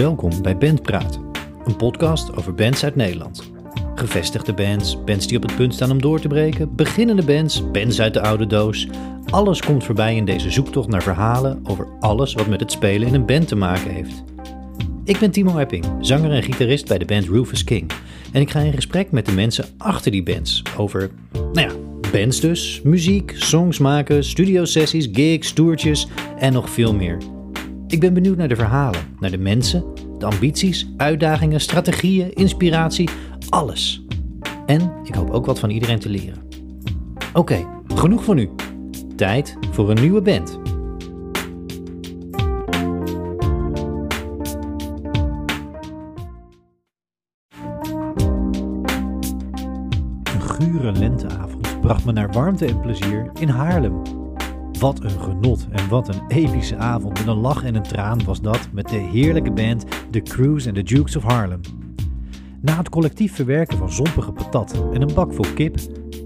Welkom 0.00 0.42
bij 0.42 0.56
Bandpraat, 0.56 1.20
een 1.64 1.76
podcast 1.76 2.36
over 2.36 2.54
bands 2.54 2.84
uit 2.84 2.96
Nederland. 2.96 3.50
Gevestigde 3.94 4.54
bands, 4.54 5.04
bands 5.04 5.26
die 5.26 5.36
op 5.36 5.42
het 5.42 5.56
punt 5.56 5.74
staan 5.74 5.90
om 5.90 6.00
door 6.00 6.20
te 6.20 6.28
breken, 6.28 6.74
beginnende 6.74 7.24
bands, 7.24 7.70
bands 7.70 8.00
uit 8.00 8.14
de 8.14 8.20
oude 8.20 8.46
doos. 8.46 8.88
Alles 9.30 9.62
komt 9.62 9.84
voorbij 9.84 10.16
in 10.16 10.24
deze 10.24 10.50
zoektocht 10.50 10.88
naar 10.88 11.02
verhalen 11.02 11.60
over 11.64 11.88
alles 11.98 12.34
wat 12.34 12.46
met 12.46 12.60
het 12.60 12.72
spelen 12.72 13.08
in 13.08 13.14
een 13.14 13.26
band 13.26 13.48
te 13.48 13.56
maken 13.56 13.90
heeft. 13.90 14.24
Ik 15.04 15.18
ben 15.18 15.30
Timo 15.30 15.58
Epping, 15.58 15.84
zanger 16.00 16.32
en 16.32 16.42
gitarist 16.42 16.88
bij 16.88 16.98
de 16.98 17.04
band 17.04 17.28
Rufus 17.28 17.64
King. 17.64 17.90
En 18.32 18.40
ik 18.40 18.50
ga 18.50 18.60
in 18.60 18.72
gesprek 18.72 19.10
met 19.10 19.26
de 19.26 19.32
mensen 19.32 19.64
achter 19.78 20.10
die 20.10 20.22
bands 20.22 20.62
over, 20.76 21.10
nou 21.32 21.68
ja, 21.68 21.74
bands 22.12 22.40
dus, 22.40 22.80
muziek, 22.84 23.34
songs 23.36 23.78
maken, 23.78 24.24
studiosessies, 24.24 25.08
gigs, 25.12 25.52
toertjes 25.52 26.06
en 26.38 26.52
nog 26.52 26.70
veel 26.70 26.94
meer. 26.94 27.18
Ik 27.90 28.00
ben 28.00 28.14
benieuwd 28.14 28.36
naar 28.36 28.48
de 28.48 28.56
verhalen, 28.56 29.00
naar 29.20 29.30
de 29.30 29.38
mensen, 29.38 29.84
de 30.18 30.26
ambities, 30.26 30.92
uitdagingen, 30.96 31.60
strategieën, 31.60 32.32
inspiratie, 32.32 33.08
alles. 33.48 34.04
En 34.66 34.92
ik 35.04 35.14
hoop 35.14 35.30
ook 35.30 35.46
wat 35.46 35.58
van 35.58 35.70
iedereen 35.70 35.98
te 35.98 36.08
leren. 36.08 36.42
Oké, 37.32 37.66
genoeg 37.94 38.24
voor 38.24 38.34
nu. 38.34 38.50
Tijd 39.16 39.56
voor 39.70 39.90
een 39.90 40.00
nieuwe 40.00 40.20
band. 40.20 40.58
Een 50.22 50.40
gure 50.40 50.92
lenteavond 50.92 51.80
bracht 51.80 52.04
me 52.04 52.12
naar 52.12 52.32
warmte 52.32 52.66
en 52.66 52.80
plezier 52.80 53.30
in 53.40 53.48
Haarlem. 53.48 54.19
Wat 54.80 55.04
een 55.04 55.20
genot 55.20 55.66
en 55.70 55.88
wat 55.88 56.08
een 56.08 56.22
epische 56.28 56.76
avond 56.76 57.18
met 57.18 57.26
een 57.26 57.40
lach 57.40 57.64
en 57.64 57.74
een 57.74 57.82
traan 57.82 58.24
was 58.24 58.40
dat 58.40 58.68
met 58.72 58.88
de 58.88 58.96
heerlijke 58.96 59.50
band 59.52 59.84
The 60.10 60.20
Cruise 60.20 60.66
and 60.66 60.76
the 60.76 60.82
Dukes 60.82 61.16
of 61.16 61.22
Harlem. 61.22 61.60
Na 62.60 62.76
het 62.76 62.88
collectief 62.88 63.34
verwerken 63.34 63.78
van 63.78 63.92
zompige 63.92 64.32
patat 64.32 64.84
en 64.92 65.02
een 65.02 65.14
bak 65.14 65.32
vol 65.32 65.44
kip, 65.54 65.76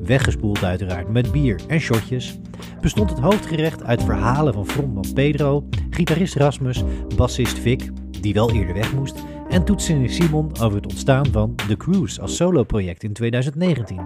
weggespoeld 0.03 0.65
uiteraard 0.65 1.09
met 1.09 1.33
bier 1.33 1.61
en 1.69 1.81
shotjes, 1.81 2.39
bestond 2.81 3.11
het 3.11 3.19
hoofdgerecht 3.19 3.85
uit 3.85 4.03
verhalen 4.03 4.55
van 4.55 4.67
frontman 4.67 5.13
Pedro, 5.15 5.69
gitarist 5.91 6.35
Rasmus, 6.35 6.85
bassist 7.17 7.59
Vic, 7.59 7.91
die 8.21 8.35
wel 8.35 8.53
eerder 8.53 8.75
weg 8.75 8.95
moest, 8.95 9.23
en 9.55 9.65
toetsen 9.65 10.09
Simon 10.09 10.51
over 10.61 10.75
het 10.77 10.87
ontstaan 10.87 11.27
van 11.27 11.55
The 11.69 11.77
Cruise 11.77 12.21
als 12.21 12.37
soloproject 12.37 13.03
in 13.03 13.13
2019. 13.13 14.01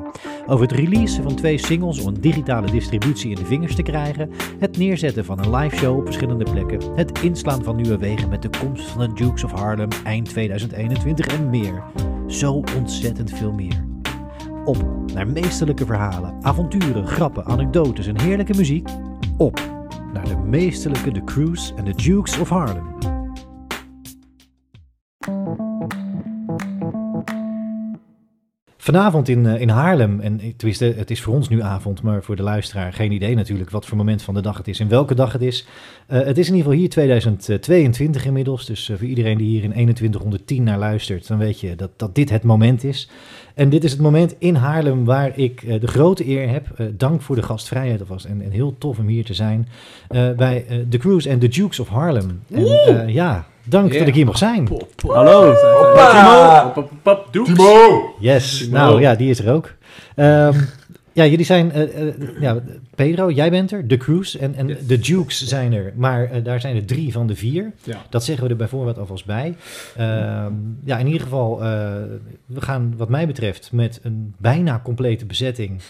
Over 0.47 0.67
het 0.67 0.73
releasen 0.73 1.23
van 1.23 1.35
twee 1.35 1.59
singles 1.59 2.01
om 2.01 2.07
een 2.07 2.21
digitale 2.21 2.71
distributie 2.71 3.31
in 3.31 3.37
de 3.37 3.45
vingers 3.45 3.75
te 3.75 3.83
krijgen, 3.83 4.31
het 4.59 4.77
neerzetten 4.77 5.25
van 5.25 5.39
een 5.39 5.57
live 5.57 5.77
show 5.77 5.99
op 5.99 6.05
verschillende 6.05 6.45
plekken, 6.51 6.95
het 6.95 7.23
inslaan 7.23 7.65
van 7.65 7.77
nieuwe 7.77 7.99
wegen 7.99 8.29
met 8.29 8.43
de 8.43 8.51
komst 8.61 8.89
van 8.89 9.01
de 9.01 9.15
Dukes 9.15 9.45
of 9.45 9.53
Harlem 9.53 9.89
eind 10.05 10.29
2021 10.29 11.27
en 11.27 11.51
meer. 11.51 11.83
Zo 12.27 12.63
ontzettend 12.77 13.31
veel 13.31 13.53
meer. 13.53 13.85
Op 14.65 14.85
naar 15.15 15.27
meesterlijke 15.27 15.87
verhalen, 15.87 16.35
avonturen, 16.41 17.07
grappen, 17.07 17.45
anekdotes 17.45 18.07
en 18.07 18.21
heerlijke 18.21 18.55
muziek. 18.57 18.89
Op 19.37 19.61
naar 20.13 20.29
de 20.29 20.37
meesterlijke 20.37 21.11
The 21.11 21.25
Cruise 21.25 21.75
en 21.75 21.85
the 21.85 22.03
Dukes 22.03 22.39
of 22.39 22.49
Harlem. 22.49 23.18
Vanavond 28.89 29.29
in, 29.29 29.47
eh, 29.47 29.61
in 29.61 29.69
Haarlem, 29.69 30.21
en 30.21 30.41
tenminste, 30.57 30.95
het 30.97 31.11
is 31.11 31.23
voor 31.23 31.35
ons 31.35 31.49
nu 31.49 31.63
avond, 31.63 32.03
maar 32.03 32.23
voor 32.23 32.37
de 32.37 32.43
luisteraar 32.43 32.93
geen 32.93 33.13
idee 33.13 33.35
natuurlijk 33.35 33.71
wat 33.71 33.87
voor 33.87 33.97
moment 33.97 34.23
van 34.23 34.35
de 34.35 34.41
dag 34.41 34.57
het 34.57 34.69
is 34.69 34.81
en 34.81 34.89
welke 34.89 35.15
dag 35.15 35.33
het 35.33 35.43
is. 35.43 35.67
Uh, 36.09 36.19
het 36.19 36.39
is 36.39 36.49
in 36.49 36.55
ieder 36.55 36.71
geval 36.71 36.73
hier 36.73 36.89
2022 36.89 38.25
inmiddels, 38.25 38.67
dus 38.67 38.89
uh, 38.89 38.97
voor 38.97 39.07
iedereen 39.07 39.39
die 39.39 39.47
hier 39.47 39.63
in 39.63 39.71
2110 39.71 40.63
naar 40.63 40.79
luistert, 40.79 41.29
dan 41.29 41.39
weet 41.39 41.61
je 41.61 41.77
dat, 41.77 41.91
dat 41.97 42.15
dit 42.15 42.31
het 42.31 42.43
moment 42.43 42.85
is. 42.85 43.11
En 43.55 43.69
dit 43.69 43.85
is 43.85 43.93
het 43.93 44.01
moment 44.01 44.35
in 44.39 44.55
Haarlem 44.55 45.05
waar 45.05 45.39
ik 45.39 45.63
uh, 45.63 45.81
de 45.81 45.87
grote 45.87 46.29
eer 46.29 46.49
heb, 46.49 46.91
dank 46.97 47.23
voor 47.23 47.37
de 47.37 47.43
gastvrijheid 47.43 48.01
alvast 48.01 48.25
en, 48.25 48.43
en 48.43 48.51
heel 48.51 48.79
tof 48.79 48.99
om 48.99 49.07
hier 49.07 49.25
te 49.25 49.35
zijn, 49.35 49.69
bij 50.37 50.65
The 50.89 50.99
Cruise 50.99 51.29
en 51.29 51.39
The 51.39 51.49
Dukes 51.49 51.81
of 51.81 51.89
Harlem. 51.89 52.43
En 52.51 53.13
ja, 53.13 53.47
Dank 53.69 53.87
yeah. 53.87 53.99
dat 53.99 54.09
ik 54.09 54.15
hier 54.15 54.27
mag 54.27 54.39
zijn. 54.39 54.65
Pop, 54.65 54.89
pop. 54.97 55.11
Hallo. 55.11 55.55
Hoppa. 55.55 56.73
Timo. 56.73 56.89
Pop, 57.03 57.29
Timo. 57.31 58.15
Yes. 58.21 58.59
Timo. 58.59 58.77
Nou 58.77 59.01
ja, 59.01 59.15
die 59.15 59.31
is 59.31 59.39
er 59.39 59.53
ook. 59.53 59.75
Um, 60.17 60.69
ja, 61.13 61.27
jullie 61.27 61.45
zijn... 61.45 61.73
Uh, 61.77 62.07
uh, 62.07 62.15
ja, 62.41 62.59
Pedro, 62.95 63.31
jij 63.31 63.51
bent 63.51 63.73
er. 63.73 63.89
De 63.89 63.97
Cruise 63.97 64.39
en, 64.39 64.55
en 64.55 64.69
Yes. 64.69 64.87
de 64.87 64.99
Dukes 64.99 65.47
zijn 65.47 65.73
er. 65.73 65.93
Maar 65.97 66.37
uh, 66.37 66.45
daar 66.45 66.61
zijn 66.61 66.77
er 66.77 66.85
drie 66.85 67.13
van 67.13 67.27
de 67.27 67.35
vier. 67.37 67.73
Ja. 67.83 68.03
Dat 68.11 68.25
zeggen 68.25 68.45
we 68.45 68.51
er 68.51 68.57
bijvoorbeeld 68.57 68.99
alvast 68.99 69.27
bij. 69.27 69.55
Um, 70.01 70.79
ja, 70.85 70.99
in 70.99 71.07
ieder 71.07 71.23
geval, 71.23 71.59
we 72.47 72.61
gaan 72.61 72.95
wat 72.97 73.09
mij 73.09 73.27
betreft 73.27 73.69
met 73.73 74.01
een 74.03 74.35
bijna 74.39 74.81
complete 74.85 75.27
bezetting... 75.27 75.81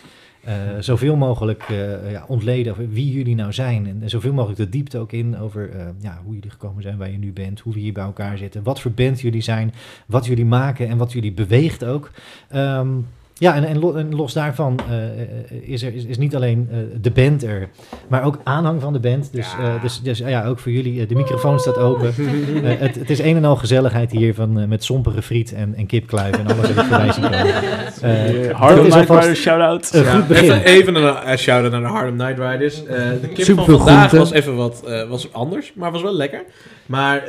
Uh, 0.48 0.54
zoveel 0.80 1.16
mogelijk 1.16 1.68
uh, 1.68 2.10
ja, 2.10 2.24
ontleden 2.28 2.72
over 2.72 2.88
wie 2.90 3.12
jullie 3.12 3.34
nou 3.34 3.52
zijn. 3.52 3.86
En, 3.86 4.10
zoveel 4.10 4.32
mogelijk 4.32 4.58
de 4.58 4.68
diepte 4.68 4.98
ook 4.98 5.12
in 5.12 5.38
over 5.38 5.74
uh, 5.74 5.80
ja, 6.00 6.20
hoe 6.24 6.34
jullie 6.34 6.50
gekomen 6.50 6.82
zijn 6.82 6.98
waar 6.98 7.10
je 7.10 7.18
nu 7.18 7.32
bent. 7.32 7.60
Hoe 7.60 7.72
we 7.72 7.80
hier 7.80 7.92
bij 7.92 8.04
elkaar 8.04 8.38
zitten. 8.38 8.62
Wat 8.62 8.80
voor 8.80 8.90
band 8.90 9.20
jullie 9.20 9.40
zijn. 9.40 9.74
Wat 10.06 10.26
jullie 10.26 10.44
maken 10.44 10.88
en 10.88 10.96
wat 10.96 11.12
jullie 11.12 11.32
beweegt 11.32 11.84
ook. 11.84 12.10
Um, 12.54 13.06
ja, 13.38 13.54
en, 13.54 13.64
en, 13.64 13.78
lo, 13.78 13.94
en, 13.94 14.14
los 14.14 14.32
daarvan 14.32 14.78
uh, 14.90 15.70
is 15.70 15.82
er 15.82 15.94
is, 15.94 16.04
is 16.04 16.18
niet 16.18 16.34
alleen 16.34 16.68
uh, 16.70 16.78
de 17.00 17.10
band 17.10 17.42
er, 17.44 17.68
maar 18.08 18.24
ook 18.24 18.38
aanhang 18.44 18.80
van 18.80 18.92
de 18.92 18.98
band. 18.98 19.32
Dus, 19.32 19.54
ja, 19.58 19.74
uh, 19.74 19.82
dus, 19.82 20.00
dus 20.02 20.18
ja, 20.18 20.44
ook 20.44 20.58
voor 20.58 20.72
jullie, 20.72 21.06
de 21.06 21.14
microfoon 21.14 21.58
staat 21.58 21.76
open. 21.76 22.14
het, 22.78 22.94
het, 22.94 23.10
is 23.10 23.18
een 23.18 23.36
en 23.36 23.44
al 23.44 23.56
gezelligheid 23.56 24.10
hier 24.10 24.34
van, 24.34 24.68
met 24.68 24.84
sompige 24.84 25.22
friet 25.22 25.52
en, 25.52 25.74
en 25.74 25.86
kipkluiven 25.86 26.40
en 26.40 26.46
alles 26.46 26.60
wat 26.60 26.70
ik 26.70 26.76
voorbij 26.76 27.12
zie 27.12 27.22
komen. 27.22 28.56
Harlem 28.56 28.88
Night 28.88 29.08
Riders 29.08 29.40
shout-out. 29.40 29.94
Een 29.94 30.04
goed 30.04 30.26
begin. 30.26 30.52
Even, 30.52 30.64
even 30.64 30.94
een 31.30 31.38
shout-out 31.38 31.72
naar 31.72 31.80
de 31.80 31.86
Harlem 31.86 32.16
Night 32.16 32.38
Riders. 32.38 32.84
de 32.84 33.28
kip 33.34 33.44
Super 33.44 33.64
van 33.64 33.76
vandaag 33.76 34.08
groente. 34.08 34.16
was 34.16 34.30
even 34.30 34.56
wat 34.56 34.84
was 35.08 35.32
anders, 35.32 35.72
maar 35.74 35.92
was 35.92 36.02
wel 36.02 36.14
lekker. 36.14 36.44
Maar 36.86 37.22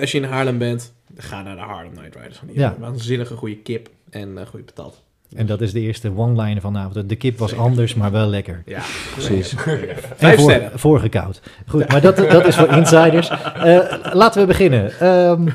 als 0.00 0.12
je 0.12 0.18
in 0.18 0.24
Haarlem 0.24 0.58
bent, 0.58 0.92
ga 1.16 1.42
naar 1.42 1.56
de 1.56 1.62
Harlem 1.62 1.92
Night 1.94 2.14
Riders. 2.14 2.36
Van 2.36 2.48
Ja. 2.52 2.76
Waanzinnige 2.78 3.34
goede 3.34 3.56
kip 3.56 3.88
en 4.10 4.46
goede 4.46 4.64
patat. 4.64 5.02
En 5.36 5.46
dat 5.46 5.60
is 5.60 5.72
de 5.72 5.80
eerste 5.80 6.16
one-liner 6.16 6.60
vanavond. 6.60 7.08
De 7.08 7.16
kip 7.16 7.38
was 7.38 7.56
anders, 7.56 7.94
maar 7.94 8.10
wel 8.10 8.26
lekker. 8.26 8.62
Ja, 8.66 8.80
Precies. 9.12 9.54
Vijf 10.16 10.40
voor. 10.40 10.70
Voorgekoud. 10.74 11.40
Goed, 11.66 11.88
maar 11.88 12.00
dat, 12.00 12.16
dat 12.16 12.46
is 12.46 12.56
voor 12.56 12.68
insiders. 12.78 13.30
Uh, 13.30 13.78
laten 14.12 14.40
we 14.40 14.46
beginnen. 14.46 15.06
Um, 15.06 15.48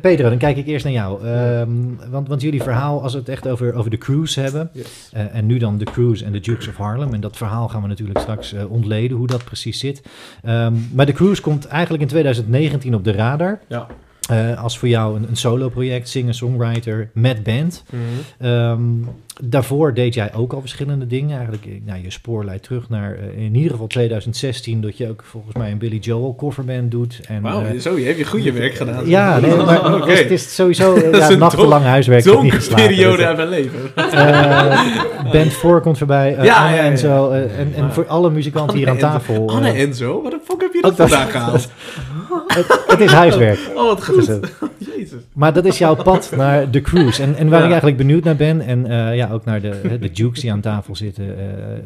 Pedro, 0.00 0.28
dan 0.28 0.38
kijk 0.38 0.56
ik 0.56 0.66
eerst 0.66 0.84
naar 0.84 0.94
jou. 0.94 1.26
Um, 1.28 1.98
want, 2.10 2.28
want 2.28 2.42
jullie 2.42 2.62
verhaal, 2.62 3.02
als 3.02 3.12
we 3.12 3.18
het 3.18 3.28
echt 3.28 3.48
over, 3.48 3.74
over 3.74 3.90
de 3.90 3.98
cruise 3.98 4.40
hebben... 4.40 4.70
Yes. 4.72 5.10
Uh, 5.16 5.34
en 5.34 5.46
nu 5.46 5.58
dan 5.58 5.78
de 5.78 5.84
cruise 5.84 6.24
en 6.24 6.32
de 6.32 6.40
Dukes 6.40 6.68
of 6.68 6.76
Harlem... 6.76 7.14
en 7.14 7.20
dat 7.20 7.36
verhaal 7.36 7.68
gaan 7.68 7.82
we 7.82 7.88
natuurlijk 7.88 8.18
straks 8.18 8.52
uh, 8.52 8.70
ontleden, 8.70 9.16
hoe 9.16 9.26
dat 9.26 9.44
precies 9.44 9.78
zit. 9.78 10.02
Um, 10.46 10.88
maar 10.92 11.06
de 11.06 11.12
cruise 11.12 11.42
komt 11.42 11.66
eigenlijk 11.66 12.02
in 12.02 12.08
2019 12.08 12.94
op 12.94 13.04
de 13.04 13.12
radar... 13.12 13.60
Ja. 13.68 13.86
Uh, 14.32 14.62
als 14.62 14.78
voor 14.78 14.88
jou 14.88 15.16
een, 15.16 15.26
een 15.28 15.36
solo-project, 15.36 16.08
singer-songwriter 16.08 17.10
met 17.14 17.42
band. 17.42 17.84
Mm 17.90 18.00
-hmm. 18.38 18.48
um, 18.50 19.08
daarvoor 19.42 19.94
deed 19.94 20.14
jij 20.14 20.34
ook 20.34 20.52
al 20.52 20.60
verschillende 20.60 21.06
dingen. 21.06 21.36
Eigenlijk, 21.36 21.66
nou, 21.84 22.02
je 22.02 22.10
spoor 22.10 22.44
leidt 22.44 22.62
terug 22.62 22.88
naar 22.88 23.16
uh, 23.16 23.44
in 23.44 23.54
ieder 23.54 23.70
geval 23.70 23.86
2016, 23.86 24.80
dat 24.80 24.96
je 24.96 25.08
ook 25.08 25.22
volgens 25.26 25.54
mij 25.54 25.70
een 25.70 25.78
Billy 25.78 25.96
Joel 25.98 26.34
coverband 26.34 26.90
doet. 26.90 27.20
En, 27.28 27.42
Wauw, 27.42 27.62
uh, 27.62 27.80
zo, 27.80 27.98
je 27.98 28.04
hebt 28.04 28.18
je 28.18 28.24
goede 28.24 28.52
werk 28.52 28.74
gedaan. 28.74 29.08
Ja, 29.08 29.38
nee, 29.40 29.56
maar 29.56 29.94
okay. 29.94 30.08
het, 30.08 30.08
is, 30.08 30.20
het 30.20 30.30
is 30.30 30.54
sowieso 30.54 30.98
ja, 31.16 31.28
nachtenlang 31.30 31.84
huiswerk. 31.84 32.24
dat 32.24 32.42
niet 32.42 32.52
geslagen. 32.52 32.86
periode 32.86 33.26
uit 33.26 33.36
mijn 33.36 33.48
leven. 33.48 33.80
Band 35.32 35.52
4 35.52 35.80
komt 35.80 35.98
voorbij, 35.98 36.30
Ja, 36.30 36.36
Anne 36.36 36.46
ja, 36.76 36.82
ja. 36.82 36.90
en 36.90 36.98
zo. 36.98 37.30
En, 37.30 37.72
en 37.76 37.92
voor 37.92 38.06
alle 38.06 38.30
muzikanten 38.30 38.68
Anne 38.70 38.78
hier 38.80 38.88
aan 38.88 38.94
Enzo. 38.96 39.08
tafel. 39.08 39.50
Anne 39.50 39.72
Enzo? 39.72 40.22
Wat 40.22 40.30
de 40.30 40.40
fuck 40.44 40.60
heb 40.60 40.72
je 40.72 40.82
dat 40.82 40.96
dat- 40.96 41.08
vandaag 41.08 41.30
gehaald? 41.30 41.68
Het, 42.48 42.84
het 42.86 43.00
is 43.00 43.12
huiswerk. 43.12 43.58
Oh, 43.74 43.86
wat 43.86 44.04
goed. 44.04 44.28
Uh, 44.28 44.36
Jezus. 44.96 45.20
Maar 45.32 45.52
dat 45.52 45.64
is 45.64 45.78
jouw 45.78 45.94
pad 45.94 46.32
naar 46.36 46.70
de 46.70 46.80
cruise. 46.80 47.22
En, 47.22 47.34
en 47.36 47.48
waar 47.48 47.58
Ja. 47.58 47.64
ik 47.64 47.70
eigenlijk 47.70 47.96
benieuwd 47.96 48.24
naar 48.24 48.36
ben, 48.36 48.60
en 48.60 48.86
uh, 48.86 49.16
ja, 49.16 49.30
ook 49.32 49.44
naar 49.44 49.60
de, 49.60 49.98
de 50.00 50.10
Dukes 50.10 50.40
die 50.40 50.52
aan 50.52 50.60
tafel 50.60 50.96
zitten, 50.96 51.24
uh, 51.26 51.34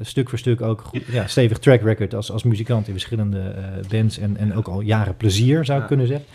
stuk 0.01 0.29
voor 0.29 0.39
stuk 0.39 0.61
ook 0.63 0.81
goed, 0.81 1.01
ja, 1.11 1.27
stevig 1.27 1.59
track 1.59 1.83
record 1.83 2.15
als, 2.15 2.33
als 2.33 2.43
muzikant 2.43 2.87
in 2.87 2.93
verschillende 2.93 3.39
uh, 3.39 3.91
bands 3.91 4.19
en, 4.19 4.37
en 4.37 4.55
ook 4.57 4.69
al 4.69 4.81
jaren 4.81 5.17
plezier, 5.17 5.65
zou 5.65 5.77
ik 5.79 5.83
Ja. 5.83 5.89
kunnen 5.97 6.07
zeggen. 6.07 6.27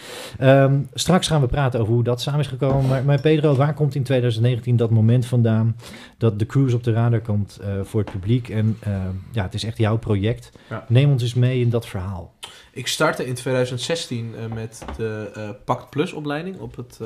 Um, 0.63 0.87
straks 0.93 1.27
gaan 1.27 1.41
we 1.41 1.47
praten 1.47 1.79
over 1.79 1.93
hoe 1.93 2.03
dat 2.03 2.21
samen 2.21 2.39
is 2.39 2.47
gekomen. 2.47 2.87
Maar, 2.87 3.03
maar 3.03 3.21
Pedro, 3.21 3.55
waar 3.55 3.73
komt 3.73 3.95
in 3.95 4.03
2019 4.03 4.75
dat 4.75 4.89
moment 4.89 5.25
vandaan 5.25 5.75
dat 6.17 6.39
de 6.39 6.45
cruise 6.45 6.75
op 6.75 6.83
de 6.83 6.91
radar 6.91 7.21
komt 7.21 7.59
uh, 7.61 7.83
voor 7.83 7.99
het 7.99 8.11
publiek? 8.11 8.49
En 8.49 8.77
uh, 8.87 9.05
ja, 9.31 9.43
het 9.43 9.53
is 9.53 9.63
echt 9.63 9.77
jouw 9.77 9.97
project. 9.97 10.51
Ja. 10.69 10.85
Neem 10.87 11.11
ons 11.11 11.21
eens 11.21 11.33
mee 11.33 11.59
in 11.59 11.69
dat 11.69 11.87
verhaal. 11.87 12.33
Ik 12.71 12.87
startte 12.87 13.25
in 13.25 13.33
2016 13.33 14.33
uh, 14.35 14.55
met 14.55 14.85
de 14.97 15.55
Pact 15.65 15.89
Plus 15.89 16.13
opleiding 16.13 16.59
op 16.59 16.75
het 16.75 16.99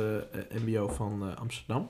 MBO 0.66 0.88
van 0.88 1.38
Amsterdam. 1.38 1.90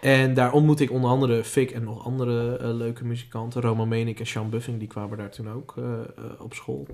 En 0.00 0.34
daar 0.34 0.52
ontmoette 0.52 0.82
ik 0.82 0.90
onder 0.90 1.10
andere 1.10 1.44
Fik 1.44 1.70
en 1.70 1.84
nog 1.84 2.04
andere 2.04 2.72
leuke 2.74 3.04
muzikanten. 3.04 3.60
Roma 3.60 3.84
Menik 3.84 4.20
en 4.20 4.26
Sean 4.26 4.50
Buffing, 4.50 4.78
die 4.78 4.88
kwamen 4.88 5.18
daar 5.18 5.30
toen 5.30 5.50
ook 5.50 5.74
op 6.38 6.54
school. 6.54 6.86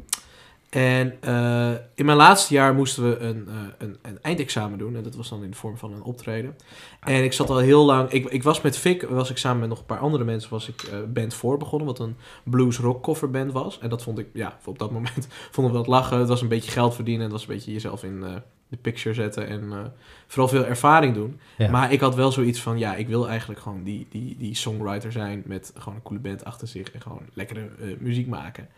En 0.70 1.16
eh, 1.20 1.70
in 1.94 2.04
mijn 2.04 2.16
laatste 2.16 2.54
jaar 2.54 2.74
moesten 2.74 3.10
we 3.10 3.18
een, 3.18 3.48
eh, 3.48 3.54
een, 3.78 3.98
een 4.02 4.18
eindexamen 4.22 4.78
doen. 4.78 4.96
En 4.96 5.02
dat 5.02 5.14
was 5.14 5.28
dan 5.28 5.42
in 5.42 5.50
de 5.50 5.56
vorm 5.56 5.76
van 5.76 5.92
een 5.92 6.02
optreden. 6.02 6.56
En 7.00 7.24
ik 7.24 7.32
zat 7.32 7.50
al 7.50 7.58
heel 7.58 7.84
lang... 7.84 8.10
Ik, 8.10 8.28
ik 8.28 8.42
was 8.42 8.60
met 8.60 8.76
Vic, 8.76 9.02
was 9.02 9.30
ik 9.30 9.36
samen 9.36 9.60
met 9.60 9.68
nog 9.68 9.78
een 9.78 9.86
paar 9.86 9.98
andere 9.98 10.24
mensen... 10.24 10.50
was 10.50 10.68
ik 10.68 10.82
eh, 10.82 10.98
band 11.08 11.34
4 11.34 11.56
begonnen, 11.56 11.86
wat 11.86 11.98
een 11.98 12.16
blues 12.44 12.78
rock 12.78 13.02
coverband 13.02 13.52
was. 13.52 13.78
En 13.78 13.88
dat 13.88 14.02
vond 14.02 14.18
ik, 14.18 14.26
ja, 14.32 14.58
op 14.64 14.78
dat 14.78 14.90
moment 14.90 15.28
vonden 15.50 15.72
we 15.72 15.78
dat 15.78 15.86
lachen. 15.86 16.18
Het 16.18 16.28
was 16.28 16.42
een 16.42 16.48
beetje 16.48 16.70
geld 16.70 16.94
verdienen. 16.94 17.22
Het 17.22 17.32
was 17.32 17.42
een 17.42 17.54
beetje 17.54 17.72
jezelf 17.72 18.04
in 18.04 18.20
de 18.68 18.76
picture 18.76 19.14
zetten. 19.14 19.46
En 19.46 19.92
vooral 20.26 20.48
veel 20.48 20.64
ervaring 20.64 21.14
doen. 21.14 21.40
Ja. 21.58 21.70
Maar 21.70 21.92
ik 21.92 22.00
had 22.00 22.14
wel 22.14 22.32
zoiets 22.32 22.60
van... 22.60 22.78
Ja, 22.78 22.94
ik 22.94 23.08
wil 23.08 23.28
eigenlijk 23.28 23.60
gewoon 23.60 23.82
die, 23.82 24.06
die, 24.10 24.36
die 24.38 24.54
songwriter 24.54 25.12
zijn... 25.12 25.42
met 25.46 25.72
gewoon 25.76 25.94
een 25.94 26.02
coole 26.02 26.20
band 26.20 26.44
achter 26.44 26.68
zich... 26.68 26.90
en 26.90 27.00
gewoon 27.00 27.22
lekkere 27.34 27.70
muziek 27.98 28.26
maken. 28.26 28.68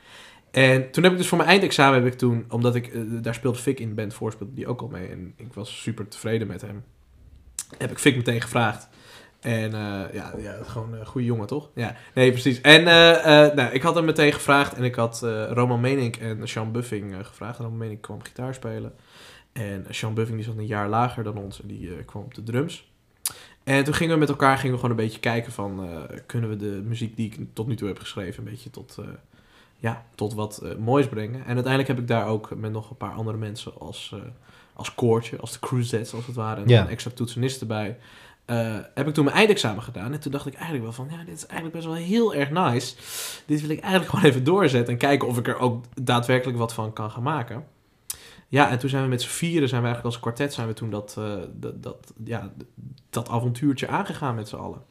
En 0.52 0.90
toen 0.90 1.02
heb 1.02 1.12
ik 1.12 1.18
dus 1.18 1.28
voor 1.28 1.38
mijn 1.38 1.50
eindexamen 1.50 2.02
heb 2.02 2.12
ik 2.12 2.18
toen, 2.18 2.44
omdat 2.48 2.74
ik, 2.74 2.86
eh, 2.86 3.00
daar 3.08 3.34
speelde 3.34 3.58
Vic 3.58 3.80
in 3.80 3.94
band 3.94 4.14
4, 4.14 4.32
speelde 4.32 4.54
die 4.54 4.66
ook 4.66 4.80
al 4.80 4.88
mee. 4.88 5.08
En 5.08 5.32
ik 5.36 5.52
was 5.54 5.82
super 5.82 6.08
tevreden 6.08 6.46
met 6.46 6.60
hem. 6.60 6.84
Heb 7.78 7.90
ik 7.90 7.98
Vic 7.98 8.16
meteen 8.16 8.40
gevraagd. 8.40 8.88
En 9.40 9.74
eh, 9.74 10.14
ja, 10.14 10.32
ja, 10.38 10.58
gewoon 10.62 10.92
een 10.92 11.06
goede 11.06 11.26
jongen, 11.26 11.46
toch? 11.46 11.70
Ja, 11.74 11.96
nee, 12.14 12.30
precies. 12.30 12.60
En 12.60 12.86
eh, 12.86 13.54
nou, 13.54 13.72
ik 13.72 13.82
had 13.82 13.94
hem 13.94 14.04
meteen 14.04 14.32
gevraagd. 14.32 14.74
En 14.74 14.84
ik 14.84 14.94
had 14.94 15.20
Roman 15.50 15.80
Menink 15.80 16.16
en 16.16 16.48
Sean 16.48 16.72
Buffing 16.72 17.26
gevraagd. 17.26 17.58
Roman 17.58 17.76
Menink 17.76 18.02
kwam 18.02 18.22
gitaar 18.22 18.54
spelen. 18.54 18.94
En 19.52 19.86
Sean 19.90 20.14
Buffing 20.14 20.36
die 20.36 20.46
zat 20.46 20.56
een 20.56 20.66
jaar 20.66 20.88
lager 20.88 21.24
dan 21.24 21.36
ons. 21.36 21.62
En 21.62 21.68
die 21.68 22.04
kwam 22.04 22.22
op 22.22 22.34
de 22.34 22.42
drums. 22.42 22.92
En 23.64 23.84
toen 23.84 23.94
gingen 23.94 24.14
we 24.14 24.20
met 24.20 24.28
elkaar 24.28 24.56
gingen 24.56 24.72
we 24.72 24.80
gewoon 24.80 24.98
een 24.98 25.04
beetje 25.04 25.20
kijken 25.20 25.52
van... 25.52 25.88
kunnen 26.26 26.50
we 26.50 26.56
de 26.56 26.82
muziek 26.84 27.16
die 27.16 27.26
ik 27.26 27.46
tot 27.52 27.66
nu 27.66 27.74
toe 27.74 27.88
heb 27.88 27.98
geschreven... 27.98 28.44
een 28.44 28.50
beetje 28.50 28.70
tot, 28.70 28.98
ja, 29.82 30.04
tot 30.14 30.34
wat 30.34 30.58
eh, 30.58 30.76
moois 30.76 31.08
brengen. 31.08 31.40
En 31.40 31.54
uiteindelijk 31.54 31.88
heb 31.88 31.98
ik 31.98 32.08
daar 32.08 32.26
ook 32.26 32.54
met 32.56 32.72
nog 32.72 32.90
een 32.90 32.96
paar 32.96 33.12
andere 33.12 33.36
mensen... 33.36 33.72
als, 33.78 34.10
eh, 34.14 34.20
als 34.72 34.94
koortje, 34.94 35.36
als 35.36 35.52
de 35.52 35.58
cruisettes 35.58 36.14
als 36.14 36.26
het 36.26 36.36
ware... 36.36 36.62
en 36.62 36.70
een 36.70 36.88
extra 36.88 37.10
toetsenist 37.14 37.60
erbij... 37.60 37.98
eh, 38.44 38.76
heb 38.94 39.08
ik 39.08 39.14
toen 39.14 39.24
mijn 39.24 39.36
eindexamen 39.36 39.82
gedaan. 39.82 40.12
En 40.12 40.20
toen 40.20 40.32
dacht 40.32 40.46
ik 40.46 40.54
eigenlijk 40.54 40.84
wel 40.84 40.92
van... 40.92 41.08
ja, 41.10 41.24
dit 41.24 41.36
is 41.36 41.46
eigenlijk 41.46 41.74
best 41.74 41.86
wel 41.86 41.94
heel 41.94 42.34
erg 42.34 42.50
nice. 42.50 42.96
Dit 43.46 43.60
wil 43.60 43.70
ik 43.70 43.80
eigenlijk 43.80 44.10
gewoon 44.12 44.24
even 44.30 44.44
doorzetten... 44.44 44.92
en 44.92 44.98
kijken 44.98 45.28
of 45.28 45.38
ik 45.38 45.48
er 45.48 45.58
ook 45.58 45.84
daadwerkelijk 46.02 46.58
wat 46.58 46.74
van 46.74 46.92
kan 46.92 47.10
gaan 47.10 47.22
maken. 47.22 47.64
Ja, 48.48 48.70
en 48.70 48.78
toen 48.78 48.90
zijn 48.90 49.02
we 49.02 49.08
met 49.08 49.22
z'n 49.22 49.28
vieren, 49.28 49.68
zijn 49.68 49.80
we 49.80 49.86
eigenlijk 49.86 50.14
als 50.14 50.22
kwartet, 50.24 50.54
zijn 50.54 50.66
we 50.66 50.74
toen 50.74 50.90
dat, 50.90 51.18
dat, 51.52 51.82
dat, 51.82 52.12
ja, 52.24 52.52
dat 53.10 53.28
avontuurtje 53.28 53.88
aangegaan 53.88 54.34
met 54.34 54.48
z'n 54.48 54.56
allen. 54.56 54.82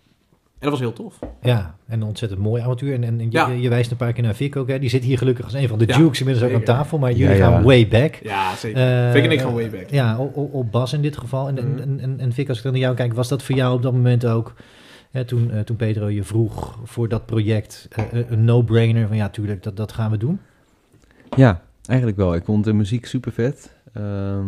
En 0.62 0.70
dat 0.70 0.80
was 0.80 0.80
heel 0.80 0.94
tof. 0.94 1.20
Ja, 1.42 1.76
en 1.88 2.02
een 2.02 2.08
ontzettend 2.08 2.42
mooi 2.42 2.62
avontuur. 2.62 2.94
En, 2.94 3.04
en 3.04 3.20
je, 3.20 3.28
Ja. 3.30 3.48
je 3.48 3.70
wijst 3.70 3.92
een 3.92 3.98
paar 3.98 4.14
keer 4.14 4.24
naar 4.24 4.36
Vic 4.36 4.56
ook. 4.56 4.68
Hè. 4.68 4.80
Die 4.80 4.90
zit 4.90 5.04
hier 5.04 5.18
gelukkig 5.18 5.46
als 5.46 5.54
een 5.54 5.68
van 5.68 5.80
de 5.80 5.86
Ja, 5.88 5.98
Dukes 5.98 6.20
inmiddels 6.20 6.50
ook 6.50 6.56
aan 6.56 6.64
tafel. 6.64 6.98
Maar 6.98 7.12
jullie 7.12 7.36
Ja, 7.36 7.46
ja. 7.46 7.52
gaan 7.52 7.64
way 7.64 7.88
back. 7.88 8.16
Ja, 8.16 8.56
zeker. 8.56 9.06
Eh, 9.06 9.12
Vic 9.12 9.24
en 9.24 9.32
ik 9.32 9.40
gaan 9.42 9.54
way 9.54 9.70
back. 9.70 9.90
Ja, 9.90 10.18
op, 10.18 10.72
bas 10.72 10.94
in 10.94 11.02
dit 11.02 11.18
geval. 11.18 11.48
En, 11.48 11.54
Mhm. 11.54 11.80
en, 11.80 12.00
en, 12.00 12.20
en 12.20 12.34
Vic, 12.34 12.48
als 12.50 12.58
ik 12.58 12.64
dan 12.64 12.72
naar 12.72 12.82
jou 12.82 12.96
kijk, 12.96 13.14
was 13.14 13.28
dat 13.28 13.44
voor 13.44 13.56
jou 13.56 13.74
op 13.76 13.82
dat 13.82 13.94
moment 13.94 14.26
ook... 14.26 14.54
Hè, 15.12 15.26
toen, 15.26 15.52
eh, 15.52 15.60
toen 15.60 15.76
Pedro 15.76 16.10
je 16.10 16.24
vroeg 16.24 16.80
voor 16.84 17.08
dat 17.10 17.26
project 17.26 17.88
eh, 17.92 18.04
eh, 18.20 18.30
een 18.32 18.46
no-brainer 18.46 19.08
van 19.08 19.18
ja, 19.18 19.30
tuurlijk, 19.30 19.64
dat, 19.64 19.78
dat 19.78 19.92
gaan 19.92 20.12
we 20.12 20.18
doen. 20.18 20.40
Ja, 21.36 21.62
eigenlijk 21.86 22.18
wel. 22.20 22.36
Ik 22.36 22.44
vond 22.46 22.64
de 22.64 22.74
muziek 22.74 23.06
super 23.06 23.32
vet. 23.32 23.76
Ehm, 23.94 24.46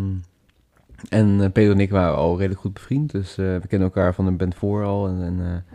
en 1.09 1.41
eh, 1.41 1.51
Pedro 1.51 1.71
en 1.71 1.79
ik 1.79 1.89
waren 1.91 2.15
al 2.15 2.37
redelijk 2.37 2.59
goed 2.61 2.73
bevriend. 2.73 3.11
Dus 3.11 3.37
eh, 3.37 3.45
we 3.45 3.67
kennen 3.67 3.87
elkaar 3.87 4.13
van 4.13 4.25
de 4.25 4.31
band 4.31 4.55
4 4.55 4.83
al. 4.83 5.07
En, 5.07 5.21
en, 5.23 5.39
eh, 5.39 5.73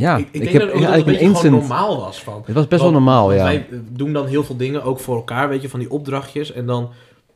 ja, 0.00 0.16
ik, 0.16 0.28
ik 0.30 0.40
denk 0.40 0.52
heb 0.52 0.62
dat, 0.62 0.70
ook 0.70 0.80
ja, 0.80 0.86
dat 0.86 0.96
het 0.96 1.06
een 1.06 1.14
eigenlijk 1.14 1.18
beetje 1.18 1.26
een 1.26 1.36
gewoon 1.36 1.68
normaal 1.68 2.00
was. 2.00 2.22
Van, 2.22 2.42
Het 2.44 2.54
was 2.54 2.68
best 2.68 2.82
wel 2.82 2.90
normaal, 2.90 3.32
ja. 3.32 3.44
Wij 3.44 3.66
doen 3.88 4.12
dan 4.12 4.26
heel 4.26 4.44
veel 4.44 4.56
dingen 4.56 4.82
ook 4.82 5.00
voor 5.00 5.16
elkaar, 5.16 5.48
weet 5.48 5.62
je, 5.62 5.68
van 5.68 5.80
die 5.80 5.90
opdrachtjes. 5.90 6.52
En 6.52 6.66
dan 6.66 6.90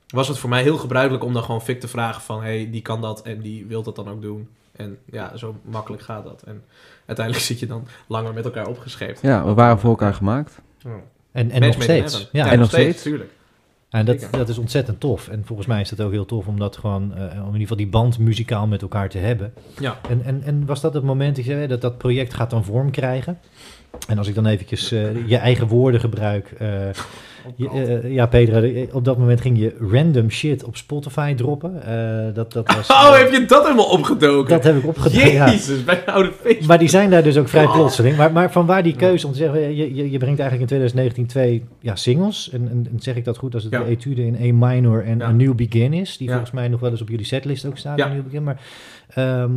was 0.08 0.28
het 0.28 0.38
voor 0.38 0.48
mij 0.48 0.62
heel 0.62 0.76
gebruikelijk 0.76 1.24
om 1.24 1.32
dan 1.32 1.42
gewoon 1.42 1.62
Vic 1.62 1.80
te 1.80 1.88
vragen 1.88 2.22
van... 2.22 2.42
hé, 2.42 2.56
hey, 2.56 2.70
die 2.70 2.82
kan 2.82 3.00
dat 3.00 3.22
en 3.22 3.40
die 3.40 3.66
wil 3.66 3.82
dat 3.82 3.96
dan 3.96 4.08
ook 4.08 4.22
doen. 4.22 4.48
En 4.76 4.98
ja, 5.04 5.36
zo 5.36 5.56
makkelijk 5.62 6.02
gaat 6.02 6.24
dat. 6.24 6.42
En 6.42 6.62
uiteindelijk 7.06 7.46
zit 7.50 7.58
je 7.58 7.66
dan 7.66 7.86
langer 8.06 8.34
met 8.34 8.44
elkaar 8.44 8.66
opgescheept. 8.66 9.20
Ja, 9.22 9.44
we 9.44 9.54
waren 9.54 9.78
voor 9.78 9.90
elkaar 9.90 10.14
gemaakt. 10.14 10.60
Ja. 10.78 10.90
En, 11.32 11.50
en 11.50 11.60
nog 11.60 11.82
steeds. 11.82 12.12
heaven. 12.12 12.28
Ja, 12.32 12.50
En 12.50 12.58
nog 12.58 12.68
steeds. 12.68 13.02
tuurlijk. 13.02 13.30
En 13.94 14.04
dat, 14.04 14.28
dat 14.30 14.48
is 14.48 14.58
ontzettend 14.58 15.00
tof. 15.00 15.28
En 15.28 15.42
volgens 15.44 15.68
mij 15.68 15.80
is 15.80 15.88
dat 15.88 16.00
ook 16.00 16.12
heel 16.12 16.24
tof 16.24 16.46
om 16.46 16.58
dat 16.58 16.76
gewoon, 16.76 17.14
eh, 17.14 17.22
om 17.22 17.28
in 17.38 17.44
ieder 17.44 17.60
geval 17.60 17.76
die 17.76 17.86
band 17.86 18.18
muzikaal 18.18 18.66
met 18.66 18.82
elkaar 18.82 19.08
te 19.08 19.18
hebben. 19.18 19.52
Ja. 19.80 19.98
En, 20.08 20.22
en, 20.24 20.42
en 20.42 20.66
was 20.66 20.80
dat 20.80 20.94
het 20.94 21.02
moment 21.02 21.36
dat, 21.36 21.44
je, 21.44 21.66
dat 21.68 21.80
dat 21.80 21.98
project 21.98 22.34
gaat 22.34 22.50
dan 22.50 22.64
vorm 22.64 22.90
krijgen? 22.90 23.38
En 24.08 24.18
als 24.18 24.28
ik 24.28 24.34
dan 24.34 24.46
eventjes 24.46 24.92
eh, 24.92 25.28
je 25.28 25.36
eigen 25.36 25.66
woorden 25.66 26.00
gebruik. 26.00 26.54
eh, 26.58 26.68
eh, 27.72 28.12
ja, 28.12 28.26
Pedro, 28.26 28.60
eh, 28.60 28.94
op 28.94 29.04
dat 29.04 29.18
moment 29.18 29.40
ging 29.40 29.58
je 29.58 29.74
random 29.90 30.30
shit 30.30 30.64
op 30.64 30.76
Spotify 30.76 31.34
droppen. 31.34 31.82
Eh, 31.86 32.34
dat, 32.34 32.52
dat 32.52 32.74
was, 32.74 32.88
Oh, 32.96 33.16
heb 33.18 33.32
je 33.32 33.44
dat 33.46 33.62
helemaal 33.62 33.90
opgedoken? 33.90 34.48
dat 34.50 34.64
heb 34.64 34.76
ik 34.76 34.86
opgedaan. 34.86 35.28
ja. 35.32 35.50
Jezus, 35.50 35.84
bij 35.84 36.02
een 36.06 36.12
oude 36.12 36.32
feest. 36.40 36.66
Maar 36.66 36.78
die 36.78 36.88
zijn 36.88 37.10
daar 37.10 37.22
dus 37.22 37.36
ook 37.36 37.48
vrij 37.48 37.64
Oh. 37.64 37.72
plotseling. 37.74 38.16
Maar, 38.16 38.32
maar 38.32 38.52
van 38.52 38.66
waar 38.66 38.82
die 38.82 38.96
keuze 38.96 39.26
om 39.26 39.32
te 39.32 39.38
zeggen, 39.38 39.60
je, 39.60 39.94
je, 39.94 40.10
je 40.10 40.18
brengt 40.18 40.40
eigenlijk 40.40 40.60
in 40.60 40.66
2019 40.78 41.26
twee 41.26 41.64
ja, 41.80 41.94
singles. 41.96 42.50
En, 42.52 42.68
en, 42.70 42.86
en 42.92 43.00
zeg 43.00 43.16
ik 43.16 43.24
dat 43.24 43.36
goed 43.36 43.54
als 43.54 43.62
het 43.62 43.72
Ja. 43.72 43.78
de 43.78 43.84
etude 43.90 44.26
in 44.26 44.34
A 44.62 44.66
minor 44.66 45.04
en 45.04 45.18
Ja. 45.18 45.24
A 45.26 45.30
New 45.32 45.54
Begin 45.54 45.92
is. 45.92 46.16
Die 46.16 46.26
Ja. 46.26 46.32
volgens 46.32 46.54
mij 46.54 46.68
nog 46.68 46.80
wel 46.80 46.90
eens 46.90 47.00
op 47.02 47.08
jullie 47.08 47.26
setlist 47.26 47.64
ook 47.66 47.76
staat, 47.78 47.98
Ja. 47.98 48.06
A 48.06 48.12
New 48.12 48.22
Begin. 48.22 48.42
Maar 48.42 48.60
ehm, 49.14 49.50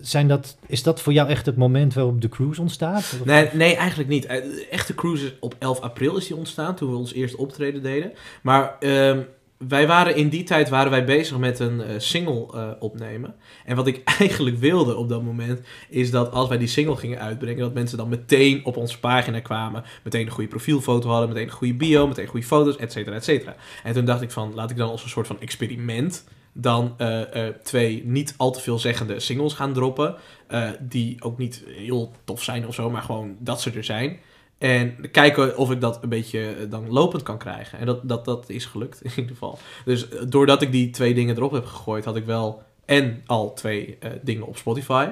zijn 0.00 0.28
dat, 0.28 0.56
is 0.66 0.82
dat 0.82 1.00
voor 1.00 1.12
jou 1.12 1.28
echt 1.28 1.46
het 1.46 1.56
moment 1.56 1.94
waarop 1.94 2.20
de 2.20 2.28
cruise 2.28 2.60
ontstaat? 2.60 3.18
Nee, 3.24 3.48
nee, 3.52 3.76
eigenlijk 3.76 4.08
niet. 4.08 4.26
Eh, 4.26 4.44
echte 4.70 4.94
cruise 4.94 5.24
is 5.24 5.32
op 5.40 5.54
11 5.58 5.80
april 5.80 6.16
is 6.16 6.26
die 6.26 6.36
ontstaan, 6.36 6.74
toen 6.74 6.90
we 6.90 6.96
ons 6.96 7.12
eerste 7.12 7.38
optreden 7.38 7.82
deden. 7.82 8.12
Maar 8.42 8.76
ehm, 8.80 9.20
wij 9.58 9.86
waren 9.86 10.16
in 10.16 10.28
die 10.28 10.42
tijd 10.42 10.68
waren 10.68 10.90
wij 10.90 11.04
bezig 11.04 11.38
met 11.38 11.58
een 11.58 11.80
eh, 11.80 11.94
single 11.98 12.46
eh, 12.52 12.68
opnemen. 12.78 13.34
En 13.64 13.76
wat 13.76 13.86
ik 13.86 14.02
eigenlijk 14.18 14.58
wilde 14.58 14.96
op 14.96 15.08
dat 15.08 15.22
moment, 15.22 15.60
is 15.88 16.10
dat 16.10 16.32
als 16.32 16.48
wij 16.48 16.58
die 16.58 16.68
single 16.68 16.96
gingen 16.96 17.20
uitbrengen, 17.20 17.60
dat 17.60 17.74
mensen 17.74 17.98
dan 17.98 18.08
meteen 18.08 18.64
op 18.64 18.76
onze 18.76 19.00
pagina 19.00 19.40
kwamen, 19.40 19.84
meteen 20.04 20.26
een 20.26 20.32
goede 20.32 20.48
profielfoto 20.48 21.08
hadden, 21.08 21.28
meteen 21.28 21.46
een 21.46 21.52
goede 21.52 21.74
bio, 21.74 22.06
meteen 22.06 22.26
goede 22.26 22.46
foto's, 22.46 22.76
et 22.76 22.92
cetera, 22.92 23.16
et 23.16 23.24
cetera. 23.24 23.56
En 23.84 23.92
toen 23.92 24.04
dacht 24.04 24.22
ik 24.22 24.30
van, 24.30 24.54
laat 24.54 24.70
ik 24.70 24.76
dan 24.76 24.90
als 24.90 25.02
een 25.02 25.08
soort 25.08 25.26
van 25.26 25.40
experiment 25.40 26.24
dan 26.60 26.94
eh, 26.98 27.46
twee 27.62 28.02
niet 28.06 28.34
al 28.36 28.50
te 28.50 28.60
veelzeggende 28.60 29.20
singles 29.20 29.54
gaan 29.54 29.72
droppen. 29.72 30.14
eh, 30.46 30.70
die 30.80 31.22
ook 31.22 31.38
niet 31.38 31.64
heel 31.66 32.12
tof 32.24 32.42
zijn 32.42 32.66
of 32.66 32.74
zo, 32.74 32.90
maar 32.90 33.02
gewoon 33.02 33.36
dat 33.38 33.60
ze 33.60 33.70
er 33.70 33.84
zijn. 33.84 34.18
En 34.58 35.10
kijken 35.10 35.56
of 35.56 35.70
ik 35.70 35.80
dat 35.80 36.02
een 36.02 36.08
beetje 36.08 36.40
eh, 36.48 36.70
dan 36.70 36.90
lopend 36.90 37.22
kan 37.22 37.38
krijgen. 37.38 37.78
En 37.78 37.86
dat, 37.86 38.08
dat, 38.08 38.24
dat 38.24 38.48
is 38.48 38.64
gelukt 38.64 39.02
in 39.04 39.10
ieder 39.10 39.26
geval. 39.32 39.58
Dus 39.84 40.06
doordat 40.28 40.62
ik 40.62 40.72
die 40.72 40.90
twee 40.90 41.14
dingen 41.14 41.36
erop 41.36 41.52
heb 41.52 41.64
gegooid, 41.64 42.04
had 42.04 42.16
ik 42.16 42.24
wel 42.24 42.62
en 42.84 43.22
al 43.26 43.52
twee 43.54 43.98
dingen 44.22 44.46
op 44.46 44.56
Spotify. 44.56 45.08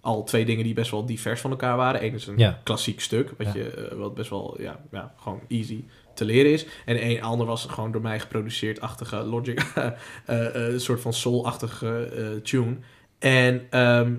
Al 0.00 0.24
twee 0.24 0.44
dingen 0.44 0.64
die 0.64 0.74
best 0.74 0.90
wel 0.90 1.06
divers 1.06 1.40
van 1.40 1.50
elkaar 1.50 1.76
waren. 1.76 2.04
Eén 2.04 2.14
is 2.14 2.26
een 2.26 2.38
Ja. 2.38 2.60
klassiek 2.62 3.00
stuk, 3.00 3.32
wat, 3.38 3.46
Ja. 3.46 3.52
je, 3.54 3.92
wat 3.96 4.14
best 4.14 4.30
wel 4.30 4.56
ja, 4.60 4.80
ja, 4.90 5.14
gewoon 5.16 5.40
easy 5.48 5.84
te 6.14 6.24
leren 6.24 6.52
is. 6.52 6.66
En 6.84 7.10
een 7.10 7.22
ander 7.22 7.46
was 7.46 7.64
gewoon 7.64 7.92
door 7.92 8.02
mij 8.02 8.20
geproduceerd-achtige 8.20 9.16
Logic, 9.16 9.60
eh, 9.74 9.86
eh, 10.26 10.72
een 10.72 10.80
soort 10.80 11.00
van 11.00 11.12
soul-achtige 11.12 12.04
eh, 12.04 12.40
tune. 12.42 12.76
En 13.18 13.66
ehm, 13.70 14.14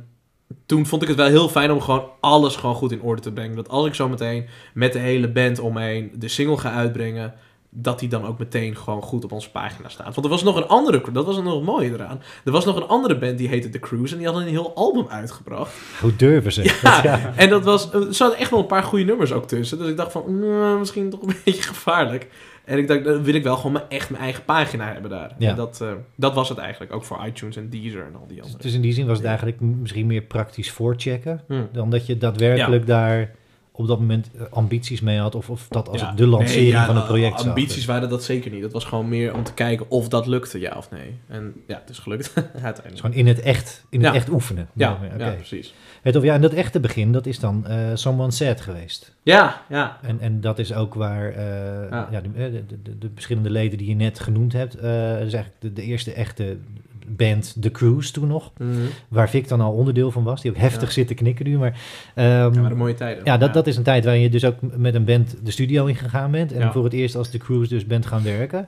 toen 0.65 0.85
vond 0.85 1.01
ik 1.01 1.07
het 1.07 1.17
wel 1.17 1.27
heel 1.27 1.49
fijn 1.49 1.71
om 1.71 1.81
gewoon 1.81 2.09
alles 2.19 2.55
gewoon 2.55 2.75
goed 2.75 2.91
in 2.91 3.01
orde 3.01 3.21
te 3.21 3.33
brengen. 3.33 3.55
Dat 3.55 3.69
als 3.69 3.87
ik 3.87 3.93
zo 3.93 4.09
meteen 4.09 4.47
met 4.73 4.93
de 4.93 4.99
hele 4.99 5.31
band 5.31 5.59
omheen 5.59 6.11
de 6.15 6.27
single 6.27 6.57
ga 6.57 6.71
uitbrengen, 6.71 7.33
dat 7.77 8.00
die 8.00 8.10
dan 8.10 8.25
ook 8.25 8.39
meteen 8.39 8.75
gewoon 8.75 9.01
goed 9.01 9.24
op 9.24 9.32
onze 9.32 9.51
pagina 9.51 9.89
staat. 9.89 10.13
Want 10.13 10.25
er 10.27 10.32
was 10.32 10.44
nog 10.44 10.55
een 10.55 10.67
andere, 10.67 11.01
dat 11.12 11.25
was 11.25 11.41
nog 11.41 11.53
het 11.55 11.63
mooie 11.63 11.91
eraan. 11.91 12.22
Er 12.46 12.51
was 12.51 12.65
nog 12.65 12.75
een 12.75 12.88
andere 12.88 13.17
band 13.17 13.38
die 13.38 13.48
heette 13.48 13.70
The 13.70 13.79
Cruise 13.79 14.12
en 14.13 14.17
die 14.17 14.27
hadden 14.27 14.46
een 14.46 14.51
heel 14.53 14.75
album 14.75 15.05
uitgebracht. 15.10 15.74
Hoe 16.01 16.15
durven 16.15 16.51
ze? 16.51 16.79
Ja, 16.82 17.20
en 17.36 17.50
dat 17.50 17.63
was, 17.63 17.94
er 17.94 18.13
zaten 18.13 18.38
echt 18.38 18.50
wel 18.50 18.60
een 18.60 18.65
paar 18.65 18.84
goede 18.84 19.03
nummers 19.05 19.32
ook 19.32 19.48
tussen. 19.48 19.77
Dus 19.77 19.88
ik 19.89 19.98
dacht 19.98 20.12
van, 20.12 20.39
nou, 20.39 20.79
misschien 20.79 21.10
toch 21.10 21.22
een 21.22 21.36
beetje 21.46 21.63
gevaarlijk. 21.63 22.27
En 22.65 22.77
ik 22.77 22.88
dacht, 22.88 23.03
dan 23.03 23.24
wil 23.24 23.34
ik 23.34 23.44
wel 23.44 23.55
gewoon 23.55 23.72
mijn- 23.72 23.86
echt 23.89 24.10
mijn 24.10 24.24
eigen 24.24 24.44
pagina 24.44 24.91
hebben 24.94 25.10
daar. 25.12 25.36
Ja. 25.38 25.50
En 25.50 25.55
dat, 25.55 25.82
eh, 25.82 25.91
dat 26.15 26.34
was 26.34 26.50
het 26.50 26.58
eigenlijk, 26.58 26.94
ook 26.94 27.03
voor 27.03 27.25
iTunes 27.25 27.55
en 27.58 27.70
Deezer 27.70 28.05
en 28.05 28.15
al 28.15 28.27
die 28.27 28.41
andere. 28.41 28.62
Dus 28.62 28.74
in 28.74 28.82
die 28.82 28.94
zin 28.94 29.08
was 29.08 29.17
het 29.17 29.25
eigenlijk 29.27 29.60
misschien 29.62 30.08
meer 30.08 30.22
praktisch 30.22 30.72
voorchecken. 30.72 31.41
Hm. 31.48 31.62
Dan 31.72 31.89
dat 31.89 32.05
je 32.05 32.17
daadwerkelijk 32.17 32.88
daar 32.88 33.32
op 33.77 33.88
dat 33.88 34.00
moment 34.00 34.29
eh, 34.36 34.41
ambities 34.50 35.01
mee 35.01 35.17
had. 35.20 35.36
Of, 35.36 35.50
of 35.50 35.67
dat 35.70 35.89
als 35.89 36.01
Ja. 36.01 36.08
het 36.08 36.17
de 36.17 36.27
lancering 36.27 36.62
Nee, 36.63 36.72
ja, 36.72 36.86
van 36.86 36.96
het 36.96 37.03
uh, 37.03 37.10
project 37.10 37.39
zag. 37.39 37.48
Ambities 37.48 37.86
waren 37.86 38.10
dat 38.10 38.24
zeker 38.24 38.51
niet. 38.51 38.62
Dat 38.62 38.72
was 38.74 38.86
gewoon 38.86 39.10
meer 39.10 39.34
om 39.34 39.44
te 39.44 39.53
kijken 39.53 39.89
of 39.89 40.08
dat 40.08 40.27
lukte, 40.27 40.60
ja 40.60 40.74
of 40.77 40.91
nee. 40.91 41.17
En 41.27 41.53
ja, 41.67 41.79
het 41.79 41.89
is 41.89 42.00
gelukt 42.00 42.32
Dus 42.36 42.44
uiteindelijk. 42.53 43.00
gewoon 43.00 43.15
in 43.15 43.27
het 43.27 43.39
echt, 43.39 43.86
in 43.89 44.00
het 44.03 44.10
Ja. 44.10 44.15
echt 44.15 44.29
oefenen. 44.29 44.67
Ja, 44.74 44.98
precies. 45.36 45.74
Het, 46.01 46.15
of 46.15 46.24
ja, 46.24 46.34
en 46.34 46.41
dat 46.41 46.53
echte 46.53 46.79
begin, 46.79 47.12
dat 47.12 47.25
is 47.25 47.39
dan 47.39 47.65
eh 47.67 47.77
Someone 47.94 48.32
Said 48.32 48.62
geweest. 48.62 49.13
Ja, 49.24 49.62
ja. 49.70 49.98
En, 50.01 50.20
en 50.20 50.41
dat 50.41 50.60
is 50.60 50.74
ook 50.74 50.94
waar 50.94 51.29
eh, 51.29 52.12
Ja. 52.12 52.22
de, 52.22 52.32
de, 52.67 52.82
de, 52.84 52.98
de 52.98 53.10
verschillende 53.13 53.50
leden 53.50 53.77
die 53.77 53.88
je 53.88 53.96
net 53.96 54.20
genoemd 54.20 54.53
hebt, 54.53 54.75
eh, 54.75 54.82
dat 54.91 55.25
is 55.27 55.34
eigenlijk 55.34 55.55
de, 55.60 55.74
de 55.74 55.82
eerste 55.82 56.13
echte 56.13 56.58
band 57.07 57.55
The 57.62 57.71
Cruise 57.71 58.12
toen 58.12 58.27
nog. 58.27 58.51
Mhm. 58.57 58.69
Waar 59.07 59.29
Vic 59.29 59.47
dan 59.47 59.62
al 59.62 59.71
onderdeel 59.71 60.12
van 60.12 60.24
was. 60.24 60.41
Die 60.41 60.51
ook 60.51 60.57
heftig 60.57 60.88
Ja. 60.88 60.93
zit 60.93 61.07
te 61.07 61.13
knikken 61.13 61.45
nu. 61.47 61.57
Maar, 61.57 61.79
ehm, 62.15 62.27
Ja, 62.27 62.50
maar 62.62 62.71
een 62.71 62.77
mooie 62.77 62.93
tijden. 62.93 63.25
ja, 63.25 63.38
dat, 63.38 63.53
dat 63.53 63.67
is 63.67 63.77
een 63.77 63.83
tijd 63.83 64.03
waarin 64.03 64.21
je 64.21 64.29
dus 64.29 64.45
ook 64.45 64.55
met 64.77 64.95
een 64.95 65.05
band 65.05 65.35
de 65.43 65.51
studio 65.51 65.85
in 65.85 65.95
gegaan 65.95 66.31
bent. 66.31 66.51
En 66.51 66.71
voor 66.71 66.83
het 66.83 66.93
eerst 66.93 67.15
als 67.15 67.29
The 67.29 67.38
Cruise 67.38 67.69
dus 67.74 67.85
bent 67.85 68.05
gaan 68.05 68.24
werken. 68.24 68.67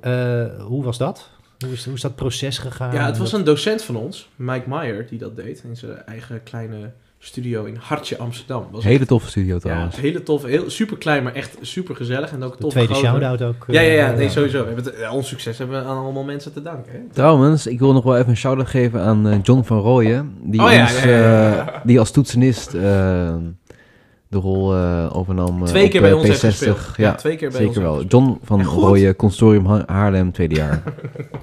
Eh, 0.00 0.44
hoe 0.64 0.84
was 0.84 0.98
dat? 0.98 1.30
Hoe 1.58 1.72
is, 1.72 1.84
hoe 1.84 1.94
is 1.94 2.00
dat 2.00 2.14
proces 2.14 2.58
gegaan? 2.58 2.92
Ja, 2.94 3.06
het 3.06 3.18
was 3.18 3.30
dat- 3.30 3.38
een 3.40 3.46
docent 3.46 3.82
van 3.82 3.96
ons, 3.96 4.28
Mike 4.36 4.68
Meyer, 4.68 5.06
die 5.08 5.18
dat 5.18 5.36
deed. 5.36 5.62
In 5.68 5.76
zijn 5.76 6.04
eigen 6.04 6.42
kleine 6.42 6.90
studio 7.18 7.64
in 7.64 7.76
Hartje, 7.80 8.18
Amsterdam. 8.18 8.66
Was 8.70 8.84
Hele 8.84 9.06
toffe 9.06 9.28
studio 9.28 9.54
ja, 9.54 9.60
trouwens. 9.60 9.96
hele 9.96 10.22
tof. 10.22 10.42
Heel, 10.42 10.70
super 10.70 10.96
klein, 10.98 11.22
maar 11.22 11.34
echt 11.34 11.56
super 11.60 11.96
gezellig. 11.96 12.30
En 12.32 12.42
ook 12.42 12.52
de 12.52 12.58
tof. 12.58 12.70
tweede 12.70 12.94
shout-out 12.94 13.42
ook. 13.42 13.64
eh, 13.68 13.74
Ja, 13.74 13.80
ja, 13.80 13.92
ja, 13.92 14.10
nee, 14.16 14.28
sowieso. 14.28 14.58
We 14.60 14.66
hebben 14.66 14.84
het, 14.84 14.94
ja, 14.98 15.12
ons 15.12 15.28
succes 15.28 15.58
hebben 15.58 15.82
we 15.82 15.88
aan 15.88 15.96
allemaal 15.96 16.24
mensen 16.24 16.52
te 16.52 16.62
danken. 16.62 16.92
Hè? 16.92 16.98
Trouwens, 17.12 17.66
ik 17.66 17.78
wil 17.78 17.92
nog 17.92 18.04
wel 18.04 18.16
even 18.16 18.28
een 18.30 18.36
shout-out 18.36 18.68
geven 18.68 19.00
aan 19.00 19.28
eh, 19.28 19.38
John 19.42 19.62
van 19.62 19.78
Rooyen. 19.78 20.34
Die, 20.42 20.62
Oh 20.62 20.72
ja, 20.72 20.82
ons, 20.82 21.02
ja, 21.02 21.08
ja, 21.08 21.16
ja, 21.18 21.54
ja. 21.54 21.72
eh, 21.72 21.80
die 21.84 21.98
als 21.98 22.10
toetsenist 22.10 22.74
eh, 22.74 23.34
de 24.28 24.38
rol 24.38 24.74
eh, 24.74 25.16
overnam. 25.16 25.62
eh, 25.62 25.68
Twee 25.68 25.84
op, 25.84 25.90
keer 25.90 26.00
bij 26.00 26.10
eh, 26.10 26.16
ons 26.16 26.26
heeft 26.28 26.38
P60. 26.44 26.46
gespeeld. 26.48 26.78
Ja, 26.96 27.14
twee 27.14 27.36
keer 27.36 27.48
bij 27.50 27.56
zeker 27.60 27.68
ons 27.68 27.76
wel. 27.78 27.92
heeft 27.98 28.02
gespeeld. 28.12 28.26
John 28.28 28.40
van. 28.44 28.62
Rooyen, 28.64 29.16
Consortium 29.16 29.66
Ha- 29.66 29.82
Haarlem, 29.86 30.32
tweede 30.32 30.54
jaar. 30.54 30.82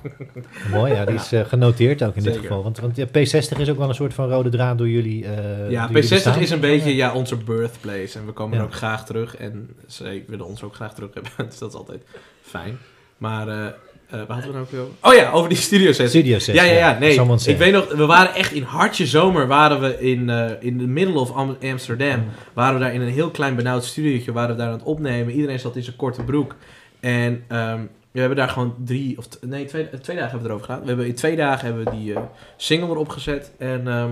Mooi, 0.72 0.94
ja, 0.94 1.06
die 1.06 1.15
is 1.15 1.32
eh, 1.32 1.46
genoteerd 1.46 2.04
ook 2.04 2.15
in 2.15 2.24
dit 2.24 2.38
geval. 2.38 2.63
Want, 2.63 2.80
want 2.80 2.96
ja, 2.96 3.06
P60 3.08 3.58
is 3.60 3.70
ook 3.70 3.77
wel 3.77 3.89
een 3.89 3.96
soort 3.96 4.13
van 4.13 4.30
rode 4.30 4.50
draad 4.50 4.77
door 4.77 4.89
jullie. 4.89 5.25
eh, 5.25 5.32
Ja, 5.72 5.88
door 5.88 5.92
jullie 5.96 6.08
P60 6.10 6.10
bestaan. 6.10 6.39
is 6.39 6.50
een 6.50 6.60
beetje 6.60 6.96
ja, 6.96 7.13
onze 7.13 7.36
birthplace. 7.36 8.20
En 8.20 8.25
we 8.25 8.32
komen 8.32 8.54
Ja. 8.54 8.60
er 8.60 8.65
ook 8.65 8.74
graag 8.75 9.06
terug. 9.06 9.36
En 9.38 9.70
ze 9.88 10.24
willen 10.27 10.46
ons 10.46 10.63
ook 10.63 10.75
graag 10.75 10.94
terug 10.94 11.13
hebben. 11.13 11.32
dus 11.50 11.58
dat 11.58 11.70
is 11.70 11.75
altijd 11.75 12.01
fijn. 12.42 12.77
Maar, 13.18 13.74
eh 14.10 14.20
eh 14.20 14.28
waar 14.28 14.38
hadden 14.42 14.48
we 14.66 14.68
nou 14.74 14.86
over? 14.86 14.96
Oh 15.02 15.14
ja, 15.14 15.32
over 15.32 15.50
die 15.50 15.58
studio 15.58 15.92
sessie. 15.92 16.22
Studio 16.22 16.40
set. 16.40 16.56
Ja, 16.56 16.64
ja, 16.64 16.74
ja. 16.78 17.00
Nee, 17.00 17.14
ik 17.22 17.40
said. 17.40 17.58
weet 17.58 17.72
nog, 17.74 17.94
we 17.94 18.06
waren 18.06 18.34
echt 18.36 18.52
in 18.52 18.64
hartje 18.64 19.06
zomer, 19.06 19.48
waren 19.48 19.80
we 19.82 20.00
in, 20.00 20.30
eh 20.30 20.52
in 20.60 20.78
the 20.78 20.88
middle 20.88 21.20
of 21.20 21.32
Am- 21.32 21.58
Amsterdam. 21.64 22.24
Waren 22.54 22.74
we 22.74 22.80
daar 22.80 22.94
in 22.94 23.02
een 23.02 23.10
heel 23.14 23.30
klein 23.32 23.56
benauwd 23.56 23.86
studiootje, 23.86 24.32
waren 24.32 24.50
we 24.50 24.62
daar 24.62 24.68
aan 24.68 24.74
het 24.78 24.84
opnemen. 24.84 25.34
Iedereen 25.34 25.60
zat 25.60 25.76
in 25.76 25.84
zijn 25.84 25.96
korte 25.96 26.24
broek. 26.24 26.56
En 27.00 27.44
ehm, 27.48 27.82
we 28.12 28.20
hebben 28.20 28.38
daar 28.38 28.50
gewoon 28.50 28.76
drie, 28.86 29.18
of 29.18 29.28
nee, 29.42 29.66
twee, 29.66 29.84
eh, 29.90 30.00
twee 30.00 30.16
dagen 30.18 30.32
hebben 30.32 30.42
we 30.42 30.48
erover 30.48 30.66
gedaan. 30.66 30.82
We 30.82 30.88
hebben 30.88 31.06
in 31.08 31.16
twee 31.16 31.36
dagen 31.36 31.66
hebben 31.66 31.84
we 31.86 31.98
die 31.98 32.14
eh, 32.14 32.22
single 32.58 32.90
erop 32.90 33.10
gezet. 33.10 33.52
En 33.58 33.88
ehm, 33.88 34.10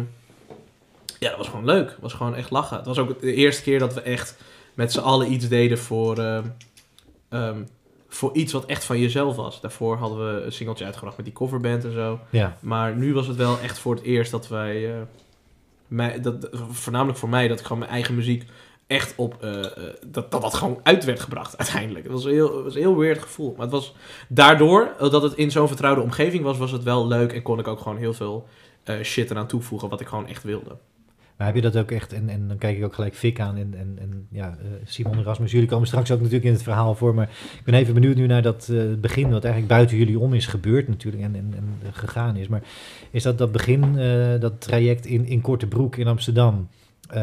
ja, 1.19 1.29
dat 1.29 1.37
was 1.37 1.47
gewoon 1.47 1.65
leuk. 1.65 1.89
Het 1.89 2.01
was 2.01 2.13
gewoon 2.13 2.35
echt 2.35 2.49
lachen. 2.51 2.77
Het 2.77 2.85
was 2.85 2.97
ook 2.97 3.21
de 3.21 3.33
eerste 3.33 3.63
keer 3.63 3.79
dat 3.79 3.93
we 3.93 4.01
echt 4.01 4.35
met 4.73 4.91
z'n 4.91 4.99
allen 4.99 5.31
iets 5.31 5.47
deden 5.47 5.77
voor, 5.77 6.17
ehm, 6.17 6.43
ehm, 7.29 7.57
voor 8.13 8.35
iets 8.35 8.53
wat 8.53 8.65
echt 8.65 8.83
van 8.83 8.99
jezelf 8.99 9.35
was. 9.35 9.61
Daarvoor 9.61 9.97
hadden 9.97 10.35
we 10.35 10.41
een 10.41 10.51
singeltje 10.51 10.85
uitgebracht 10.85 11.15
met 11.15 11.25
die 11.25 11.35
coverband 11.35 11.83
en 11.83 11.93
zo. 11.93 12.19
Ja, 12.29 12.57
Maar 12.59 12.95
nu 12.95 13.13
was 13.13 13.27
het 13.27 13.37
wel 13.37 13.59
echt 13.59 13.79
voor 13.79 13.95
het 13.95 14.03
eerst 14.03 14.31
dat 14.31 14.47
wij, 14.47 14.93
eh, 14.93 15.01
mij, 15.87 16.21
dat, 16.21 16.49
voornamelijk 16.69 17.17
voor 17.17 17.29
mij, 17.29 17.47
dat 17.47 17.59
ik 17.59 17.65
gewoon 17.65 17.79
mijn 17.79 17.91
eigen 17.91 18.15
muziek 18.15 18.45
echt 18.87 19.13
op, 19.15 19.43
eh, 19.43 19.59
eh, 19.59 19.93
dat, 20.07 20.31
dat 20.31 20.41
dat 20.41 20.53
gewoon 20.53 20.79
uit 20.83 21.03
werd 21.05 21.19
gebracht 21.19 21.57
uiteindelijk. 21.63 22.03
Het 22.03 22.13
was 22.13 22.25
een 22.25 22.31
heel, 22.31 22.55
het 22.55 22.63
was 22.63 22.75
een 22.75 22.81
heel 22.81 22.97
weird 22.97 23.21
gevoel. 23.21 23.51
Maar 23.51 23.65
het 23.65 23.71
was 23.71 23.95
daardoor, 24.27 24.93
dat 24.97 25.23
het 25.23 25.33
in 25.33 25.51
zo'n 25.51 25.67
vertrouwde 25.67 26.01
omgeving 26.01 26.43
was, 26.43 26.57
was 26.57 26.71
het 26.71 26.83
wel 26.83 27.07
leuk 27.07 27.33
en 27.33 27.41
kon 27.41 27.59
ik 27.59 27.67
ook 27.67 27.79
gewoon 27.79 27.97
heel 27.97 28.13
veel 28.13 28.47
shit 29.01 29.31
eraan 29.31 29.47
toevoegen 29.47 29.89
wat 29.89 30.01
ik 30.01 30.07
gewoon 30.07 30.27
echt 30.27 30.43
wilde. 30.43 30.77
Maar 31.43 31.53
heb 31.53 31.63
je 31.63 31.69
dat 31.71 31.81
ook 31.83 31.91
echt, 31.91 32.13
en, 32.13 32.29
en 32.29 32.47
dan 32.47 32.57
kijk 32.57 32.77
ik 32.77 32.83
ook 32.83 32.93
gelijk 32.93 33.15
Fik 33.15 33.39
aan 33.39 33.55
en, 33.57 33.73
en, 33.77 33.97
en 34.01 34.27
ja, 34.29 34.47
eh, 34.47 34.65
Simon 34.85 35.13
en 35.17 35.23
Rasmus, 35.23 35.51
jullie 35.51 35.67
komen 35.67 35.87
straks 35.87 36.11
ook 36.11 36.17
natuurlijk 36.17 36.45
in 36.45 36.51
het 36.53 36.63
verhaal 36.63 36.95
voor, 36.95 37.15
maar 37.15 37.29
ik 37.57 37.61
ben 37.63 37.73
even 37.73 37.93
benieuwd 37.93 38.15
nu 38.15 38.27
naar 38.27 38.41
dat 38.41 38.69
eh, 38.71 38.77
begin, 39.01 39.23
wat 39.29 39.43
eigenlijk 39.43 39.73
buiten 39.73 39.97
jullie 39.97 40.19
om 40.19 40.33
is 40.33 40.45
gebeurd 40.47 40.87
natuurlijk 40.87 41.23
en, 41.23 41.35
en, 41.35 41.53
en 41.55 41.91
gegaan 41.93 42.35
is. 42.35 42.47
Maar 42.47 42.61
is 43.11 43.23
dat 43.23 43.37
dat 43.37 43.51
begin, 43.51 43.83
eh, 43.99 44.39
dat 44.39 44.61
traject 44.61 45.05
in, 45.05 45.25
in 45.25 45.41
Korte 45.41 45.67
Broek 45.67 45.95
in 45.95 46.07
Amsterdam, 46.07 46.67
eh, 47.09 47.21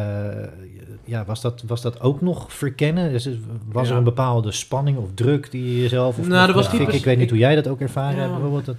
ja, 1.05 1.25
was 1.25 1.41
dat, 1.41 1.63
was 1.67 1.83
dat 1.83 2.01
ook 2.01 2.21
nog 2.21 2.53
verkennen? 2.53 3.13
Dus, 3.13 3.29
was 3.73 3.87
Ja. 3.87 3.93
er 3.93 3.99
een 3.99 4.05
bepaalde 4.05 4.53
spanning 4.53 4.99
of 4.99 5.09
druk 5.15 5.51
die 5.51 5.65
je 5.75 5.81
jezelf... 5.81 6.19
Of, 6.19 6.29
Nou, 6.29 6.47
dat 6.47 6.55
was 6.57 6.73
ik 6.73 7.05
weet 7.05 7.17
niet 7.17 7.25
ik- 7.25 7.31
hoe 7.31 7.39
jij 7.39 7.55
dat 7.55 7.69
ook 7.69 7.81
ervaren 7.81 8.15
Ja. 8.15 8.21
hebt 8.21 8.33
bijvoorbeeld. 8.33 8.67
Dat, 8.67 8.77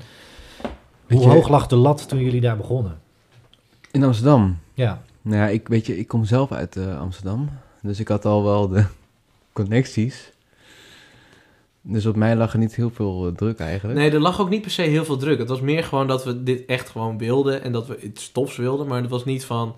hoe 1.09 1.27
hoog 1.29 1.49
lag 1.49 1.67
de 1.67 1.75
lat 1.75 2.07
toen 2.09 2.19
jullie 2.23 2.41
daar 2.41 2.57
begonnen? 2.57 2.99
In 3.91 4.03
Amsterdam. 4.03 4.57
Ja, 4.73 5.01
Nou 5.21 5.37
ja, 5.37 5.47
ik, 5.47 5.67
weet 5.67 5.85
je, 5.85 5.97
ik 5.97 6.07
kom 6.07 6.25
zelf 6.25 6.51
uit 6.51 6.75
eh, 6.75 6.99
Amsterdam. 6.99 7.49
Dus 7.81 7.99
ik 7.99 8.07
had 8.07 8.25
al 8.25 8.43
wel 8.43 8.67
de 8.67 8.85
connecties. 9.53 10.31
Dus 11.81 12.05
op 12.05 12.15
mij 12.15 12.35
lag 12.35 12.53
er 12.53 12.59
niet 12.59 12.75
heel 12.75 12.89
veel 12.89 13.27
eh, 13.27 13.33
druk 13.33 13.59
eigenlijk. 13.59 13.99
Nee, 13.99 14.11
er 14.11 14.19
lag 14.19 14.41
ook 14.41 14.49
niet 14.49 14.61
per 14.61 14.71
se 14.71 14.81
heel 14.81 15.05
veel 15.05 15.17
druk. 15.17 15.39
Het 15.39 15.49
was 15.49 15.61
meer 15.61 15.83
gewoon 15.83 16.07
dat 16.07 16.23
we 16.23 16.43
dit 16.43 16.65
echt 16.65 16.89
gewoon 16.89 17.17
wilden 17.17 17.63
en 17.63 17.71
dat 17.71 17.87
we 17.87 18.01
iets 18.01 18.31
tofs 18.31 18.57
wilden. 18.57 18.87
Maar 18.87 19.01
het 19.01 19.09
was 19.09 19.25
niet 19.25 19.45
van, 19.45 19.75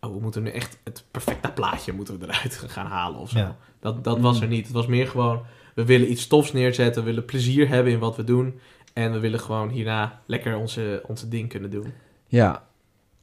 oh, 0.00 0.14
we 0.14 0.20
moeten 0.20 0.42
nu 0.42 0.50
echt 0.50 0.78
het 0.84 1.04
perfecte 1.10 1.50
plaatje 1.50 1.92
moeten 1.92 2.18
we 2.18 2.26
eruit 2.26 2.56
gaan 2.68 2.86
halen 2.86 3.20
of 3.20 3.30
zo. 3.30 3.38
Ja. 3.38 3.56
Dat, 3.80 4.04
dat 4.04 4.20
was 4.20 4.40
er 4.40 4.48
niet. 4.48 4.66
Het 4.66 4.74
was 4.74 4.86
meer 4.86 5.06
gewoon, 5.06 5.42
we 5.74 5.84
willen 5.84 6.10
iets 6.10 6.26
tofs 6.26 6.52
neerzetten, 6.52 7.02
we 7.02 7.08
willen 7.08 7.24
plezier 7.24 7.68
hebben 7.68 7.92
in 7.92 7.98
wat 7.98 8.16
we 8.16 8.24
doen. 8.24 8.60
En 8.92 9.12
we 9.12 9.18
willen 9.18 9.40
gewoon 9.40 9.68
hierna 9.68 10.20
lekker 10.26 10.56
onze, 10.56 11.02
onze 11.06 11.28
ding 11.28 11.48
kunnen 11.48 11.70
doen. 11.70 11.92
Ja, 12.26 12.68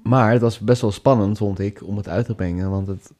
maar 0.03 0.31
het 0.31 0.41
was 0.41 0.59
best 0.59 0.81
wel 0.81 0.91
spannend, 0.91 1.37
vond 1.37 1.59
ik, 1.59 1.83
om 1.83 1.97
het 1.97 2.07
uit 2.09 2.25
te 2.25 2.35
brengen. 2.35 2.69
Want 2.69 2.87
het, 2.87 3.11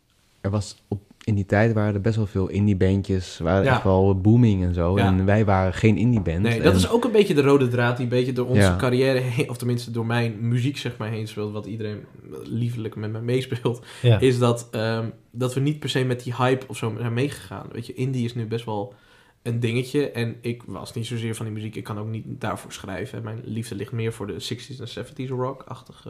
er 0.41 0.49
was 0.49 0.83
op, 0.87 0.99
in 1.23 1.35
die 1.35 1.45
tijd 1.45 1.73
waren 1.73 1.93
er 1.93 2.01
best 2.01 2.15
wel 2.15 2.25
veel 2.25 2.47
indie-bandjes. 2.47 3.37
waren 3.39 3.63
Ja. 3.63 3.73
echt 3.73 3.83
wel 3.83 4.21
booming 4.21 4.63
en 4.63 4.73
zo. 4.73 4.97
Ja. 4.97 5.05
En 5.05 5.25
wij 5.25 5.45
waren 5.45 5.73
geen 5.73 5.97
indie-band. 5.97 6.39
Nee, 6.41 6.61
dat 6.61 6.71
En- 6.71 6.77
is 6.77 6.89
ook 6.89 7.03
een 7.03 7.11
beetje 7.11 7.33
de 7.33 7.41
rode 7.41 7.67
draad 7.67 7.95
die 7.97 8.05
een 8.05 8.11
beetje 8.11 8.33
door 8.33 8.47
onze 8.47 8.61
Ja. 8.61 8.75
carrière 8.75 9.19
heen, 9.19 9.49
of 9.49 9.57
tenminste 9.57 9.91
door 9.91 10.05
mijn 10.05 10.47
muziek 10.47 10.77
zeg 10.77 10.97
maar 10.97 11.09
heen 11.09 11.27
speelt, 11.27 11.51
wat 11.53 11.65
iedereen 11.65 12.05
liefelijk 12.43 12.95
met 12.95 13.11
me 13.11 13.21
meespeelt. 13.21 13.85
ja. 14.01 14.19
is 14.19 14.39
dat, 14.39 14.67
ehm, 14.71 15.05
dat 15.31 15.53
we 15.53 15.59
niet 15.59 15.79
per 15.79 15.89
se 15.89 16.03
met 16.03 16.23
die 16.23 16.35
hype 16.35 16.65
of 16.67 16.77
zo 16.77 16.93
zijn 16.99 17.13
meegegaan. 17.13 17.65
Weet 17.71 17.85
je, 17.85 17.93
indie 17.93 18.25
is 18.25 18.35
nu 18.35 18.45
best 18.45 18.65
wel 18.65 18.93
een 19.41 19.59
dingetje. 19.59 20.11
En 20.11 20.35
ik 20.41 20.63
was 20.65 20.93
niet 20.93 21.05
zozeer 21.05 21.35
van 21.35 21.45
die 21.45 21.55
muziek. 21.55 21.75
Ik 21.75 21.83
kan 21.83 21.97
ook 21.99 22.07
niet 22.09 22.25
daarvoor 22.27 22.71
schrijven. 22.71 23.23
Mijn 23.23 23.39
liefde 23.43 23.75
ligt 23.75 23.91
meer 23.91 24.13
voor 24.13 24.27
de 24.27 24.39
60s 24.39 24.79
en 24.79 24.87
70s 24.87 25.29
rock-achtige 25.29 26.09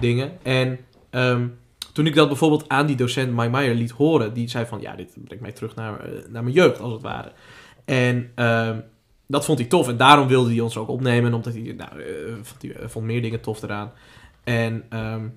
dingen. 0.00 0.38
En 0.42 0.78
ehm, 1.10 1.46
toen 1.92 2.06
ik 2.06 2.14
dat 2.14 2.28
bijvoorbeeld 2.28 2.68
aan 2.68 2.86
die 2.86 2.96
docent 2.96 3.32
Mike 3.32 3.50
Meyer 3.50 3.74
liet 3.74 3.90
horen, 3.90 4.34
die 4.34 4.48
zei 4.48 4.66
van, 4.66 4.80
ja, 4.80 4.94
dit 4.94 5.14
brengt 5.24 5.42
mij 5.42 5.52
terug 5.52 5.74
naar, 5.74 6.00
eh, 6.00 6.10
naar 6.28 6.42
mijn 6.42 6.54
jeugd, 6.54 6.80
als 6.80 6.92
het 6.92 7.02
ware. 7.02 7.32
En 7.84 8.30
ehm, 8.34 8.80
dat 9.26 9.44
vond 9.44 9.58
hij 9.58 9.68
tof. 9.68 9.88
En 9.88 9.96
daarom 9.96 10.28
wilde 10.28 10.50
hij 10.50 10.60
ons 10.60 10.76
ook 10.76 10.88
opnemen, 10.88 11.34
omdat 11.34 11.52
hij, 11.52 11.74
nou, 11.76 12.02
eh, 12.02 12.82
eh, 12.82 12.88
vond 12.88 13.04
meer 13.04 13.22
dingen 13.22 13.40
tof 13.40 13.62
eraan. 13.62 13.92
En 14.44 14.84
ehm, 14.88 15.28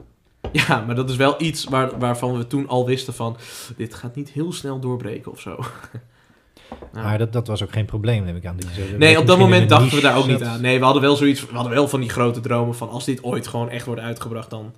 ja, 0.68 0.84
maar 0.86 0.96
dat 0.96 1.10
is 1.10 1.16
wel 1.16 1.42
iets 1.42 1.64
waar, 1.64 2.00
waarvan 2.00 2.38
we 2.38 2.48
toen 2.48 2.68
al 2.68 2.86
wisten 2.86 3.14
van... 3.14 3.38
dit 3.78 3.94
gaat 3.94 4.16
niet 4.16 4.30
heel 4.30 4.54
snel 4.54 4.80
doorbreken 4.80 5.32
of 5.32 5.40
zo. 5.40 5.60
Nou, 6.94 7.06
Maar 7.06 7.18
dat, 7.18 7.34
dat 7.34 7.48
was 7.48 7.64
ook 7.64 7.72
geen 7.72 7.86
probleem, 7.86 8.24
neem 8.24 8.36
ik 8.36 8.46
aan. 8.46 8.58
Zo- 8.62 8.98
nee, 8.98 9.20
op 9.20 9.28
dat 9.28 9.38
moment 9.38 9.70
dachten 9.70 9.96
we 9.96 10.02
daar 10.02 10.18
ook 10.18 10.28
niet 10.28 10.44
aan. 10.44 10.62
Nee, 10.62 10.80
we 10.80 10.84
hadden 10.86 11.02
wel 11.02 11.16
zoiets... 11.16 11.46
We 11.46 11.54
hadden 11.56 11.74
wel 11.74 11.88
van 11.88 12.00
die 12.00 12.10
grote 12.10 12.40
dromen 12.40 12.76
van... 12.76 12.90
als 12.90 13.06
dit 13.06 13.24
ooit 13.24 13.48
gewoon 13.48 13.70
echt 13.70 13.86
wordt 13.86 14.02
uitgebracht, 14.02 14.50
dan... 14.50 14.74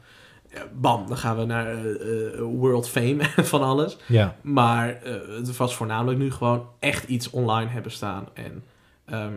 bam, 0.73 1.07
dan 1.07 1.17
gaan 1.17 1.37
we 1.37 1.45
naar 1.45 1.67
eh, 1.67 1.77
eh, 1.77 2.39
world 2.41 2.89
fame 2.89 3.17
van 3.51 3.61
alles. 3.63 3.97
Ja, 4.05 4.35
Maar 4.41 4.89
eh, 5.03 5.13
het 5.37 5.57
was 5.57 5.75
voornamelijk 5.75 6.19
nu 6.19 6.31
gewoon 6.31 6.65
echt 6.79 7.03
iets 7.07 7.29
online 7.29 7.69
hebben 7.69 7.91
staan. 7.91 8.27
En 8.33 8.63
ehm, 9.05 9.33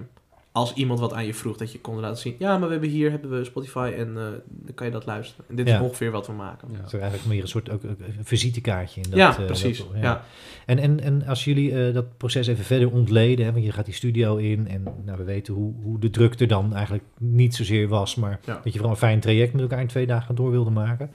als 0.52 0.72
iemand 0.74 1.00
wat 1.00 1.12
aan 1.12 1.26
je 1.26 1.34
vroeg, 1.34 1.56
dat 1.56 1.72
je 1.72 1.80
kon 1.80 2.00
laten 2.00 2.18
zien... 2.18 2.34
ja, 2.38 2.58
maar 2.58 2.66
we 2.66 2.72
hebben 2.72 2.90
hier 2.90 3.10
hebben 3.10 3.30
we 3.30 3.44
Spotify 3.44 3.92
en 3.96 4.08
eh, 4.16 4.22
dan 4.48 4.74
kan 4.74 4.86
je 4.86 4.92
dat 4.92 5.06
luisteren. 5.06 5.44
En 5.48 5.56
dit 5.56 5.68
Ja. 5.68 5.74
is 5.74 5.80
ongeveer 5.82 6.10
wat 6.10 6.26
we 6.26 6.32
maken. 6.32 6.68
Ja. 6.72 6.76
dat 6.76 6.86
is 6.86 6.92
eigenlijk 6.92 7.24
meer 7.24 7.42
een 7.42 7.48
soort 7.48 7.70
ook, 7.70 7.84
ook 7.84 7.98
een 7.98 8.24
visitekaartje. 8.24 9.00
In 9.00 9.10
dat, 9.10 9.18
ja, 9.18 9.38
eh, 9.38 9.44
precies. 9.46 9.78
dat- 9.78 9.86
ja. 10.00 10.24
En, 10.66 10.78
en, 10.78 11.00
en 11.00 11.26
als 11.26 11.44
jullie 11.44 11.86
eh, 11.86 11.94
dat 11.94 12.16
proces 12.16 12.46
even 12.46 12.64
verder 12.64 12.90
ontleden, 12.92 13.44
hè, 13.46 13.52
want 13.52 13.64
je 13.64 13.72
gaat 13.72 13.84
die 13.84 13.94
studio 13.94 14.36
in 14.36 14.68
en 14.68 14.82
nou, 15.04 15.18
we 15.18 15.24
weten 15.24 15.54
hoe, 15.54 15.74
hoe 15.82 15.98
de 16.00 16.10
druk 16.10 16.40
er 16.40 16.48
dan 16.48 16.74
eigenlijk 16.74 17.04
niet 17.18 17.54
zozeer 17.54 17.88
was, 17.88 18.14
maar 18.14 18.40
Ja. 18.44 18.54
dat 18.54 18.64
je 18.64 18.70
vooral 18.72 18.90
een 18.90 18.96
fijn 18.96 19.20
traject 19.20 19.52
met 19.52 19.62
elkaar 19.62 19.80
in 19.80 19.86
twee 19.86 20.06
dagen 20.06 20.34
door 20.34 20.50
wilde 20.50 20.70
maken. 20.70 21.10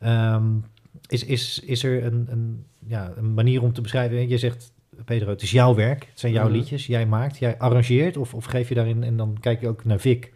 Ehm, 0.00 0.44
is, 1.08 1.24
is, 1.24 1.60
is 1.60 1.84
er 1.84 2.04
een, 2.04 2.26
een, 2.30 2.64
ja, 2.86 3.12
een 3.16 3.34
manier 3.34 3.62
om 3.62 3.72
te 3.72 3.80
beschrijven? 3.80 4.28
Je 4.28 4.38
zegt, 4.38 4.72
Pedro, 5.04 5.28
het 5.30 5.42
is 5.42 5.50
jouw 5.50 5.74
werk, 5.74 6.06
het 6.10 6.20
zijn 6.20 6.32
jouw 6.32 6.44
Mhm. 6.48 6.52
liedjes, 6.56 6.86
jij 6.86 7.06
maakt, 7.06 7.38
jij 7.38 7.58
arrangeert 7.58 8.16
of, 8.16 8.34
of 8.34 8.44
geef 8.44 8.68
je 8.68 8.74
daarin, 8.74 9.02
en 9.02 9.16
dan 9.16 9.36
kijk 9.40 9.60
je 9.60 9.68
ook 9.68 9.84
naar 9.84 10.00
Vic. 10.00 10.32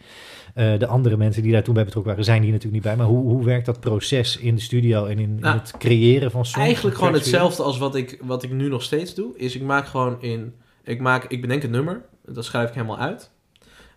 Eh, 0.54 0.78
de 0.78 0.86
andere 0.86 1.16
mensen 1.16 1.42
die 1.42 1.52
daar 1.52 1.62
toen 1.62 1.74
bij 1.74 1.84
betrokken 1.84 2.10
waren, 2.12 2.26
zijn 2.26 2.42
hier 2.42 2.52
natuurlijk 2.52 2.84
niet 2.84 2.94
bij. 2.94 2.96
Maar 2.96 3.14
hoe, 3.14 3.22
hoe 3.32 3.44
werkt 3.44 3.66
dat 3.66 3.80
proces 3.80 4.36
in 4.36 4.54
de 4.54 4.60
studio 4.60 5.04
en 5.04 5.18
in, 5.18 5.18
in 5.18 5.40
Nou, 5.40 5.58
het 5.58 5.74
creëren 5.78 6.30
van 6.30 6.44
songs? 6.44 6.66
Eigenlijk 6.66 6.96
gewoon 6.96 7.12
hetzelfde 7.12 7.62
als 7.62 7.78
wat 7.78 7.94
ik, 7.94 8.18
wat 8.22 8.42
ik 8.42 8.50
nu 8.50 8.68
nog 8.68 8.82
steeds 8.82 9.14
doe. 9.14 9.36
Is 9.36 9.54
ik 9.56 9.62
maak 9.62 9.86
gewoon 9.86 10.22
in... 10.22 10.54
Ik, 10.84 11.00
maak, 11.00 11.24
ik 11.24 11.40
bedenk 11.40 11.62
een 11.62 11.70
nummer. 11.70 12.02
Dat 12.26 12.44
schrijf 12.44 12.68
ik 12.68 12.74
helemaal 12.74 12.98
uit. 12.98 13.30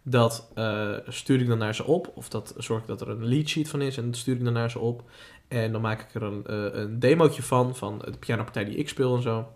Dat 0.04 0.52
eh, 0.56 0.90
stuur 1.08 1.40
ik 1.42 1.48
dan 1.48 1.58
naar 1.58 1.76
ze 1.76 1.86
op. 1.86 2.12
Of 2.16 2.30
dat 2.30 2.54
zorg 2.58 2.82
ik 2.82 2.88
dat 2.88 3.02
er 3.02 3.10
een 3.10 3.26
lead 3.26 3.48
sheet 3.50 3.70
van 3.70 3.82
is. 3.82 3.98
En 3.98 4.06
dat 4.06 4.16
stuur 4.16 4.36
ik 4.36 4.44
dan 4.44 4.54
naar 4.54 4.72
ze 4.72 4.80
op. 4.80 5.04
En 5.48 5.72
dan 5.72 5.82
maak 5.82 6.02
ik 6.02 6.14
er 6.16 6.24
een, 6.24 6.46
eh, 6.46 6.82
een 6.82 7.00
demootje 7.00 7.44
van. 7.44 7.76
Van 7.76 8.02
de 8.06 8.18
pianopartij 8.20 8.66
die 8.66 8.76
ik 8.76 8.90
speel 8.90 9.16
en 9.16 9.22
zo. 9.22 9.48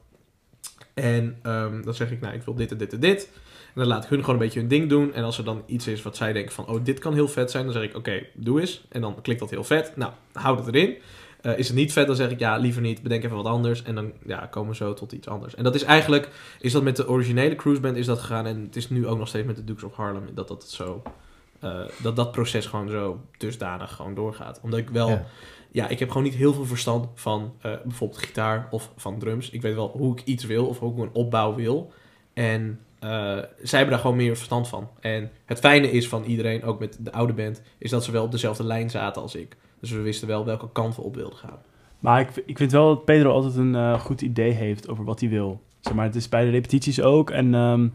En 0.96 1.38
ehm, 1.42 1.82
dan 1.82 1.94
zeg 1.94 2.12
ik, 2.12 2.22
nou, 2.22 2.34
ik 2.34 2.42
wil 2.42 2.56
dit 2.56 2.72
en 2.72 2.78
dit 2.78 2.94
en 2.94 3.00
dit. 3.00 3.30
En 3.66 3.82
dan 3.82 3.88
laat 3.88 4.04
ik 4.04 4.10
hun 4.10 4.20
gewoon 4.20 4.36
een 4.36 4.42
beetje 4.42 4.60
hun 4.60 4.68
ding 4.68 4.90
doen. 4.90 5.14
En 5.14 5.24
als 5.24 5.38
er 5.38 5.44
dan 5.44 5.64
iets 5.66 5.88
is 5.88 6.02
wat 6.02 6.18
zij 6.18 6.34
denken 6.34 6.52
van, 6.52 6.68
oh, 6.68 6.84
dit 6.84 7.00
kan 7.00 7.14
heel 7.14 7.28
vet 7.28 7.52
zijn, 7.52 7.64
dan 7.64 7.74
zeg 7.74 7.84
ik, 7.84 7.96
oké, 7.96 8.26
doe 8.34 8.60
eens. 8.60 8.86
En 8.90 9.02
dan 9.02 9.22
klinkt 9.22 9.42
dat 9.42 9.52
heel 9.52 9.64
vet. 9.64 9.96
Nou, 9.96 10.12
houd 10.34 10.66
het 10.66 10.76
erin. 10.76 10.98
Eh, 11.42 11.58
is 11.58 11.68
het 11.68 11.76
niet 11.76 11.94
vet, 11.94 12.08
dan 12.08 12.16
zeg 12.16 12.30
ik, 12.30 12.40
ja, 12.40 12.58
liever 12.58 12.82
niet. 12.82 13.02
Bedenk 13.02 13.24
even 13.24 13.36
wat 13.36 13.46
anders. 13.46 13.84
En 13.84 13.96
dan 13.96 14.12
ja, 14.26 14.46
komen 14.46 14.70
we 14.70 14.76
zo 14.76 14.94
tot 14.94 15.12
iets 15.12 15.28
anders. 15.28 15.56
En 15.56 15.64
dat 15.64 15.76
is 15.76 15.84
eigenlijk, 15.84 16.30
is 16.60 16.72
dat 16.72 16.84
met 16.84 16.96
de 16.96 17.10
originele 17.10 17.56
Cruise 17.56 17.82
Band 17.82 17.98
is 17.98 18.06
dat 18.06 18.20
gegaan. 18.20 18.46
En 18.46 18.62
het 18.62 18.76
is 18.76 18.90
nu 18.90 19.08
ook 19.08 19.18
nog 19.18 19.28
steeds 19.28 19.48
met 19.48 19.56
de 19.56 19.64
Dukes 19.64 19.84
of 19.84 19.96
Harlem, 19.96 20.24
dat 20.34 20.48
dat 20.48 20.64
zo... 20.70 21.02
eh, 21.60 21.80
dat 22.02 22.16
dat 22.16 22.32
proces 22.32 22.66
gewoon 22.66 22.90
zo 22.90 23.22
dusdanig 23.38 23.96
gewoon 23.96 24.16
doorgaat. 24.16 24.60
Omdat 24.62 24.80
ik 24.80 24.90
wel. 24.90 25.26
Ja, 25.76 25.88
ik 25.88 26.00
heb 26.00 26.08
gewoon 26.08 26.24
niet 26.24 26.36
heel 26.36 26.54
veel 26.54 26.66
verstand 26.66 27.08
van 27.14 27.54
eh, 27.62 27.72
bijvoorbeeld 27.84 28.20
gitaar 28.20 28.68
of 28.72 28.92
van 28.96 29.20
drums. 29.20 29.50
Ik 29.50 29.62
weet 29.62 29.76
wel 29.76 29.92
hoe 29.98 30.12
ik 30.12 30.24
iets 30.26 30.46
wil 30.46 30.68
of 30.68 30.80
hoe 30.80 30.92
ik 30.92 30.98
een 30.98 31.14
opbouw 31.14 31.56
wil. 31.56 31.92
En 32.34 32.80
eh, 33.00 33.10
zij 33.62 33.78
hebben 33.80 33.90
daar 33.90 34.00
gewoon 34.00 34.16
meer 34.16 34.36
verstand 34.36 34.68
van. 34.68 34.90
En 35.00 35.32
het 35.46 35.60
fijne 35.60 35.92
is 35.92 36.08
van 36.08 36.24
iedereen, 36.24 36.64
ook 36.64 36.80
met 36.80 36.98
de 37.00 37.12
oude 37.12 37.34
band, 37.34 37.62
is 37.78 37.90
dat 37.90 38.04
ze 38.04 38.12
wel 38.12 38.24
op 38.24 38.32
dezelfde 38.32 38.64
lijn 38.64 38.90
zaten 38.90 39.22
als 39.22 39.36
ik. 39.36 39.58
Dus 39.80 39.92
we 39.92 40.02
wisten 40.02 40.28
wel 40.28 40.46
welke 40.46 40.72
kant 40.72 40.96
we 40.96 41.02
op 41.02 41.16
wilden 41.16 41.38
gaan. 41.38 41.60
Maar 42.00 42.20
ik, 42.20 42.44
ik 42.46 42.58
vind 42.58 42.72
wel 42.72 42.88
dat 42.88 43.06
Pedro 43.06 43.32
altijd 43.32 43.56
een 43.56 43.76
eh, 43.76 44.00
goed 44.00 44.22
idee 44.22 44.52
heeft 44.52 44.90
over 44.90 45.04
wat 45.04 45.20
hij 45.20 45.30
wil. 45.30 45.62
Zeg 45.80 45.94
maar, 45.94 46.06
het 46.06 46.16
is 46.16 46.30
bij 46.30 46.46
de 46.46 46.52
repetities 46.52 47.02
ook. 47.02 47.30
En 47.30 47.54
ehm, 47.54 47.88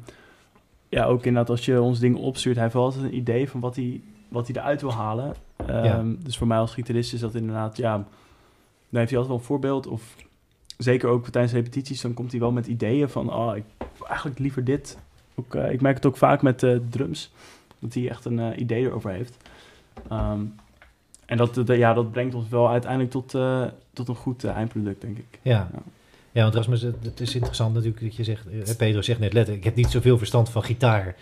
ja, 0.89 1.05
ook 1.05 1.25
inderdaad 1.25 1.51
als 1.51 1.65
je 1.65 1.81
ons 1.81 1.99
dingen 1.99 2.19
opstuurt, 2.19 2.55
hij 2.55 2.65
heeft 2.65 2.77
wel 2.77 2.85
altijd 2.85 3.05
een 3.05 3.17
idee 3.17 3.51
van 3.51 3.61
wat 3.61 3.77
hij, 3.77 4.01
wat 4.29 4.47
hij 4.47 4.57
eruit 4.57 4.81
wil 4.81 4.93
halen. 4.93 5.35
Ehm, 5.67 5.85
Ja. 5.85 6.05
Dus 6.19 6.39
voor 6.39 6.47
mij 6.47 6.59
als 6.59 6.73
gitarist 6.75 7.13
is 7.13 7.21
dat 7.21 7.35
inderdaad, 7.35 7.77
ja, 7.77 7.93
dan 7.97 8.99
heeft 9.01 9.11
hij 9.11 9.19
altijd 9.19 9.27
wel 9.29 9.37
een 9.37 9.43
voorbeeld. 9.43 9.87
Of 9.87 10.03
zeker 10.79 11.09
ook 11.09 11.29
tijdens 11.29 11.53
repetities, 11.55 12.01
dan 12.01 12.15
komt 12.15 12.31
hij 12.31 12.41
wel 12.41 12.53
met 12.53 12.67
ideeën 12.67 13.09
van, 13.09 13.33
oh, 13.35 13.57
ik 13.57 13.65
eigenlijk 14.09 14.39
liever 14.39 14.65
dit. 14.65 14.99
Ook, 15.35 15.55
eh, 15.55 15.73
ik 15.73 15.81
merk 15.81 15.95
het 15.97 16.07
ook 16.07 16.17
vaak 16.17 16.43
met 16.43 16.63
eh, 16.63 16.77
drums, 16.91 17.33
dat 17.79 17.95
hij 17.95 18.09
echt 18.09 18.25
een 18.25 18.39
eh, 18.39 18.59
idee 18.59 18.83
erover 18.85 19.11
heeft. 19.11 19.37
Ehm, 20.09 20.41
en 21.27 21.37
dat, 21.37 21.55
dat- 21.55 21.69
ja, 21.69 21.95
dat 21.95 22.11
brengt 22.13 22.35
ons 22.35 22.49
wel 22.49 22.69
uiteindelijk 22.69 23.11
tot, 23.11 23.31
tot 23.93 24.09
een 24.09 24.15
goed 24.17 24.45
eindproduct, 24.45 25.01
denk 25.01 25.19
ik. 25.19 25.39
Ja. 25.43 25.69
Ja. 25.73 25.83
ja, 26.33 26.43
want 26.43 26.55
Rasmus, 26.55 26.83
het, 26.83 26.97
het 27.03 27.21
is 27.21 27.35
interessant 27.35 27.75
natuurlijk 27.75 28.01
dat 28.03 28.17
je 28.17 28.25
zegt, 28.25 28.77
Pedro 28.77 29.03
zegt 29.03 29.19
net 29.21 29.33
letterlijk, 29.33 29.65
ik 29.67 29.71
heb 29.75 29.85
niet 29.85 29.91
zoveel 29.93 30.19
verstand 30.19 30.49
van 30.51 30.63
gitaar. 30.65 31.17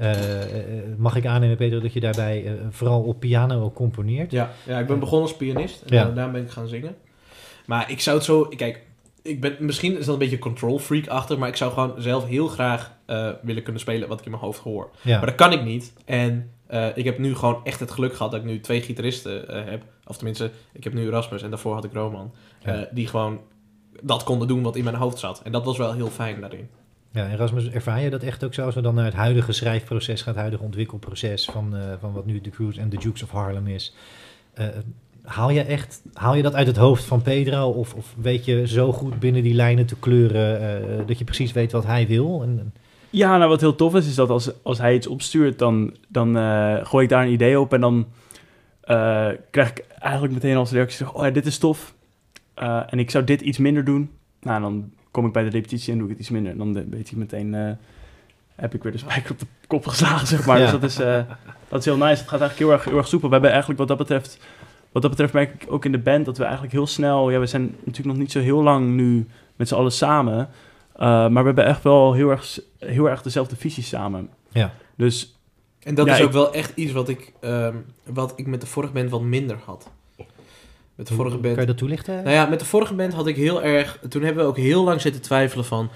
Eh, 0.00 0.42
eh, 0.42 0.82
mag 0.98 1.16
ik 1.16 1.26
aannemen, 1.26 1.56
Pedro, 1.56 1.80
dat 1.80 1.92
je 1.92 2.00
daarbij 2.00 2.46
eh, 2.46 2.52
vooral 2.70 3.02
op 3.02 3.20
piano 3.20 3.64
ook 3.64 3.74
componeert? 3.74 4.30
Ja, 4.30 4.50
ja 4.66 4.78
ik 4.78 4.86
ben 4.86 4.98
begonnen 4.98 5.28
als 5.28 5.36
pianist 5.36 5.82
en 5.82 5.96
Ja. 5.96 6.04
daarna 6.04 6.30
ben 6.30 6.42
ik 6.42 6.50
gaan 6.50 6.68
zingen. 6.68 6.96
Maar 7.66 7.90
ik 7.90 8.00
zou 8.00 8.16
het 8.16 8.24
zo... 8.24 8.42
Kijk, 8.56 8.80
ik 9.22 9.40
ben, 9.40 9.56
misschien 9.58 9.98
is 9.98 10.04
dat 10.04 10.14
een 10.14 10.20
beetje 10.20 10.38
control 10.38 10.78
freak-achtig, 10.78 11.38
maar 11.38 11.48
ik 11.48 11.56
zou 11.56 11.72
gewoon 11.72 11.94
zelf 11.98 12.26
heel 12.26 12.48
graag 12.48 12.92
willen 13.42 13.62
kunnen 13.62 13.80
spelen 13.80 14.08
wat 14.08 14.18
ik 14.18 14.24
in 14.24 14.30
mijn 14.30 14.42
hoofd 14.42 14.60
hoor. 14.60 14.90
Ja, 15.02 15.16
Maar 15.16 15.26
dat 15.26 15.34
kan 15.34 15.52
ik 15.52 15.64
niet. 15.64 15.92
En 16.04 16.50
ik 16.94 17.04
heb 17.04 17.18
nu 17.18 17.34
gewoon 17.34 17.60
echt 17.64 17.80
het 17.80 17.90
geluk 17.90 18.14
gehad 18.14 18.30
dat 18.30 18.40
ik 18.40 18.46
nu 18.46 18.60
twee 18.60 18.80
gitaristen 18.80 19.44
heb. 19.70 19.82
Of 20.06 20.16
tenminste, 20.16 20.50
ik 20.72 20.84
heb 20.84 20.92
nu 20.92 21.10
Rasmus 21.10 21.42
en 21.42 21.50
daarvoor 21.50 21.74
had 21.74 21.84
ik 21.84 21.92
Roman. 21.92 22.32
Ja. 22.64 22.88
die 22.90 23.06
gewoon 23.06 23.40
dat 24.02 24.24
konden 24.24 24.48
doen 24.48 24.62
wat 24.62 24.76
in 24.76 24.84
mijn 24.84 24.96
hoofd 24.96 25.18
zat. 25.18 25.40
En 25.44 25.52
dat 25.52 25.64
was 25.64 25.78
wel 25.78 25.92
heel 25.92 26.10
fijn 26.10 26.40
daarin. 26.40 26.68
Ja, 27.12 27.28
en 27.28 27.36
Rasmus, 27.36 27.70
ervaar 27.70 28.00
je 28.00 28.10
dat 28.10 28.22
echt 28.22 28.44
ook 28.44 28.54
zo 28.54 28.64
als 28.64 28.74
we 28.74 28.80
dan 28.80 28.94
naar 28.94 29.04
het 29.04 29.14
huidige 29.14 29.52
schrijfproces 29.52 30.22
gaan, 30.22 30.32
het 30.32 30.40
huidige 30.40 30.64
ontwikkelproces 30.64 31.44
van, 31.44 31.76
eh, 31.76 31.82
van 32.00 32.12
wat 32.12 32.26
nu 32.26 32.40
de 32.40 32.50
Cruise 32.50 32.80
en 32.80 32.88
de 32.88 32.98
Dukes 32.98 33.22
of 33.22 33.30
Harlem 33.30 33.66
is? 33.66 33.94
Eh, 34.54 34.66
haal 35.22 35.50
je 35.50 35.62
echt, 35.62 36.02
haal 36.12 36.34
je 36.34 36.42
dat 36.42 36.54
uit 36.54 36.66
het 36.66 36.76
hoofd 36.76 37.04
van 37.04 37.22
Pedro 37.22 37.70
of, 37.70 37.94
of 37.94 38.14
weet 38.20 38.44
je 38.44 38.66
zo 38.66 38.92
goed 38.92 39.18
binnen 39.18 39.42
die 39.42 39.54
lijnen 39.54 39.86
te 39.86 39.96
kleuren 39.96 40.60
eh, 40.60 41.06
dat 41.06 41.18
je 41.18 41.24
precies 41.24 41.52
weet 41.52 41.72
wat 41.72 41.86
hij 41.86 42.06
wil? 42.06 42.42
En, 42.42 42.72
Ja, 43.10 43.36
nou 43.36 43.48
wat 43.48 43.60
heel 43.60 43.74
tof 43.74 43.94
is, 43.94 44.06
is 44.06 44.14
dat 44.14 44.30
als, 44.30 44.50
als 44.62 44.78
hij 44.78 44.94
iets 44.94 45.06
opstuurt, 45.06 45.58
dan, 45.58 45.96
dan 46.08 46.36
gooi 46.86 47.04
ik 47.04 47.10
daar 47.10 47.24
een 47.24 47.32
idee 47.32 47.60
op 47.60 47.72
en 47.72 47.80
dan 47.80 48.06
krijg 49.50 49.70
ik 49.70 49.84
eigenlijk 49.98 50.32
meteen 50.32 50.56
als 50.56 50.70
reactie 50.70 51.14
oh 51.14 51.32
dit 51.32 51.46
is 51.46 51.58
tof. 51.58 51.94
En 52.86 52.98
ik 52.98 53.10
zou 53.10 53.24
dit 53.24 53.40
iets 53.40 53.58
minder 53.58 53.84
doen. 53.84 54.10
Nou, 54.40 54.60
dan 54.60 54.92
kom 55.10 55.26
ik 55.26 55.32
bij 55.32 55.42
de 55.44 55.50
repetitie 55.50 55.92
en 55.92 55.98
doe 55.98 56.06
ik 56.06 56.12
het 56.12 56.20
iets 56.20 56.30
minder. 56.30 56.52
En 56.52 56.58
dan 56.58 56.72
de- 56.72 56.86
weet 56.90 57.10
ik 57.10 57.16
meteen, 57.16 57.54
eh, 57.54 57.70
heb 58.54 58.74
ik 58.74 58.82
weer 58.82 58.92
de 58.92 58.98
spijker 58.98 59.30
op 59.30 59.38
de 59.38 59.46
kop 59.66 59.86
geslagen, 59.86 60.26
zeg 60.26 60.46
maar. 60.46 60.58
Ja. 60.58 60.62
Dus 60.62 60.72
dat 60.72 60.82
is, 60.90 60.98
eh, 60.98 61.22
dat 61.68 61.78
is 61.78 61.84
heel 61.84 61.96
nice. 61.96 62.08
Het 62.20 62.28
gaat 62.28 62.40
eigenlijk 62.40 62.58
heel 62.58 62.72
erg, 62.72 62.84
heel 62.84 62.96
erg 62.96 63.08
soepel. 63.08 63.26
We 63.26 63.32
hebben 63.32 63.50
eigenlijk 63.50 63.80
wat 63.80 63.88
dat 63.88 63.98
betreft, 63.98 64.38
wat 64.92 65.02
dat 65.02 65.10
betreft 65.10 65.32
merk 65.32 65.62
ik 65.62 65.72
ook 65.72 65.84
in 65.84 65.92
de 65.92 65.98
band, 65.98 66.24
dat 66.24 66.36
we 66.36 66.42
eigenlijk 66.42 66.72
heel 66.72 66.86
snel, 66.86 67.30
ja, 67.30 67.38
we 67.38 67.46
zijn 67.46 67.62
natuurlijk 67.62 68.06
nog 68.06 68.16
niet 68.16 68.32
zo 68.32 68.40
heel 68.40 68.62
lang 68.62 68.90
nu 68.90 69.26
met 69.56 69.68
z'n 69.68 69.74
allen 69.74 69.92
samen. 69.92 70.38
Uh, 70.38 71.06
maar 71.06 71.30
we 71.32 71.42
hebben 71.42 71.64
echt 71.64 71.82
wel 71.82 72.12
heel 72.12 72.30
erg, 72.30 72.58
heel 72.78 73.08
erg 73.10 73.22
dezelfde 73.22 73.56
visie 73.56 73.82
samen. 73.82 74.28
Ja. 74.48 74.72
Dus 74.96 75.34
En 75.80 75.94
dat 75.94 76.06
Ja, 76.06 76.14
is 76.14 76.20
ook 76.20 76.26
ik- 76.26 76.32
wel 76.32 76.52
echt 76.52 76.72
iets 76.76 76.92
wat 76.92 77.08
ik, 77.08 77.32
ehm, 77.40 77.74
wat 78.04 78.32
ik 78.36 78.46
met 78.46 78.60
de 78.60 78.66
vorige 78.66 78.92
band 78.92 79.10
wat 79.10 79.20
minder 79.22 79.58
had. 79.64 79.90
Met 81.00 81.08
de 81.08 81.14
vorige 81.14 81.36
band 81.36 81.54
Kan 81.54 81.62
je 81.62 81.68
dat 81.68 81.78
toelichten? 81.78 82.14
Nou 82.14 82.30
ja, 82.30 82.46
met 82.46 82.58
de 82.58 82.64
vorige 82.64 82.94
band 82.94 83.12
had 83.12 83.26
ik 83.26 83.36
heel 83.36 83.62
erg... 83.62 83.98
Toen 84.08 84.22
hebben 84.22 84.44
we 84.44 84.50
ook 84.50 84.56
heel 84.56 84.84
lang 84.84 85.00
zitten 85.00 85.22
twijfelen 85.22 85.64
van... 85.64 85.90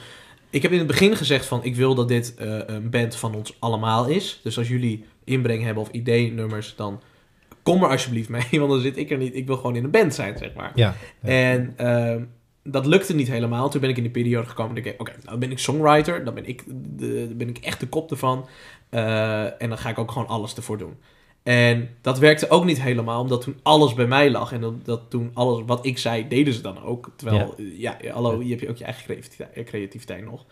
Ik 0.50 0.62
heb 0.62 0.72
in 0.72 0.78
het 0.78 0.86
begin 0.86 1.16
gezegd 1.16 1.46
van... 1.46 1.64
Ik 1.64 1.76
wil 1.76 1.94
dat 1.94 2.08
dit 2.08 2.34
eh, 2.34 2.58
een 2.66 2.90
band 2.90 3.16
van 3.16 3.34
ons 3.34 3.56
allemaal 3.58 4.06
is. 4.06 4.40
Dus 4.42 4.58
als 4.58 4.68
jullie 4.68 5.04
inbreng 5.24 5.62
hebben 5.62 5.82
of 5.82 5.88
idee-nummers... 5.90 6.74
Dan 6.76 7.00
kom 7.62 7.82
er 7.82 7.88
alsjeblieft 7.88 8.28
mee. 8.28 8.44
Want 8.60 8.70
dan 8.70 8.80
zit 8.80 8.96
ik 8.96 9.10
er 9.10 9.16
niet... 9.16 9.34
Ik 9.34 9.46
wil 9.46 9.56
gewoon 9.56 9.76
in 9.76 9.84
een 9.84 9.90
band 9.90 10.14
zijn, 10.14 10.38
zeg 10.38 10.54
maar. 10.54 10.72
Ja. 10.74 10.94
ja. 11.22 11.28
En 11.28 11.72
ehm, 11.76 12.22
dat 12.62 12.86
lukte 12.86 13.14
niet 13.14 13.28
helemaal. 13.28 13.70
Toen 13.70 13.80
ben 13.80 13.90
ik 13.90 13.96
in 13.96 14.02
de 14.02 14.10
periode 14.10 14.48
gekomen... 14.48 14.74
dat 14.74 14.84
ik 14.84 15.00
Oké, 15.00 15.12
nou 15.24 15.38
ben 15.38 15.50
ik 15.50 15.58
songwriter. 15.58 16.24
Dan 16.24 16.34
ben 16.34 16.46
ik, 16.46 16.64
de, 16.96 17.32
ben 17.36 17.48
ik 17.48 17.58
echt 17.58 17.80
de 17.80 17.88
kop 17.88 18.10
ervan. 18.10 18.48
Eh, 18.88 19.62
en 19.62 19.68
dan 19.68 19.78
ga 19.78 19.88
ik 19.88 19.98
ook 19.98 20.10
gewoon 20.10 20.28
alles 20.28 20.54
ervoor 20.54 20.78
doen. 20.78 20.96
En 21.44 21.88
dat 22.00 22.18
werkte 22.18 22.50
ook 22.50 22.64
niet 22.64 22.82
helemaal, 22.82 23.20
omdat 23.20 23.40
toen 23.40 23.58
alles 23.62 23.94
bij 23.94 24.06
mij 24.06 24.30
lag. 24.30 24.52
En 24.52 24.60
dat, 24.60 24.84
dat 24.84 25.00
toen 25.08 25.30
alles 25.34 25.62
wat 25.66 25.86
ik 25.86 25.98
zei, 25.98 26.28
deden 26.28 26.54
ze 26.54 26.60
dan 26.60 26.82
ook. 26.82 27.10
Terwijl, 27.16 27.54
ja, 27.56 27.96
ja, 28.00 28.12
hallo, 28.12 28.42
je 28.42 28.48
hebt 28.48 28.60
je 28.60 28.68
ook 28.68 28.76
je 28.76 28.84
eigen 28.84 29.04
creativiteit, 29.04 29.52
eh, 29.52 29.64
creativiteit 29.64 30.24
nog. 30.24 30.44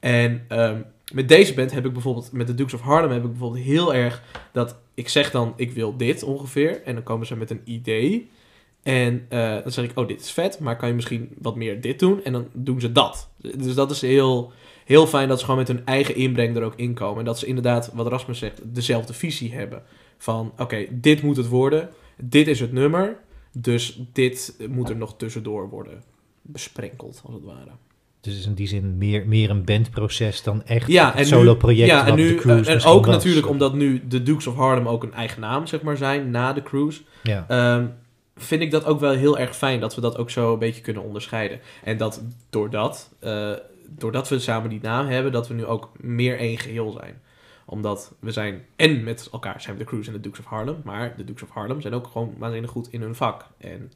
En 0.00 0.44
ehm, 0.48 0.80
met 1.12 1.28
deze 1.28 1.54
band 1.54 1.72
heb 1.72 1.86
ik 1.86 1.92
bijvoorbeeld, 1.92 2.32
met 2.32 2.46
de 2.46 2.54
Dukes 2.54 2.74
of 2.74 2.80
Harlem 2.80 3.10
heb 3.10 3.24
ik 3.24 3.30
bijvoorbeeld 3.30 3.64
heel 3.64 3.94
erg 3.94 4.22
dat 4.52 4.76
ik 4.94 5.08
zeg 5.08 5.30
dan, 5.30 5.52
ik 5.56 5.72
wil 5.72 5.96
dit 5.96 6.22
ongeveer. 6.22 6.82
En 6.82 6.94
dan 6.94 7.02
komen 7.02 7.26
ze 7.26 7.36
met 7.36 7.50
een 7.50 7.62
idee. 7.64 8.30
En 8.82 9.26
eh, 9.28 9.62
dan 9.62 9.72
zeg 9.72 9.84
ik, 9.84 9.98
oh, 9.98 10.08
dit 10.08 10.20
is 10.20 10.30
vet, 10.30 10.58
maar 10.58 10.76
kan 10.76 10.88
je 10.88 10.94
misschien 10.94 11.34
wat 11.38 11.56
meer 11.56 11.80
dit 11.80 11.98
doen? 11.98 12.24
En 12.24 12.32
dan 12.32 12.48
doen 12.52 12.80
ze 12.80 12.92
dat. 12.92 13.28
Dus 13.56 13.74
dat 13.74 13.90
is 13.90 14.00
heel, 14.00 14.52
heel 14.84 15.06
fijn 15.06 15.28
dat 15.28 15.38
ze 15.38 15.44
gewoon 15.44 15.60
met 15.60 15.68
hun 15.68 15.86
eigen 15.86 16.14
inbreng 16.14 16.56
er 16.56 16.62
ook 16.62 16.76
in 16.76 16.94
komen. 16.94 17.18
En 17.18 17.24
dat 17.24 17.38
ze 17.38 17.46
inderdaad, 17.46 17.90
wat 17.94 18.06
Rasmus 18.06 18.38
zegt, 18.38 18.60
dezelfde 18.64 19.12
visie 19.12 19.54
hebben. 19.54 19.82
Van, 20.18 20.52
oké, 20.58 20.86
dit 20.90 21.22
moet 21.22 21.36
het 21.36 21.48
worden. 21.48 21.88
Dit 22.16 22.48
is 22.48 22.60
het 22.60 22.72
nummer. 22.72 23.16
Dus 23.52 24.00
dit 24.12 24.56
moet 24.68 24.88
er 24.88 24.96
nog 24.96 25.16
tussendoor 25.16 25.68
worden 25.68 26.02
besprenkeld, 26.42 27.20
als 27.24 27.34
het 27.34 27.44
ware. 27.44 27.70
Dus 28.20 28.46
in 28.46 28.54
die 28.54 28.66
zin 28.66 28.98
meer, 28.98 29.26
meer 29.26 29.50
een 29.50 29.64
bandproces 29.64 30.42
dan 30.42 30.64
echt 30.64 30.86
Ja, 30.86 31.06
het 31.10 31.18
en 31.18 31.26
solo-project. 31.26 31.88
Ja, 31.88 32.06
en, 32.06 32.16
de 32.16 32.22
nu, 32.22 32.34
Cruise 32.34 32.70
en 32.70 32.82
ook 32.84 33.06
was. 33.06 33.14
natuurlijk 33.14 33.48
omdat 33.48 33.74
nu 33.74 34.02
de 34.08 34.22
Dukes 34.22 34.46
of 34.46 34.54
Harlem 34.54 34.88
ook 34.88 35.02
een 35.02 35.12
eigen 35.14 35.40
naam, 35.40 35.66
zeg 35.66 35.82
maar, 35.82 35.96
zijn, 35.96 36.30
na 36.30 36.52
de 36.52 36.62
Cruise. 36.62 37.02
Ja, 37.22 37.44
Ehm, 37.48 37.86
vind 38.36 38.62
ik 38.62 38.70
dat 38.70 38.84
ook 38.84 39.00
wel 39.00 39.12
heel 39.12 39.38
erg 39.38 39.56
fijn 39.56 39.80
dat 39.80 39.94
we 39.94 40.00
dat 40.00 40.18
ook 40.18 40.30
zo 40.30 40.52
een 40.52 40.58
beetje 40.58 40.80
kunnen 40.80 41.02
onderscheiden. 41.02 41.60
En 41.84 41.96
dat 41.96 42.22
doordat, 42.50 43.10
eh, 43.20 43.52
doordat 43.88 44.28
we 44.28 44.38
samen 44.38 44.70
die 44.70 44.80
naam 44.82 45.06
hebben, 45.06 45.32
dat 45.32 45.48
we 45.48 45.54
nu 45.54 45.64
ook 45.64 45.90
meer 46.00 46.38
één 46.38 46.58
geheel 46.58 46.92
zijn. 47.00 47.20
Omdat 47.68 48.14
we 48.18 48.32
zijn, 48.32 48.62
en 48.76 49.04
met 49.04 49.28
elkaar 49.32 49.60
zijn 49.60 49.76
we 49.76 49.82
de 49.82 49.88
Cruise 49.88 50.08
en 50.10 50.16
de 50.16 50.22
Dukes 50.22 50.38
of 50.40 50.44
Harlem, 50.46 50.80
maar 50.84 51.16
de 51.16 51.24
Dukes 51.24 51.42
of 51.42 51.50
Harlem 51.50 51.80
zijn 51.80 51.94
ook 51.94 52.06
gewoon 52.06 52.34
waanzinnig 52.38 52.70
goed 52.70 52.88
in 52.92 53.00
hun 53.02 53.14
vak. 53.14 53.46
En 53.58 53.92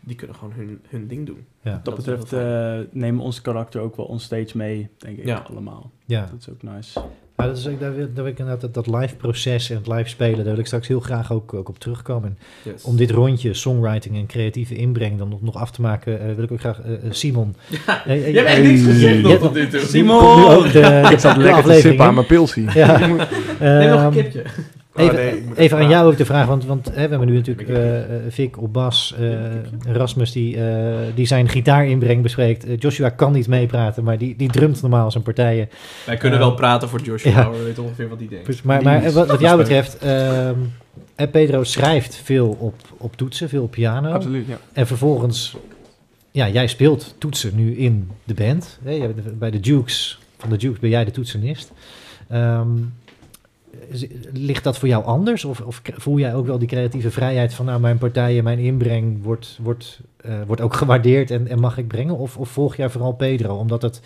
die 0.00 0.16
kunnen 0.16 0.36
gewoon 0.36 0.52
hun, 0.54 0.80
hun 0.88 1.06
ding 1.06 1.26
doen. 1.26 1.46
ja, 1.60 1.80
dat 1.82 1.94
betreft 1.94 2.32
eh, 2.32 2.78
nemen 2.90 3.24
ons 3.24 3.40
karakter 3.40 3.80
ook 3.80 3.96
wel 3.96 4.06
onstage 4.06 4.56
mee, 4.56 4.88
denk 4.98 5.18
ik, 5.18 5.24
Ja. 5.24 5.38
allemaal. 5.38 5.90
ja. 6.04 6.26
Dat 6.26 6.40
is 6.40 6.48
ook 6.50 6.62
nice. 6.62 7.00
Maar 7.36 7.46
dat 7.46 7.56
is 7.56 7.68
ook, 7.68 7.80
daar 7.80 7.94
wil, 7.94 8.04
daar 8.14 8.24
wil 8.24 8.32
ik 8.32 8.38
inderdaad 8.38 8.60
dat, 8.74 8.84
dat 8.84 9.00
live 9.00 9.14
proces 9.16 9.70
en 9.70 9.76
het 9.76 9.86
live 9.86 10.08
spelen, 10.08 10.36
daar 10.36 10.44
wil 10.52 10.58
ik 10.58 10.66
straks 10.66 10.88
heel 10.88 11.00
graag 11.00 11.32
ook, 11.32 11.54
ook 11.54 11.68
op 11.68 11.78
terugkomen. 11.78 12.28
En 12.62 12.70
Yes. 12.72 12.82
om 12.84 12.96
dit 12.96 13.10
rondje 13.10 13.54
songwriting 13.54 14.16
en 14.16 14.26
creatieve 14.26 14.74
inbreng 14.76 15.18
dan 15.18 15.28
nog, 15.28 15.42
nog 15.42 15.54
af 15.56 15.70
te 15.70 15.80
maken, 15.80 16.20
eh, 16.20 16.34
wil 16.34 16.44
ik 16.44 16.52
ook 16.52 16.60
graag 16.60 16.80
eh, 16.80 16.92
eh, 16.92 16.98
Simon. 17.10 17.54
Je 18.06 18.10
hebt 18.12 18.36
echt 18.36 18.56
eh, 18.58 18.62
niks 18.62 18.82
gezegd 18.82 19.22
nog 19.22 19.38
tot 19.38 19.54
nu 19.54 19.68
toe. 19.68 19.80
Simon! 19.80 20.44
ook 20.54 20.72
de, 20.72 21.08
Ik 21.12 21.18
zat 21.18 21.36
lekker 21.36 21.44
te 21.44 21.50
aflevering 21.52 21.80
sippen 21.80 22.04
aan 22.06 22.14
mijn 22.14 22.26
pilsie. 22.26 22.66
Ja. 22.74 22.98
Neem 23.06 23.16
nog 23.16 23.26
een 23.58 23.58
Ehm, 23.96 24.12
kipje. 24.12 24.42
Even, 24.96 25.10
Oh, 25.14 25.20
nee, 25.20 25.42
moet 25.46 25.56
even 25.56 25.76
aan 25.76 25.82
even 25.82 25.94
jou 25.94 26.10
ook 26.12 26.16
de 26.16 26.24
vraag, 26.24 26.46
want, 26.46 26.64
want 26.64 26.86
hè, 26.86 26.92
we 26.92 27.00
hebben 27.00 27.26
nu 27.28 27.34
natuurlijk 27.34 27.68
eh, 27.68 27.98
eh, 28.02 28.22
Vic 28.28 28.58
op 28.62 28.72
bas, 28.72 29.14
eh, 29.18 29.28
Rasmus 29.94 30.32
die, 30.32 30.56
eh, 30.66 30.96
die 31.14 31.26
zijn 31.26 31.48
gitaarinbreng 31.48 32.22
bespreekt. 32.22 32.82
Joshua 32.82 33.08
kan 33.08 33.32
niet 33.32 33.48
meepraten, 33.48 34.04
maar 34.04 34.18
die, 34.18 34.36
die 34.36 34.50
drumt 34.50 34.82
normaal 34.82 35.10
zijn 35.10 35.22
partijen. 35.22 35.68
Wij 36.06 36.16
kunnen 36.16 36.38
wel 36.38 36.54
praten 36.54 36.88
voor 36.88 37.00
Joshua, 37.00 37.30
ja. 37.30 37.50
we 37.50 37.62
weten 37.62 37.82
ongeveer 37.82 38.08
wat 38.08 38.18
hij 38.18 38.28
denkt. 38.28 38.46
Dus, 38.46 38.62
maar 38.62 38.82
maar 38.82 39.12
wat, 39.12 39.26
wat 39.26 39.40
jou 39.40 39.58
betreft, 39.58 39.98
ehm, 39.98 40.54
eh, 41.14 41.30
Pedro 41.30 41.64
schrijft 41.64 42.16
veel 42.24 42.56
op, 42.60 42.74
op 42.96 43.16
toetsen, 43.16 43.48
veel 43.48 43.62
op 43.62 43.70
piano. 43.70 44.10
Absoluut, 44.12 44.46
ja. 44.46 44.58
En 44.72 44.86
vervolgens 44.86 45.56
ja, 46.30 46.48
jij 46.48 46.66
speelt 46.66 47.14
toetsen 47.18 47.50
nu 47.54 47.76
in 47.76 48.10
de 48.24 48.34
band. 48.34 48.78
Hè? 48.84 49.10
Bij 49.38 49.50
de 49.50 49.60
Dukes, 49.60 50.18
van 50.38 50.50
de 50.50 50.56
Dukes 50.56 50.78
ben 50.78 50.90
jij 50.90 51.04
de 51.04 51.10
toetsenist. 51.10 51.72
Ehm, 52.28 52.68
is- 52.78 53.03
ligt 54.32 54.64
dat 54.64 54.78
voor 54.78 54.88
jou 54.88 55.04
anders? 55.04 55.44
Of, 55.44 55.60
of 55.60 55.82
voel 55.84 56.18
jij 56.18 56.34
ook 56.34 56.46
wel 56.46 56.58
die 56.58 56.68
creatieve 56.68 57.10
vrijheid 57.10 57.54
van 57.54 57.66
nou, 57.66 57.80
mijn 57.80 57.98
partijen, 57.98 58.44
mijn 58.44 58.58
inbreng 58.58 59.22
wordt, 59.22 59.58
wordt, 59.62 60.00
eh, 60.20 60.32
wordt 60.46 60.62
ook 60.62 60.74
gewaardeerd 60.82 61.30
en, 61.30 61.48
en 61.48 61.60
mag 61.60 61.78
ik 61.78 61.88
brengen? 61.88 62.16
Of, 62.16 62.36
of 62.36 62.48
volg 62.48 62.76
jij 62.76 62.88
vooral 62.88 63.12
Pedro, 63.12 63.56
omdat 63.56 63.82
het 63.82 64.00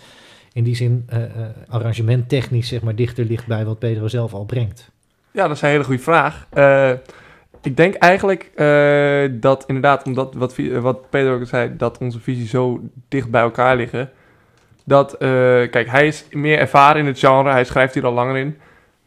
in 0.53 0.63
die 0.63 0.75
zin 0.75 1.03
eh 1.07 1.23
eh, 1.23 1.29
arrangementtechnisch 1.67 2.67
zeg 2.67 2.81
maar, 2.81 2.95
dichter 2.95 3.25
ligt 3.25 3.47
bij 3.47 3.65
wat 3.65 3.79
Pedro 3.79 4.07
zelf 4.07 4.33
al 4.33 4.45
brengt? 4.45 4.91
Ja, 5.31 5.47
dat 5.47 5.55
is 5.55 5.61
een 5.61 5.69
hele 5.69 5.83
goede 5.83 6.01
vraag. 6.01 6.47
Ik 7.61 7.77
denk 7.77 7.95
eigenlijk 7.95 8.51
dat 9.41 9.63
inderdaad, 9.67 10.05
omdat 10.05 10.33
wat, 10.33 10.55
wat 10.79 11.09
Pedro 11.09 11.33
ook 11.33 11.47
zei, 11.47 11.75
dat 11.77 11.97
onze 11.97 12.19
visies 12.19 12.49
zo 12.49 12.81
dicht 13.07 13.29
bij 13.29 13.41
elkaar 13.41 13.75
liggen. 13.75 14.09
Dat, 14.85 15.15
kijk, 15.17 15.87
hij 15.89 16.07
is 16.07 16.25
meer 16.31 16.57
ervaren 16.57 17.01
in 17.01 17.07
het 17.07 17.19
genre, 17.19 17.51
hij 17.51 17.63
schrijft 17.63 17.93
hier 17.93 18.05
al 18.05 18.13
langer 18.13 18.37
in. 18.37 18.57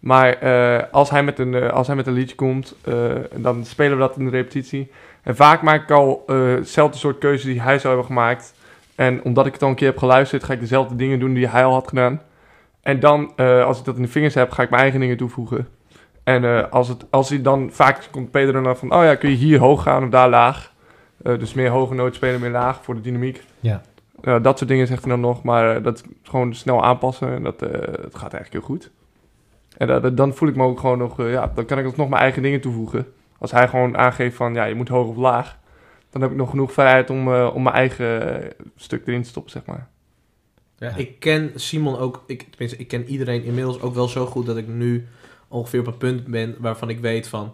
Maar 0.03 0.33
eh, 0.33 0.83
als, 0.93 1.11
hij 1.11 1.23
met 1.23 1.38
een, 1.38 1.55
eh, 1.55 1.71
als 1.71 1.87
hij 1.87 1.97
met 1.97 2.07
een 2.07 2.12
liedje 2.12 2.35
komt, 2.35 2.75
eh, 2.85 2.95
dan 3.35 3.65
spelen 3.65 3.93
we 3.93 4.03
dat 4.03 4.17
in 4.17 4.25
de 4.25 4.31
repetitie. 4.31 4.91
En 5.23 5.37
vaak 5.37 5.62
maak 5.62 5.83
ik 5.83 5.91
al 5.91 6.23
hetzelfde 6.27 6.99
soort 6.99 7.19
keuzes 7.19 7.45
die 7.45 7.61
hij 7.61 7.79
zou 7.79 7.88
hebben 7.88 8.07
gemaakt. 8.07 8.55
En 8.95 9.23
omdat 9.25 9.47
ik 9.47 9.53
het 9.53 9.62
al 9.62 9.69
een 9.69 9.75
keer 9.75 9.88
heb 9.88 9.99
geluisterd, 9.99 10.45
ga 10.45 10.53
ik 10.53 10.61
dezelfde 10.61 10.97
dingen 10.97 11.19
doen 11.19 11.35
die 11.35 11.49
hij 11.49 11.65
al 11.65 11.73
had 11.73 11.88
gedaan. 11.88 12.23
En 12.81 13.01
dan, 13.01 13.37
als 13.37 13.79
ik 13.79 13.85
dat 13.85 13.97
in 13.97 14.03
de 14.03 14.09
vingers 14.09 14.35
heb, 14.35 14.51
ga 14.51 14.62
ik 14.62 14.71
mijn 14.71 14.83
eigen 14.83 15.01
dingen 15.01 15.17
toevoegen. 15.17 15.69
En 16.25 16.71
als, 16.71 16.88
het, 16.88 17.07
als 17.11 17.29
hij 17.29 17.43
dan 17.43 17.71
vaak 17.73 18.09
komt 18.11 18.31
Pedro 18.31 18.62
dan 18.62 18.77
van, 18.77 18.95
oh 18.95 19.03
ja, 19.03 19.15
kun 19.15 19.31
je 19.31 19.37
hier 19.37 19.59
hoog 19.59 19.83
gaan 19.83 20.05
of 20.05 20.11
daar 20.11 20.29
laag. 20.29 20.73
Dus 21.17 21.55
meer 21.55 21.71
hoge 21.71 21.95
noot 21.95 22.15
spelen, 22.15 22.41
meer 22.41 22.51
laag 22.51 22.83
voor 22.83 22.95
de 22.95 23.01
dynamiek. 23.01 23.43
Ja. 23.61 23.83
Eh, 24.21 24.43
dat 24.43 24.59
soort 24.59 24.71
dingen 24.71 24.87
zegt 24.87 25.03
hij 25.03 25.11
dan 25.11 25.21
nog, 25.21 25.43
maar 25.43 25.83
dat 25.83 26.05
gewoon 26.23 26.55
snel 26.55 26.85
aanpassen 26.85 27.35
en 27.35 27.43
dat, 27.43 27.59
dat 27.59 28.15
gaat 28.15 28.33
eigenlijk 28.33 28.53
heel 28.53 28.61
goed. 28.61 28.91
En 29.88 30.14
dan 30.14 30.35
voel 30.35 30.49
ik 30.49 30.57
me 30.57 30.64
ook 30.64 30.81
gewoon 30.81 30.99
nog, 30.99 31.21
eh, 31.21 31.33
ja, 31.33 31.53
dan 31.55 31.64
kan 31.64 31.79
ik 31.79 31.85
alsnog 31.85 32.09
mijn 32.09 32.23
eigen 32.23 32.42
dingen 32.42 32.61
toevoegen. 32.61 33.07
Als 33.38 33.51
hij 33.51 33.68
gewoon 33.68 33.97
aangeeft 33.97 34.37
van, 34.37 34.55
ja, 34.55 34.64
je 34.64 34.75
moet 34.75 34.88
hoog 34.88 35.09
of 35.09 35.16
laag, 35.16 35.59
dan 36.11 36.23
heb 36.23 36.31
ik 36.31 36.37
nog 36.37 36.51
genoeg 36.51 36.73
vrijheid 36.73 37.11
om, 37.11 37.33
eh, 37.33 37.51
om 37.55 37.62
mijn 37.62 37.75
eigen 37.75 38.42
eh, 38.42 38.51
stuk 38.77 39.07
erin 39.07 39.23
te 39.23 39.29
stoppen, 39.29 39.53
zeg 39.53 39.64
maar. 39.64 39.88
Ja, 40.79 40.88
Ja. 40.88 40.97
Ik 40.97 41.21
ken 41.21 41.53
Simon 41.55 41.99
ook, 41.99 42.25
ik, 42.27 42.47
tenminste, 42.51 42.77
ik 42.77 42.88
ken 42.88 43.09
iedereen 43.09 43.45
inmiddels 43.45 43.81
ook 43.81 43.95
wel 43.95 44.09
zo 44.09 44.27
goed 44.27 44.47
dat 44.47 44.57
ik 44.57 44.68
nu 44.68 45.07
ongeveer 45.49 45.81
op 45.81 45.87
een 45.87 45.97
punt 45.97 46.27
ben 46.27 46.57
waarvan 46.59 46.88
ik 46.88 47.01
weet 47.01 47.29
van, 47.29 47.53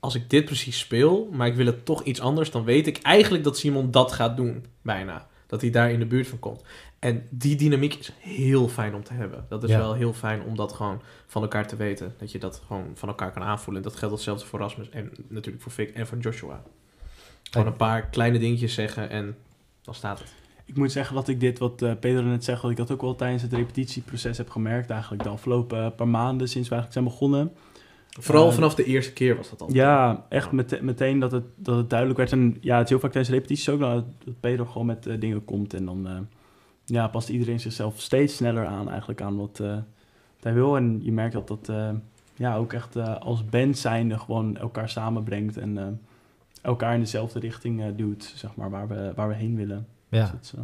als 0.00 0.14
ik 0.14 0.30
dit 0.30 0.44
precies 0.44 0.78
speel, 0.78 1.28
maar 1.32 1.46
ik 1.46 1.54
wil 1.54 1.66
het 1.66 1.84
toch 1.84 2.02
iets 2.02 2.20
anders, 2.20 2.50
dan 2.50 2.64
weet 2.64 2.86
ik 2.86 2.98
eigenlijk 3.02 3.44
dat 3.44 3.58
Simon 3.58 3.90
dat 3.90 4.12
gaat 4.12 4.36
doen, 4.36 4.64
bijna. 4.82 5.26
Dat 5.46 5.60
hij 5.60 5.70
daar 5.70 5.90
in 5.90 5.98
de 5.98 6.06
buurt 6.06 6.28
van 6.28 6.38
komt. 6.38 6.62
En 7.00 7.26
die 7.30 7.56
dynamiek 7.56 7.94
is 7.94 8.12
heel 8.18 8.68
fijn 8.68 8.94
om 8.94 9.02
te 9.04 9.12
hebben. 9.12 9.46
Dat 9.48 9.62
is 9.62 9.70
Ja. 9.70 9.78
wel 9.78 9.94
heel 9.94 10.12
fijn 10.12 10.42
om 10.42 10.56
dat 10.56 10.72
gewoon 10.72 11.00
van 11.26 11.42
elkaar 11.42 11.66
te 11.66 11.76
weten. 11.76 12.14
Dat 12.18 12.32
je 12.32 12.38
dat 12.38 12.62
gewoon 12.66 12.84
van 12.94 13.08
elkaar 13.08 13.32
kan 13.32 13.42
aanvoelen. 13.42 13.82
En 13.82 13.88
dat 13.88 13.98
geldt 13.98 14.14
hetzelfde 14.14 14.46
voor 14.46 14.58
Rasmus 14.58 14.88
en 14.90 15.10
natuurlijk 15.28 15.62
voor 15.62 15.72
Vic 15.72 15.88
en 15.90 16.06
voor 16.06 16.18
Joshua. 16.18 16.62
Gewoon 17.50 17.66
een 17.66 17.76
paar 17.76 18.08
kleine 18.08 18.38
dingetjes 18.38 18.74
zeggen 18.74 19.10
en 19.10 19.36
dan 19.82 19.94
staat 19.94 20.18
het. 20.18 20.32
Ik 20.64 20.76
moet 20.76 20.92
zeggen 20.92 21.14
dat 21.14 21.28
ik 21.28 21.40
dit, 21.40 21.58
wat 21.58 21.82
eh 21.82 21.92
Pedro 22.00 22.22
net 22.22 22.44
zegt, 22.44 22.62
dat 22.62 22.70
ik 22.70 22.76
dat 22.76 22.90
ook 22.90 23.00
wel 23.00 23.14
tijdens 23.16 23.42
het 23.42 23.52
repetitieproces 23.52 24.38
heb 24.38 24.50
gemerkt. 24.50 24.90
Eigenlijk 24.90 25.22
de 25.22 25.28
afgelopen 25.28 25.84
eh, 25.84 25.90
paar 25.96 26.08
maanden 26.08 26.48
sinds 26.48 26.68
we 26.68 26.74
eigenlijk 26.74 26.92
zijn 26.92 27.04
begonnen. 27.04 27.52
Vooral 28.20 28.48
Eh, 28.48 28.54
vanaf 28.54 28.74
de 28.74 28.84
eerste 28.84 29.12
keer 29.12 29.36
was 29.36 29.50
dat 29.50 29.60
al. 29.62 29.68
Ja, 29.72 30.26
echt 30.28 30.52
mete- 30.52 30.82
meteen 30.82 31.18
dat 31.18 31.32
het, 31.32 31.44
dat 31.56 31.76
het 31.76 31.90
duidelijk 31.90 32.18
werd. 32.18 32.32
En 32.32 32.56
ja, 32.60 32.74
het 32.74 32.84
is 32.84 32.90
heel 32.90 33.00
vaak 33.00 33.12
tijdens 33.12 33.34
repetities 33.34 33.68
ook 33.68 33.80
dat, 33.80 34.04
dat 34.24 34.40
Pedro 34.40 34.64
gewoon 34.64 34.86
met 34.86 35.08
dingen 35.18 35.44
komt. 35.44 35.74
En 35.74 35.84
dan 35.84 36.06
eh, 36.08 36.18
ja, 36.84 37.08
past 37.08 37.28
iedereen 37.28 37.60
zichzelf 37.60 38.00
steeds 38.00 38.36
sneller 38.36 38.66
aan 38.66 38.88
eigenlijk 38.88 39.20
aan 39.22 39.36
wat, 39.36 39.60
eh, 39.60 39.68
wat 40.34 40.42
hij 40.42 40.54
wil. 40.54 40.76
En 40.76 41.00
je 41.02 41.12
merkt 41.12 41.32
dat 41.32 41.48
dat 41.48 41.68
eh, 41.68 41.90
ja, 42.34 42.56
ook 42.56 42.72
echt 42.72 42.96
eh, 42.96 43.16
als 43.16 43.44
band 43.44 43.78
zijnde 43.78 44.18
gewoon 44.18 44.56
elkaar 44.56 44.88
samenbrengt. 44.88 45.56
En 45.56 45.78
eh, 45.78 45.86
elkaar 46.62 46.94
in 46.94 47.00
dezelfde 47.00 47.38
richting 47.38 47.80
eh, 47.82 47.86
duwt, 47.96 48.32
zeg 48.36 48.54
maar, 48.56 48.70
waar 48.70 48.88
we, 48.88 49.12
waar 49.16 49.28
we 49.28 49.34
heen 49.34 49.56
willen. 49.56 49.86
Dus 50.08 50.18
Ja, 50.20 50.30
dat 50.30 50.40
is, 50.42 50.52
eh, 50.54 50.60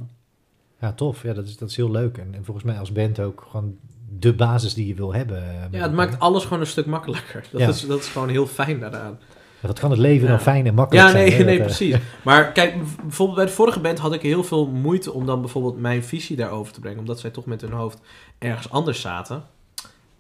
ja 0.80 0.92
tof. 0.92 1.22
Ja, 1.22 1.32
dat, 1.32 1.46
is, 1.46 1.56
dat 1.56 1.68
is 1.70 1.76
heel 1.76 1.90
leuk. 1.90 2.18
En, 2.18 2.34
en 2.34 2.44
volgens 2.44 2.66
mij 2.66 2.78
als 2.78 2.92
band 2.92 3.20
ook 3.20 3.46
gewoon 3.50 3.76
de 4.18 4.34
basis 4.34 4.74
die 4.74 4.86
je 4.86 4.94
wil 4.94 5.14
hebben. 5.14 5.38
eh, 5.42 5.52
Ja, 5.54 5.60
het 5.60 5.72
elkaar. 5.72 5.94
maakt 5.94 6.18
alles 6.18 6.42
gewoon 6.44 6.60
een 6.60 6.66
stuk 6.66 6.86
makkelijker. 6.86 7.44
Dat, 7.52 7.60
Ja. 7.60 7.68
is, 7.68 7.86
dat 7.86 7.98
is 7.98 8.08
gewoon 8.08 8.28
heel 8.28 8.46
fijn 8.46 8.80
daaraan. 8.80 9.18
Ja, 9.60 9.68
wat 9.68 9.78
kan 9.78 9.90
het 9.90 9.98
leven 9.98 10.22
Ja. 10.24 10.28
dan 10.30 10.40
fijn 10.40 10.66
en 10.66 10.74
makkelijk 10.74 11.06
Ja, 11.06 11.12
zijn? 11.12 11.28
nee, 11.28 11.36
hè? 11.38 11.44
nee, 11.44 11.58
Dat, 11.58 11.66
eh, 11.70 11.76
precies. 11.76 11.96
Maar 12.24 12.52
kijk, 12.52 12.74
bijvoorbeeld 13.02 13.36
bij 13.38 13.46
de 13.46 13.52
vorige 13.52 13.80
band 13.80 13.98
had 13.98 14.12
ik 14.12 14.22
heel 14.22 14.44
veel 14.44 14.66
moeite 14.66 15.12
om 15.12 15.26
dan 15.26 15.40
bijvoorbeeld 15.40 15.78
mijn 15.80 16.04
visie 16.04 16.36
daarover 16.36 16.72
te 16.72 16.80
brengen. 16.80 16.98
Omdat 16.98 17.20
zij 17.20 17.30
toch 17.30 17.46
met 17.46 17.60
hun 17.60 17.72
hoofd 17.72 18.00
ergens 18.38 18.70
anders 18.70 19.00
zaten. 19.00 19.44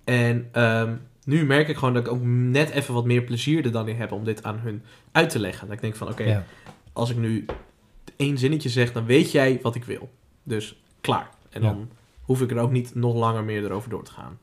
En 0.04 0.48
ehm, 0.52 0.94
nu 1.24 1.44
merk 1.44 1.68
ik 1.68 1.76
gewoon 1.76 1.94
dat 1.94 2.06
ik 2.06 2.12
ook 2.12 2.22
net 2.24 2.70
even 2.70 2.94
wat 2.94 3.04
meer 3.04 3.22
plezier 3.22 3.64
er 3.64 3.72
dan 3.72 3.88
in 3.88 3.96
heb 3.96 4.12
om 4.12 4.24
dit 4.24 4.42
aan 4.42 4.58
hun 4.62 4.82
uit 5.12 5.30
te 5.30 5.38
leggen. 5.38 5.66
Dat 5.66 5.76
ik 5.76 5.82
denk 5.82 5.96
van, 5.96 6.08
oké, 6.08 6.24
ja. 6.24 6.44
als 6.92 7.10
ik 7.10 7.16
nu 7.16 7.44
één 8.16 8.38
zinnetje 8.38 8.68
zeg, 8.68 8.92
dan 8.92 9.06
weet 9.06 9.32
jij 9.32 9.58
wat 9.62 9.74
ik 9.74 9.84
wil. 9.84 10.08
Dus 10.42 10.82
klaar. 11.00 11.28
En 11.50 11.62
Ja. 11.62 11.68
dan 11.68 11.88
hoef 12.22 12.40
ik 12.42 12.50
er 12.50 12.58
ook 12.58 12.70
niet 12.70 12.94
nog 12.94 13.14
langer 13.14 13.44
meer 13.44 13.64
erover 13.64 13.90
door 13.90 14.04
te 14.04 14.12
gaan. 14.12 14.38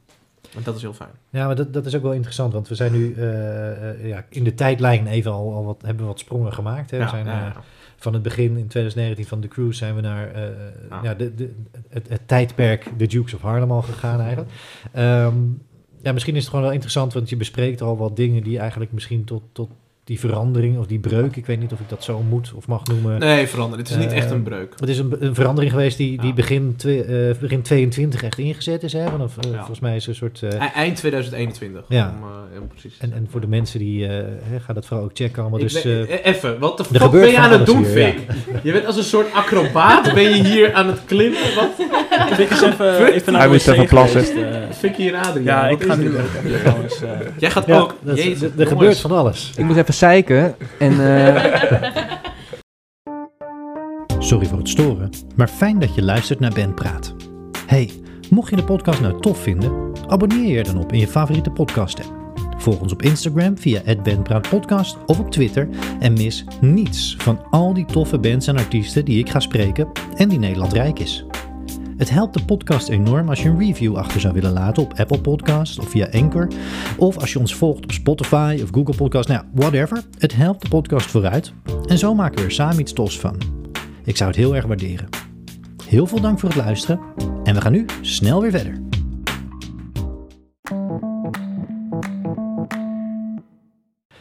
En 0.55 0.61
dat 0.63 0.75
is 0.75 0.81
heel 0.81 0.93
fijn. 0.93 1.09
Ja, 1.29 1.45
maar 1.45 1.55
dat, 1.55 1.73
dat 1.73 1.85
is 1.85 1.95
ook 1.95 2.01
wel 2.01 2.13
interessant, 2.13 2.53
want 2.53 2.67
we 2.67 2.75
zijn 2.75 2.91
nu 2.91 3.13
eh, 3.13 3.89
eh, 3.89 4.07
ja, 4.07 4.25
in 4.29 4.43
de 4.43 4.53
tijdlijn 4.53 5.07
even 5.07 5.31
al, 5.31 5.53
al 5.53 5.65
wat, 5.65 5.81
hebben 5.81 6.01
we 6.03 6.09
wat 6.09 6.19
sprongen 6.19 6.53
gemaakt. 6.53 6.91
Hè? 6.91 6.97
we 6.97 7.03
Ja, 7.03 7.09
zijn 7.09 7.25
ja, 7.25 7.45
eh, 7.47 7.55
van 7.97 8.13
het 8.13 8.21
begin 8.21 8.57
in 8.57 8.67
2019 8.67 9.25
van 9.25 9.41
de 9.41 9.47
cruise 9.47 9.77
zijn 9.77 9.95
we 9.95 10.01
naar 10.01 10.31
eh, 10.31 10.43
Ja. 11.03 11.13
de, 11.13 11.35
de, 11.35 11.53
het, 11.89 12.09
het 12.09 12.21
tijdperk 12.27 12.89
de 12.97 13.07
Dukes 13.07 13.33
of 13.33 13.41
Harlem 13.41 13.71
al 13.71 13.81
gegaan 13.81 14.19
eigenlijk. 14.19 14.51
Ehm, 14.91 15.35
ja, 16.01 16.11
misschien 16.11 16.35
is 16.35 16.41
het 16.41 16.49
gewoon 16.49 16.63
wel 16.65 16.73
interessant, 16.73 17.13
want 17.13 17.29
je 17.29 17.37
bespreekt 17.37 17.81
al 17.81 17.97
wat 17.97 18.15
dingen 18.15 18.43
die 18.43 18.59
eigenlijk 18.59 18.91
misschien 18.91 19.23
tot, 19.23 19.43
tot 19.51 19.69
die 20.05 20.19
verandering 20.19 20.77
of 20.79 20.85
die 20.87 20.99
breuk, 20.99 21.35
ik 21.35 21.45
weet 21.45 21.59
niet 21.59 21.71
of 21.71 21.79
ik 21.79 21.89
dat 21.89 22.03
zo 22.03 22.21
moet 22.29 22.51
of 22.55 22.67
mag 22.67 22.83
noemen. 22.85 23.19
Nee, 23.19 23.47
veranderen. 23.47 23.83
Het 23.85 23.93
is 23.93 23.99
niet 23.99 24.11
echt 24.11 24.31
een 24.31 24.43
breuk. 24.43 24.73
Het 24.79 24.89
is 24.89 24.97
een, 24.97 25.15
een 25.19 25.35
verandering 25.35 25.71
geweest 25.73 25.97
die, 25.97 26.17
die 26.17 26.27
Ja. 26.27 26.33
begin, 26.33 26.73
twe- 26.77 27.01
eh, 27.31 27.39
begin 27.41 27.61
22 27.61 28.23
echt 28.23 28.37
ingezet 28.37 28.83
is. 28.83 28.93
Hè? 28.93 29.09
Vanaf, 29.09 29.37
eh, 29.37 29.49
Ja. 29.51 29.57
Volgens 29.57 29.79
mij 29.79 29.95
is 29.95 30.07
een 30.07 30.15
soort... 30.15 30.41
eh, 30.43 30.49
E- 30.53 30.69
Eind 30.75 30.95
2021. 30.95 31.85
Ja. 31.87 32.15
Om, 32.21 32.29
eh, 32.55 32.61
om 32.61 32.67
precies 32.67 32.97
en, 32.99 33.13
en 33.13 33.27
voor 33.31 33.41
de 33.41 33.47
mensen 33.47 33.79
die... 33.79 34.07
eh 34.07 34.11
hè, 34.41 34.59
ga 34.59 34.73
dat 34.73 34.85
vooral 34.85 35.05
ook 35.05 35.11
checken 35.13 35.41
allemaal. 35.41 35.59
Ik 35.59 35.69
Dus, 35.71 35.81
ben- 35.81 36.07
eh, 36.07 36.15
e- 36.15 36.19
even, 36.23 36.59
wat 36.59 36.77
de 36.77 36.83
fuck 36.83 37.11
ben 37.11 37.29
je 37.31 37.37
aan 37.39 37.51
het 37.51 37.65
doen, 37.65 37.85
Fik? 37.85 38.17
Je 38.63 38.71
bent 38.71 38.85
als 38.85 38.97
een 38.97 39.03
soort 39.03 39.33
acrobaat, 39.33 40.13
ben 40.13 40.23
je 40.23 40.43
hier 40.43 40.73
aan 40.73 40.87
het 40.87 40.99
klimmen? 41.05 41.39
Wat? 41.55 41.71
Fik 42.33 42.49
is 42.49 42.61
even, 42.61 43.13
even 43.13 43.33
naar 43.33 43.41
Hij 43.41 43.49
wc 43.57 43.65
even 43.67 43.85
plassen. 43.87 44.23
Fik 44.73 44.95
hier 44.95 45.15
Adriaan? 45.15 45.43
ja, 45.65 45.69
Wat 45.69 45.81
ik 45.81 45.87
ga 45.87 45.95
nu 45.95 46.07
ook. 46.17 46.29
Jij 47.37 47.49
gaat 47.51 47.71
ook. 47.71 47.95
dat 48.01 48.17
is- 48.17 48.23
Jezus, 48.23 48.41
er- 48.41 48.51
er 48.57 48.67
gebeurt 48.67 48.99
van 48.99 49.11
alles. 49.11 49.51
Ik 49.57 49.65
moet 49.65 49.77
even 49.77 49.92
en... 50.79 50.91
eh, 50.99 51.91
Sorry 54.19 54.45
voor 54.45 54.57
het 54.57 54.69
storen, 54.69 55.09
maar 55.35 55.47
fijn 55.47 55.79
dat 55.79 55.95
je 55.95 56.03
luistert 56.03 56.39
naar 56.39 56.53
Ben 56.53 56.73
Praat. 56.73 57.15
Hey, 57.67 57.89
mocht 58.29 58.49
je 58.49 58.55
de 58.55 58.63
podcast 58.63 59.01
nou 59.01 59.21
tof 59.21 59.37
vinden, 59.37 59.91
abonneer 60.07 60.57
je 60.57 60.63
dan 60.63 60.77
op 60.77 60.91
in 60.93 60.99
je 60.99 61.07
favoriete 61.07 61.49
podcast 61.49 61.99
app. 61.99 62.21
Volg 62.57 62.81
ons 62.81 62.91
op 62.93 63.01
Instagram 63.01 63.57
via 63.57 63.81
@benpraatpodcast 64.03 64.97
of 65.05 65.19
op 65.19 65.31
Twitter 65.31 65.69
en 65.99 66.13
mis 66.13 66.45
niets 66.61 67.15
van 67.17 67.45
al 67.49 67.73
die 67.73 67.85
toffe 67.85 68.19
bands 68.19 68.47
en 68.47 68.57
artiesten 68.57 69.05
die 69.05 69.19
ik 69.19 69.29
ga 69.29 69.39
spreken 69.39 69.91
en 70.15 70.29
die 70.29 70.39
Nederland 70.39 70.73
rijk 70.73 70.99
is. 70.99 71.25
Het 71.97 72.09
helpt 72.09 72.33
de 72.33 72.45
podcast 72.45 72.89
enorm 72.89 73.29
als 73.29 73.41
je 73.41 73.49
een 73.49 73.59
review 73.59 73.95
achter 73.95 74.21
zou 74.21 74.33
willen 74.33 74.53
laten 74.53 74.83
op 74.83 74.93
Apple 74.93 75.21
Podcasts 75.21 75.79
of 75.79 75.89
via 75.89 76.07
Anchor. 76.11 76.47
Of 76.97 77.17
als 77.17 77.33
je 77.33 77.39
ons 77.39 77.55
volgt 77.55 77.83
op 77.83 77.91
Spotify 77.91 78.59
of 78.63 78.69
Google 78.71 78.95
Podcasts, 78.95 79.31
nou 79.31 79.43
whatever. 79.53 80.03
Het 80.17 80.35
helpt 80.35 80.61
de 80.61 80.69
podcast 80.69 81.11
vooruit. 81.11 81.53
En 81.85 81.97
zo 81.97 82.15
maken 82.15 82.39
we 82.39 82.43
er 82.43 82.51
samen 82.51 82.79
iets 82.79 82.93
tofs 82.93 83.19
van. 83.19 83.37
Ik 84.03 84.17
zou 84.17 84.29
het 84.29 84.39
heel 84.39 84.55
erg 84.55 84.65
waarderen. 84.65 85.09
Heel 85.87 86.05
veel 86.05 86.21
dank 86.21 86.39
voor 86.39 86.49
het 86.49 86.57
luisteren 86.57 86.99
en 87.43 87.55
we 87.55 87.61
gaan 87.61 87.71
nu 87.71 87.85
snel 88.01 88.41
weer 88.41 88.51
verder. 88.51 88.92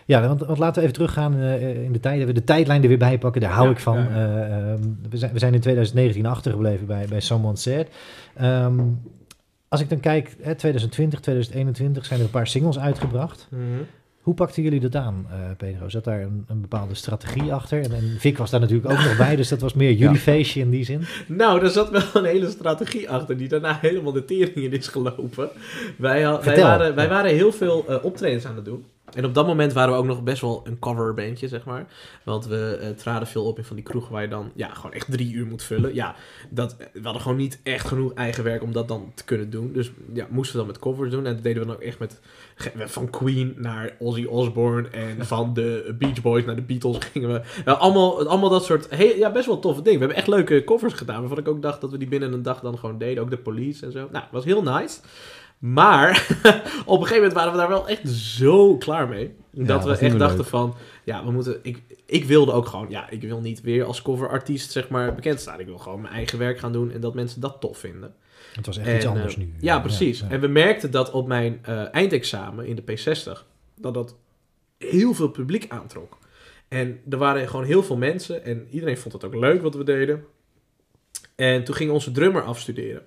Ja, 0.06 0.28
want, 0.28 0.40
want 0.40 0.58
laten 0.58 0.74
we 0.74 0.80
even 0.80 0.94
teruggaan 0.94 1.38
eh, 1.38 1.84
in 1.84 1.92
de 1.92 2.00
tijd. 2.00 2.24
We 2.24 2.32
de 2.32 2.44
tijdlijn 2.44 2.82
er 2.82 2.88
weer 2.88 2.98
bij 2.98 3.18
pakken, 3.18 3.40
daar 3.40 3.50
hou 3.50 3.66
Ja, 3.66 3.72
ik 3.72 3.80
van. 3.80 3.98
ja, 3.98 4.08
ja. 4.10 4.14
Eh, 4.14 4.72
ehm, 4.72 4.80
we, 5.10 5.16
zijn, 5.16 5.32
we 5.32 5.38
zijn 5.38 5.54
in 5.54 5.60
2019 5.60 6.26
achtergebleven 6.26 6.86
bij, 6.86 7.06
bij 7.08 7.20
Someone 7.20 7.56
Said. 7.56 7.88
Ehm, 8.34 8.80
als 9.68 9.80
ik 9.80 9.88
dan 9.88 10.00
kijk, 10.00 10.36
hè, 10.40 10.54
2020, 10.54 11.20
2021 11.20 12.04
zijn 12.04 12.18
er 12.18 12.24
een 12.24 12.30
paar 12.30 12.46
singles 12.46 12.78
uitgebracht. 12.78 13.48
Mhm. 13.50 13.62
Hoe 14.20 14.34
pakten 14.34 14.62
jullie 14.62 14.80
dat 14.80 14.96
aan, 14.96 15.26
eh, 15.30 15.36
Pedro? 15.56 15.88
Zat 15.88 16.04
daar 16.04 16.20
een, 16.20 16.44
een 16.48 16.60
bepaalde 16.60 16.94
strategie 16.94 17.52
achter? 17.52 17.82
En, 17.82 17.92
en 17.92 18.16
Vic 18.18 18.38
was 18.38 18.50
daar 18.50 18.60
natuurlijk 18.60 18.90
ook 18.90 19.04
nog 19.04 19.16
bij, 19.16 19.36
dus 19.36 19.48
dat 19.48 19.60
was 19.60 19.74
meer 19.74 19.92
jullie 20.02 20.18
feestje 20.18 20.60
in 20.60 20.70
die 20.70 20.84
zin. 20.84 21.04
Nou, 21.26 21.60
daar 21.60 21.70
zat 21.70 21.90
wel 21.90 22.02
een 22.12 22.24
hele 22.24 22.50
strategie 22.50 23.10
achter 23.10 23.36
die 23.36 23.48
daarna 23.48 23.78
helemaal 23.80 24.12
de 24.12 24.24
tering 24.24 24.56
in 24.56 24.72
is 24.72 24.88
gelopen. 24.88 25.48
Wij, 25.98 26.40
wij, 26.40 26.60
waren, 26.60 26.94
wij 26.94 27.08
waren 27.08 27.30
heel 27.30 27.52
veel 27.52 27.84
optredens 28.02 28.46
aan 28.46 28.56
het 28.56 28.64
doen. 28.64 28.84
En 29.14 29.24
op 29.24 29.34
dat 29.34 29.46
moment 29.46 29.72
waren 29.72 29.92
we 29.92 29.98
ook 29.98 30.04
nog 30.04 30.22
best 30.22 30.40
wel 30.40 30.60
een 30.64 30.78
coverbandje, 30.78 31.48
zeg 31.48 31.64
maar. 31.64 31.86
Want 32.24 32.46
we 32.46 32.78
eh, 32.80 32.90
traden 32.90 33.28
veel 33.28 33.44
op 33.44 33.58
in 33.58 33.64
van 33.64 33.76
die 33.76 33.84
kroegen 33.84 34.12
waar 34.12 34.22
je 34.22 34.28
dan 34.28 34.50
ja, 34.54 34.68
gewoon 34.68 34.92
echt 34.92 35.10
drie 35.10 35.32
uur 35.32 35.46
moet 35.46 35.62
vullen. 35.62 35.94
Ja, 35.94 36.14
dat, 36.50 36.76
we 36.92 37.02
hadden 37.02 37.22
gewoon 37.22 37.36
niet 37.36 37.60
echt 37.62 37.86
genoeg 37.86 38.12
eigen 38.12 38.44
werk 38.44 38.62
om 38.62 38.72
dat 38.72 38.88
dan 38.88 39.12
te 39.14 39.24
kunnen 39.24 39.50
doen. 39.50 39.72
Dus 39.72 39.90
ja, 40.12 40.26
moesten 40.30 40.52
we 40.52 40.58
dan 40.58 40.72
met 40.72 40.82
covers 40.82 41.10
doen. 41.10 41.26
En 41.26 41.34
dat 41.34 41.42
deden 41.42 41.62
we 41.62 41.66
dan 41.68 41.76
ook 41.76 41.82
echt 41.82 41.98
met 41.98 42.20
van 42.76 43.10
Queen 43.10 43.54
naar 43.56 43.96
Ozzy 43.98 44.24
Osbourne. 44.24 44.88
En 44.88 45.26
van 45.26 45.54
de 45.54 45.94
Beach 45.98 46.22
Boys 46.22 46.44
naar 46.44 46.56
de 46.56 46.62
Beatles 46.62 46.98
gingen 47.12 47.32
we. 47.32 47.70
Allemaal, 47.76 48.28
allemaal 48.28 48.50
dat 48.50 48.64
soort, 48.64 48.90
hey, 48.90 49.18
ja, 49.18 49.30
best 49.32 49.46
wel 49.46 49.58
toffe 49.58 49.82
dingen. 49.82 49.98
We 49.98 50.04
hebben 50.04 50.22
echt 50.22 50.34
leuke 50.36 50.64
covers 50.64 50.92
gedaan. 50.92 51.20
Waarvan 51.20 51.38
ik 51.38 51.48
ook 51.48 51.62
dacht 51.62 51.80
dat 51.80 51.90
we 51.90 51.98
die 51.98 52.08
binnen 52.08 52.32
een 52.32 52.42
dag 52.42 52.60
dan 52.60 52.78
gewoon 52.78 52.98
deden. 52.98 53.22
Ook 53.22 53.30
de 53.30 53.38
Police 53.38 53.86
en 53.86 53.92
zo. 53.92 54.08
Nou, 54.12 54.24
was 54.30 54.44
heel 54.44 54.62
nice. 54.62 55.00
Maar 55.62 56.10
op 56.86 57.00
een 57.00 57.06
gegeven 57.06 57.14
moment 57.14 57.32
waren 57.32 57.52
we 57.52 57.58
daar 57.58 57.68
wel 57.68 57.88
echt 57.88 58.08
zo 58.08 58.76
klaar 58.76 59.08
mee. 59.08 59.34
Ja, 59.50 59.64
dat 59.64 59.84
we 59.84 59.96
echt 59.96 60.18
dachten 60.18 60.38
leuk. 60.38 60.46
van, 60.46 60.74
ja, 61.04 61.24
we 61.24 61.30
moeten. 61.30 61.58
Ik, 61.62 61.82
ik 62.06 62.24
wilde 62.24 62.52
ook 62.52 62.66
gewoon, 62.66 62.86
ja, 62.88 63.10
ik 63.10 63.20
wil 63.20 63.40
niet 63.40 63.60
weer 63.60 63.84
als 63.84 64.02
coverartiest 64.02 64.72
zeg 64.72 64.88
maar 64.88 65.14
bekend 65.14 65.40
staan. 65.40 65.60
Ik 65.60 65.66
wil 65.66 65.78
gewoon 65.78 66.00
mijn 66.00 66.14
eigen 66.14 66.38
werk 66.38 66.58
gaan 66.58 66.72
doen 66.72 66.90
en 66.90 67.00
dat 67.00 67.14
mensen 67.14 67.40
dat 67.40 67.60
tof 67.60 67.78
vinden. 67.78 68.14
Het 68.54 68.66
was 68.66 68.78
echt 68.78 68.86
En, 68.86 68.96
iets 68.96 69.06
anders 69.06 69.34
eh, 69.34 69.40
nu. 69.40 69.54
Ja, 69.60 69.80
precies. 69.80 70.20
ja. 70.20 70.28
En 70.28 70.40
we 70.40 70.46
merkten 70.46 70.90
dat 70.90 71.10
op 71.10 71.26
mijn 71.26 71.58
eh, 71.62 71.94
eindexamen 71.94 72.66
in 72.66 72.76
de 72.76 72.82
P60, 72.82 73.46
dat 73.76 73.94
dat 73.94 74.16
heel 74.78 75.14
veel 75.14 75.28
publiek 75.28 75.64
aantrok. 75.68 76.18
En 76.68 77.00
er 77.10 77.18
waren 77.18 77.48
gewoon 77.48 77.64
heel 77.64 77.82
veel 77.82 77.96
mensen 77.96 78.44
en 78.44 78.66
iedereen 78.70 78.98
vond 78.98 79.12
het 79.12 79.24
ook 79.24 79.34
leuk 79.34 79.62
wat 79.62 79.74
we 79.74 79.84
deden. 79.84 80.24
En 81.36 81.64
toen 81.64 81.74
ging 81.74 81.90
onze 81.90 82.10
drummer 82.12 82.42
afstuderen. 82.42 83.02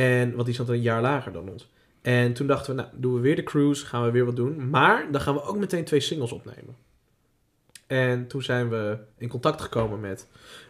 En, 0.00 0.32
want 0.34 0.46
die 0.46 0.54
zat 0.54 0.68
een 0.68 0.82
jaar 0.82 1.00
lager 1.00 1.32
dan 1.32 1.48
ons. 1.48 1.68
En 2.02 2.32
toen 2.32 2.46
dachten 2.46 2.76
we, 2.76 2.82
nou, 2.82 2.94
doen 2.96 3.14
we 3.14 3.20
weer 3.20 3.36
de 3.36 3.42
cruise, 3.42 3.86
gaan 3.86 4.04
we 4.04 4.10
weer 4.10 4.24
wat 4.24 4.36
doen. 4.36 4.70
Maar 4.70 5.12
dan 5.12 5.20
gaan 5.20 5.34
we 5.34 5.42
ook 5.42 5.58
meteen 5.58 5.84
twee 5.84 6.00
singles 6.00 6.32
opnemen. 6.32 6.76
En 7.86 8.26
toen 8.26 8.42
zijn 8.42 8.68
we 8.68 8.98
in 9.18 9.28
contact 9.28 9.60
gekomen 9.60 10.00
met 10.00 10.26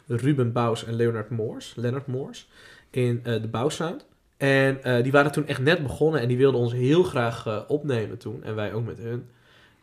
Ruben 0.06 0.52
Bous 0.52 0.84
en 0.84 0.94
Leonard 0.94 1.30
Moors, 1.30 1.74
Leonard 1.76 2.06
Moors, 2.06 2.48
in 2.90 3.20
eh, 3.24 3.42
de 3.42 3.48
Bouwsound. 3.48 4.06
En 4.36 4.82
eh, 4.82 5.02
die 5.02 5.12
waren 5.12 5.32
toen 5.32 5.46
echt 5.46 5.60
net 5.60 5.82
begonnen 5.82 6.20
en 6.20 6.28
die 6.28 6.36
wilden 6.36 6.60
ons 6.60 6.72
heel 6.72 7.02
graag 7.02 7.46
eh, 7.46 7.60
opnemen 7.68 8.18
toen. 8.18 8.44
En 8.44 8.54
wij 8.54 8.72
ook 8.72 8.84
met 8.84 8.98
hun. 8.98 9.28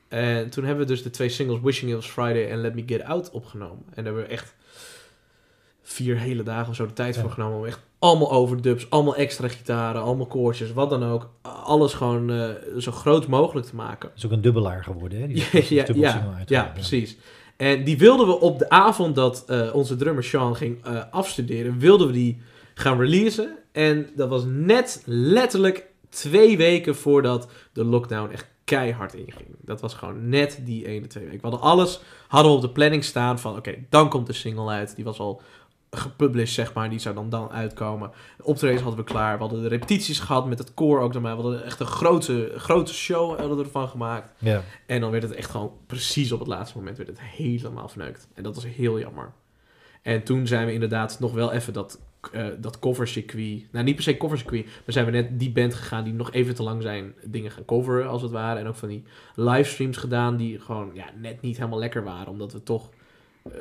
En 0.07 0.49
toen 0.49 0.63
hebben 0.63 0.85
we 0.85 0.91
dus 0.91 1.03
de 1.03 1.09
twee 1.09 1.29
singles 1.29 1.61
Wishing 1.61 1.91
It 1.91 1.95
Was 1.95 2.09
Friday 2.09 2.49
en 2.49 2.61
Let 2.61 2.75
Me 2.75 2.83
Get 2.85 3.03
Out 3.03 3.31
opgenomen. 3.31 3.83
En 3.85 4.03
daar 4.03 4.05
hebben 4.05 4.23
we 4.23 4.29
echt 4.29 4.55
vier 5.89 6.17
hele 6.17 6.43
dagen 6.43 6.69
of 6.69 6.75
zo 6.75 6.85
de 6.85 6.93
tijd 6.93 7.15
Ja. 7.15 7.21
voor 7.21 7.31
genomen. 7.31 7.57
Om 7.57 7.65
echt 7.65 7.79
allemaal 7.99 8.31
overdubs, 8.31 8.89
allemaal 8.89 9.15
extra 9.15 9.47
gitaren, 9.47 10.01
allemaal 10.01 10.25
koortjes, 10.25 10.73
wat 10.73 10.89
dan 10.89 11.03
ook. 11.03 11.29
Alles 11.41 11.93
gewoon 11.93 12.31
eh, 12.31 12.49
zo 12.77 12.91
groot 12.91 13.27
mogelijk 13.27 13.67
te 13.67 13.75
maken. 13.75 14.09
Het 14.09 14.17
is 14.17 14.25
ook 14.25 14.31
een 14.31 14.41
dubbelaar 14.41 14.83
geworden, 14.83 15.21
hè? 15.21 15.27
Die 15.27 15.43
Ja, 15.75 15.85
ja, 15.93 16.43
ja, 16.45 16.71
precies. 16.73 17.17
En 17.57 17.83
die 17.83 17.97
wilden 17.97 18.27
we 18.27 18.39
op 18.39 18.59
de 18.59 18.69
avond 18.69 19.15
dat 19.15 19.43
eh, 19.47 19.75
onze 19.75 19.95
drummer 19.95 20.23
Sean 20.23 20.55
ging 20.55 20.83
eh, 20.85 21.01
afstuderen, 21.11 21.79
wilden 21.79 22.07
we 22.07 22.13
die 22.13 22.41
gaan 22.73 22.99
releasen. 22.99 23.57
En 23.71 24.09
dat 24.15 24.29
was 24.29 24.43
net 24.45 25.01
letterlijk 25.05 25.85
twee 26.09 26.57
weken 26.57 26.95
voordat 26.95 27.47
de 27.73 27.83
lockdown 27.83 28.31
echt 28.31 28.47
keihard 28.63 29.13
inging. 29.13 29.47
Dat 29.61 29.81
was 29.81 29.93
gewoon 29.93 30.29
net 30.29 30.59
die 30.63 30.87
ene, 30.87 31.07
twee 31.07 31.23
weken. 31.23 31.41
We 31.41 31.47
hadden 31.47 31.69
alles, 31.69 31.99
hadden 32.27 32.51
we 32.51 32.57
op 32.57 32.63
de 32.63 32.69
planning 32.69 33.03
staan 33.03 33.39
van 33.39 33.57
oké, 33.57 33.75
dan 33.89 34.09
komt 34.09 34.27
de 34.27 34.33
single 34.33 34.69
uit. 34.69 34.95
Die 34.95 35.03
was 35.05 35.19
al 35.19 35.41
gepublished, 35.91 36.53
zeg 36.53 36.73
maar. 36.73 36.89
Die 36.89 36.99
zou 36.99 37.15
dan, 37.15 37.29
dan 37.29 37.49
uitkomen. 37.51 38.11
De 38.37 38.43
optredens 38.43 38.81
hadden 38.81 39.05
we 39.05 39.11
klaar. 39.11 39.33
We 39.35 39.43
hadden 39.43 39.61
de 39.61 39.67
repetities 39.67 40.19
gehad 40.19 40.47
met 40.47 40.59
het 40.59 40.73
koor 40.73 40.99
ook 40.99 41.13
erbij. 41.13 41.35
We 41.35 41.41
hadden 41.41 41.63
echt 41.63 41.79
een 41.79 41.85
grote, 41.85 42.51
grote 42.55 42.93
show 42.93 43.39
hadden 43.39 43.57
we 43.57 43.63
ervan 43.63 43.87
gemaakt. 43.87 44.29
Ja. 44.37 44.63
En 44.85 45.01
dan 45.01 45.11
werd 45.11 45.23
het 45.23 45.31
echt 45.31 45.49
gewoon 45.49 45.71
precies 45.87 46.31
op 46.31 46.39
het 46.39 46.47
laatste 46.47 46.77
moment 46.77 46.97
werd 46.97 47.09
het 47.09 47.21
helemaal 47.21 47.89
verneukt. 47.89 48.27
En 48.33 48.43
dat 48.43 48.55
was 48.55 48.65
heel 48.65 48.99
jammer. 48.99 49.31
En 50.01 50.23
toen 50.23 50.47
zijn 50.47 50.65
we 50.65 50.73
inderdaad 50.73 51.19
nog 51.19 51.33
wel 51.33 51.51
even 51.51 51.73
dat, 51.73 51.99
eh 52.31 52.45
dat 52.59 52.79
covercircuit... 52.79 53.67
Nou, 53.71 53.85
niet 53.85 53.95
per 53.95 54.03
se 54.03 54.17
covercircuit, 54.17 54.65
maar 54.65 54.83
zijn 54.85 55.05
we 55.05 55.11
net 55.11 55.39
die 55.39 55.51
band 55.51 55.73
gegaan 55.73 56.03
die 56.03 56.13
nog 56.13 56.31
even 56.31 56.55
te 56.55 56.63
lang 56.63 56.81
zijn 56.81 57.13
dingen 57.23 57.51
gaan 57.51 57.65
coveren, 57.65 58.09
als 58.09 58.21
het 58.21 58.31
ware. 58.31 58.59
En 58.59 58.67
ook 58.67 58.75
van 58.75 58.89
die 58.89 59.03
livestreams 59.35 59.97
gedaan 59.97 60.37
die 60.37 60.59
gewoon 60.59 60.91
ja, 60.93 61.05
net 61.15 61.41
niet 61.41 61.57
helemaal 61.57 61.79
lekker 61.79 62.03
waren. 62.03 62.27
Omdat 62.27 62.53
we 62.53 62.63
toch... 62.63 62.89
eh, 63.43 63.51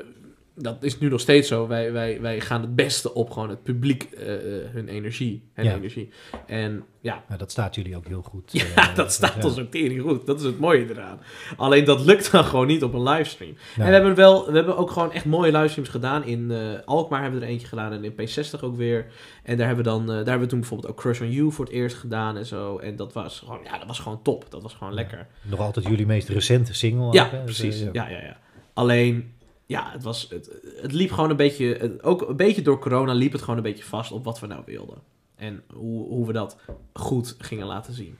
dat 0.59 0.83
is 0.83 0.99
nu 0.99 1.09
nog 1.09 1.21
steeds 1.21 1.49
zo. 1.49 1.66
Wij, 1.66 1.92
wij, 1.92 2.21
wij 2.21 2.40
gaan 2.40 2.61
het 2.61 2.75
beste 2.75 3.14
op 3.14 3.31
gewoon 3.31 3.49
het 3.49 3.62
publiek, 3.62 4.03
eh, 4.03 4.35
eh, 4.35 4.71
hun 4.73 4.88
energie 4.88 5.42
en 5.55 5.64
Ja. 5.64 5.75
energie. 5.75 6.09
En 6.47 6.85
ja, 7.01 7.25
Maar 7.29 7.38
dat 7.38 7.51
staat 7.51 7.75
jullie 7.75 7.97
ook 7.97 8.07
heel 8.07 8.23
goed. 8.23 8.53
ja, 8.53 8.64
eh, 8.75 8.95
dat 9.03 9.12
staat 9.12 9.35
ja. 9.38 9.45
ons 9.49 9.59
ook 9.59 9.71
tering 9.71 10.01
goed. 10.03 10.27
Dat 10.27 10.38
is 10.40 10.45
het 10.47 10.59
mooie 10.59 10.87
eraan. 10.90 11.21
Alleen 11.57 11.85
dat 11.85 12.05
lukt 12.05 12.31
dan 12.33 12.45
gewoon 12.45 12.66
niet 12.66 12.83
op 12.83 12.95
een 12.95 13.03
livestream. 13.03 13.53
Ja. 13.77 13.83
En 13.83 13.87
we 13.87 13.92
hebben, 13.92 14.14
wel, 14.14 14.47
we 14.47 14.53
hebben 14.53 14.77
ook 14.77 14.90
gewoon 14.90 15.12
echt 15.12 15.25
mooie 15.25 15.53
livestreams 15.53 15.88
gedaan. 15.90 16.25
In 16.25 16.53
Alkmaar 16.85 17.23
hebben 17.23 17.40
we 17.40 17.47
er 17.47 17.53
eentje 17.53 17.66
gedaan 17.66 17.92
en 17.92 18.05
in 18.05 18.12
P60 18.12 18.61
ook 18.61 18.77
weer. 18.77 19.07
En 19.42 19.57
daar 19.57 19.66
hebben 19.66 19.85
we 19.85 19.90
dan, 19.90 20.07
daar 20.07 20.16
hebben 20.16 20.40
we 20.40 20.47
toen 20.47 20.61
bijvoorbeeld 20.61 20.90
ook 20.92 20.97
Crush 21.01 21.21
on 21.21 21.31
You 21.31 21.53
voor 21.53 21.64
het 21.64 21.75
eerst 21.75 21.97
gedaan 21.97 22.37
en 22.37 22.47
zo. 22.47 22.79
En 22.79 22.97
dat 22.97 23.12
was 23.12 23.38
gewoon, 23.38 23.61
ja, 23.64 23.79
dat 23.79 23.87
was 23.87 23.99
gewoon 23.99 24.23
top. 24.23 24.47
Dat 24.51 24.62
was 24.62 24.75
gewoon 24.75 24.95
lekker. 24.95 25.27
Nog 25.42 25.61
altijd 25.61 25.87
jullie 25.87 26.07
meest 26.07 26.29
recente 26.29 26.75
single. 26.75 27.12
Ja, 27.12 27.25
ook? 27.25 27.31
Dus, 27.31 27.40
precies. 27.61 27.81
eh, 27.83 27.88
Ja, 27.92 28.09
ja, 28.09 28.21
ja. 28.23 28.37
Alleen, 28.75 29.33
ja, 29.66 29.90
het, 29.92 30.02
was, 30.02 30.26
het, 30.31 30.50
het 30.81 30.92
liep 30.92 31.11
gewoon 31.11 31.31
een 31.31 31.37
beetje, 31.37 31.98
ook 32.02 32.29
een 32.29 32.37
beetje 32.37 32.62
door 32.62 32.79
corona 32.79 33.12
liep 33.12 33.33
het 33.33 33.40
gewoon 33.40 33.57
een 33.57 33.62
beetje 33.62 33.85
vast 33.85 34.12
op 34.12 34.24
wat 34.24 34.40
we 34.40 34.46
nou 34.46 34.62
wilden. 34.66 34.98
En 35.35 35.62
hoe, 35.72 36.09
hoe 36.09 36.26
we 36.26 36.33
dat 36.33 36.57
goed 36.92 37.35
gingen 37.38 37.66
laten 37.66 37.94
zien. 37.94 38.16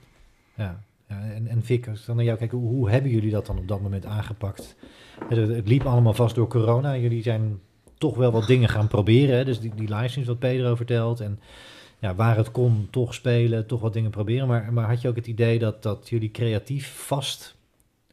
Ja, 0.55 0.83
en, 1.07 1.47
en 1.47 1.63
Vic, 1.63 1.87
als 1.87 1.99
ik 1.99 2.05
dan 2.05 2.15
naar 2.15 2.25
jou 2.25 2.37
kijk, 2.37 2.51
hoe, 2.51 2.89
hebben 2.89 3.11
jullie 3.11 3.31
dat 3.31 3.45
dan 3.45 3.57
op 3.57 3.67
dat 3.67 3.81
moment 3.81 4.05
aangepakt? 4.05 4.75
Het, 5.27 5.49
het 5.49 5.67
liep 5.67 5.85
allemaal 5.85 6.13
vast 6.13 6.35
door 6.35 6.47
corona. 6.47 6.97
Jullie 6.97 7.21
zijn 7.21 7.59
toch 7.97 8.15
wel 8.15 8.31
wat 8.31 8.47
dingen 8.47 8.69
gaan 8.69 8.87
proberen. 8.87 9.37
Hè? 9.37 9.45
Dus 9.45 9.59
die, 9.59 9.75
die 9.75 9.95
livestreams 9.95 10.29
wat 10.29 10.39
Pedro 10.39 10.75
vertelt. 10.75 11.19
En 11.19 11.39
ja, 11.99 12.15
waar 12.15 12.37
het 12.37 12.51
kon, 12.51 12.87
toch 12.91 13.13
spelen, 13.13 13.67
toch 13.67 13.81
wat 13.81 13.93
dingen 13.93 14.11
proberen. 14.11 14.47
Maar, 14.47 14.73
maar 14.73 14.87
had 14.87 15.01
je 15.01 15.07
ook 15.07 15.15
het 15.15 15.27
idee 15.27 15.59
dat, 15.59 15.83
dat 15.83 16.09
jullie 16.09 16.31
creatief 16.31 17.05
vast 17.05 17.56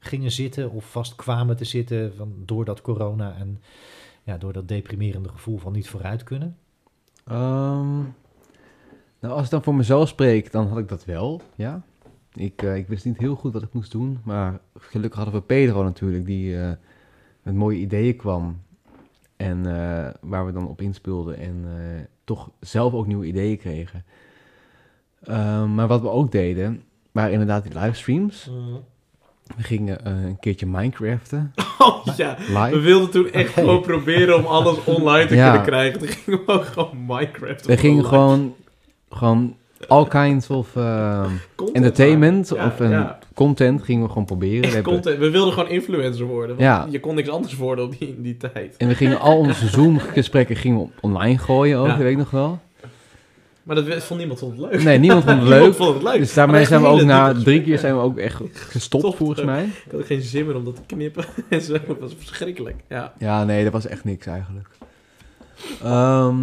gingen 0.04 0.30
zitten 0.30 0.70
of 0.70 0.90
vast 0.90 1.14
kwamen 1.14 1.56
te 1.56 1.64
zitten 1.64 2.14
van, 2.16 2.32
door 2.36 2.64
dat 2.64 2.80
corona 2.80 3.34
en 3.36 3.60
ja, 4.22 4.38
door 4.38 4.52
dat 4.52 4.68
deprimerende 4.68 5.28
gevoel 5.28 5.58
van 5.58 5.72
niet 5.72 5.88
vooruit 5.88 6.22
kunnen? 6.22 6.56
Ehm, 7.24 7.98
nou, 9.20 9.34
als 9.34 9.44
ik 9.44 9.50
dan 9.50 9.62
voor 9.62 9.74
mezelf 9.74 10.08
spreek, 10.08 10.52
dan 10.52 10.68
had 10.68 10.78
ik 10.78 10.88
dat 10.88 11.04
wel, 11.04 11.40
ja. 11.54 11.82
Ik, 12.32 12.62
eh, 12.62 12.76
ik 12.76 12.88
wist 12.88 13.04
niet 13.04 13.18
heel 13.18 13.34
goed 13.34 13.52
wat 13.52 13.62
ik 13.62 13.72
moest 13.72 13.92
doen, 13.92 14.18
maar 14.24 14.60
gelukkig 14.78 15.18
hadden 15.20 15.40
we 15.40 15.46
Pedro 15.46 15.82
natuurlijk, 15.82 16.26
die 16.26 16.60
eh, 16.60 16.72
met 17.42 17.54
mooie 17.54 17.78
ideeën 17.78 18.16
kwam. 18.16 18.62
En 19.36 19.66
eh, 19.66 20.10
waar 20.20 20.46
we 20.46 20.52
dan 20.52 20.68
op 20.68 20.80
inspeelden 20.80 21.36
en 21.36 21.64
toch 22.24 22.50
zelf 22.60 22.92
ook 22.92 23.06
nieuwe 23.06 23.26
ideeën 23.26 23.58
kregen. 23.58 24.04
Ehm, 25.22 25.74
maar 25.74 25.86
wat 25.86 26.00
we 26.00 26.08
ook 26.08 26.32
deden, 26.32 26.82
waren 27.12 27.32
inderdaad 27.32 27.62
die 27.62 27.78
livestreams. 27.78 28.50
We 29.56 29.62
gingen 29.62 30.04
eh, 30.04 30.12
een 30.12 30.36
keertje 30.40 30.66
Minecraften, 30.66 31.52
Oh 31.78 32.06
ja, 32.16 32.36
we 32.38 32.58
live. 32.58 32.78
wilden 32.78 33.10
toen 33.10 33.30
echt 33.30 33.52
gewoon 33.52 33.80
proberen 33.80 34.36
om 34.38 34.44
alles 34.46 34.76
online 34.84 35.26
te 35.26 35.34
Ja. 35.44 35.46
kunnen 35.48 35.66
krijgen. 35.66 35.98
Toen 35.98 36.08
gingen 36.08 36.40
we 36.46 36.52
ook 36.52 36.64
gewoon 36.64 37.04
Minecraft. 37.06 37.66
We 37.66 37.76
gingen 37.76 38.04
online. 38.04 38.08
gewoon, 38.18 38.54
gewoon 39.10 39.56
all 39.88 40.06
kinds 40.08 40.50
of... 40.50 40.76
ehm, 40.76 41.30
entertainment. 41.72 42.52
Ja, 42.54 42.66
of 42.66 42.80
een 42.80 42.90
ja. 42.90 43.18
content 43.34 43.82
gingen 43.82 44.02
we 44.02 44.08
gewoon 44.08 44.24
proberen. 44.24 44.70
We 44.70 44.82
content. 44.82 45.18
We 45.18 45.30
wilden 45.30 45.52
gewoon 45.52 45.68
influencer 45.68 46.26
worden. 46.26 46.48
Want 46.48 46.60
Ja. 46.60 46.86
Je 46.90 47.00
kon 47.00 47.14
niks 47.14 47.28
anders 47.28 47.56
worden 47.56 47.84
op 47.84 47.98
die, 47.98 48.08
in 48.16 48.22
die 48.22 48.36
tijd. 48.36 48.76
En 48.76 48.88
we 48.88 48.94
gingen 48.94 49.20
al 49.20 49.38
onze 49.38 49.68
Zoom-gesprekken 49.68 50.56
gingen 50.56 50.80
we 50.80 50.86
online 51.00 51.38
gooien 51.38 51.78
ook, 51.78 51.86
dat 51.86 51.96
weet 51.96 52.10
ik 52.12 52.16
nog 52.18 52.30
wel. 52.30 52.58
Maar 53.64 53.76
dat 53.76 54.04
vond 54.04 54.18
niemand 54.18 54.38
vond 54.38 54.60
het 54.60 54.70
leuk. 54.70 54.82
Nee, 54.82 54.98
niemand 54.98 55.24
vond 55.24 55.36
het 55.40 55.48
Niemand 55.48 55.66
leuk. 55.66 55.74
vond 55.74 55.94
het 55.94 56.02
leuk. 56.02 56.18
Dus 56.18 56.34
daarmee 56.34 56.56
Maar 56.56 56.66
zijn 56.66 56.80
we 56.80 56.86
ook 56.86 57.02
na 57.02 57.32
drie 57.34 57.62
keer 57.62 57.78
zijn 57.78 57.94
we 57.94 58.00
ook 58.00 58.18
echt 58.18 58.40
gestopt 58.52 59.02
Stopt. 59.04 59.16
volgens 59.16 59.42
mij. 59.44 59.64
Ik 59.64 59.92
had 59.92 60.06
geen 60.06 60.22
zin 60.22 60.46
meer 60.46 60.56
om 60.56 60.64
dat 60.64 60.74
te 60.76 60.82
knippen. 60.86 61.24
en 61.48 61.60
zo. 61.60 61.72
Dat 61.72 61.98
was 62.00 62.12
verschrikkelijk. 62.18 62.76
Ja. 62.88 63.12
Ja, 63.18 63.44
nee, 63.44 63.64
dat 63.64 63.72
was 63.72 63.86
echt 63.86 64.04
niks 64.04 64.26
eigenlijk. 64.26 64.68
Ehm, 65.82 66.36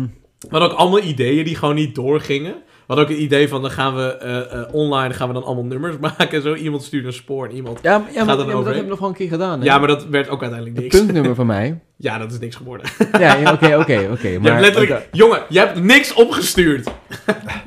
hadden 0.49 0.71
ook 0.71 0.77
allemaal 0.77 1.01
ideeën 1.01 1.45
die 1.45 1.55
gewoon 1.55 1.75
niet 1.75 1.95
doorgingen. 1.95 2.55
We 2.91 2.97
hadden 2.97 3.15
ook 3.15 3.19
een 3.21 3.25
idee 3.25 3.47
van, 3.49 3.62
dan 3.62 3.71
gaan 3.71 3.95
we 3.95 4.17
eh, 4.17 4.38
eh, 4.39 4.73
online 4.73 5.13
gaan 5.13 5.27
we 5.27 5.34
dan 5.34 5.43
allemaal 5.43 5.63
nummers 5.63 5.95
maken. 6.17 6.30
en 6.32 6.41
Zo 6.41 6.54
iemand 6.54 6.84
stuurt 6.84 7.06
een 7.06 7.13
spoor 7.13 7.47
en 7.47 7.56
iemand... 7.56 7.80
ja, 7.82 7.97
maar- 7.97 8.08
ja, 8.13 8.17
Gaat 8.17 8.25
maar, 8.25 8.36
er 8.36 8.41
ja, 8.41 8.45
maar 8.45 8.56
overheen? 8.56 8.63
dat 8.63 8.65
hebben 8.65 8.84
we 8.84 8.89
nog 8.89 8.99
wel 8.99 9.10
een 9.10 9.15
keer 9.15 9.27
gedaan. 9.27 9.60
Hè? 9.60 9.65
Ja, 9.65 9.77
maar 9.77 9.88
dat 9.88 10.06
werd 10.06 10.30
ook 10.30 10.41
uiteindelijk 10.41 10.80
Het 10.82 10.86
niks. 10.93 10.97
puntnummer 11.06 11.36
van 11.36 11.45
mij. 11.56 11.80
Ja, 11.97 12.17
dat 12.17 12.32
is 12.32 12.39
niks 12.39 12.56
geworden. 12.56 12.88
Ja, 13.19 13.38
oké, 13.54 13.77
oké, 13.77 14.08
oké. 14.12 14.27
Je 14.27 14.39
Maar 14.39 14.51
hebt 14.51 14.62
letterlijk... 14.62 15.08
Jongen, 15.12 15.39
jij 15.49 15.65
hebt 15.65 15.84
niks 15.84 16.13
opgestuurd. 16.13 16.89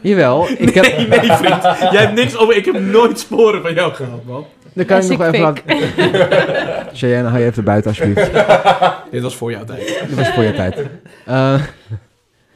Jawel, 0.01 0.47
ik 0.59 0.75
heb... 0.75 0.85
Nee, 0.97 1.07
nee, 1.09 1.33
vriend. 1.33 1.63
Jij 1.63 2.01
hebt 2.03 2.15
niks 2.15 2.37
op... 2.37 2.51
Ik 2.53 2.65
heb 2.65 2.81
nooit 2.81 3.19
sporen 3.19 3.63
van 3.63 3.75
jou 3.75 3.93
gehad, 3.93 4.25
man. 4.25 4.47
Dan 4.73 4.85
kan 4.85 5.01
ik 5.01 5.07
Classic 5.17 5.19
nog 5.19 5.27
even 5.27 5.41
laten... 5.41 5.63
Cheyenne, 6.97 7.29
hou 7.29 7.41
je 7.41 7.47
even 7.51 7.65
buiten 7.65 7.91
alsjeblieft. 7.91 8.31
Dit 9.11 9.23
was 9.23 9.35
voor 9.37 9.51
jouw 9.51 9.65
tijd. 9.65 10.05
Dat 10.09 10.19
was 10.19 10.29
voor 10.31 10.43
je 10.43 10.53
tijd. 10.55 10.83
Eh, 11.25 11.55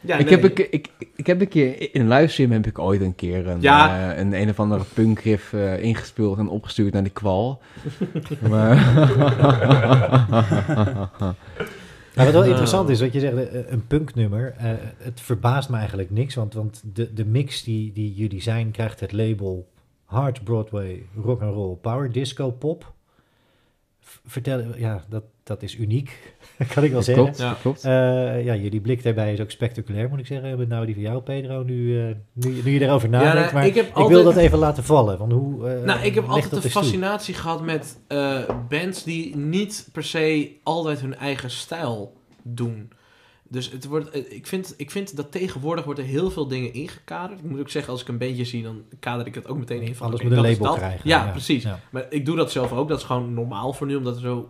Ja, 0.00 0.16
ik, 0.16 0.24
nee. 0.24 0.34
heb 0.34 0.44
een, 0.44 0.52
keer- 0.52 0.66
ik, 0.72 0.88
ik 1.16 1.26
heb 1.26 1.40
een 1.40 1.48
keer 1.48 1.94
in 1.94 2.00
een 2.00 2.08
livestream 2.08 2.50
heb 2.50 2.66
ik 2.66 2.78
ooit 2.78 3.00
een 3.00 3.14
keer 3.14 3.46
een, 3.46 3.60
Ja. 3.60 4.10
eh, 4.12 4.18
een, 4.18 4.32
een 4.40 4.48
of 4.48 4.60
andere 4.60 4.84
punkriff 4.94 5.52
eh, 5.52 5.82
ingespeeld 5.82 6.38
en 6.38 6.48
opgestuurd 6.48 6.92
naar 6.92 7.02
die 7.02 7.12
kwal. 7.12 7.60
maar 8.50 8.76
Maar 12.14 12.26
wat 12.26 12.34
wel 12.34 12.42
Nou. 12.42 12.52
interessant 12.52 12.88
is, 12.88 13.00
wat 13.00 13.12
je 13.12 13.20
zegt, 13.20 13.48
eh, 13.48 13.70
een 13.70 13.86
punknummer, 13.86 14.54
eh, 14.56 14.70
het 14.98 15.20
verbaast 15.20 15.68
me 15.68 15.76
eigenlijk 15.76 16.10
niks, 16.10 16.34
want, 16.34 16.54
want 16.54 16.82
de, 16.94 17.12
de 17.12 17.24
mix 17.24 17.62
die, 17.62 17.92
die 17.92 18.14
jullie 18.14 18.42
zijn 18.42 18.70
krijgt 18.70 19.00
het 19.00 19.12
label 19.12 19.68
Hard 20.04 20.44
Broadway 20.44 21.02
Rock 21.24 21.42
and 21.42 21.54
Roll 21.54 21.74
Power 21.76 22.12
Disco 22.12 22.50
Pop. 22.50 22.92
V- 24.00 24.16
Vertel, 24.26 24.62
ja, 24.76 25.04
dat, 25.08 25.22
dat 25.48 25.62
is 25.62 25.76
uniek, 25.76 26.34
kan 26.74 26.84
ik 26.84 26.90
wel 26.92 27.02
zeggen. 27.02 27.24
klopt, 27.24 27.38
Ja. 27.38 27.56
klopt. 27.60 27.84
Eh, 27.84 27.90
ja, 28.44 28.54
jullie 28.54 28.80
blik 28.80 29.02
daarbij 29.02 29.32
is 29.32 29.40
ook 29.40 29.50
spectaculair, 29.50 30.08
moet 30.08 30.18
ik 30.18 30.26
zeggen. 30.26 30.58
Met 30.58 30.68
nou 30.68 30.84
die 30.86 30.94
van 30.94 31.02
jou, 31.02 31.20
Pedro, 31.22 31.62
nu, 31.62 32.00
eh, 32.00 32.14
nu, 32.32 32.60
nu 32.64 32.70
je 32.72 32.80
erover 32.80 33.08
nadenkt. 33.08 33.34
nou, 33.40 33.54
maar 33.54 33.66
ik 33.66 33.74
heb 33.74 33.86
ik 33.88 33.94
altijd- 33.94 34.14
wil 34.22 34.24
dat 34.32 34.36
even 34.42 34.58
laten 34.58 34.84
vallen. 34.84 35.18
Want 35.18 35.32
hoe, 35.32 35.68
eh, 35.68 35.82
Nou, 35.84 36.00
ik 36.00 36.14
heb 36.14 36.28
altijd 36.28 36.60
toe. 36.62 36.70
fascinatie 36.70 37.34
gehad 37.34 37.62
met 37.62 37.98
eh, 38.08 38.38
bands 38.68 39.04
die 39.04 39.36
niet 39.36 39.88
per 39.92 40.04
se 40.04 40.50
altijd 40.62 41.00
hun 41.00 41.14
eigen 41.16 41.50
stijl 41.50 42.16
doen. 42.42 42.90
Dus 43.50 43.70
het 43.70 43.86
wordt, 43.86 44.16
ik, 44.34 44.46
vind, 44.46 44.74
ik 44.76 44.90
vind 44.90 45.16
dat 45.16 45.32
tegenwoordig 45.32 45.84
wordt 45.84 46.00
er 46.00 46.06
heel 46.06 46.30
veel 46.30 46.48
dingen 46.48 46.72
ingekaderd. 46.72 47.38
Ik 47.38 47.44
moet 47.50 47.60
ook 47.60 47.70
zeggen, 47.70 47.92
als 47.92 48.00
ik 48.02 48.08
een 48.08 48.18
bandje 48.18 48.44
zie, 48.44 48.62
dan 48.62 48.82
kader 49.00 49.26
ik 49.26 49.34
dat 49.34 49.48
ook 49.48 49.58
meteen 49.58 49.82
in. 49.82 49.94
Van, 49.94 50.06
Alles 50.06 50.22
moet 50.22 50.32
een 50.32 50.40
label 50.40 50.74
krijgen. 50.74 51.00
Ja, 51.08 51.30
precies. 51.30 51.62
Ja. 51.62 51.78
Maar 51.90 52.06
ik 52.10 52.26
doe 52.26 52.36
dat 52.36 52.52
zelf 52.52 52.72
ook. 52.72 52.88
Dat 52.88 52.98
is 52.98 53.04
gewoon 53.04 53.34
normaal 53.34 53.72
voor 53.72 53.86
nu, 53.86 53.96
omdat 53.96 54.14
er 54.14 54.20
zo 54.20 54.48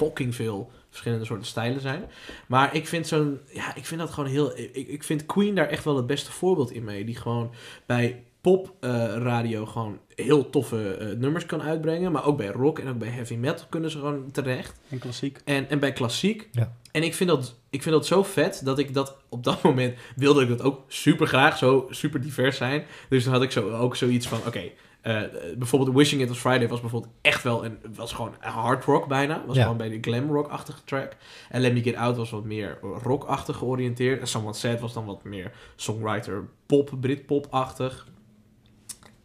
fucking 0.00 0.34
veel 0.34 0.70
verschillende 0.88 1.24
soorten 1.24 1.46
stijlen 1.46 1.80
zijn. 1.80 2.04
Maar 2.46 2.74
ik 2.74 2.88
vind 2.88 3.06
zo'n, 3.06 3.40
ja, 3.52 3.74
ik 3.74 3.86
vind 3.86 4.00
dat 4.00 4.10
gewoon 4.10 4.30
heel, 4.30 4.58
ik, 4.58 4.88
ik 4.88 5.04
vind 5.04 5.26
Queen 5.26 5.54
daar 5.54 5.68
echt 5.68 5.84
wel 5.84 5.96
het 5.96 6.06
beste 6.06 6.32
voorbeeld 6.32 6.70
in 6.70 6.84
mee. 6.84 7.04
Die 7.04 7.16
gewoon 7.16 7.50
bij 7.86 8.24
pop 8.40 8.74
eh, 8.80 8.90
radio 9.16 9.66
gewoon 9.66 9.98
heel 10.14 10.50
toffe 10.50 10.94
eh, 10.94 11.16
nummers 11.16 11.46
kan 11.46 11.62
uitbrengen. 11.62 12.12
Maar 12.12 12.24
ook 12.24 12.36
bij 12.36 12.46
rock 12.46 12.78
en 12.78 12.88
ook 12.88 12.98
bij 12.98 13.08
heavy 13.08 13.34
metal 13.34 13.66
kunnen 13.68 13.90
ze 13.90 13.98
gewoon 13.98 14.30
terecht. 14.30 14.80
En 14.88 14.98
klassiek. 14.98 15.38
En, 15.44 15.68
en 15.68 15.78
bij 15.78 15.92
klassiek. 15.92 16.48
Ja. 16.52 16.76
En 16.92 17.02
ik 17.02 17.14
vind, 17.14 17.30
dat, 17.30 17.56
ik 17.70 17.82
vind 17.82 17.94
dat 17.94 18.06
zo 18.06 18.22
vet 18.22 18.60
dat 18.64 18.78
ik 18.78 18.94
dat 18.94 19.16
op 19.28 19.44
dat 19.44 19.62
moment 19.62 19.98
wilde 20.16 20.42
ik 20.42 20.48
dat 20.48 20.62
ook 20.62 20.84
super 20.88 21.26
graag, 21.26 21.58
zo 21.58 21.86
super 21.90 22.20
divers 22.20 22.56
zijn. 22.56 22.84
Dus 23.08 23.24
dan 23.24 23.32
had 23.32 23.42
ik 23.42 23.50
zo, 23.50 23.70
ook 23.70 23.96
zoiets 23.96 24.28
van: 24.28 24.38
oké, 24.46 24.70
eh, 25.02 25.20
bijvoorbeeld 25.58 25.96
Wishing 25.96 26.22
It 26.22 26.28
Was 26.28 26.38
Friday 26.38 26.68
was 26.68 26.80
bijvoorbeeld 26.80 27.12
echt 27.20 27.42
wel 27.42 27.64
een, 27.64 27.78
was 27.94 28.12
gewoon 28.12 28.34
hard 28.40 28.84
rock 28.84 29.06
bijna. 29.08 29.42
Was 29.46 29.56
Ja. 29.56 29.62
gewoon 29.62 29.76
bij 29.76 29.88
de 29.88 29.98
glam 30.00 30.30
rock-achtige 30.30 30.84
track. 30.84 31.16
En 31.48 31.60
Let 31.60 31.72
Me 31.72 31.82
Get 31.82 31.94
Out 31.94 32.16
was 32.16 32.30
wat 32.30 32.44
meer 32.44 32.78
rock-achtig 33.02 33.56
georiënteerd. 33.56 34.20
En 34.20 34.26
Someone 34.26 34.54
Said 34.56 34.80
was 34.80 34.92
dan 34.92 35.04
wat 35.04 35.24
meer 35.24 35.52
songwriter 35.76 36.48
pop, 36.66 36.90
Britpop-achtig. 37.00 38.06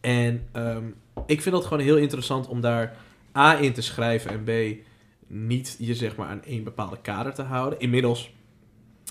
En 0.00 0.48
ehm, 0.52 0.84
ik 1.26 1.42
vind 1.42 1.54
dat 1.54 1.64
gewoon 1.64 1.82
heel 1.84 1.96
interessant 1.96 2.48
om 2.48 2.60
daar 2.60 2.96
A 3.36 3.58
in 3.58 3.72
te 3.72 3.82
schrijven 3.82 4.30
en 4.30 4.44
B 4.44 4.76
niet 5.26 5.76
je 5.78 5.94
zeg 5.94 6.16
maar 6.16 6.28
aan 6.28 6.42
één 6.44 6.64
bepaalde 6.64 6.98
kader 7.02 7.34
te 7.34 7.42
houden. 7.42 7.78
Inmiddels 7.80 8.34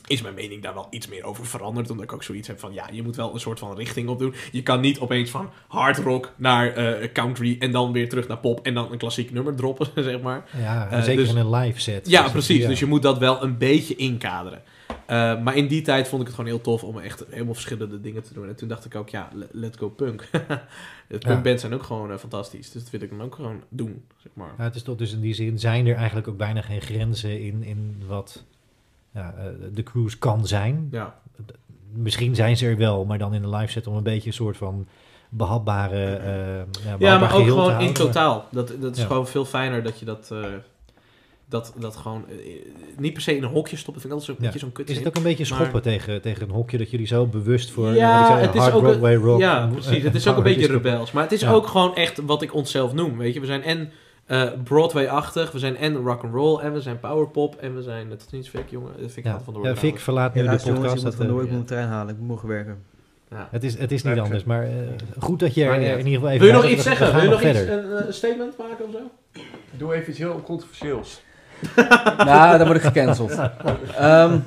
is 0.08 0.22
mijn 0.22 0.34
mening 0.34 0.62
daar 0.64 0.74
wel 0.74 0.88
iets 0.90 1.08
meer 1.08 1.24
over 1.24 1.46
veranderd. 1.46 1.90
Omdat 1.90 2.06
ik 2.06 2.14
ook 2.14 2.24
zoiets 2.24 2.48
heb 2.48 2.60
van, 2.60 2.74
ja, 2.74 2.90
je 2.92 3.04
moet 3.04 3.16
wel 3.16 3.34
een 3.34 3.40
soort 3.40 3.60
van 3.60 3.76
richting 3.76 4.10
op 4.10 4.20
doen. 4.20 4.34
Je 4.52 4.64
kan 4.64 4.80
niet 4.82 5.00
opeens 5.00 5.30
van 5.30 5.50
hard 5.68 5.98
rock 5.98 6.32
naar 6.36 6.74
eh, 6.74 7.12
country 7.14 7.56
en 7.60 7.72
dan 7.72 7.92
weer 7.92 8.10
terug 8.10 8.28
naar 8.28 8.38
pop 8.38 8.66
en 8.66 8.74
dan 8.74 8.92
een 8.92 8.98
klassiek 8.98 9.32
nummer 9.32 9.56
droppen, 9.56 9.88
zeg 10.04 10.22
maar. 10.22 10.50
Ja, 10.58 10.90
Eh, 10.90 11.02
zeker 11.02 11.24
dus- 11.24 11.30
in 11.34 11.38
een 11.38 11.50
live 11.56 11.80
set. 11.82 12.10
Ja, 12.10 12.24
Dus, 12.24 12.32
precies. 12.32 12.62
ja. 12.62 12.68
Dus 12.68 12.80
je 12.80 12.86
moet 12.86 13.02
dat 13.02 13.18
wel 13.18 13.44
een 13.44 13.58
beetje 13.58 13.96
inkaderen. 13.96 14.62
Eh, 15.06 15.42
maar 15.42 15.56
in 15.56 15.68
die 15.68 15.82
tijd 15.82 16.08
vond 16.08 16.22
ik 16.22 16.28
het 16.28 16.36
gewoon 16.36 16.52
heel 16.52 16.62
tof 16.62 16.84
om 16.84 17.00
echt 17.00 17.24
helemaal 17.30 17.54
verschillende 17.54 18.02
dingen 18.02 18.24
te 18.24 18.34
doen. 18.34 18.48
En 18.48 18.56
toen 18.56 18.68
dacht 18.68 18.86
ik 18.86 18.96
ook, 18.96 19.10
ja, 19.10 19.30
le- 19.34 19.48
let's 19.52 19.78
go 19.78 19.90
punk. 19.90 20.28
de 21.08 21.18
punkbands 21.18 21.62
zijn 21.62 21.74
ook 21.74 21.84
gewoon 21.84 22.20
fantastisch. 22.20 22.72
Dus 22.72 22.82
dat 22.84 22.92
wil 22.92 23.02
ik 23.02 23.10
dan 23.10 23.22
ook 23.22 23.36
gewoon 23.36 23.62
doen, 23.70 24.04
zeg 24.18 24.32
maar. 24.34 24.54
Ja, 24.58 24.64
het 24.64 24.76
is 24.76 24.82
toch 24.84 24.96
dus 24.98 25.14
in 25.14 25.20
die 25.22 25.34
zin 25.34 25.60
zijn 25.60 25.88
er 25.88 25.96
eigenlijk 25.96 26.28
ook 26.28 26.38
bijna 26.38 26.62
geen 26.62 26.82
grenzen 26.82 27.42
in, 27.42 27.64
in 27.64 28.02
wat 28.08 28.44
ja, 29.16 29.34
eh, 29.38 29.46
de 29.74 29.84
cruise 29.84 30.18
kan 30.18 30.48
zijn. 30.48 30.88
Ja, 30.92 31.16
Misschien 31.94 32.36
zijn 32.36 32.58
ze 32.58 32.66
er 32.68 32.78
wel, 32.78 33.06
maar 33.06 33.18
dan 33.18 33.34
in 33.34 33.42
de 33.42 33.50
live 33.50 33.72
set 33.72 33.88
om 33.88 33.96
een 33.96 34.04
beetje 34.04 34.28
een 34.28 34.34
soort 34.34 34.58
van 34.58 34.88
behapbare. 35.30 36.16
eh 36.16 36.58
ja, 36.86 36.96
ja 37.00 37.18
maar 37.20 37.36
ook 37.36 37.44
gewoon 37.46 37.80
in 37.82 37.94
totaal. 37.94 38.46
Dat, 38.52 38.74
dat 38.80 38.96
is 38.96 39.02
Ja. 39.02 39.08
gewoon 39.08 39.28
veel 39.28 39.46
fijner 39.46 39.84
dat 39.84 40.00
je 40.00 40.06
dat... 40.06 40.30
eh, 40.32 40.44
dat, 41.50 41.74
dat 41.80 41.96
gewoon 41.96 42.26
niet 42.98 43.14
per 43.14 43.22
se 43.22 43.36
in 43.36 43.44
een 43.44 43.50
hokje 43.50 43.76
stoppen, 43.78 44.02
vind 44.02 44.14
ik 44.14 44.20
altijd 44.20 44.38
zo'n 44.38 44.46
Ja. 44.46 44.52
beetje 44.52 44.66
zo'n 44.66 44.72
kut 44.76 44.90
Is 44.90 44.98
het 44.98 45.08
ook 45.08 45.16
een 45.16 45.24
beetje 45.24 45.46
Maar- 45.50 45.60
schoppen 45.60 45.82
tegen, 45.82 46.22
tegen 46.22 46.42
een 46.44 46.50
hokje 46.56 46.78
dat 46.78 46.90
jullie 46.92 47.08
zo 47.08 47.26
bewust 47.26 47.72
voor 47.72 47.94
Ja, 47.94 48.38
het 48.40 48.54
is 48.56 48.60
hard 48.60 48.74
ook 48.74 48.82
een- 48.82 48.88
Broadway 48.88 49.16
rock. 49.16 49.40
Ja, 49.40 49.68
precies. 49.68 50.04
Het 50.10 50.16
is 50.16 50.28
ook 50.28 50.38
een 50.38 50.44
beetje 50.44 50.68
rebels. 50.68 51.12
Maar 51.12 51.24
het 51.24 51.32
is 51.32 51.48
ook 51.48 51.68
gewoon 51.68 51.96
echt 51.96 52.22
wat 52.26 52.42
ik 52.42 52.54
onszelf 52.54 52.94
noem. 52.94 53.18
Weet 53.18 53.34
je, 53.34 53.40
we 53.40 53.46
zijn 53.46 53.64
en 53.64 53.92
eh, 54.26 54.44
Broadway-achtig, 54.64 55.52
we 55.52 55.60
zijn 55.60 55.78
en 55.78 55.96
rock 55.96 56.24
and 56.24 56.34
roll 56.34 56.60
en 56.60 56.74
we 56.74 56.82
zijn 56.82 57.00
powerpop 57.00 57.56
en 57.56 57.76
we 57.76 57.82
zijn. 57.82 58.10
Dat 58.10 58.20
is 58.26 58.32
niet 58.32 58.50
Vic, 58.50 58.64
jongen. 58.70 58.92
Dat 58.92 59.00
vind 59.00 59.18
ik 59.18 59.24
Ja, 59.24 59.30
altijd 59.30 59.46
van 59.46 59.54
door. 59.54 59.66
ja, 59.66 59.76
Vic 59.76 60.00
verlaat 60.00 60.34
nu 60.34 60.42
de 60.42 60.48
luister, 60.48 60.74
jongens, 60.74 60.94
podcast. 60.94 61.14
ik 61.20 61.28
moet 61.28 61.38
eh, 61.38 61.44
ik 61.44 61.50
moet 61.52 61.60
een 61.60 61.66
trein 61.66 61.88
halen, 61.88 62.14
ik 62.14 62.20
moet 62.20 62.28
morgen 62.28 62.48
werken. 62.48 62.78
Ja. 63.30 63.48
het, 63.52 63.64
is, 63.64 63.78
het 63.78 63.92
is 63.92 64.04
niet 64.04 64.20
anders, 64.20 64.44
maar 64.44 64.64
eh, 64.64 64.72
goed 65.20 65.40
dat 65.40 65.54
je 65.54 65.64
er 65.64 65.82
in 65.82 65.98
ieder 65.98 66.14
geval 66.14 66.30
even... 66.30 66.40
Wil 66.46 66.56
je 66.56 66.62
nog 66.62 66.72
iets 66.72 66.84
zeggen? 66.84 67.14
Wil 67.14 67.24
je 67.24 67.30
nog 67.30 67.42
iets, 67.42 67.60
een 67.60 67.92
eh, 67.98 68.12
statement 68.12 68.58
maken 68.58 68.86
of 68.86 68.92
zo? 68.92 69.42
Doe 69.72 69.94
even 69.94 70.10
iets 70.10 70.20
heel 70.20 70.42
controversieels. 70.44 71.22
nou, 72.18 72.58
dan 72.58 72.68
word 72.68 72.78
ik 72.78 72.84
gecanceld. 72.84 73.32
Ehm, 73.98 74.40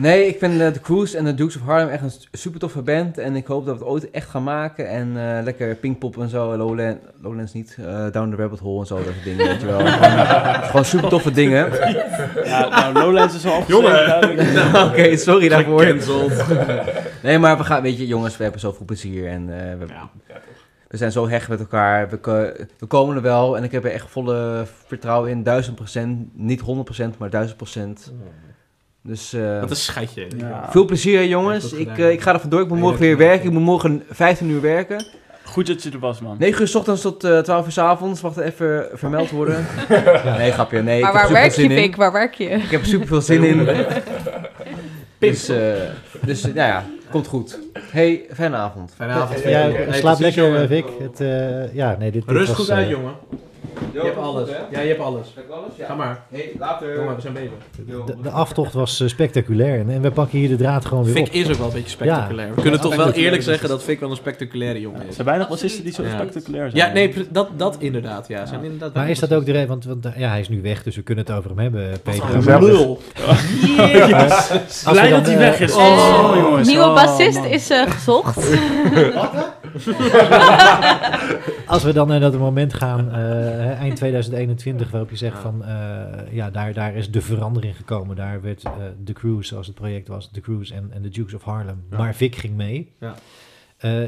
nee, 0.00 0.26
ik 0.26 0.38
vind 0.38 0.60
eh, 0.60 0.72
de 0.72 0.80
Cruise 0.80 1.16
en 1.18 1.24
de 1.24 1.34
Dukes 1.34 1.56
of 1.56 1.62
Harlem 1.62 1.88
echt 1.88 2.02
een 2.02 2.12
super 2.32 2.60
toffe 2.60 2.82
band. 2.82 3.18
En 3.18 3.36
ik 3.36 3.46
hoop 3.46 3.66
dat 3.66 3.78
we 3.78 3.80
het 3.84 3.90
ooit 3.92 4.10
echt 4.10 4.28
gaan 4.28 4.42
maken. 4.42 4.88
En 4.88 5.08
eh, 5.16 5.44
lekker 5.44 5.74
Pinkpop 5.74 6.18
en 6.18 6.28
zo, 6.28 6.56
Lowland, 6.56 6.98
Lowlands 7.22 7.52
niet, 7.52 7.76
eh, 7.80 8.10
Down 8.12 8.30
the 8.30 8.36
Rabbit 8.36 8.58
Hole 8.58 8.80
en 8.80 8.86
zo, 8.86 8.96
dat 8.96 9.04
soort 9.04 9.24
dingen, 9.24 9.46
weet 9.46 9.60
je 9.60 9.66
wel. 9.66 9.78
Gewoon, 9.86 10.64
gewoon 10.64 10.84
super 10.84 11.08
toffe 11.08 11.30
dingen. 11.30 11.72
Ja, 12.44 12.68
nou, 12.68 12.92
Lowlands 12.92 13.34
is 13.34 13.46
al 13.46 13.52
afgezegd. 13.52 14.06
duidelijk. 14.06 14.76
Oké, 14.86 15.16
sorry 15.16 15.48
daarvoor. 15.48 15.86
Nee, 17.22 17.38
maar 17.38 17.56
we 17.58 17.64
gaan, 17.64 17.82
weet 17.82 17.98
je, 17.98 18.06
jongens, 18.06 18.36
we 18.36 18.42
hebben 18.42 18.60
zoveel 18.60 18.84
plezier 18.86 19.28
en 19.28 19.42
eh, 19.42 19.78
we, 19.78 19.86
Ja. 19.86 20.10
we 20.88 20.96
zijn 20.96 21.12
zo 21.12 21.28
hecht 21.28 21.48
met 21.48 21.60
elkaar. 21.60 22.08
We, 22.08 22.66
we 22.78 22.86
komen 22.86 23.16
er 23.16 23.22
wel 23.22 23.56
en 23.56 23.64
ik 23.64 23.72
heb 23.72 23.84
er 23.84 23.90
echt 23.92 24.10
volle 24.10 24.66
vertrouwen 24.86 25.30
in, 25.30 25.42
duizend 25.42 25.76
procent. 25.76 26.28
Niet 26.32 26.60
100 26.60 26.84
procent, 26.84 27.18
maar 27.18 27.30
duizend 27.30 27.56
procent. 27.56 28.12
Dus 29.08 29.32
eh, 29.32 29.60
Wat 29.60 29.70
een 29.70 29.76
schatje. 29.76 30.26
Ja. 30.36 30.68
veel 30.70 30.84
plezier, 30.84 31.26
jongens. 31.26 31.72
Ik, 31.72 31.98
eh, 31.98 32.10
ik 32.10 32.20
ga 32.20 32.32
er 32.32 32.40
vandoor. 32.40 32.60
Ik 32.60 32.68
moet 32.68 32.78
morgen 32.78 33.00
weer 33.00 33.16
werken. 33.16 33.46
Ik 33.46 33.52
moet 33.52 33.62
morgen 33.62 34.02
15 34.10 34.50
uur 34.50 34.60
werken. 34.60 35.06
Goed 35.44 35.66
dat 35.66 35.82
je 35.82 35.90
er 35.90 35.98
was, 35.98 36.20
man. 36.20 36.36
9 36.38 36.60
uur 36.60 36.68
s 36.68 36.74
ochtends 36.74 37.02
tot 37.02 37.24
eh 37.24 37.38
12 37.38 37.66
uur 37.66 37.72
s 37.72 37.78
avonds. 37.78 38.20
Wacht 38.20 38.36
even 38.36 38.86
vermeld 38.92 39.30
worden. 39.30 39.66
Nee, 40.38 40.52
grapje. 40.52 40.82
Nee, 40.82 41.02
Maar 41.02 41.12
waar 41.12 41.32
werk 41.32 41.52
je. 41.52 41.68
Vic? 41.68 41.96
Waar 41.96 42.12
werk 42.12 42.34
je? 42.34 42.44
Ik 42.48 42.70
heb 42.70 42.80
er 42.80 42.86
super 42.86 43.06
veel 43.06 43.20
zin 43.20 43.44
in. 43.44 43.68
Dus, 45.18 45.48
eh, 45.48 45.72
dus 46.24 46.42
eh, 46.42 46.54
nou 46.54 46.68
ja, 46.68 46.84
komt 47.10 47.26
goed. 47.26 47.58
Hey, 47.90 48.26
fijne 48.32 48.56
avond. 48.56 48.92
Fijne 48.96 49.12
avond. 49.12 49.42
Ja, 49.42 49.70
slaap 49.92 50.18
lekker, 50.18 50.62
eh, 50.62 50.68
Vic. 50.68 50.84
Het, 50.98 51.20
eh, 51.20 51.74
ja, 51.74 51.96
nee, 51.98 52.10
dit, 52.10 52.26
dit 52.26 52.36
Rust 52.36 52.48
was, 52.48 52.56
goed 52.56 52.68
eh, 52.68 52.76
uit, 52.76 52.88
jongen. 52.88 53.12
Je 53.92 54.00
hebt 54.00 54.16
alles. 54.18 54.48
Ja, 54.70 54.80
je 54.80 54.88
hebt 54.88 55.00
alles. 55.00 55.34
Ga 55.80 55.94
maar. 55.94 56.22
Hey, 56.30 56.52
later. 56.58 56.94
Kom 56.94 57.04
maar, 57.04 57.14
we 57.14 57.20
zijn 57.20 57.32
bezig. 57.32 57.50
De, 58.06 58.14
de 58.22 58.30
aftocht 58.30 58.72
was 58.72 59.00
eh, 59.00 59.08
spectaculair 59.08 59.80
en, 59.80 59.90
en 59.90 60.00
we 60.02 60.10
pakken 60.10 60.38
hier 60.38 60.48
de 60.48 60.56
draad 60.56 60.84
gewoon 60.84 61.04
weer 61.04 61.14
Vic 61.14 61.26
op. 61.26 61.32
is 61.32 61.48
ook 61.48 61.54
wel 61.56 61.66
een 61.66 61.72
beetje 61.72 61.90
spectaculair. 61.90 62.54
We 62.54 62.60
kunnen 62.62 62.80
toch 62.80 62.96
wel 62.96 63.12
eerlijk 63.12 63.42
zeggen 63.42 63.68
dat 63.68 63.82
Vic 63.82 64.00
wel 64.00 64.10
een 64.10 64.16
spectaculaire 64.16 64.80
jongen 64.80 65.00
Er 65.00 65.08
is. 65.08 65.14
zijn 65.14 65.26
weinig 65.26 65.48
bassisten 65.48 65.84
die 65.84 65.92
zo 65.92 66.02
Ja. 66.02 66.10
spectaculair 66.10 66.70
zijn. 66.70 66.86
Ja, 66.86 66.92
nee, 66.92 67.26
dat, 67.30 67.48
dat 67.56 67.76
inderdaad. 67.78 68.28
Ja, 68.28 68.46
zijn 68.46 68.64
inderdaad 68.64 68.94
Maar 68.94 69.10
is 69.10 69.18
dat 69.18 69.32
ook 69.32 69.46
de 69.46 69.52
reden, 69.52 69.68
want, 69.68 69.84
want 69.84 70.04
eh, 70.06 70.16
ja, 70.18 70.28
hij 70.28 70.40
is 70.40 70.48
nu 70.48 70.62
weg, 70.62 70.82
dus 70.82 70.96
we 70.96 71.02
kunnen 71.02 71.24
het 71.26 71.36
over 71.36 71.50
hem 71.50 71.58
hebben, 71.58 72.00
Peter. 72.02 72.32
Wat 72.34 72.44
Maar- 72.44 72.56
een 72.56 72.64
lul. 72.64 73.00
Blij 74.90 75.10
dat 75.10 75.24
hij 75.26 75.32
eh, 75.34 75.38
weg 75.38 75.60
is. 75.60 75.70
Eh, 75.70 75.76
Oh, 75.78 76.36
jongens. 76.36 76.68
nieuwe 76.68 76.84
Oh, 76.84 76.94
bassist 76.94 77.44
is 77.44 77.70
eh, 77.70 77.90
gezocht. 77.90 78.36
Als 81.66 81.82
we 81.82 81.92
dan 81.92 82.08
naar 82.08 82.20
dat 82.20 82.38
moment 82.38 82.74
gaan, 82.74 83.12
eh, 83.12 83.80
eind 83.80 83.96
2021, 83.96 84.90
waarop 84.90 85.10
je 85.10 85.16
zegt 85.16 85.38
van, 85.38 85.64
eh, 85.64 86.32
ja, 86.32 86.50
daar, 86.50 86.72
daar 86.72 86.94
is 86.94 87.10
de 87.10 87.20
verandering 87.20 87.76
gekomen. 87.76 88.16
Daar 88.16 88.40
werd 88.40 88.62
eh 88.62 88.72
The 89.04 89.12
Cruise, 89.12 89.48
zoals 89.48 89.66
het 89.66 89.76
project 89.76 90.08
was, 90.08 90.30
The 90.32 90.40
Cruise 90.40 90.74
en, 90.74 90.90
en 90.92 91.02
The 91.02 91.08
Dukes 91.08 91.34
of 91.34 91.42
Harlem. 91.42 91.84
Ja. 91.90 91.96
Maar 91.96 92.14
Vic 92.14 92.36
ging 92.36 92.56
mee. 92.56 92.92
Ja. 93.00 93.14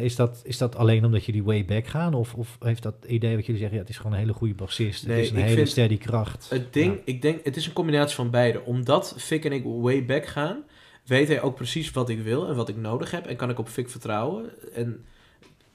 Is, 0.01 0.17
dat, 0.17 0.41
is 0.45 0.59
dat 0.59 0.77
alleen 0.77 1.05
omdat 1.05 1.25
jullie 1.25 1.45
way 1.45 1.65
back 1.65 1.87
gaan? 1.87 2.15
Of, 2.15 2.35
of 2.35 2.57
heeft 2.61 2.83
dat 2.83 2.95
idee 3.07 3.35
wat 3.37 3.47
jullie 3.47 3.61
zeggen, 3.61 3.77
ja, 3.77 3.83
het 3.83 3.93
is 3.93 3.97
gewoon 3.97 4.13
een 4.13 4.19
hele 4.19 4.33
goede 4.33 4.55
bassist. 4.55 5.07
Nee, 5.07 5.17
het 5.17 5.25
is 5.25 5.31
een 5.31 5.37
hele 5.37 5.67
steady 5.67 5.99
kracht. 5.99 6.47
Het 6.51 6.73
ding, 6.73 6.95
Ja. 6.95 7.01
ik 7.05 7.23
denk, 7.23 7.45
het 7.45 7.57
is 7.57 7.67
een 7.67 7.73
combinatie 7.73 8.15
van 8.15 8.31
beide. 8.31 8.65
Omdat 8.65 9.15
Vic 9.17 9.45
en 9.45 9.53
ik 9.53 9.65
way 9.65 10.05
back 10.05 10.27
gaan, 10.27 10.63
weet 11.05 11.29
hij 11.29 11.43
ook 11.43 11.55
precies 11.55 11.91
wat 11.91 12.09
ik 12.09 12.21
wil 12.23 12.49
en 12.49 12.55
wat 12.57 12.69
ik 12.69 12.77
nodig 12.77 13.11
heb. 13.11 13.27
En 13.27 13.37
kan 13.37 13.51
ik 13.51 13.59
op 13.59 13.69
Vic 13.69 13.89
vertrouwen. 13.89 14.45
En 14.75 15.05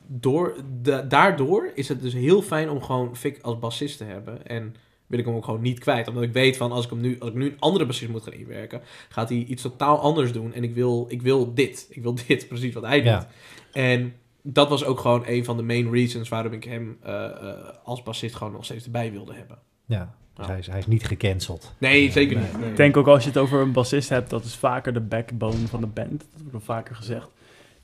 door, 0.08 0.56
da- 0.82 1.02
daardoor 1.02 1.72
is 1.74 1.88
het 1.88 2.02
dus 2.02 2.14
heel 2.14 2.42
fijn 2.42 2.70
om 2.70 2.82
gewoon 2.82 3.16
Vic 3.16 3.38
als 3.42 3.60
bassist 3.60 3.98
te 3.98 4.04
hebben. 4.04 4.48
En 4.48 4.76
wil 5.08 5.20
ik 5.20 5.26
hem 5.26 5.36
ook 5.36 5.46
gewoon 5.46 5.62
niet 5.62 5.80
kwijt. 5.80 6.08
Omdat 6.08 6.24
ik 6.24 6.34
weet 6.34 6.58
van, 6.58 6.72
als 6.72 6.84
ik, 6.84 6.90
hem 6.90 7.02
nu, 7.02 7.20
als 7.20 7.30
ik 7.30 7.36
nu 7.36 7.46
een 7.46 7.60
andere 7.60 7.86
bassist 7.86 8.12
moet 8.12 8.24
gaan 8.24 8.34
inwerken, 8.34 8.82
gaat 9.10 9.30
hij 9.30 9.38
iets 9.38 9.62
totaal 9.62 10.00
anders 10.00 10.32
doen. 10.32 10.54
En 10.54 10.64
ik 10.64 10.74
wil, 10.74 11.06
ik 11.10 11.22
wil 11.22 11.54
dit. 11.54 11.88
Ik 11.90 12.02
wil 12.02 12.16
dit, 12.28 12.48
precies 12.48 12.74
wat 12.74 12.84
hij 12.84 12.98
doet. 12.98 13.06
Ja. 13.06 13.28
En 13.74 14.14
dat 14.42 14.70
was 14.70 14.84
ook 14.86 15.00
gewoon 15.00 15.24
een 15.26 15.46
van 15.46 15.58
de 15.58 15.64
main 15.64 15.92
reasons 15.92 16.30
waarom 16.30 16.54
ik 16.54 16.64
hem 16.64 16.98
eh, 17.02 17.26
eh, 17.26 17.58
als 17.84 18.04
bassist 18.04 18.36
gewoon 18.36 18.54
nog 18.54 18.66
steeds 18.66 18.86
erbij 18.86 19.12
wilde 19.12 19.34
hebben. 19.34 19.58
Ja, 19.86 20.16
dus 20.36 20.46
hij, 20.48 20.58
is, 20.60 20.68
hij 20.68 20.80
is 20.80 20.88
niet 20.88 21.06
gecanceld. 21.08 21.74
Nee, 21.78 22.12
zeker 22.12 22.38
niet. 22.38 22.60
Nee. 22.60 22.70
Ik 22.70 22.76
denk 22.76 22.98
ook 22.98 23.08
als 23.08 23.24
je 23.24 23.30
het 23.30 23.38
over 23.38 23.62
een 23.62 23.72
bassist 23.72 24.10
hebt, 24.10 24.30
dat 24.30 24.44
is 24.44 24.56
vaker 24.56 24.94
de 24.94 25.02
backbone 25.02 25.68
van 25.68 25.82
de 25.82 25.88
band. 25.88 26.26
Dat 26.34 26.52
wordt 26.52 26.66
vaker 26.66 26.96
gezegd. 26.96 27.30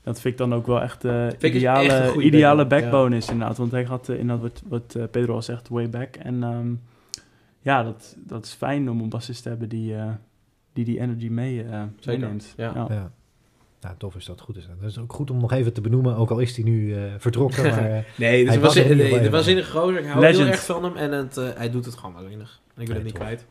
Dat 0.02 0.20
vind 0.20 0.34
ik 0.34 0.38
dan 0.38 0.54
ook 0.54 0.66
wel 0.66 0.82
echt 0.82 1.04
echt 1.04 1.42
ideale, 1.42 2.22
ideale 2.22 2.66
backbone, 2.66 3.16
is 3.16 3.28
inderdaad. 3.30 3.56
Want 3.56 3.70
hij 3.70 3.86
gaat 3.86 4.08
eh, 4.08 4.18
inderdaad 4.18 4.42
wat, 4.50 4.62
wat 4.68 4.94
eh, 4.94 5.02
Pedro 5.10 5.34
al 5.34 5.42
zegt, 5.42 5.68
way 5.68 5.88
back. 5.90 6.16
En 6.16 6.42
ehm, 6.42 6.72
ja, 7.60 7.82
dat, 7.82 8.16
dat 8.26 8.44
is 8.44 8.52
fijn 8.52 8.90
om 8.90 9.00
een 9.00 9.08
bassist 9.08 9.42
te 9.42 9.48
hebben 9.48 9.68
die 9.68 9.94
eh, 9.96 10.10
die, 10.72 10.84
die 10.84 11.00
energy 11.00 11.28
mee, 11.28 11.62
eh, 11.62 11.82
Zeker, 12.00 12.20
meeneemt. 12.20 12.54
ja. 12.56 12.72
Ja. 12.88 13.10
Nou, 13.80 13.94
tof 13.98 14.14
is 14.14 14.24
dat 14.24 14.40
goed 14.40 14.56
is. 14.56 14.66
Dat 14.80 14.90
is 14.90 14.98
ook 14.98 15.12
goed 15.12 15.30
om 15.30 15.40
nog 15.40 15.52
even 15.52 15.72
te 15.72 15.80
benoemen, 15.80 16.16
ook 16.16 16.30
al 16.30 16.38
is 16.38 16.56
hij 16.56 16.64
nu 16.64 16.94
eh, 16.94 17.02
vertrokken. 17.18 17.64
maar, 17.64 17.80
Nee, 17.90 18.04
dus 18.16 18.28
Hij 18.28 18.38
het 18.38 18.60
was 18.60 18.74
was, 18.74 18.76
in 19.46 19.56
de 19.56 19.64
gozer. 19.64 19.98
Ik 20.00 20.06
hou 20.06 20.20
Legend. 20.20 20.38
heel 20.38 20.46
erg 20.46 20.64
van 20.64 20.84
hem 20.84 20.96
en 20.96 21.12
het, 21.12 21.36
eh, 21.36 21.48
hij 21.54 21.70
doet 21.70 21.84
het 21.84 21.94
gewoon 21.94 22.14
waanzinnig. 22.14 22.60
Ik 22.76 22.76
wil 22.76 22.86
Ja, 22.86 22.94
het 22.94 23.02
niet 23.04 23.12
tof. 23.14 23.22
kwijt. 23.22 23.46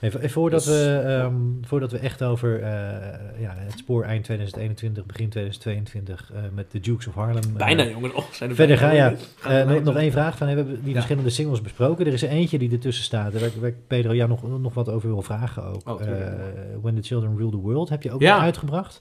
Even, 0.00 0.18
even 0.20 0.30
voordat, 0.30 0.64
Dus- 0.64 0.76
we, 0.76 1.02
ehm, 1.06 1.34
voordat 1.62 1.92
we 1.92 1.98
echt 1.98 2.22
over 2.22 2.54
eh, 2.62 3.40
ja, 3.40 3.54
het 3.56 3.78
spoor 3.78 4.04
eind 4.04 4.24
2021, 4.24 5.06
begin 5.06 5.28
2022 5.28 6.30
eh, 6.34 6.40
met 6.54 6.70
de 6.70 6.80
Dukes 6.80 7.06
of 7.06 7.14
Harlem. 7.14 7.42
eh, 7.42 7.52
Bijna, 7.56 7.84
jongen. 7.86 8.14
Oh, 8.14 8.24
zijn 8.32 8.50
er 8.50 8.56
verder 8.56 8.78
gaan, 8.78 8.94
ja. 8.94 9.12
Nog, 9.66 9.82
nog 9.82 9.96
één 9.96 10.12
vraag 10.12 10.36
van, 10.36 10.46
hebben 10.46 10.66
we 10.66 10.78
die 10.78 10.88
Ja. 10.88 10.92
verschillende 10.94 11.30
singles 11.30 11.60
besproken? 11.60 12.06
Er 12.06 12.12
is 12.12 12.22
eentje 12.22 12.58
die 12.58 12.70
ertussen 12.72 13.04
staat, 13.04 13.40
waar, 13.40 13.50
waar 13.60 13.72
Pedro 13.86 14.14
jou 14.14 14.28
nog, 14.28 14.60
nog 14.60 14.74
wat 14.74 14.88
over 14.88 15.08
wil 15.08 15.22
vragen 15.22 15.64
ook. 15.64 15.88
Oh, 15.88 16.00
When 16.82 16.94
the 16.94 17.02
Children 17.02 17.36
Rule 17.36 17.50
the 17.50 17.56
World 17.56 17.88
heb 17.88 18.02
je 18.02 18.12
ook 18.12 18.20
Ja. 18.20 18.38
uitgebracht. 18.40 19.00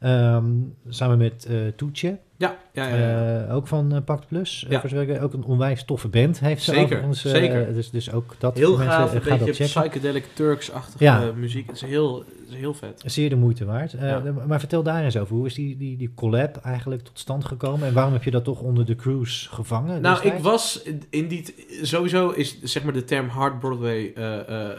Ehm, 0.00 0.44
samen 0.88 1.18
met 1.18 1.48
Toetje, 1.76 2.18
Ja, 2.36 2.56
ja, 2.86 3.46
eh, 3.46 3.54
ook 3.54 3.66
van 3.66 3.94
eh, 3.94 3.98
Pact 4.04 4.26
Plus. 4.26 4.64
Eh, 4.68 4.80
Ja. 4.90 5.04
weet, 5.06 5.18
ook 5.20 5.32
een 5.32 5.44
onwijs 5.44 5.84
toffe 5.84 6.08
band 6.08 6.40
heeft 6.40 6.62
ze 6.62 6.70
Zeker, 6.74 7.02
eh, 7.02 7.14
zeker. 7.22 7.74
dus, 7.74 7.90
dus 7.90 8.12
ook 8.12 8.34
dat 8.38 8.56
heel 8.56 8.74
voor 8.76 8.84
gaaf, 8.84 9.12
mensen, 9.12 9.32
een 9.32 9.38
dat 9.38 9.46
beetje 9.46 9.64
psychedelic 9.64 10.24
Turks-achtige 10.34 11.04
Ja. 11.04 11.30
muziek. 11.36 11.66
Het 11.66 11.76
is 11.76 11.82
heel, 11.82 12.18
het 12.18 12.48
is 12.48 12.54
heel 12.54 12.74
vet. 12.74 13.02
Zeer 13.06 13.28
de 13.28 13.36
moeite 13.36 13.64
waard. 13.64 13.94
Eh, 13.94 14.08
Ja. 14.08 14.22
Maar 14.46 14.58
vertel 14.58 14.82
daar 14.82 15.04
eens 15.04 15.16
over. 15.16 15.36
Hoe 15.36 15.46
is 15.46 15.54
die, 15.54 15.76
die, 15.76 15.96
die 15.96 16.12
collab 16.14 16.56
eigenlijk 16.56 17.02
tot 17.02 17.18
stand 17.18 17.44
gekomen? 17.44 17.86
En 17.88 17.94
waarom 17.94 18.12
heb 18.12 18.22
je 18.24 18.30
dat 18.30 18.44
toch 18.44 18.60
onder 18.60 18.86
de 18.86 18.96
cruise 18.96 19.48
gevangen? 19.48 20.00
Nou, 20.00 20.26
ik 20.26 20.34
was 20.34 20.82
in 21.10 21.28
die... 21.28 21.54
Sowieso 21.82 22.30
is 22.30 22.62
zeg 22.62 22.82
maar 22.84 22.92
de 22.92 23.04
term 23.04 23.28
Hard 23.28 23.58
Broadway... 23.58 24.12
eh, 24.14 24.48
eh, 24.48 24.70
eh, 24.70 24.78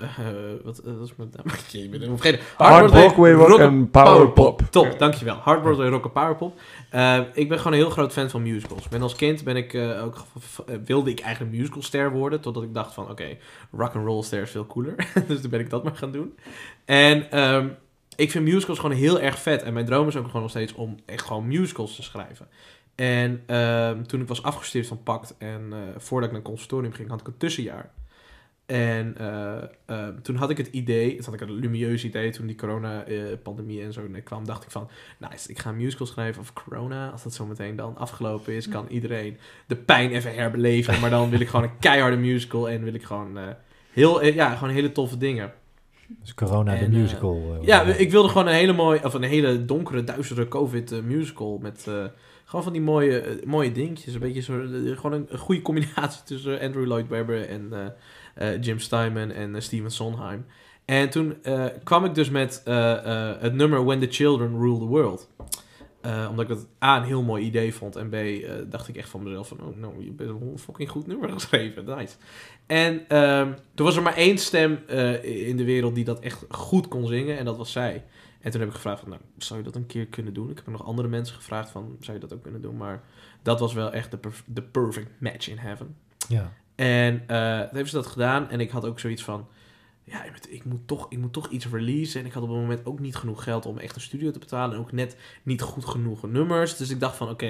wat, 0.63 0.81
wat 0.85 1.07
is 1.07 1.15
mijn 1.17 1.29
naam? 1.35 1.45
Ik 1.71 1.91
ben 1.91 1.99
helemaal 1.99 2.17
vergeten. 2.17 2.45
Hard 2.57 2.91
Broadway 2.91 3.31
rock 3.31 3.47
rock- 3.47 3.59
en 3.59 3.89
powerpop. 3.89 4.61
Top, 4.69 4.95
dankjewel. 4.99 5.35
Hard 5.35 5.61
Broadway 5.61 5.87
rock 5.89 6.03
en 6.05 6.11
powerpop. 6.11 6.59
Eh, 6.89 7.19
ik 7.33 7.49
ben 7.49 7.57
gewoon 7.57 7.73
een 7.73 7.79
groot 7.89 8.13
fan 8.13 8.29
van 8.29 8.41
musicals. 8.41 8.87
Ben 8.87 9.01
als 9.01 9.15
kind 9.15 9.43
ben 9.43 9.55
ik 9.55 9.73
eh, 9.73 10.03
ook, 10.03 10.15
eh, 10.65 10.75
wilde 10.85 11.09
ik 11.09 11.19
eigenlijk 11.19 11.55
musicalster 11.55 12.11
worden. 12.11 12.41
Totdat 12.41 12.63
ik 12.63 12.73
dacht 12.73 12.93
van, 12.93 13.09
oké, 13.09 13.37
rock 13.71 13.95
and 13.95 14.05
roll 14.05 14.23
ster 14.23 14.41
is 14.41 14.51
veel 14.51 14.67
cooler. 14.67 14.95
dus 15.27 15.41
toen 15.41 15.49
ben 15.49 15.59
ik 15.59 15.69
dat 15.69 15.83
maar 15.83 15.95
gaan 15.95 16.11
doen. 16.11 16.37
En 16.85 17.31
ehm, 17.31 17.67
ik 18.15 18.31
vind 18.31 18.45
musicals 18.45 18.79
gewoon 18.79 18.95
heel 18.95 19.19
erg 19.19 19.39
vet. 19.39 19.63
En 19.63 19.73
mijn 19.73 19.85
droom 19.85 20.07
is 20.07 20.15
ook 20.15 20.25
gewoon 20.25 20.41
nog 20.41 20.49
steeds 20.49 20.73
om 20.73 20.97
echt 21.05 21.25
gewoon 21.25 21.47
musicals 21.47 21.95
te 21.95 22.03
schrijven. 22.03 22.47
En 22.95 23.43
ehm, 23.45 24.03
toen 24.03 24.21
ik 24.21 24.27
was 24.27 24.43
afgestudeerd 24.43 24.87
van 24.87 25.03
PACT 25.03 25.35
en 25.37 25.67
eh, 25.71 25.79
voordat 25.97 26.29
ik 26.29 26.35
naar 26.35 26.43
het 26.43 26.51
conservatorium 26.51 26.93
ging, 26.93 27.09
had 27.09 27.21
ik 27.21 27.27
een 27.27 27.37
tussenjaar. 27.37 27.91
En 28.69 29.15
eh, 29.17 29.55
ehm, 29.85 30.13
toen 30.21 30.35
had 30.35 30.49
ik 30.49 30.57
het 30.57 30.67
idee, 30.67 31.15
toen 31.15 31.25
had 31.25 31.33
ik 31.33 31.41
een 31.41 31.51
lumieus 31.59 32.03
idee, 32.05 32.31
toen 32.31 32.47
die 32.47 32.55
corona-pandemie 32.55 33.81
en 33.83 33.93
zo 33.93 34.07
net 34.07 34.23
kwam, 34.23 34.45
dacht 34.45 34.63
ik 34.63 34.71
van, 34.71 34.89
nice, 35.17 35.49
ik 35.49 35.59
ga 35.59 35.69
een 35.69 35.75
musical 35.77 36.05
schrijven 36.07 36.41
over 36.41 36.53
corona. 36.53 37.09
Als 37.09 37.23
dat 37.23 37.33
zo 37.33 37.45
meteen 37.45 37.75
dan 37.75 37.97
afgelopen 37.97 38.53
is, 38.53 38.67
kan 38.69 38.85
iedereen 38.89 39.37
de 39.67 39.75
pijn 39.75 40.11
even 40.11 40.33
herbeleven. 40.35 40.99
Maar 40.99 41.09
dan 41.09 41.29
wil 41.29 41.39
ik 41.39 41.47
gewoon 41.47 41.65
een 41.65 41.79
keiharde 41.79 42.17
musical 42.17 42.69
en 42.69 42.83
wil 42.83 42.93
ik 42.93 43.03
gewoon, 43.03 43.37
eh, 43.37 43.43
heel, 43.93 44.21
eh, 44.21 44.35
ja, 44.35 44.55
gewoon 44.55 44.73
hele 44.73 44.91
toffe 44.91 45.17
dingen. 45.17 45.51
Dus 46.21 46.33
corona, 46.33 46.73
En, 46.75 46.79
de 46.91 46.95
eh, 46.97 47.01
musical. 47.01 47.57
eh, 47.61 47.67
Ja, 47.67 47.83
ik 47.83 48.11
wilde 48.11 48.27
gewoon 48.29 48.47
een 48.47 48.53
hele 48.53 48.73
mooie, 48.73 49.03
of 49.03 49.13
een 49.13 49.23
hele 49.23 49.65
donkere, 49.65 50.03
duistere 50.03 50.47
COVID-musical. 50.47 51.57
met 51.61 51.85
eh, 51.87 52.03
gewoon 52.45 52.63
van 52.63 52.73
die 52.73 52.81
mooie, 52.81 53.19
eh, 53.19 53.45
mooie 53.45 53.71
dingetjes. 53.71 54.13
Een 54.13 54.19
beetje 54.19 54.41
zo, 54.41 54.61
eh, 54.61 54.95
gewoon 54.97 55.13
een, 55.13 55.25
een 55.29 55.37
goede 55.37 55.61
combinatie 55.61 56.23
tussen 56.23 56.59
Andrew 56.59 56.85
Lloyd 56.85 57.07
Webber 57.07 57.47
en 57.47 57.67
eh, 57.71 57.85
eh, 57.85 57.91
Jim 58.61 58.79
Steinman 58.79 59.31
en 59.31 59.55
eh, 59.55 59.61
Steven 59.61 59.91
Sondheim. 59.91 60.45
En 60.85 61.09
toen 61.09 61.43
eh, 61.43 61.65
kwam 61.83 62.05
ik 62.05 62.15
dus 62.15 62.29
met 62.29 62.61
eh, 62.65 62.93
eh, 62.93 63.41
het 63.41 63.53
nummer 63.53 63.85
When 63.85 63.99
the 63.99 64.07
Children 64.09 64.57
Rule 64.59 64.79
the 64.79 64.85
World. 64.85 65.29
Eh, 66.01 66.27
omdat 66.29 66.49
ik 66.49 66.55
dat 66.57 66.67
A, 66.83 66.97
een 66.97 67.03
heel 67.03 67.21
mooi 67.23 67.43
idee 67.43 67.73
vond. 67.73 67.95
En 67.95 68.09
B, 68.09 68.13
eh, 68.13 68.51
dacht 68.69 68.87
ik 68.87 68.95
echt 68.95 69.09
van 69.09 69.23
mezelf 69.23 69.47
van... 69.47 69.61
Oh, 69.61 69.77
nou, 69.77 70.03
je 70.03 70.11
bent 70.11 70.29
een 70.29 70.59
fucking 70.59 70.89
goed 70.89 71.07
nummer 71.07 71.29
geschreven. 71.39 71.85
Nice. 71.85 72.15
En 72.65 73.07
ehm, 73.07 73.53
toen 73.73 73.85
was 73.85 73.95
er 73.95 74.01
maar 74.01 74.15
één 74.15 74.37
stem 74.37 74.79
eh, 74.87 75.47
in 75.47 75.57
de 75.57 75.63
wereld 75.63 75.95
die 75.95 76.03
dat 76.03 76.19
echt 76.19 76.45
goed 76.49 76.87
kon 76.87 77.07
zingen. 77.07 77.37
En 77.37 77.45
dat 77.45 77.57
was 77.57 77.71
zij. 77.71 78.05
En 78.41 78.51
toen 78.51 78.59
heb 78.59 78.69
ik 78.69 78.75
gevraagd 78.75 78.99
van... 78.99 79.09
Nou, 79.09 79.21
zou 79.37 79.59
je 79.59 79.65
dat 79.65 79.75
een 79.75 79.85
keer 79.85 80.05
kunnen 80.05 80.33
doen? 80.33 80.49
Ik 80.49 80.55
heb 80.55 80.67
nog 80.67 80.85
andere 80.85 81.07
mensen 81.07 81.35
gevraagd 81.35 81.69
van... 81.69 81.97
Zou 81.99 82.17
je 82.17 82.27
dat 82.27 82.33
ook 82.33 82.43
kunnen 82.43 82.61
doen? 82.61 82.77
Maar 82.77 83.03
dat 83.41 83.59
was 83.59 83.73
wel 83.73 83.91
echt 83.91 84.11
de, 84.11 84.19
de 84.45 84.61
perfect 84.61 85.09
match 85.19 85.49
in 85.49 85.57
heaven. 85.57 85.95
ja. 86.27 86.53
En 86.79 87.13
eh 87.27 87.57
toen 87.57 87.67
hebben 87.75 87.87
ze 87.87 87.95
dat 87.95 88.07
gedaan. 88.07 88.49
En 88.49 88.59
ik 88.59 88.69
had 88.69 88.85
ook 88.85 88.99
zoiets 88.99 89.23
van... 89.23 89.47
Ja, 90.03 90.23
ik 90.49 90.65
moet- 90.65 90.87
toch, 90.87 91.05
ik 91.09 91.17
moet 91.17 91.33
toch 91.33 91.49
iets 91.49 91.67
releasen. 91.67 92.19
En 92.19 92.25
ik 92.25 92.33
had 92.33 92.43
op 92.43 92.49
het 92.49 92.57
moment 92.57 92.85
ook 92.85 92.99
niet 92.99 93.15
genoeg 93.15 93.43
geld 93.43 93.65
om 93.65 93.77
echt 93.77 93.95
een 93.95 94.01
studio 94.01 94.31
te 94.31 94.39
betalen. 94.39 94.75
En 94.75 94.81
ook 94.81 94.91
net 94.91 95.17
niet 95.43 95.61
goed 95.61 95.85
genoeg 95.85 96.27
nummers. 96.27 96.77
Dus 96.77 96.89
ik 96.89 96.99
dacht 96.99 97.15
van, 97.15 97.29
oké, 97.29 97.45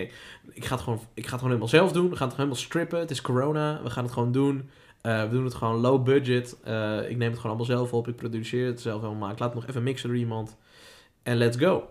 ik, 0.53 0.65
ga 0.65 0.73
het 0.75 0.83
gewoon- 0.83 0.99
ik 0.99 1.23
ga 1.23 1.29
het 1.31 1.41
gewoon 1.41 1.45
helemaal 1.47 1.67
zelf 1.67 1.91
doen. 1.91 2.09
We 2.09 2.15
gaan 2.15 2.27
het 2.27 2.35
helemaal 2.37 2.57
strippen. 2.57 2.99
Het 2.99 3.11
is 3.11 3.21
corona. 3.21 3.79
We 3.83 3.89
gaan 3.89 4.03
het 4.03 4.13
gewoon 4.13 4.31
doen. 4.31 4.69
Eh, 5.01 5.23
we 5.23 5.29
doen 5.29 5.43
het 5.43 5.53
gewoon 5.53 5.75
low 5.79 6.03
budget. 6.03 6.57
Eh, 6.63 7.09
ik 7.09 7.17
neem 7.17 7.29
het 7.29 7.39
gewoon 7.39 7.57
allemaal 7.57 7.75
zelf 7.77 7.93
op. 7.93 8.07
Ik 8.07 8.15
produceer 8.15 8.65
het 8.67 8.81
zelf 8.81 9.01
helemaal. 9.01 9.29
Ik 9.31 9.39
laat 9.39 9.49
het 9.53 9.59
nog 9.59 9.69
even 9.69 9.83
mixen 9.83 10.09
door 10.09 10.17
iemand. 10.17 10.57
En 11.23 11.37
let's 11.37 11.57
go. 11.57 11.89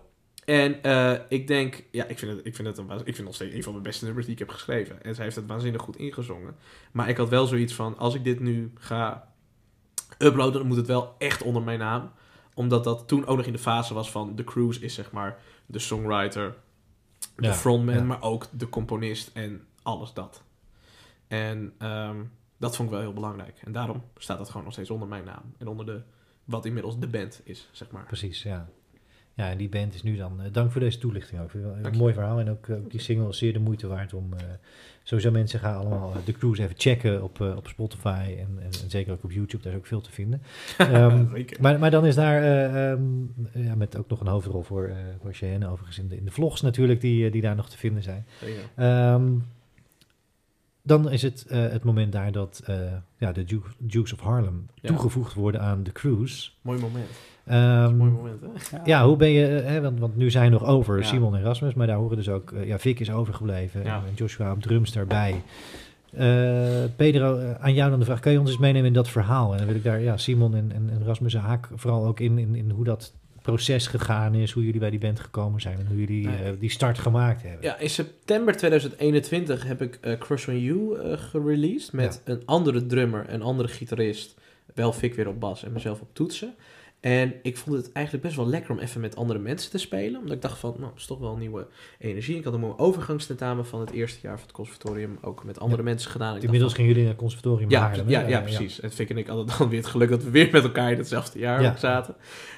En 0.49 0.83
eh, 0.83 1.19
ik 1.27 1.47
denk, 1.47 1.83
ja, 1.91 2.05
ik 2.05 2.19
vind, 2.19 2.31
het, 2.31 2.45
ik, 2.45 2.55
vind 2.55 2.67
het 2.67 2.77
een, 2.77 2.91
ik 3.03 3.15
vind 3.15 3.27
nog 3.27 3.35
steeds 3.35 3.55
een 3.55 3.63
van 3.63 3.73
de 3.73 3.79
beste 3.79 4.05
nummers 4.05 4.25
die 4.25 4.33
ik 4.33 4.39
heb 4.39 4.49
geschreven. 4.49 5.03
En 5.03 5.15
zij 5.15 5.23
heeft 5.23 5.35
het 5.35 5.45
waanzinnig 5.45 5.81
goed 5.81 5.97
ingezongen. 5.97 6.55
Maar 6.91 7.09
ik 7.09 7.17
had 7.17 7.29
wel 7.29 7.45
zoiets 7.45 7.73
van, 7.73 7.97
als 7.97 8.15
ik 8.15 8.23
dit 8.23 8.39
nu 8.39 8.71
ga 8.75 9.33
uploaden, 10.17 10.53
dan 10.53 10.67
moet 10.67 10.77
het 10.77 10.87
wel 10.87 11.15
echt 11.17 11.41
onder 11.41 11.61
mijn 11.61 11.79
naam. 11.79 12.11
Omdat 12.53 12.83
dat 12.83 13.07
toen 13.07 13.25
ook 13.25 13.37
nog 13.37 13.45
in 13.45 13.51
de 13.51 13.59
fase 13.59 13.93
was 13.93 14.11
van, 14.11 14.35
The 14.35 14.43
Cruise 14.43 14.79
is 14.79 14.93
zeg 14.93 15.11
maar 15.11 15.39
de 15.65 15.79
songwriter, 15.79 16.55
de 17.35 17.43
Ja, 17.43 17.53
frontman, 17.53 17.95
ja. 17.95 18.03
maar 18.03 18.21
ook 18.21 18.47
de 18.51 18.69
componist 18.69 19.31
en 19.33 19.67
alles 19.81 20.13
dat. 20.13 20.43
En 21.27 21.73
ehm, 21.77 22.17
dat 22.57 22.75
vond 22.75 22.89
ik 22.89 22.95
wel 22.95 23.03
heel 23.03 23.13
belangrijk. 23.13 23.61
En 23.63 23.71
daarom 23.71 24.03
staat 24.17 24.37
dat 24.37 24.47
gewoon 24.47 24.63
nog 24.63 24.73
steeds 24.73 24.89
onder 24.89 25.07
mijn 25.07 25.25
naam. 25.25 25.53
En 25.57 25.67
onder 25.67 25.85
de, 25.85 26.01
wat 26.43 26.65
inmiddels 26.65 26.99
de 26.99 27.07
band 27.07 27.41
is, 27.43 27.69
zeg 27.71 27.91
maar. 27.91 28.05
Precies, 28.05 28.43
ja. 28.43 28.69
Ja, 29.39 29.49
en 29.49 29.57
die 29.57 29.69
band 29.69 29.93
is 29.93 30.03
nu 30.03 30.15
dan... 30.15 30.41
eh, 30.41 30.51
dank 30.51 30.71
voor 30.71 30.81
deze 30.81 30.97
toelichting 30.97 31.41
ook. 31.41 31.53
Een 31.53 31.97
mooi 31.97 32.13
verhaal. 32.13 32.39
En 32.39 32.49
ook, 32.49 32.67
eh, 32.67 32.75
ook 32.75 32.91
die 32.91 32.99
single 32.99 33.29
is 33.29 33.37
zeer 33.37 33.53
de 33.53 33.59
moeite 33.59 33.87
waard 33.87 34.13
om... 34.13 34.33
eh, 34.33 34.39
sowieso 35.03 35.31
mensen 35.31 35.59
gaan 35.59 35.75
allemaal 35.77 36.13
de 36.25 36.31
cruise 36.31 36.63
even 36.63 36.75
checken 36.77 37.23
op, 37.23 37.39
op 37.41 37.67
Spotify. 37.67 38.35
En, 38.39 38.57
en, 38.59 38.69
en 38.83 38.89
zeker 38.89 39.13
ook 39.13 39.23
op 39.23 39.31
YouTube. 39.31 39.63
Daar 39.63 39.71
is 39.71 39.77
ook 39.77 39.85
veel 39.85 40.01
te 40.01 40.11
vinden. 40.11 40.41
Ehm, 40.77 41.25
maar, 41.59 41.79
maar 41.79 41.91
dan 41.91 42.05
is 42.05 42.15
daar 42.15 42.41
eh, 42.43 42.91
ehm, 42.91 43.01
ja, 43.53 43.75
met 43.75 43.97
ook 43.97 44.09
nog 44.09 44.19
een 44.19 44.27
hoofdrol 44.27 44.61
voor, 44.63 44.91
voor 45.21 45.33
Cheyenne 45.33 45.67
overigens 45.67 45.99
in 45.99 46.07
de, 46.07 46.17
in 46.17 46.25
de 46.25 46.31
vlogs 46.31 46.61
natuurlijk 46.61 47.01
die, 47.01 47.29
die 47.31 47.41
daar 47.41 47.55
nog 47.55 47.69
te 47.69 47.77
vinden 47.77 48.03
zijn. 48.03 48.25
Ehm, 48.75 49.31
dan 50.81 51.11
is 51.11 51.21
het 51.21 51.45
het 51.49 51.83
moment 51.83 52.11
daar 52.11 52.31
dat 52.31 52.63
ja, 53.17 53.31
de 53.31 53.43
Duke- 53.43 53.69
Dukes 53.77 54.13
of 54.13 54.19
Harlem 54.19 54.67
Ja. 54.75 54.87
toegevoegd 54.89 55.33
worden 55.33 55.61
aan 55.61 55.83
de 55.83 55.91
cruise. 55.91 56.49
Mooi 56.61 56.79
moment. 56.79 57.09
Ehm, 57.49 57.95
Mooi 57.95 58.11
moment, 58.11 58.41
hè? 58.71 58.77
ja, 58.85 59.05
hoe 59.05 59.17
ben 59.17 59.29
je, 59.29 59.47
eh, 59.57 59.65
hè, 59.65 59.81
want, 59.81 59.99
want 59.99 60.15
nu 60.15 60.31
zijn 60.31 60.51
nog 60.51 60.65
over 60.65 60.97
Ja. 60.97 61.03
Simon 61.03 61.35
en 61.35 61.41
Rasmus, 61.43 61.73
maar 61.73 61.87
daar 61.87 61.97
horen 61.97 62.17
dus 62.17 62.29
ook, 62.29 62.51
eh, 62.51 62.67
ja, 62.67 62.79
Vic 62.79 62.99
is 62.99 63.11
overgebleven 63.11 63.83
Ja. 63.83 63.95
en 63.95 64.13
Joshua 64.15 64.51
op 64.51 64.61
drums 64.61 64.91
daarbij. 64.93 65.41
Eh, 66.13 66.83
Pedro, 66.95 67.39
aan 67.59 67.73
jou 67.73 67.89
dan 67.89 67.99
de 67.99 68.05
vraag, 68.05 68.19
kan 68.19 68.31
je 68.31 68.39
ons 68.39 68.49
eens 68.49 68.59
meenemen 68.59 68.87
in 68.87 68.93
dat 68.93 69.09
verhaal? 69.09 69.51
En 69.51 69.57
dan 69.57 69.67
wil 69.67 69.75
ik 69.75 69.83
daar, 69.83 70.01
ja, 70.01 70.17
Simon 70.17 70.55
en, 70.55 70.71
en, 70.73 70.89
en 70.91 71.05
Rasmus 71.05 71.35
haak 71.35 71.67
vooral 71.75 72.05
ook 72.05 72.19
in, 72.19 72.37
in, 72.37 72.55
in 72.55 72.69
hoe 72.69 72.83
dat 72.83 73.13
proces 73.41 73.87
gegaan 73.87 74.33
is, 74.35 74.51
hoe 74.51 74.63
jullie 74.65 74.79
bij 74.79 74.89
die 74.89 74.99
band 74.99 75.19
gekomen 75.19 75.61
zijn 75.61 75.77
en 75.79 75.85
hoe 75.87 75.97
jullie 75.99 76.27
Nee. 76.27 76.57
die 76.57 76.69
start 76.69 76.99
gemaakt 76.99 77.41
hebben. 77.41 77.61
Ja, 77.61 77.77
in 77.79 77.89
september 77.89 78.55
2021 78.57 79.63
heb 79.67 79.81
ik 79.81 79.97
eh, 80.01 80.17
Crush 80.17 80.47
on 80.47 80.59
You 80.59 80.97
gereleased 81.17 81.93
met 81.93 82.21
een 82.25 82.41
andere 82.45 82.85
drummer, 82.85 83.25
een 83.33 83.41
andere 83.41 83.69
gitarist, 83.69 84.35
wel 84.73 84.93
Vic 84.93 85.13
weer 85.15 85.27
op 85.27 85.39
bas 85.39 85.63
en 85.63 85.71
mezelf 85.71 86.01
op 86.01 86.07
toetsen. 86.13 86.53
En 86.99 87.33
ik 87.41 87.57
vond 87.57 87.75
het 87.75 87.91
eigenlijk 87.91 88.25
best 88.25 88.37
wel 88.37 88.47
lekker 88.47 88.71
om 88.71 88.79
even 88.79 89.01
met 89.01 89.15
andere 89.15 89.39
mensen 89.39 89.71
te 89.71 89.77
spelen. 89.77 90.19
Omdat 90.19 90.35
ik 90.35 90.41
dacht 90.41 90.59
van, 90.59 90.69
nou, 90.77 90.89
dat 90.89 90.99
is 90.99 91.05
toch 91.05 91.19
wel 91.19 91.35
nieuwe 91.35 91.67
energie. 91.99 92.37
Ik 92.37 92.43
had 92.43 92.53
een 92.53 92.59
mooi 92.59 92.73
overgangstentamen 92.77 93.65
van 93.65 93.79
het 93.79 93.91
eerste 93.91 94.19
jaar 94.21 94.33
van 94.35 94.43
het 94.47 94.51
conservatorium 94.55 95.17
ook 95.21 95.43
met 95.43 95.59
andere 95.59 95.83
mensen 95.83 96.11
gedaan. 96.11 96.27
Ik 96.27 96.33
dacht 96.33 96.43
Inmiddels 96.45 96.73
gingen 96.73 96.87
jullie 96.89 97.03
naar 97.03 97.11
het 97.13 97.21
conservatorium 97.21 97.69
ja, 97.69 97.79
Haarlem, 97.81 98.05
hè? 98.05 98.11
ja, 98.11 98.27
ja, 98.27 98.41
precies. 98.41 98.79
En 98.79 98.91
Fik 98.91 99.09
en 99.09 99.17
ik 99.17 99.27
hadden 99.27 99.57
dan 99.57 99.69
weer 99.69 99.79
het 99.79 99.87
geluk 99.87 100.09
dat 100.09 100.23
we 100.23 100.29
weer 100.29 100.49
met 100.51 100.63
elkaar 100.63 100.91
in 100.91 100.97
hetzelfde 100.97 101.39
jaar 101.39 101.61
Ja. 101.61 101.75
zaten. 101.77 102.15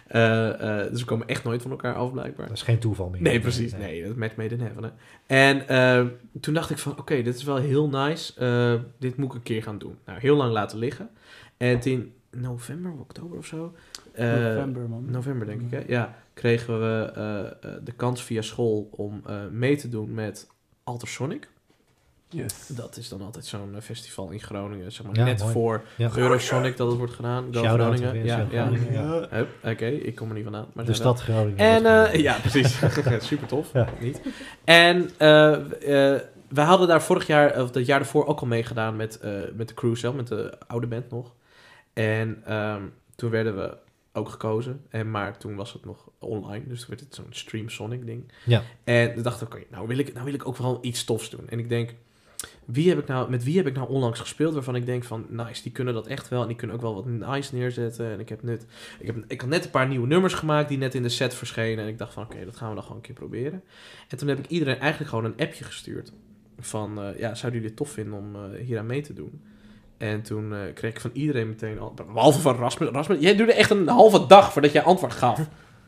Eh, 0.08 0.80
eh, 0.84 0.92
dus 0.92 1.00
we 1.00 1.06
komen 1.06 1.28
echt 1.28 1.44
nooit 1.44 1.62
van 1.62 1.72
elkaar 1.72 1.96
af, 1.96 2.12
blijkbaar. 2.12 2.48
Dat 2.48 2.56
is 2.58 2.64
geen 2.64 2.80
toeval 2.80 3.10
meer. 3.10 3.22
Nee, 3.22 3.40
precies. 3.40 3.72
Nee, 3.74 4.08
dat 4.08 4.16
match 4.16 4.36
made 4.36 4.56
in 4.56 4.62
heaven. 4.62 4.84
hè. 4.84 4.90
En 5.28 5.68
eh, 5.68 6.06
toen 6.42 6.54
dacht 6.54 6.70
ik 6.70 6.78
van, 6.78 6.98
oké, 7.00 7.22
dit 7.22 7.36
is 7.36 7.44
wel 7.44 7.56
heel 7.56 7.90
nice. 7.90 8.34
Eh, 8.40 8.74
dit 9.00 9.18
moet 9.18 9.28
ik 9.30 9.34
een 9.34 9.44
keer 9.44 9.64
gaan 9.64 9.78
doen. 9.78 9.96
Nou, 10.06 10.20
heel 10.20 10.36
lang 10.36 10.52
laten 10.52 10.78
liggen. 10.78 11.10
En 11.58 11.82
in 11.84 12.14
november, 12.32 12.92
oktober 13.00 13.38
of 13.38 13.46
zo. 13.46 13.74
eh, 14.14 14.28
November, 14.34 14.90
man. 14.90 15.06
November, 15.10 15.48
denk 15.48 15.62
ik, 15.62 15.72
hè? 15.72 15.84
Ja, 15.88 16.16
kregen 16.34 16.80
we 16.80 17.12
eh, 17.16 17.40
eh, 17.40 17.80
de 17.84 17.92
kans 17.92 18.24
via 18.24 18.42
school 18.42 18.88
om 18.92 19.22
eh, 19.26 19.36
mee 19.52 19.76
te 19.76 19.90
doen 19.90 20.14
met 20.14 20.48
Altersonic. 20.84 21.50
Yes. 22.34 22.68
Dat 22.68 22.98
is 22.98 23.10
dan 23.10 23.22
altijd 23.22 23.46
zo'n 23.46 23.76
festival 23.82 24.30
in 24.30 24.40
Groningen, 24.42 24.92
zeg 24.92 25.06
maar, 25.06 25.16
Ja, 25.16 25.24
net 25.24 25.40
mooi. 25.40 25.52
voor 25.54 25.84
Ja. 25.98 26.10
Eurosonic 26.16 26.78
dat 26.78 26.88
het 26.88 26.98
wordt 26.98 27.14
gedaan. 27.14 27.48
Go 27.52 27.62
Groningen. 27.64 28.12
weer, 28.12 28.26
Ja, 28.26 28.48
ja. 28.52 29.46
Oké, 29.72 29.86
ik 29.86 30.16
kom 30.16 30.28
er 30.28 30.34
niet 30.34 30.44
vandaan. 30.44 30.66
Maar 30.74 30.86
De 30.86 30.94
stad 30.94 31.22
Groningen. 31.22 31.58
En 31.58 31.86
eh, 31.86 32.04
gedaan. 32.04 32.22
ja, 32.22 32.38
precies. 32.40 32.80
Super 33.28 33.48
tof. 33.48 33.74
Ja. 33.74 33.88
Niet. 34.00 34.22
En 34.64 35.10
eh 35.18 35.54
eh, 36.16 36.22
wij 36.50 36.66
hadden 36.66 36.88
daar 36.88 37.02
vorig 37.02 37.28
jaar, 37.28 37.62
of 37.64 37.72
dat 37.72 37.86
jaar 37.86 38.00
ervoor, 38.00 38.26
ook 38.26 38.40
al 38.40 38.48
meegedaan 38.48 38.96
met, 38.96 39.20
eh, 39.20 39.32
met 39.54 39.68
de 39.68 39.74
crew 39.74 39.96
zelf, 39.96 40.16
met 40.16 40.28
de 40.28 40.54
oude 40.68 40.88
band 40.88 41.10
nog. 41.12 41.34
En 41.94 42.42
ehm, 42.46 42.84
toen 43.16 43.30
werden 43.30 43.56
we 43.56 43.78
ook 44.14 44.30
gekozen. 44.30 44.86
En, 44.90 45.12
maar 45.12 45.38
toen 45.38 45.56
was 45.56 45.74
het 45.74 45.86
nog 45.86 46.10
online, 46.20 46.68
dus 46.68 46.80
toen 46.80 46.90
werd 46.90 47.00
het 47.00 47.16
zo'n 47.16 47.26
Stream 47.30 47.70
Sonic 47.70 48.06
ding. 48.06 48.32
Ja. 48.46 48.64
En 48.84 49.14
toen 49.14 49.24
dacht 49.24 49.42
ik, 49.42 49.54
oké, 49.54 49.64
nou, 49.70 49.88
wil 49.88 49.98
ik, 49.98 50.14
nou 50.14 50.26
wil 50.26 50.34
ik 50.34 50.48
ook 50.48 50.58
wel 50.58 50.80
iets 50.82 51.04
tofs 51.04 51.30
doen. 51.30 51.50
En 51.50 51.60
ik 51.60 51.70
denk, 51.70 51.94
wie 52.66 52.90
heb 52.90 53.00
ik 53.00 53.08
nou, 53.08 53.30
met 53.30 53.44
wie 53.44 53.58
heb 53.58 53.68
ik 53.68 53.76
nou 53.76 53.90
onlangs 53.90 54.20
gespeeld 54.20 54.54
waarvan 54.54 54.76
ik 54.76 54.86
denk 54.86 55.04
van, 55.04 55.26
nice, 55.30 55.64
die 55.64 55.72
kunnen 55.72 55.94
dat 55.94 56.08
echt 56.08 56.30
wel. 56.30 56.42
En 56.42 56.48
die 56.48 56.56
kunnen 56.56 56.76
ook 56.76 56.82
wel 56.82 56.96
wat 56.96 57.06
nice 57.06 57.56
neerzetten. 57.56 58.12
En 58.12 58.20
ik 58.20 58.30
heb 58.30 58.44
net, 58.44 58.66
ik 59.00 59.06
heb, 59.06 59.16
ik 59.28 59.42
had 59.42 59.50
net 59.50 59.66
een 59.66 59.72
paar 59.72 59.88
nieuwe 59.88 60.08
nummers 60.08 60.34
gemaakt 60.34 60.70
die 60.70 60.78
net 60.78 60.96
in 60.96 61.04
de 61.04 61.10
set 61.10 61.34
verschenen. 61.34 61.84
En 61.84 61.90
ik 61.90 61.98
dacht 61.98 62.14
van, 62.14 62.24
oké, 62.24 62.46
dat 62.46 62.56
gaan 62.56 62.70
we 62.70 62.74
dan 62.74 62.84
gewoon 62.84 62.98
een 62.98 63.04
keer 63.04 63.16
proberen. 63.16 63.64
En 64.08 64.18
toen 64.18 64.28
heb 64.28 64.40
ik 64.40 64.48
iedereen 64.48 64.80
eigenlijk 64.80 65.10
gewoon 65.10 65.26
een 65.26 65.38
appje 65.38 65.64
gestuurd. 65.64 66.14
Van, 66.60 67.02
eh, 67.02 67.20
ja, 67.20 67.36
zouden 67.36 67.62
jullie 67.62 67.68
het 67.68 67.76
tof 67.76 67.90
vinden 67.90 68.14
om 68.14 68.36
eh, 68.36 68.66
hier 68.66 68.80
aan 68.80 68.86
mee 68.86 69.02
te 69.02 69.14
doen? 69.14 69.42
En 70.02 70.22
toen 70.22 70.54
eh, 70.54 70.60
kreeg 70.74 70.92
ik 70.92 71.00
van 71.00 71.10
iedereen 71.14 71.48
meteen 71.48 71.80
al, 71.80 71.94
behalve 72.14 72.40
van 72.40 72.56
Rasmus. 72.56 72.90
Rasmus, 72.90 73.18
jij 73.20 73.36
duurde 73.36 73.54
echt 73.54 73.70
een 73.70 73.88
halve 73.88 74.26
dag 74.28 74.54
voordat 74.54 74.72
jij 74.72 74.84
antwoord 74.84 75.14
gaf. 75.14 75.40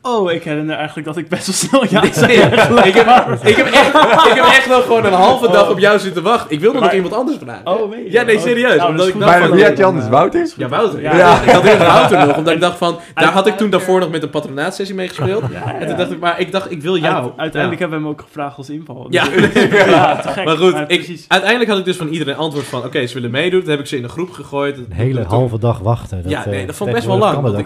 Oh, 0.06 0.32
ik 0.32 0.44
herinner 0.44 0.76
eigenlijk 0.76 1.08
dat 1.08 1.18
ik 1.18 1.28
best 1.28 1.46
wel 1.46 1.56
snel 1.56 1.86
ja 1.90 2.02
Nee, 2.02 2.14
zei. 2.24 2.32
ik, 2.90 2.94
heb, 2.94 3.38
ik, 3.44 3.56
heb 3.56 3.66
echt, 3.66 3.88
ik 4.28 4.34
heb 4.36 4.46
echt 4.46 4.68
wel 4.68 4.82
gewoon 4.82 5.06
een 5.06 5.14
halve 5.14 5.52
dag 5.52 5.70
op 5.70 5.80
jou 5.80 6.00
zitten 6.00 6.24
wachten. 6.24 6.52
Ik 6.52 6.60
wilde 6.60 6.80
nog 6.80 6.92
iemand 6.94 7.14
anders 7.14 7.38
vragen. 7.44 7.68
Oh, 7.68 7.90
weet 7.90 8.06
je. 8.06 8.12
Ja, 8.12 8.24
nee, 8.24 8.36
Oh, 8.36 8.42
serieus. 8.42 8.76
nou, 8.76 8.90
omdat 8.90 8.98
dat 8.98 9.08
is 9.08 9.14
ik 9.14 9.20
dacht 9.20 9.38
van, 9.38 9.52
wie 9.52 9.66
had 9.66 9.78
je 9.78 9.84
anders? 9.84 10.10
Wouter? 10.10 10.48
Ja, 10.58 10.68
Wouter. 10.68 11.02
Ja. 11.02 11.16
Ja. 11.16 11.42
Ik 11.42 11.50
had 11.50 11.64
eerst 11.64 11.78
Wouter 11.78 12.28
nog, 12.28 12.38
omdat 12.38 12.54
ik 12.54 12.60
dacht 12.60 12.78
van... 12.78 13.00
Daar 13.14 13.32
had 13.32 13.48
ik 13.48 13.58
toen 13.58 13.70
daarvoor 13.70 14.00
nog 14.00 14.10
met 14.10 14.24
een 14.24 14.30
patronaatsessie 14.30 14.96
mee 14.96 15.08
gespeeld. 15.08 15.44
Ja, 15.52 15.74
En 15.80 15.88
toen 15.88 15.98
dacht 15.98 16.12
ik, 16.12 16.20
maar 16.20 16.40
ik 16.40 16.52
dacht, 16.52 16.72
ik 16.72 16.82
wil 16.82 16.98
jou. 16.98 17.16
Uit- 17.24 17.32
uiteindelijk 17.38 17.82
hebben 17.82 18.00
we 18.00 18.06
hem 18.06 18.14
ook 18.14 18.22
gevraagd 18.22 18.58
als 18.58 18.70
inval. 18.70 19.08
Ja. 19.10 19.24
Dus- 19.24 19.54
ja, 19.86 20.16
te 20.16 20.28
gek. 20.28 20.46
Maar 20.46 20.58
goed, 20.58 20.76
ik, 20.88 21.26
uiteindelijk 21.28 21.70
had 21.70 21.80
ik 21.80 21.86
dus 21.86 21.98
van 21.98 22.08
iedereen 22.08 22.36
antwoord 22.36 22.66
van... 22.66 22.84
Oké, 22.86 23.08
ze 23.08 23.14
willen 23.14 23.32
meedoen. 23.32 23.62
Toen 23.62 23.70
heb 23.70 23.80
ik 23.80 23.88
ze 23.88 23.98
in 23.98 24.04
een 24.04 24.10
groep 24.10 24.32
gegooid. 24.32 24.78
Een 24.78 24.86
hele 24.90 25.24
halve 25.24 25.60
dag 25.60 25.80
wachten. 25.80 26.22
Dat, 26.24 26.32
ja, 26.32 26.44
nee, 26.46 26.62
eh, 26.62 26.68
dat 26.68 26.76
vond 26.76 26.90
ik 26.90 26.96
best 26.96 27.08
wel 27.08 27.18
lang. 27.18 27.42
dat 27.42 27.66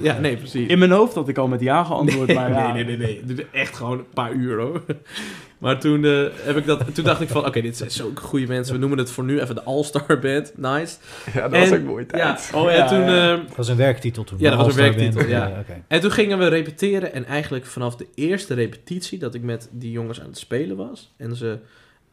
ja, 0.00 0.16
nee, 0.20 0.36
precies. 0.36 0.68
In 0.68 0.78
mijn 0.78 0.90
hoofd 0.90 1.14
had 1.14 1.28
ik 1.28 1.38
al 1.38 1.46
met 1.48 1.60
ja 1.60 1.71
geantwoord, 1.84 2.34
maar 2.34 2.50
ja. 2.50 2.72
Nee, 2.72 2.84
nee, 2.84 2.96
nee, 2.96 3.06
nee. 3.06 3.16
Het 3.16 3.26
duurde 3.26 3.46
echt 3.52 3.76
gewoon 3.76 3.98
een 3.98 4.08
paar 4.14 4.32
uur 4.32 4.60
hoor. 4.60 4.82
Maar 5.58 5.80
toen, 5.80 6.04
eh, 6.04 6.26
heb 6.34 6.56
ik 6.56 6.66
dat, 6.66 6.94
toen 6.94 7.04
dacht 7.04 7.20
ik 7.20 7.28
van, 7.28 7.46
oké, 7.46 7.60
dit 7.60 7.76
zijn 7.76 7.90
zulke 7.90 8.22
goede 8.22 8.46
mensen. 8.46 8.74
We 8.74 8.80
noemen 8.80 8.98
het 8.98 9.10
voor 9.10 9.24
nu 9.24 9.40
even 9.40 9.54
de 9.54 9.62
All-Star 9.62 10.18
Band. 10.18 10.52
Nice. 10.56 10.96
Ja, 11.34 11.42
dat 11.48 11.52
En- 11.52 11.60
was 11.60 11.78
ook 11.78 11.84
mooi 11.84 12.06
tijd. 12.06 12.48
Ja, 12.52 12.58
Oh, 12.60 12.70
en 12.70 12.76
ja, 12.76 12.88
toen, 12.88 13.00
ja. 13.00 13.32
eh, 13.32 13.46
Dat 13.46 13.56
was 13.56 13.68
een 13.68 13.76
werktitel 13.76 14.24
toen. 14.24 14.38
Ja, 14.40 14.50
dat 14.50 14.58
was 14.58 14.76
een 14.76 14.82
werktitel, 14.82 15.14
Band, 15.18 15.28
ja. 15.30 15.64
en 15.88 16.00
toen 16.00 16.10
gingen 16.10 16.38
we 16.38 16.46
repeteren. 16.46 17.12
En 17.12 17.24
eigenlijk 17.24 17.66
vanaf 17.66 17.96
de 17.96 18.06
eerste 18.14 18.54
repetitie 18.54 19.18
dat 19.18 19.34
ik 19.34 19.42
met 19.42 19.68
die 19.72 19.90
jongens 19.90 20.20
aan 20.20 20.26
het 20.26 20.38
spelen 20.38 20.76
was. 20.76 21.12
En 21.16 21.36
ze 21.36 21.58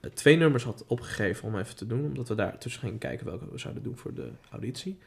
eh, 0.02 0.10
twee 0.14 0.38
nummers 0.38 0.64
had 0.64 0.84
opgegeven 0.88 1.48
om 1.48 1.58
even 1.58 1.76
te 1.76 1.88
doen. 1.88 2.06
Omdat 2.06 2.28
we 2.28 2.36
daar 2.36 2.58
tussen 2.58 2.82
gingen 2.82 2.98
kijken 2.98 3.26
welke 3.26 3.46
we 3.52 3.58
zouden 3.60 3.84
doen 3.84 3.98
voor 3.98 4.14
de 4.14 4.28
auditie. 4.52 4.98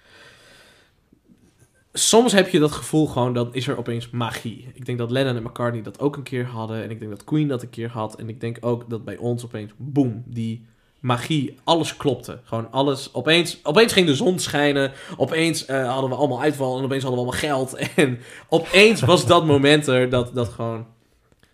Soms 1.93 2.33
heb 2.33 2.49
je 2.49 2.59
dat 2.59 2.73
gevoel 2.73 3.07
gewoon, 3.07 3.35
dan 3.35 3.55
is 3.55 3.69
er 3.69 3.79
opeens 3.79 4.11
magie. 4.11 4.71
Ik 4.75 4.87
denk 4.87 4.99
dat 4.99 5.11
Lennon 5.11 5.37
en 5.37 5.43
McCartney 5.43 5.83
dat 5.83 6.01
ook 6.01 6.17
een 6.17 6.23
keer 6.23 6.47
hadden. 6.47 6.83
En 6.83 6.91
ik 6.91 6.99
denk 6.99 7.11
dat 7.11 7.25
Queen 7.25 7.49
dat 7.49 7.63
een 7.63 7.71
keer 7.71 7.91
had. 7.91 8.17
En 8.17 8.29
ik 8.29 8.41
denk 8.41 8.57
ook 8.61 8.91
dat 8.91 9.05
bij 9.05 9.17
ons 9.17 9.45
opeens, 9.45 9.73
boom, 9.77 10.23
die 10.27 10.67
magie, 11.01 11.59
alles 11.65 11.97
klopte. 11.97 12.41
Gewoon 12.45 12.71
alles, 12.71 13.15
opeens, 13.15 13.61
opeens 13.63 13.93
ging 13.93 14.07
de 14.07 14.15
zon 14.15 14.39
schijnen. 14.39 14.93
Opeens 15.17 15.65
eh, 15.65 15.93
hadden 15.93 16.11
we 16.11 16.17
allemaal 16.17 16.41
uitval 16.41 16.79
en 16.79 16.85
opeens 16.85 17.03
hadden 17.03 17.25
we 17.25 17.31
allemaal 17.31 17.49
geld. 17.49 17.77
En 17.97 18.19
opeens 18.49 19.01
was 19.01 19.27
dat 19.27 19.47
moment 19.47 19.87
er 19.87 20.09
dat, 20.09 20.35
dat 20.35 20.49
gewoon 20.49 20.87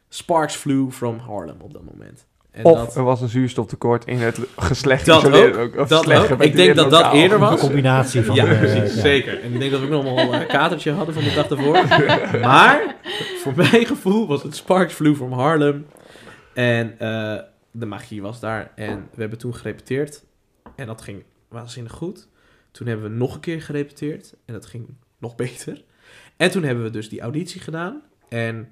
sparks 0.09 0.55
flew 0.55 0.91
from 0.91 1.19
Harlem 1.19 1.61
op 1.61 1.73
dat 1.73 1.85
moment. 1.85 2.27
En 2.51 2.65
Of 2.65 2.79
dat, 2.79 2.97
er 2.97 3.03
was 3.03 3.21
een 3.21 3.29
zuurstoftekort 3.29 4.05
in 4.05 4.19
het 4.19 4.39
geslacht. 4.57 5.07
Dat 5.07 5.57
ook, 5.57 5.77
Of 5.77 5.89
dat 5.89 6.03
slecht 6.03 6.33
ook. 6.33 6.43
Ik 6.43 6.57
denk 6.57 6.77
dat 6.77 6.91
dat 6.91 7.13
eerder 7.13 7.39
was. 7.39 7.53
Een 7.53 7.59
combinatie 7.67 8.23
van... 8.23 8.35
ja, 8.35 8.45
de- 8.45 8.57
precies, 8.57 8.95
ja. 8.95 9.01
zeker. 9.01 9.43
En 9.43 9.53
ik 9.53 9.59
denk 9.59 9.71
dat 9.71 9.81
we 9.81 9.95
ook 9.95 10.05
nog 10.05 10.15
wel 10.15 10.35
een 10.35 10.47
katertje 10.47 10.93
hadden 10.93 11.15
van 11.15 11.25
de 11.25 11.35
dag 11.35 11.47
daarvoor. 11.47 12.41
maar 12.41 12.97
voor 13.43 13.53
mijn 13.57 13.87
gevoel 13.87 14.27
was 14.27 14.43
het 14.43 14.57
Sparks 14.57 14.95
Flew 14.95 15.15
from 15.15 15.33
Harlem. 15.33 15.87
En 16.55 16.99
eh, 16.99 17.39
de 17.71 17.87
magie 17.87 18.23
was 18.23 18.41
daar. 18.41 18.73
En 18.75 19.09
we 19.15 19.21
hebben 19.21 19.39
toen 19.39 19.55
gerepeteerd. 19.55 20.25
En 20.77 20.87
dat 20.87 21.01
ging 21.03 21.25
waanzinnig 21.49 21.93
goed. 21.93 22.29
Toen 22.71 22.87
hebben 22.87 23.11
we 23.11 23.17
nog 23.17 23.35
een 23.35 23.41
keer 23.41 23.63
gerepeteerd. 23.63 24.35
En 24.45 24.53
dat 24.55 24.67
ging 24.67 24.87
nog 25.19 25.35
beter. 25.35 25.85
En 26.37 26.51
toen 26.51 26.63
hebben 26.63 26.85
we 26.85 26.91
dus 26.91 27.09
die 27.09 27.21
auditie 27.21 27.61
gedaan. 27.61 28.03
En 28.29 28.69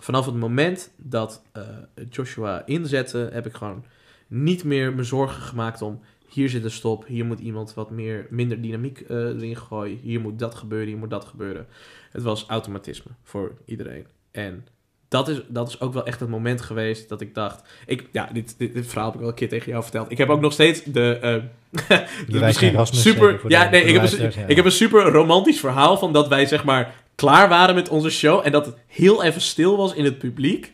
vanaf 0.00 0.26
het 0.26 0.34
moment 0.34 0.90
dat 0.96 1.42
eh, 1.52 1.62
Joshua 2.10 2.66
inzette, 2.66 3.28
heb 3.32 3.46
ik 3.46 3.54
gewoon 3.54 3.84
niet 4.26 4.64
meer 4.64 4.94
me 4.94 5.02
zorgen 5.02 5.42
gemaakt 5.42 5.82
om 5.82 6.00
hier 6.28 6.48
zit 6.48 6.64
een 6.64 6.70
stop, 6.70 7.06
hier 7.06 7.24
moet 7.24 7.40
iemand 7.40 7.74
wat 7.74 7.90
meer, 7.90 8.26
minder 8.30 8.62
dynamiek 8.62 9.00
eh, 9.00 9.16
erin 9.16 9.56
gooien, 9.56 9.98
hier 10.02 10.20
moet 10.20 10.38
dat 10.38 10.54
gebeuren, 10.54 10.88
hier 10.88 10.98
moet 10.98 11.10
dat 11.10 11.24
gebeuren. 11.24 11.66
Het 12.10 12.22
was 12.22 12.46
automatisme 12.46 13.10
voor 13.22 13.52
iedereen. 13.64 14.06
En 14.30 14.66
dat 15.08 15.28
is, 15.28 15.40
dat 15.48 15.68
is 15.68 15.80
ook 15.80 15.92
wel 15.92 16.06
echt 16.06 16.20
het 16.20 16.28
moment 16.28 16.60
geweest 16.60 17.08
dat 17.08 17.20
ik 17.20 17.34
dacht, 17.34 17.68
ik, 17.86 18.08
ja, 18.12 18.28
dit, 18.32 18.54
dit, 18.58 18.74
dit 18.74 18.86
verhaal 18.86 19.04
heb 19.04 19.14
ik 19.14 19.20
wel 19.20 19.28
een 19.28 19.34
keer 19.34 19.48
tegen 19.48 19.70
jou 19.70 19.82
verteld. 19.82 20.10
Ik 20.10 20.18
heb 20.18 20.28
ook 20.28 20.40
nog 20.40 20.52
steeds 20.52 20.82
de, 20.84 21.18
eh, 21.20 21.98
de 22.28 22.38
misschien 22.38 22.86
super, 22.86 23.40
ja, 23.46 23.70
nee, 23.70 23.80
ik 23.80 23.86
heb, 23.86 23.94
een, 23.94 23.94
luisteraars, 23.94 24.34
ja. 24.34 24.46
ik 24.46 24.56
heb 24.56 24.64
een 24.64 24.70
super 24.70 25.02
romantisch 25.02 25.60
verhaal 25.60 25.98
van 25.98 26.12
dat 26.12 26.28
wij 26.28 26.46
zeg 26.46 26.64
maar 26.64 26.94
klaar 27.20 27.48
waren 27.48 27.74
met 27.74 27.88
onze 27.88 28.10
show 28.10 28.40
en 28.44 28.52
dat 28.52 28.66
het 28.66 28.74
heel 28.86 29.22
even 29.22 29.40
stil 29.40 29.76
was 29.76 29.94
in 29.94 30.04
het 30.04 30.18
publiek. 30.18 30.72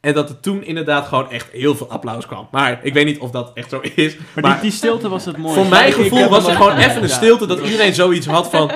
En 0.00 0.14
dat 0.14 0.28
er 0.28 0.40
toen 0.40 0.64
inderdaad 0.64 1.06
gewoon 1.06 1.30
echt 1.30 1.50
heel 1.52 1.74
veel 1.74 1.90
applaus 1.90 2.26
kwam. 2.26 2.48
Maar 2.50 2.84
ik 2.84 2.92
weet 2.92 3.04
niet 3.04 3.18
of 3.18 3.30
dat 3.30 3.50
echt 3.54 3.70
zo 3.70 3.80
is. 3.94 4.16
Maar, 4.16 4.26
Maar 4.44 4.52
die, 4.52 4.60
die 4.60 4.70
stilte 4.70 5.08
was 5.08 5.24
het 5.24 5.36
mooiste. 5.36 5.60
voor 5.60 5.68
mijn 5.70 5.92
gevoel 5.92 6.28
was 6.28 6.46
ook- 6.46 6.54
gewoon 6.54 6.76
even 6.76 7.02
een 7.02 7.08
stilte 7.08 7.46
dat 7.46 7.60
iedereen 7.60 7.94
zoiets 7.94 8.26
had 8.26 8.50
van... 8.50 8.70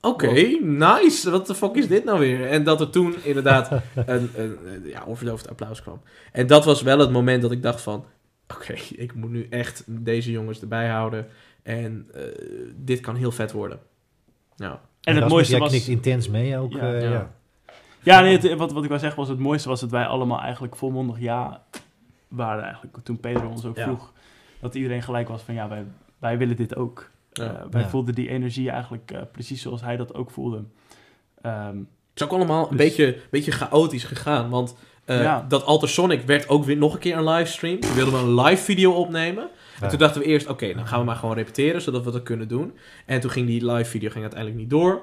Oké, 0.00 0.32
nice. 0.62 1.30
Wat 1.30 1.46
de 1.46 1.54
fuck 1.54 1.74
is 1.74 1.88
dit 1.88 2.04
nou 2.04 2.18
weer? 2.18 2.46
En 2.48 2.64
dat 2.64 2.80
er 2.80 2.90
toen 2.90 3.14
inderdaad 3.22 3.70
een, 3.72 4.30
een, 4.36 4.58
een 4.66 4.82
ja, 4.84 5.02
onverdoofd 5.06 5.48
applaus 5.48 5.82
kwam. 5.82 6.02
En 6.32 6.46
dat 6.46 6.64
was 6.64 6.82
wel 6.82 6.98
het 6.98 7.10
moment 7.10 7.42
dat 7.42 7.52
ik 7.52 7.62
dacht 7.62 7.80
van... 7.80 8.04
Oké, 8.54 8.74
ik 9.04 9.14
moet 9.14 9.30
nu 9.30 9.46
echt 9.50 9.84
deze 9.86 10.30
jongens 10.30 10.60
erbij 10.60 10.88
houden. 10.88 11.26
En 11.62 12.08
eh, 12.14 12.22
dit 12.76 13.00
kan 13.00 13.16
heel 13.16 13.32
vet 13.32 13.52
worden. 13.52 13.78
Nou, 14.56 14.76
En 15.02 15.16
het 15.16 15.28
mooiste 15.28 15.58
was... 15.58 15.70
knikt 15.70 15.86
intens 15.88 16.28
mee 16.28 16.58
ook. 16.58 16.72
Ja, 16.72 16.78
eh, 16.94 17.02
ja. 17.02 17.10
ja. 17.10 17.30
Ja, 18.02 18.20
nee, 18.20 18.38
het- 18.38 18.54
wat, 18.54 18.72
wat 18.72 18.82
ik 18.82 18.88
wil 18.88 18.98
zeggen 18.98 19.18
was, 19.18 19.28
het 19.28 19.38
mooiste 19.38 19.68
was 19.68 19.80
dat 19.80 19.90
wij 19.90 20.06
allemaal 20.06 20.40
eigenlijk 20.40 20.76
volmondig 20.76 21.20
ja 21.20 21.62
waren 22.28 22.62
eigenlijk. 22.64 22.96
Toen 23.04 23.20
Pedro 23.20 23.48
ons 23.48 23.64
ook 23.64 23.76
Ja. 23.76 23.82
vroeg, 23.82 24.12
dat 24.60 24.74
iedereen 24.74 25.02
gelijk 25.02 25.28
was 25.28 25.42
van 25.42 25.54
ja, 25.54 25.68
wij, 25.68 25.84
wij 26.18 26.38
willen 26.38 26.56
dit 26.56 26.76
ook. 26.76 27.10
Ja. 27.32 27.44
Eh, 27.44 27.62
wij 27.70 27.80
Ja. 27.80 27.88
voelden 27.88 28.14
die 28.14 28.28
energie 28.28 28.70
eigenlijk 28.70 29.10
eh, 29.10 29.20
precies 29.32 29.62
zoals 29.62 29.80
hij 29.82 29.96
dat 29.96 30.14
ook 30.14 30.30
voelde. 30.30 30.64
Ehm, 31.42 31.76
Het 31.76 32.20
is 32.20 32.22
ook 32.24 32.32
allemaal 32.32 32.62
een 32.70 32.76
Dus- 32.76 32.86
beetje, 32.86 33.18
beetje 33.30 33.52
chaotisch 33.52 34.04
gegaan. 34.04 34.50
Want 34.50 34.76
eh, 35.04 35.22
Ja. 35.22 35.44
dat 35.48 35.64
Altersonic 35.64 36.22
werd 36.22 36.48
ook 36.48 36.64
weer 36.64 36.76
nog 36.76 36.92
een 36.94 36.98
keer 37.00 37.16
een 37.16 37.28
livestream. 37.28 37.80
We 37.80 37.92
wilden 37.94 38.20
een 38.20 38.34
live 38.40 38.62
video 38.62 38.92
opnemen. 38.92 39.48
En 39.80 39.88
toen 39.88 39.98
dachten 39.98 40.20
we 40.20 40.26
eerst, 40.26 40.48
oké, 40.48 40.74
dan 40.74 40.86
gaan 40.86 40.98
we 40.98 41.04
maar 41.04 41.16
gewoon 41.16 41.34
repeteren, 41.34 41.82
zodat 41.82 42.04
we 42.04 42.10
dat 42.10 42.22
kunnen 42.22 42.48
doen. 42.48 42.76
En 43.06 43.20
toen 43.20 43.30
ging 43.30 43.46
die 43.46 43.72
live 43.72 43.90
video 43.90 44.10
ging 44.10 44.22
uiteindelijk 44.22 44.60
niet 44.60 44.70
door. 44.70 45.02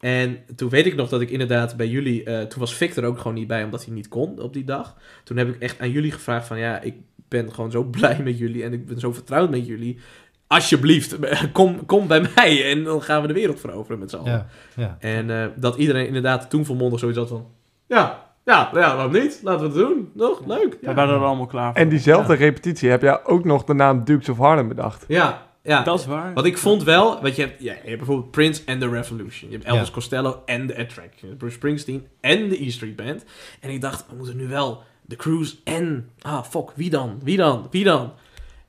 En 0.00 0.38
toen 0.56 0.68
weet 0.68 0.86
ik 0.86 0.94
nog 0.94 1.08
dat 1.08 1.20
ik 1.20 1.30
inderdaad 1.30 1.76
bij 1.76 1.88
jullie, 1.88 2.24
eh, 2.24 2.42
toen 2.46 2.60
was 2.60 2.74
Victor 2.74 3.04
ook 3.04 3.18
gewoon 3.18 3.34
niet 3.34 3.46
bij, 3.46 3.64
omdat 3.64 3.84
hij 3.84 3.94
niet 3.94 4.08
kon 4.08 4.40
op 4.40 4.52
die 4.52 4.64
dag. 4.64 4.96
Toen 5.24 5.36
heb 5.36 5.48
ik 5.48 5.62
echt 5.62 5.80
aan 5.80 5.90
jullie 5.90 6.12
gevraagd 6.12 6.46
van, 6.46 6.58
ja, 6.58 6.80
ik 6.80 6.94
ben 7.28 7.54
gewoon 7.54 7.70
zo 7.70 7.84
blij 7.98 8.20
met 8.22 8.38
jullie 8.38 8.62
en 8.62 8.72
ik 8.72 8.86
ben 8.86 9.00
zo 9.00 9.12
vertrouwd 9.12 9.50
met 9.50 9.66
jullie. 9.66 9.98
alsjeblieft, 10.46 11.16
kom, 11.52 11.86
kom 11.86 12.06
bij 12.06 12.28
mij 12.34 12.70
en 12.70 12.84
dan 12.84 13.02
gaan 13.02 13.22
we 13.22 13.26
de 13.28 13.34
wereld 13.34 13.60
veroveren 13.60 13.98
met 13.98 14.10
z'n 14.10 14.16
allen. 14.16 14.32
Ja, 14.32 14.46
ja. 14.76 14.96
En 15.00 15.30
eh, 15.30 15.46
dat 15.56 15.76
iedereen 15.76 16.06
inderdaad 16.06 16.50
toen 16.50 16.64
volmondig 16.64 16.98
zoiets 17.00 17.18
had 17.18 17.28
van, 17.28 17.46
ja, 17.86 18.31
ja, 18.44 18.70
ja, 18.72 18.96
waarom 18.96 19.12
niet? 19.12 19.40
Laten 19.42 19.60
we 19.60 19.78
het 19.78 19.88
doen. 19.88 20.10
Nog, 20.14 20.46
leuk. 20.46 20.78
We 20.80 20.94
waren 20.94 21.14
er 21.14 21.24
allemaal 21.24 21.46
klaar 21.46 21.72
voor. 21.72 21.80
En 21.80 21.88
diezelfde 21.88 22.34
repetitie 22.34 22.90
heb 22.90 23.02
jij 23.02 23.24
ook 23.24 23.44
nog 23.44 23.64
de 23.64 23.74
naam 23.74 24.04
Dukes 24.04 24.28
of 24.28 24.38
Harlem 24.38 24.68
bedacht. 24.68 25.04
Ja, 25.08 25.46
ja. 25.62 25.82
Dat 25.82 25.98
is 25.98 26.06
waar. 26.06 26.34
Wat 26.34 26.44
ik 26.44 26.58
vond 26.58 26.82
wel, 26.82 27.20
want 27.22 27.36
je 27.36 27.42
hebt, 27.42 27.62
ja, 27.62 27.72
je 27.72 27.88
hebt 27.88 27.96
bijvoorbeeld 27.96 28.30
Prince 28.30 28.62
en 28.64 28.78
The 28.78 28.88
Revolution. 28.88 29.50
Je 29.50 29.56
hebt 29.56 29.68
Elvis 29.68 29.86
Ja. 29.86 29.92
Costello 29.92 30.42
en 30.46 30.66
The 30.66 30.78
Attraction. 30.78 31.18
Je 31.20 31.26
hebt 31.26 31.38
Bruce 31.38 31.54
Springsteen 31.54 32.06
en 32.20 32.48
de 32.48 32.64
E 32.64 32.70
Street 32.70 32.96
Band. 32.96 33.24
En 33.60 33.70
ik 33.70 33.80
dacht, 33.80 34.06
we 34.10 34.16
moeten 34.16 34.36
nu 34.36 34.48
wel 34.48 34.82
The 35.08 35.16
Cruise 35.16 35.56
en... 35.64 36.10
Ah, 36.20 36.44
fuck, 36.44 36.70
wie 36.74 36.90
dan? 36.90 37.20
Wie 37.22 37.36
dan? 37.36 37.66
Wie 37.70 37.84
dan? 37.84 38.12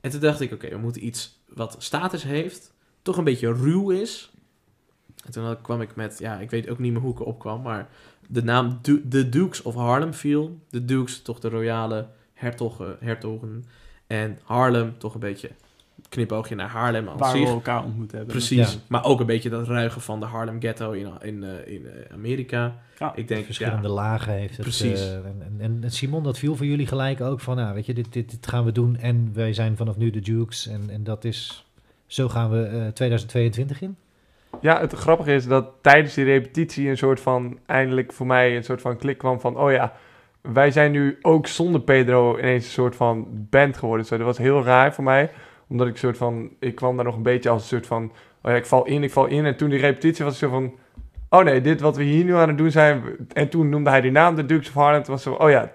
En 0.00 0.10
toen 0.10 0.20
dacht 0.20 0.40
ik, 0.40 0.52
oké, 0.52 0.68
we 0.68 0.76
moeten 0.76 1.06
iets 1.06 1.42
wat 1.54 1.76
status 1.78 2.22
heeft, 2.22 2.72
toch 3.02 3.16
een 3.16 3.24
beetje 3.24 3.52
ruw 3.52 3.90
is. 3.90 4.32
En 5.24 5.32
toen 5.32 5.60
kwam 5.62 5.80
ik 5.80 5.96
met, 5.96 6.18
ja, 6.18 6.38
ik 6.38 6.50
weet 6.50 6.68
ook 6.68 6.78
niet 6.78 6.92
meer 6.92 7.00
hoe 7.00 7.12
ik 7.12 7.20
erop 7.20 7.38
kwam, 7.38 7.62
maar 7.62 7.88
de 8.28 8.42
naam 8.44 8.78
Du- 8.82 9.08
The 9.08 9.28
Dukes 9.28 9.62
of 9.62 9.74
Harlem 9.74 10.14
viel. 10.14 10.58
De 10.70 10.84
Dukes, 10.84 11.22
toch 11.22 11.38
de 11.40 11.48
royale 11.48 12.06
hertogen, 12.34 12.96
hertogen. 13.00 13.64
En 14.06 14.38
Harlem, 14.42 14.94
toch 14.98 15.14
een 15.14 15.20
beetje 15.20 15.50
knipoogje 16.08 16.54
naar 16.54 16.68
Haarlem 16.68 17.08
aan 17.08 17.16
waar 17.18 17.30
zich. 17.36 17.44
we 17.46 17.52
elkaar 17.54 17.84
ontmoet 17.84 18.10
hebben. 18.12 18.30
Precies, 18.30 18.72
Ja. 18.72 18.78
maar 18.86 19.04
ook 19.04 19.20
een 19.20 19.26
beetje 19.26 19.50
dat 19.50 19.66
ruigen 19.66 20.00
van 20.00 20.20
de 20.20 20.26
Harlem 20.26 20.60
Ghetto 20.60 20.90
in, 20.92 21.08
in, 21.22 21.44
eh, 21.44 21.74
in 21.74 21.86
eh, 21.86 22.12
Amerika. 22.14 22.76
Ja. 22.98 23.12
Ik 23.14 23.28
denk, 23.28 23.44
verschillende 23.44 23.88
ja, 23.88 23.94
lagen 23.94 24.32
heeft 24.32 24.52
het. 24.56 24.60
Precies. 24.60 25.00
eh, 25.00 25.14
en, 25.14 25.56
en, 25.58 25.78
en 25.82 25.90
Simon, 25.90 26.22
dat 26.22 26.38
viel 26.38 26.56
voor 26.56 26.66
jullie 26.66 26.86
gelijk 26.86 27.20
ook 27.20 27.40
van, 27.40 27.56
nou, 27.56 27.74
weet 27.74 27.86
je, 27.86 27.94
dit, 27.94 28.12
dit, 28.12 28.30
dit 28.30 28.46
gaan 28.46 28.64
we 28.64 28.72
doen 28.72 28.96
en 28.96 29.30
wij 29.32 29.52
zijn 29.52 29.76
vanaf 29.76 29.96
nu 29.96 30.10
de 30.10 30.20
Dukes 30.20 30.66
en, 30.66 30.82
en 30.90 31.04
dat 31.04 31.24
is, 31.24 31.64
zo 32.06 32.28
gaan 32.28 32.50
we 32.50 32.62
eh, 32.64 32.86
2022 32.88 33.80
in. 33.82 33.96
Ja, 34.60 34.80
het 34.80 34.92
grappige 34.92 35.32
is 35.34 35.46
dat 35.46 35.66
tijdens 35.80 36.14
die 36.14 36.24
repetitie 36.24 36.88
een 36.88 36.96
soort 36.96 37.20
van, 37.20 37.58
eindelijk 37.66 38.12
voor 38.12 38.26
mij 38.26 38.56
een 38.56 38.64
soort 38.64 38.80
van 38.80 38.96
klik 38.96 39.18
kwam 39.18 39.40
van, 39.40 39.56
oh 39.56 39.70
ja, 39.72 39.92
wij 40.40 40.70
zijn 40.70 40.90
nu 40.92 41.18
ook 41.22 41.46
zonder 41.46 41.80
Pedro 41.80 42.38
ineens 42.38 42.64
een 42.64 42.70
soort 42.70 42.96
van 42.96 43.26
band 43.30 43.76
geworden. 43.76 44.06
Zo, 44.06 44.16
dat 44.16 44.26
was 44.26 44.38
heel 44.38 44.62
raar 44.64 44.94
voor 44.94 45.04
mij, 45.04 45.30
omdat 45.68 45.86
ik 45.86 45.92
een 45.92 45.98
soort 45.98 46.16
van, 46.16 46.50
ik 46.60 46.74
kwam 46.74 46.96
daar 46.96 47.04
nog 47.04 47.16
een 47.16 47.22
beetje 47.22 47.48
als 47.48 47.62
een 47.62 47.68
soort 47.68 47.86
van, 47.86 48.12
oh 48.42 48.50
ja, 48.50 48.56
ik 48.56 48.66
val 48.66 48.84
in, 48.86 49.02
ik 49.02 49.12
val 49.12 49.26
in. 49.26 49.44
En 49.44 49.56
toen 49.56 49.68
die 49.70 49.78
repetitie 49.80 50.24
was 50.24 50.40
het 50.40 50.50
zo 50.50 50.56
van, 50.56 50.72
oh 51.28 51.44
nee, 51.44 51.60
dit 51.60 51.80
wat 51.80 51.96
we 51.96 52.02
hier 52.02 52.24
nu 52.24 52.34
aan 52.34 52.48
het 52.48 52.58
doen 52.58 52.70
zijn. 52.70 53.02
En 53.32 53.48
toen 53.48 53.68
noemde 53.68 53.90
hij 53.90 54.00
die 54.00 54.10
naam, 54.10 54.34
de 54.34 54.46
Dukes 54.46 54.68
of 54.68 54.74
Harlem. 54.74 55.02
Toen 55.02 55.14
was 55.14 55.22
zo, 55.22 55.32
oh 55.32 55.50
ja, 55.50 55.72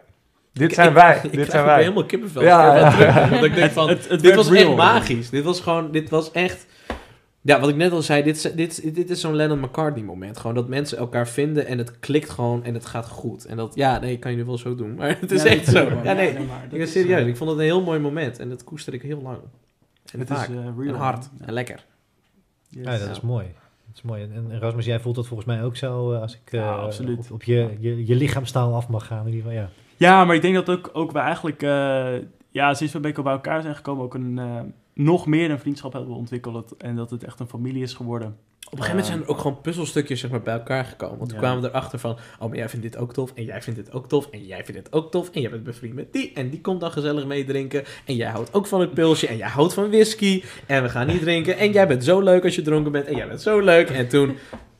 dit 0.53 0.69
Ik- 0.69 0.73
zijn 0.75 0.87
ik- 0.87 0.93
wij, 0.93 1.15
Ik 1.15 1.21
dit 1.21 1.31
krijg 1.31 1.49
zijn 1.51 1.65
wij. 1.65 1.81
helemaal 1.81 2.05
kippenvel. 2.05 2.41
Ja, 2.41 2.75
Ja, 2.77 2.91
terug. 2.91 3.29
Want 3.29 3.43
ik 3.43 3.55
denk 3.55 3.71
van, 3.71 3.89
het, 3.89 4.09
het 4.09 4.21
dit 4.21 4.35
was 4.35 4.49
real. 4.49 4.67
echt 4.67 4.75
magisch. 4.77 5.29
Dit 5.29 5.43
was 5.43 5.61
gewoon, 5.61 5.91
dit 5.91 6.09
was 6.09 6.31
echt... 6.31 6.67
Ja, 7.49 7.59
wat 7.59 7.69
ik 7.69 7.75
net 7.75 7.91
al 7.91 8.01
zei, 8.01 8.23
dit, 8.23 8.35
is- 8.35 8.41
dit, 8.53 8.83
is- 8.83 8.93
dit 8.93 9.09
is 9.09 9.21
zo'n 9.21 9.35
Lennon-McCartney 9.35 10.03
moment. 10.03 10.37
Gewoon 10.37 10.55
dat 10.55 10.67
mensen 10.67 10.97
elkaar 10.97 11.27
vinden 11.27 11.65
en 11.65 11.77
het 11.77 11.99
klikt 11.99 12.29
gewoon 12.29 12.63
en 12.63 12.73
het 12.73 12.85
gaat 12.85 13.07
goed. 13.07 13.45
En 13.45 13.57
dat, 13.57 13.75
ja, 13.75 13.99
nee, 13.99 14.19
kan 14.19 14.31
je 14.31 14.37
nu 14.37 14.45
wel 14.45 14.57
zo 14.57 14.75
doen. 14.75 14.95
Maar 14.95 15.17
het 15.19 15.31
is 15.31 15.43
Ja, 15.43 15.49
echt 15.49 15.65
zo. 15.67 15.83
Ja, 16.03 16.13
nee, 16.13 16.33
maar 16.33 16.63
ik 16.71 16.77
ben 16.77 16.87
serieus. 16.87 17.21
eh, 17.21 17.27
Ik 17.27 17.37
vond 17.37 17.49
het 17.49 17.59
een 17.59 17.65
heel 17.65 17.81
mooi 17.83 17.99
moment 17.99 18.39
en 18.39 18.49
dat 18.49 18.63
koester 18.63 18.93
ik 18.93 19.01
heel 19.01 19.21
lang. 19.21 19.37
En 20.13 20.19
Het 20.19 20.27
vaak. 20.27 20.49
is 20.49 20.55
eh, 20.55 20.61
real. 20.77 20.93
en 20.93 20.99
hard. 20.99 21.29
Ja. 21.39 21.45
En 21.45 21.53
lekker. 21.53 21.85
Yes. 22.69 22.85
Ja, 22.85 22.97
dat 22.97 23.09
is 23.09 23.21
mooi. 23.21 23.45
Dat 23.87 23.95
is 23.95 24.01
mooi. 24.01 24.21
En, 24.33 24.59
Rasmus, 24.59 24.85
jij 24.85 24.99
voelt 24.99 25.15
dat 25.15 25.27
volgens 25.27 25.47
mij 25.47 25.63
ook 25.63 25.75
zo 25.75 26.13
eh, 26.13 26.21
als 26.21 26.33
ik 26.45 26.51
eh, 26.53 26.59
Ja, 26.59 26.71
absoluut. 26.75 27.17
op, 27.19 27.31
op 27.31 27.43
je, 27.43 27.75
je, 27.79 28.05
je 28.05 28.15
lichaamstaal 28.15 28.75
af 28.75 28.87
mag 28.89 29.05
gaan. 29.05 29.19
In 29.27 29.33
ieder 29.33 29.41
geval, 29.41 29.57
ja. 29.57 29.69
Ja, 29.97 30.25
maar 30.25 30.35
ik 30.35 30.41
denk 30.41 30.55
dat 30.55 30.69
ook, 30.69 30.89
ook 30.93 31.11
we 31.11 31.19
eigenlijk, 31.19 31.61
eh, 31.63 32.13
ja, 32.49 32.73
sinds 32.73 32.91
we 32.93 32.99
een 32.99 33.05
beetje 33.05 33.23
bij 33.23 33.33
elkaar 33.33 33.61
zijn 33.61 33.75
gekomen, 33.75 34.03
ook 34.03 34.13
een, 34.13 34.39
eh, 34.39 34.59
nog 35.03 35.25
meer 35.25 35.51
een 35.51 35.59
vriendschap 35.59 35.93
hebben 35.93 36.15
ontwikkeld. 36.15 36.75
En 36.77 36.95
dat 36.95 37.09
het 37.09 37.23
echt 37.23 37.39
een 37.39 37.47
familie 37.47 37.83
is 37.83 37.93
geworden. 37.93 38.27
Op 38.27 38.77
een 38.77 38.83
gegeven 38.83 38.89
moment 38.89 39.05
zijn 39.05 39.21
er 39.21 39.27
ook 39.29 39.37
gewoon 39.41 39.61
puzzelstukjes 39.61 40.19
zeg 40.19 40.29
maar, 40.31 40.41
bij 40.41 40.53
elkaar 40.53 40.85
gekomen. 40.85 41.17
Want 41.17 41.29
toen 41.29 41.39
Ja. 41.39 41.45
kwamen 41.45 41.63
we 41.63 41.69
erachter 41.69 41.99
van... 41.99 42.17
Oh, 42.39 42.47
maar 42.47 42.57
jij 42.57 42.69
vindt 42.69 42.85
dit 42.85 42.97
ook 42.97 43.13
tof. 43.13 43.31
En 43.35 43.43
jij 43.43 43.61
vindt 43.61 43.79
dit 43.85 43.91
ook 43.93 44.07
tof. 44.07 44.27
En 44.31 44.45
jij 44.45 44.65
vindt 44.65 44.83
dit 44.83 44.93
ook 44.93 45.11
tof. 45.11 45.29
En 45.29 45.41
jij 45.41 45.49
bent 45.49 45.63
bevriend 45.63 45.93
met 45.93 46.13
die. 46.13 46.31
En 46.33 46.49
die 46.49 46.61
komt 46.61 46.79
dan 46.79 46.91
gezellig 46.91 47.25
meedrinken. 47.25 47.83
En 48.05 48.15
jij 48.15 48.29
houdt 48.29 48.53
ook 48.53 48.67
van 48.67 48.79
het 48.81 48.93
pilsje. 48.93 49.27
En 49.27 49.37
jij 49.37 49.47
houdt 49.47 49.73
van 49.73 49.89
whisky. 49.89 50.43
En 50.65 50.83
we 50.83 50.89
gaan 50.89 51.07
niet 51.07 51.21
drinken. 51.21 51.57
En 51.57 51.71
jij 51.71 51.87
bent 51.87 52.03
zo 52.03 52.19
leuk 52.21 52.43
als 52.43 52.55
je 52.55 52.61
dronken 52.61 52.91
bent. 52.91 53.05
En 53.05 53.15
jij 53.15 53.27
bent 53.27 53.41
zo 53.41 53.59
leuk. 53.59 53.89
En 53.89 54.07
toen... 54.07 54.27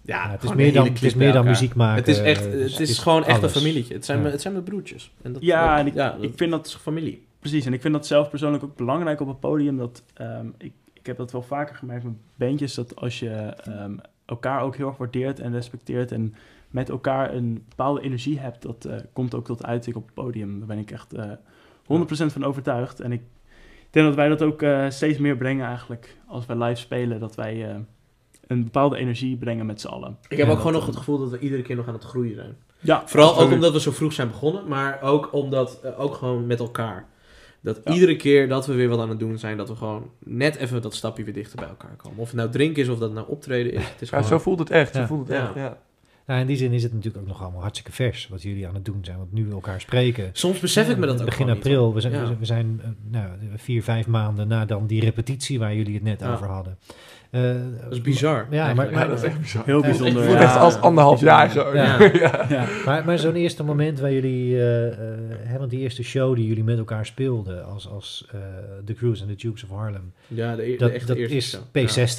Ja, 0.02 0.24
Ja, 0.26 0.30
het 0.32 0.44
is 0.44 0.54
meer 0.54 0.74
dan, 0.74 0.88
het 0.88 1.04
is 1.04 1.14
meer 1.14 1.32
dan 1.34 1.46
muziek 1.46 1.76
maken. 1.76 1.96
Het 1.98 2.08
is 2.08 2.20
echt... 2.20 2.46
eh, 2.46 2.52
Het 2.52 2.60
dus 2.78 2.80
is 2.80 2.98
gewoon 2.98 3.26
echt 3.26 3.44
een 3.44 3.50
familietje. 3.50 3.94
Het 3.94 4.06
zijn, 4.06 4.18
Ja. 4.18 4.24
mijn, 4.24 4.34
het 4.34 4.42
zijn 4.42 4.54
mijn 4.54 4.66
broertjes. 4.66 5.12
En 5.22 5.34
dat, 5.34 5.42
Ja, 5.42 5.70
dat- 5.70 5.80
en 5.80 5.88
ik, 5.88 5.94
ja, 5.94 6.14
ik 6.16 6.22
dat 6.22 6.32
vind 6.36 6.52
dat 6.52 6.66
is 6.68 6.76
familie. 6.76 7.28
Precies, 7.40 7.66
en 7.66 7.74
ik 7.74 7.82
vind 7.82 7.94
dat 7.94 8.08
zelf 8.08 8.30
persoonlijk 8.30 8.64
ook 8.64 8.76
belangrijk 8.76 9.20
op 9.20 9.28
het 9.28 9.40
podium. 9.40 9.78
Dat, 9.78 10.04
ehm, 10.14 10.48
ik, 10.58 10.74
ik 10.94 11.06
heb 11.06 11.18
dat 11.18 11.32
wel 11.32 11.42
vaker 11.42 11.76
gemerkt 11.76 12.04
met 12.04 12.14
bandjes, 12.36 12.74
dat 12.74 12.96
als 12.96 13.20
je 13.20 13.30
ehm, 13.30 13.98
elkaar 14.26 14.62
ook 14.62 14.76
heel 14.76 14.88
erg 14.88 14.98
waardeert 14.98 15.40
en 15.40 15.52
respecteert 15.52 16.12
en 16.12 16.36
met 16.70 16.90
elkaar 16.90 17.34
een 17.34 17.64
bepaalde 17.70 18.02
energie 18.02 18.40
hebt, 18.40 18.62
dat 18.62 18.86
eh, 18.86 18.98
komt 19.14 19.36
ook 19.36 19.46
tot 19.46 19.66
uiting 19.66 19.96
op 19.96 20.06
het 20.06 20.14
podium. 20.14 20.58
Daar 20.58 20.68
ben 20.68 20.78
ik 20.78 20.92
echt 20.92 21.14
eh 21.14 21.32
100% 21.84 22.32
van 22.32 22.44
overtuigd. 22.44 23.00
En 23.00 23.12
ik 23.12 23.22
denk 23.90 24.06
dat 24.06 24.16
wij 24.16 24.28
dat 24.28 24.42
ook 24.42 24.62
eh, 24.62 24.90
steeds 24.90 25.18
meer 25.18 25.38
brengen 25.38 25.66
eigenlijk, 25.66 26.18
als 26.28 26.46
wij 26.46 26.58
live 26.58 26.82
spelen, 26.82 27.20
dat 27.20 27.36
wij 27.36 27.86
een 28.48 28.64
bepaalde 28.64 28.98
energie 28.98 29.38
brengen 29.38 29.66
met 29.66 29.82
z'n 29.82 29.88
allen. 29.88 30.18
Ik 30.28 30.38
heb 30.38 30.50
ook 30.50 30.58
gewoon 30.58 30.74
nog 30.74 30.86
het 30.86 30.96
gevoel 30.96 31.18
dat 31.18 31.30
we 31.30 31.40
iedere 31.40 31.62
keer 31.62 31.76
nog 31.76 31.88
aan 31.88 31.94
het 31.94 32.04
groeien 32.04 32.36
zijn. 32.36 32.56
Ja, 32.80 33.04
Vooral 33.06 33.40
ook 33.40 33.52
omdat 33.52 33.74
we 33.74 33.80
zo 33.80 33.92
vroeg 33.92 34.14
zijn 34.14 34.28
begonnen, 34.28 34.68
maar 34.68 35.02
ook 35.02 35.34
omdat, 35.34 35.96
ook 35.98 36.16
gewoon 36.16 36.48
met 36.48 36.60
elkaar. 36.60 37.08
Dat 37.62 37.82
Ja. 37.84 37.94
iedere 37.94 38.16
keer 38.16 38.48
dat 38.48 38.66
we 38.68 38.74
weer 38.74 38.88
wat 38.90 39.00
aan 39.00 39.10
het 39.10 39.20
doen 39.20 39.38
zijn, 39.38 39.58
dat 39.58 39.70
we 39.70 39.76
gewoon 39.76 40.10
net 40.20 40.56
even 40.56 40.82
dat 40.82 40.96
stapje 40.96 41.24
weer 41.24 41.34
dichter 41.34 41.56
bij 41.60 41.68
elkaar 41.68 41.96
komen. 41.96 42.18
Of 42.20 42.28
het 42.28 42.36
nou 42.36 42.50
drinken 42.50 42.84
is 42.84 42.90
of 42.90 43.00
dat 43.00 43.14
nou 43.14 43.28
optreden 43.28 43.74
is. 43.74 43.84
Het 43.90 44.02
is 44.02 44.10
Ja, 44.10 44.16
gewoon... 44.18 44.30
zo 44.32 44.40
voelt 44.40 44.60
het 44.60 44.70
echt. 44.70 44.96
Zo 44.96 45.06
voelt 45.06 45.28
het 45.28 45.38
Ja. 45.38 45.44
echt, 45.46 45.56
ja. 45.56 45.78
Nou, 46.26 46.42
in 46.42 46.48
die 46.48 46.58
zin 46.58 46.72
is 46.72 46.84
het 46.84 46.94
natuurlijk 46.94 47.24
ook 47.24 47.30
nog 47.30 47.42
allemaal 47.42 47.62
hartstikke 47.62 47.92
vers 47.92 48.28
wat 48.28 48.42
jullie 48.42 48.68
aan 48.68 48.74
het 48.74 48.86
doen 48.86 49.00
zijn. 49.02 49.18
Want 49.18 49.32
nu 49.34 49.46
we 49.46 49.52
elkaar 49.52 49.82
spreken. 49.82 50.30
Soms 50.34 50.60
besef 50.60 50.90
ik 50.90 50.98
me 50.98 51.06
dat 51.06 51.20
ook 51.20 51.26
Begin 51.26 51.46
niet, 51.46 51.56
april, 51.56 51.94
we 51.94 52.02
zijn, 52.02 52.14
Ja. 52.14 52.38
we 52.40 52.46
zijn, 52.46 52.80
eh, 52.84 52.90
nou, 53.12 53.30
vier, 53.56 53.84
vijf 53.84 54.08
maanden 54.08 54.48
na 54.48 54.66
dan 54.66 54.88
die 54.88 55.02
repetitie 55.02 55.60
waar 55.60 55.76
jullie 55.76 55.94
het 55.94 56.04
net 56.04 56.20
Ja. 56.20 56.34
over 56.34 56.48
hadden. 56.48 56.78
Eh, 57.30 57.42
Dat 57.84 57.92
is 57.92 58.02
bizar. 58.02 58.38
Ja, 58.38 58.46
maar, 58.50 58.60
eigenlijk. 58.60 58.92
maar, 58.92 59.02
Ja, 59.04 59.08
dat 59.10 59.18
is 59.18 59.24
echt 59.24 59.40
bizar. 59.42 59.66
heel 59.66 59.82
Ja, 59.82 59.86
het 59.86 59.96
is 59.96 60.02
bijzonder. 60.02 60.32
Het 60.32 60.42
echt 60.42 60.58
als 60.58 60.76
anderhalf 60.82 61.20
jaar 61.22 61.50
zo. 61.52 61.74
Ja. 61.76 61.98
Ja. 62.50 62.66
maar, 62.86 63.06
maar 63.06 63.20
zo'n 63.20 63.36
eerste 63.36 63.64
moment 63.64 64.00
waar 64.00 64.12
jullie, 64.14 64.56
eh, 64.58 64.88
eh, 64.88 64.96
hè, 65.44 65.58
want 65.58 65.70
die 65.70 65.80
eerste 65.80 66.04
show 66.04 66.36
die 66.36 66.48
jullie 66.48 66.64
met 66.64 66.78
elkaar 66.78 67.06
speelden 67.06 67.66
als, 67.66 67.88
als 67.90 68.26
eh, 68.32 68.40
The 68.86 68.94
Cruise 68.94 69.22
en 69.24 69.28
The 69.28 69.36
Dukes 69.36 69.64
of 69.64 69.70
Harlem. 69.70 70.14
Ja, 70.28 70.56
de, 70.56 70.64
e- 70.64 70.78
de 70.78 70.78
Dat, 70.78 71.08
dat 71.08 71.18
is 71.18 71.50
show. 71.50 71.62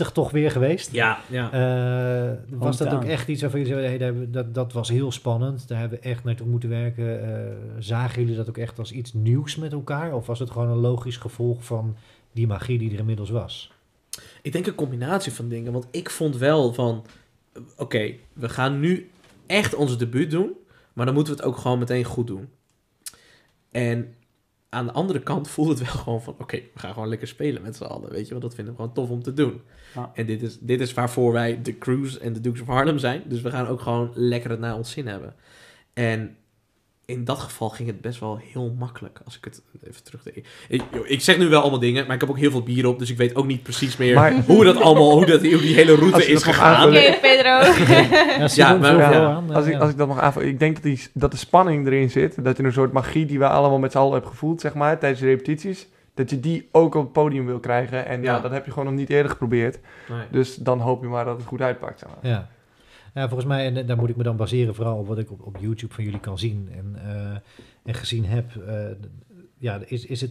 P60 0.08 0.12
toch 0.12 0.30
weer 0.30 0.50
geweest? 0.50 0.92
Ja, 0.92 1.18
ja. 1.26 1.52
Eh, 1.52 2.36
was 2.48 2.76
dat 2.76 2.92
ook 2.92 3.04
echt 3.04 3.28
iets 3.28 3.40
waarvan 3.42 3.60
jullie 3.60 3.74
zeiden, 3.74 4.16
hey, 4.16 4.26
dat, 4.30 4.54
dat 4.54 4.72
was 4.72 4.88
heel 4.88 5.12
spannend, 5.12 5.68
daar 5.68 5.78
hebben 5.78 5.98
we 6.02 6.08
echt 6.08 6.24
naartoe 6.24 6.46
moeten 6.46 6.68
werken. 6.68 7.22
Eh, 7.34 7.52
zagen 7.78 8.20
jullie 8.22 8.36
dat 8.36 8.48
ook 8.48 8.58
echt 8.58 8.78
als 8.78 8.92
iets 8.92 9.12
nieuws 9.12 9.56
met 9.56 9.72
elkaar? 9.72 10.14
Of 10.14 10.26
was 10.26 10.38
het 10.38 10.50
gewoon 10.50 10.68
een 10.68 10.76
logisch 10.80 11.16
gevolg 11.16 11.64
van 11.64 11.96
die 12.32 12.46
magie 12.46 12.78
die 12.78 12.92
er 12.92 12.98
inmiddels 12.98 13.30
was? 13.30 13.72
Ik 14.42 14.52
denk 14.52 14.66
een 14.66 14.74
combinatie 14.74 15.32
van 15.32 15.48
dingen. 15.48 15.72
Want 15.72 15.86
ik 15.90 16.10
vond 16.10 16.36
wel 16.36 16.72
van... 16.72 17.06
Oké, 17.76 18.14
we 18.32 18.48
gaan 18.48 18.80
nu 18.80 19.10
echt 19.46 19.74
ons 19.74 19.98
debuut 19.98 20.30
doen. 20.30 20.52
Maar 20.92 21.06
dan 21.06 21.14
moeten 21.14 21.34
we 21.34 21.40
het 21.40 21.48
ook 21.48 21.56
gewoon 21.56 21.78
meteen 21.78 22.04
goed 22.04 22.26
doen. 22.26 22.48
En 23.70 24.14
aan 24.68 24.86
de 24.86 24.92
andere 24.92 25.20
kant 25.20 25.48
voelde 25.54 25.70
het 25.70 25.80
wel 25.80 26.02
gewoon 26.02 26.22
van... 26.22 26.34
Oké, 26.38 26.56
we 26.56 26.78
gaan 26.78 26.92
gewoon 26.92 27.08
lekker 27.08 27.28
spelen 27.28 27.62
met 27.62 27.76
z'n 27.76 27.84
allen. 27.84 28.10
Weet 28.10 28.24
je 28.24 28.30
wel, 28.30 28.40
dat 28.40 28.54
vinden 28.54 28.74
we 28.74 28.80
gewoon 28.80 28.94
tof 28.94 29.10
om 29.10 29.22
te 29.22 29.32
doen. 29.32 29.60
Ja. 29.94 30.10
En 30.14 30.26
dit 30.26 30.42
is, 30.42 30.58
dit 30.58 30.80
is 30.80 30.94
waarvoor 30.94 31.32
wij 31.32 31.62
de 31.62 31.78
Cruise 31.78 32.20
en 32.20 32.32
de 32.32 32.40
Dukes 32.40 32.60
of 32.60 32.66
Harlem 32.66 32.98
zijn. 32.98 33.22
Dus 33.26 33.40
we 33.40 33.50
gaan 33.50 33.66
ook 33.66 33.80
gewoon 33.80 34.10
lekker 34.14 34.50
het 34.50 34.60
naar 34.60 34.76
ons 34.76 34.90
zin 34.90 35.06
hebben. 35.06 35.34
En 35.92 36.36
in 37.10 37.24
dat 37.24 37.38
geval 37.38 37.68
ging 37.68 37.88
het 37.88 38.00
best 38.00 38.20
wel 38.20 38.40
heel 38.52 38.74
makkelijk. 38.78 39.20
Als 39.24 39.36
ik 39.36 39.44
het 39.44 39.62
even 39.88 40.04
terug... 40.04 40.22
Ik, 40.68 40.82
ik 41.04 41.20
zeg 41.20 41.38
nu 41.38 41.48
wel 41.48 41.60
allemaal 41.60 41.78
dingen, 41.78 42.06
maar 42.06 42.14
ik 42.14 42.20
heb 42.20 42.30
ook 42.30 42.38
heel 42.38 42.50
veel 42.50 42.62
bier 42.62 42.86
op. 42.86 42.98
Dus 42.98 43.10
ik 43.10 43.16
weet 43.16 43.34
ook 43.34 43.46
niet 43.46 43.62
precies 43.62 43.96
meer 43.96 44.14
Maar 44.14 44.32
hoe 44.46 44.64
dat 44.64 44.80
allemaal, 44.80 45.10
hoe, 45.12 45.26
dat, 45.26 45.40
hoe 45.40 45.60
die 45.60 45.74
hele 45.74 45.94
route 45.94 46.26
is 46.26 46.42
gegaan. 46.42 46.88
Oké, 46.88 47.16
Pedro. 47.20 47.50
Ja, 48.54 48.76
maar- 48.78 48.96
ja. 48.96 49.24
aan. 49.24 49.50
Als 49.54 49.64
Eh, 49.66 49.72
ik, 49.74 49.80
als 49.80 49.90
ik 49.90 49.96
dat 49.96 50.08
mag 50.08 50.18
aanvullen, 50.20 50.48
ik 50.48 50.58
denk 50.58 50.74
dat, 50.74 50.82
die, 50.82 51.02
dat 51.14 51.30
de 51.30 51.36
spanning 51.36 51.86
erin 51.86 52.10
zit. 52.10 52.44
Dat 52.44 52.56
je 52.56 52.62
een 52.62 52.72
soort 52.72 52.92
magie 52.92 53.26
die 53.26 53.38
we 53.38 53.48
allemaal 53.48 53.78
met 53.78 53.92
z'n 53.92 53.98
allen 53.98 54.12
hebben 54.12 54.30
gevoeld, 54.30 54.60
zeg 54.60 54.74
maar, 54.74 54.98
tijdens 54.98 55.20
de 55.20 55.26
repetities. 55.26 55.88
Dat 56.14 56.30
je 56.30 56.40
die 56.40 56.68
ook 56.72 56.94
op 56.94 57.02
het 57.02 57.12
podium 57.12 57.46
wil 57.46 57.58
krijgen. 57.58 58.06
En 58.06 58.22
ja, 58.22 58.34
Ja. 58.34 58.40
dat 58.40 58.50
heb 58.50 58.64
je 58.64 58.70
gewoon 58.70 58.84
nog 58.88 58.94
niet 58.94 59.10
eerder 59.10 59.30
geprobeerd. 59.30 59.78
Nee. 60.08 60.18
Dus 60.30 60.54
dan 60.56 60.80
hoop 60.80 61.02
je 61.02 61.08
maar 61.08 61.24
dat 61.24 61.36
het 61.36 61.46
goed 61.46 61.60
uitpakt. 61.60 61.98
Zeg 61.98 62.08
maar. 62.08 62.30
Ja. 62.30 62.48
Ja, 63.14 63.26
volgens 63.28 63.48
mij, 63.48 63.66
en 63.74 63.86
daar 63.86 63.96
moet 63.96 64.08
ik 64.08 64.16
me 64.16 64.22
dan 64.22 64.36
baseren 64.36 64.74
vooral 64.74 64.98
op 64.98 65.06
wat 65.06 65.18
ik 65.18 65.30
op, 65.32 65.46
op 65.46 65.56
YouTube 65.60 65.94
van 65.94 66.04
jullie 66.04 66.20
kan 66.20 66.38
zien 66.38 66.68
en, 66.76 66.94
eh, 67.04 67.36
en 67.84 67.94
gezien 67.94 68.24
heb. 68.24 68.56
eh, 68.56 68.74
ja, 69.58 69.80
is, 69.86 70.06
is 70.06 70.20
het 70.20 70.30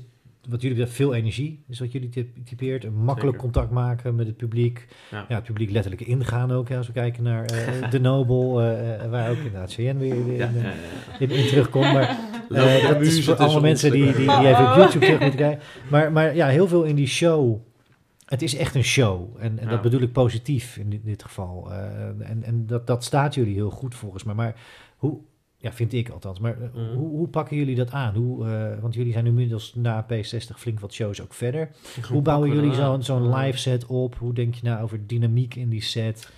wat 0.50 0.62
jullie 0.62 0.76
betreft 0.78 0.98
veel 0.98 1.14
energie, 1.14 1.64
is 1.68 1.80
wat 1.80 1.92
jullie 1.92 2.10
typ- 2.10 2.46
typeert. 2.46 2.84
Een 2.84 2.94
makkelijk 2.94 3.22
Zeker. 3.38 3.40
contact 3.52 3.72
maken 3.72 4.16
met 4.16 4.28
het 4.28 4.38
publiek. 4.38 4.88
Ja. 5.12 5.26
Ja, 5.30 5.36
het 5.36 5.44
publiek 5.44 5.72
letterlijk 5.72 6.04
ingaan 6.08 6.52
ook, 6.52 6.72
als 6.72 6.88
we 6.88 6.94
kijken 6.94 7.24
naar 7.24 7.46
eh, 7.46 7.90
De 7.92 8.00
Nobel, 8.00 8.54
waar 9.10 9.30
ook 9.30 9.38
inderdaad 9.38 9.74
CN 9.74 9.98
weer, 9.98 10.26
weer 10.26 10.38
Ja, 10.38 10.52
in, 11.20 11.28
terugkomt. 11.28 11.94
Maar 11.94 12.18
dat 12.50 13.02
is 13.02 13.26
voor 13.26 13.36
alle 13.36 13.62
mensen 13.62 13.92
die, 13.92 14.04
die, 14.14 14.22
even 14.22 14.70
op. 14.72 14.76
YouTube 14.76 15.06
terug 15.06 15.20
moeten 15.20 15.40
kijken. 15.40 15.64
Maar, 15.90 16.12
maar 16.12 16.36
ja, 16.36 16.48
heel 16.48 16.68
veel 16.68 16.84
in 16.84 16.96
die 16.96 17.08
show 17.08 17.60
het 18.30 18.42
is 18.42 18.56
echt 18.56 18.76
een 18.76 18.84
show. 18.84 19.36
En, 19.40 19.60
en 19.60 19.66
Ja. 19.66 19.70
dat 19.72 19.82
bedoel 19.82 20.02
ik 20.02 20.12
positief 20.12 20.78
in 20.78 20.90
dit, 20.90 21.06
dit 21.06 21.24
geval. 21.24 21.72
Eh, 21.72 22.06
en 22.30 22.44
en 22.44 22.66
dat, 22.68 22.88
dat 22.88 23.04
staat 23.04 23.34
jullie 23.36 23.54
heel 23.54 23.70
goed 23.70 23.96
volgens 23.96 24.24
mij. 24.24 24.36
Maar 24.36 24.56
hoe, 24.98 25.18
ja, 25.58 25.72
vind 25.72 25.94
ik 25.94 26.10
althans. 26.10 26.40
Maar 26.40 26.62
eh, 26.62 26.70
Mhm. 26.74 26.96
hoe, 26.96 27.10
hoe 27.10 27.28
pakken 27.28 27.58
jullie 27.58 27.76
dat 27.76 27.92
aan? 27.92 28.16
Hoe, 28.16 28.48
eh, 28.48 28.82
want 28.82 28.94
jullie 28.94 29.12
zijn 29.12 29.24
nu 29.24 29.30
inmiddels 29.30 29.74
na 29.76 30.06
P60 30.14 30.58
flink 30.60 30.80
wat 30.80 30.94
shows 30.94 31.22
ook 31.22 31.34
verder. 31.34 31.70
Hoe 32.10 32.22
bouwen 32.22 32.50
jullie 32.54 32.74
zo'n 32.74 33.04
zo'n 33.04 33.36
live 33.36 33.58
set 33.58 33.86
op? 33.86 34.16
Hoe 34.16 34.34
denk 34.34 34.54
je 34.56 34.62
nou 34.64 34.84
over 34.84 35.08
dynamiek 35.08 35.56
in 35.56 35.70
die 35.70 35.82
set? 35.82 36.32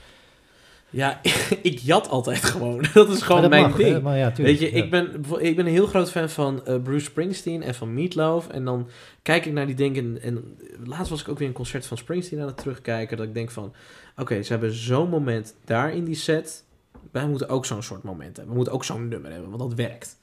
Ja, 0.92 1.20
ik 1.62 1.80
jat 1.80 2.10
altijd 2.10 2.44
gewoon. 2.44 2.86
Dat 2.94 3.10
is 3.10 3.22
gewoon 3.22 3.42
dat 3.42 3.50
mijn 3.50 3.64
mag, 3.64 3.76
ding. 3.76 4.02
Maar 4.02 4.18
ja, 4.18 4.32
tuurlijk, 4.32 4.60
Weet 4.60 4.70
je, 4.70 4.78
ja. 4.78 4.84
ik, 4.84 4.90
ben, 4.92 5.24
ik 5.40 5.56
ben 5.56 5.66
een 5.66 5.72
heel 5.72 5.88
groot 5.88 6.12
fan 6.12 6.30
van 6.30 6.66
eh, 6.66 6.82
Bruce 6.82 7.06
Springsteen 7.06 7.64
en 7.64 7.76
van 7.76 7.94
Meatloaf. 7.94 8.48
En 8.48 8.66
dan 8.66 8.90
kijk 9.22 9.46
ik 9.46 9.54
naar 9.54 9.66
die 9.66 9.76
dingen. 9.76 10.22
En 10.22 10.58
laatst 10.84 11.10
was 11.10 11.22
ik 11.22 11.28
ook 11.28 11.38
weer 11.38 11.48
een 11.48 11.54
concert 11.54 11.86
van 11.86 11.98
Springsteen 11.98 12.40
aan 12.40 12.48
het 12.48 12.58
terugkijken. 12.58 13.18
Dat 13.18 13.26
ik 13.26 13.34
denk 13.34 13.52
van, 13.52 13.74
oké, 14.18 14.42
ze 14.42 14.52
hebben 14.52 14.74
zo'n 14.74 15.10
moment 15.10 15.56
daar 15.66 15.94
in 15.94 16.04
die 16.04 16.16
set. 16.16 16.64
Wij 17.12 17.28
moeten 17.28 17.50
ook 17.50 17.66
zo'n 17.66 17.84
soort 17.84 18.04
moment 18.04 18.36
hebben. 18.36 18.48
We 18.48 18.56
moeten 18.56 18.74
ook 18.74 18.84
zo'n 18.84 19.08
nummer 19.08 19.32
hebben, 19.32 19.50
want 19.50 19.62
dat 19.62 19.74
werkt. 19.74 20.20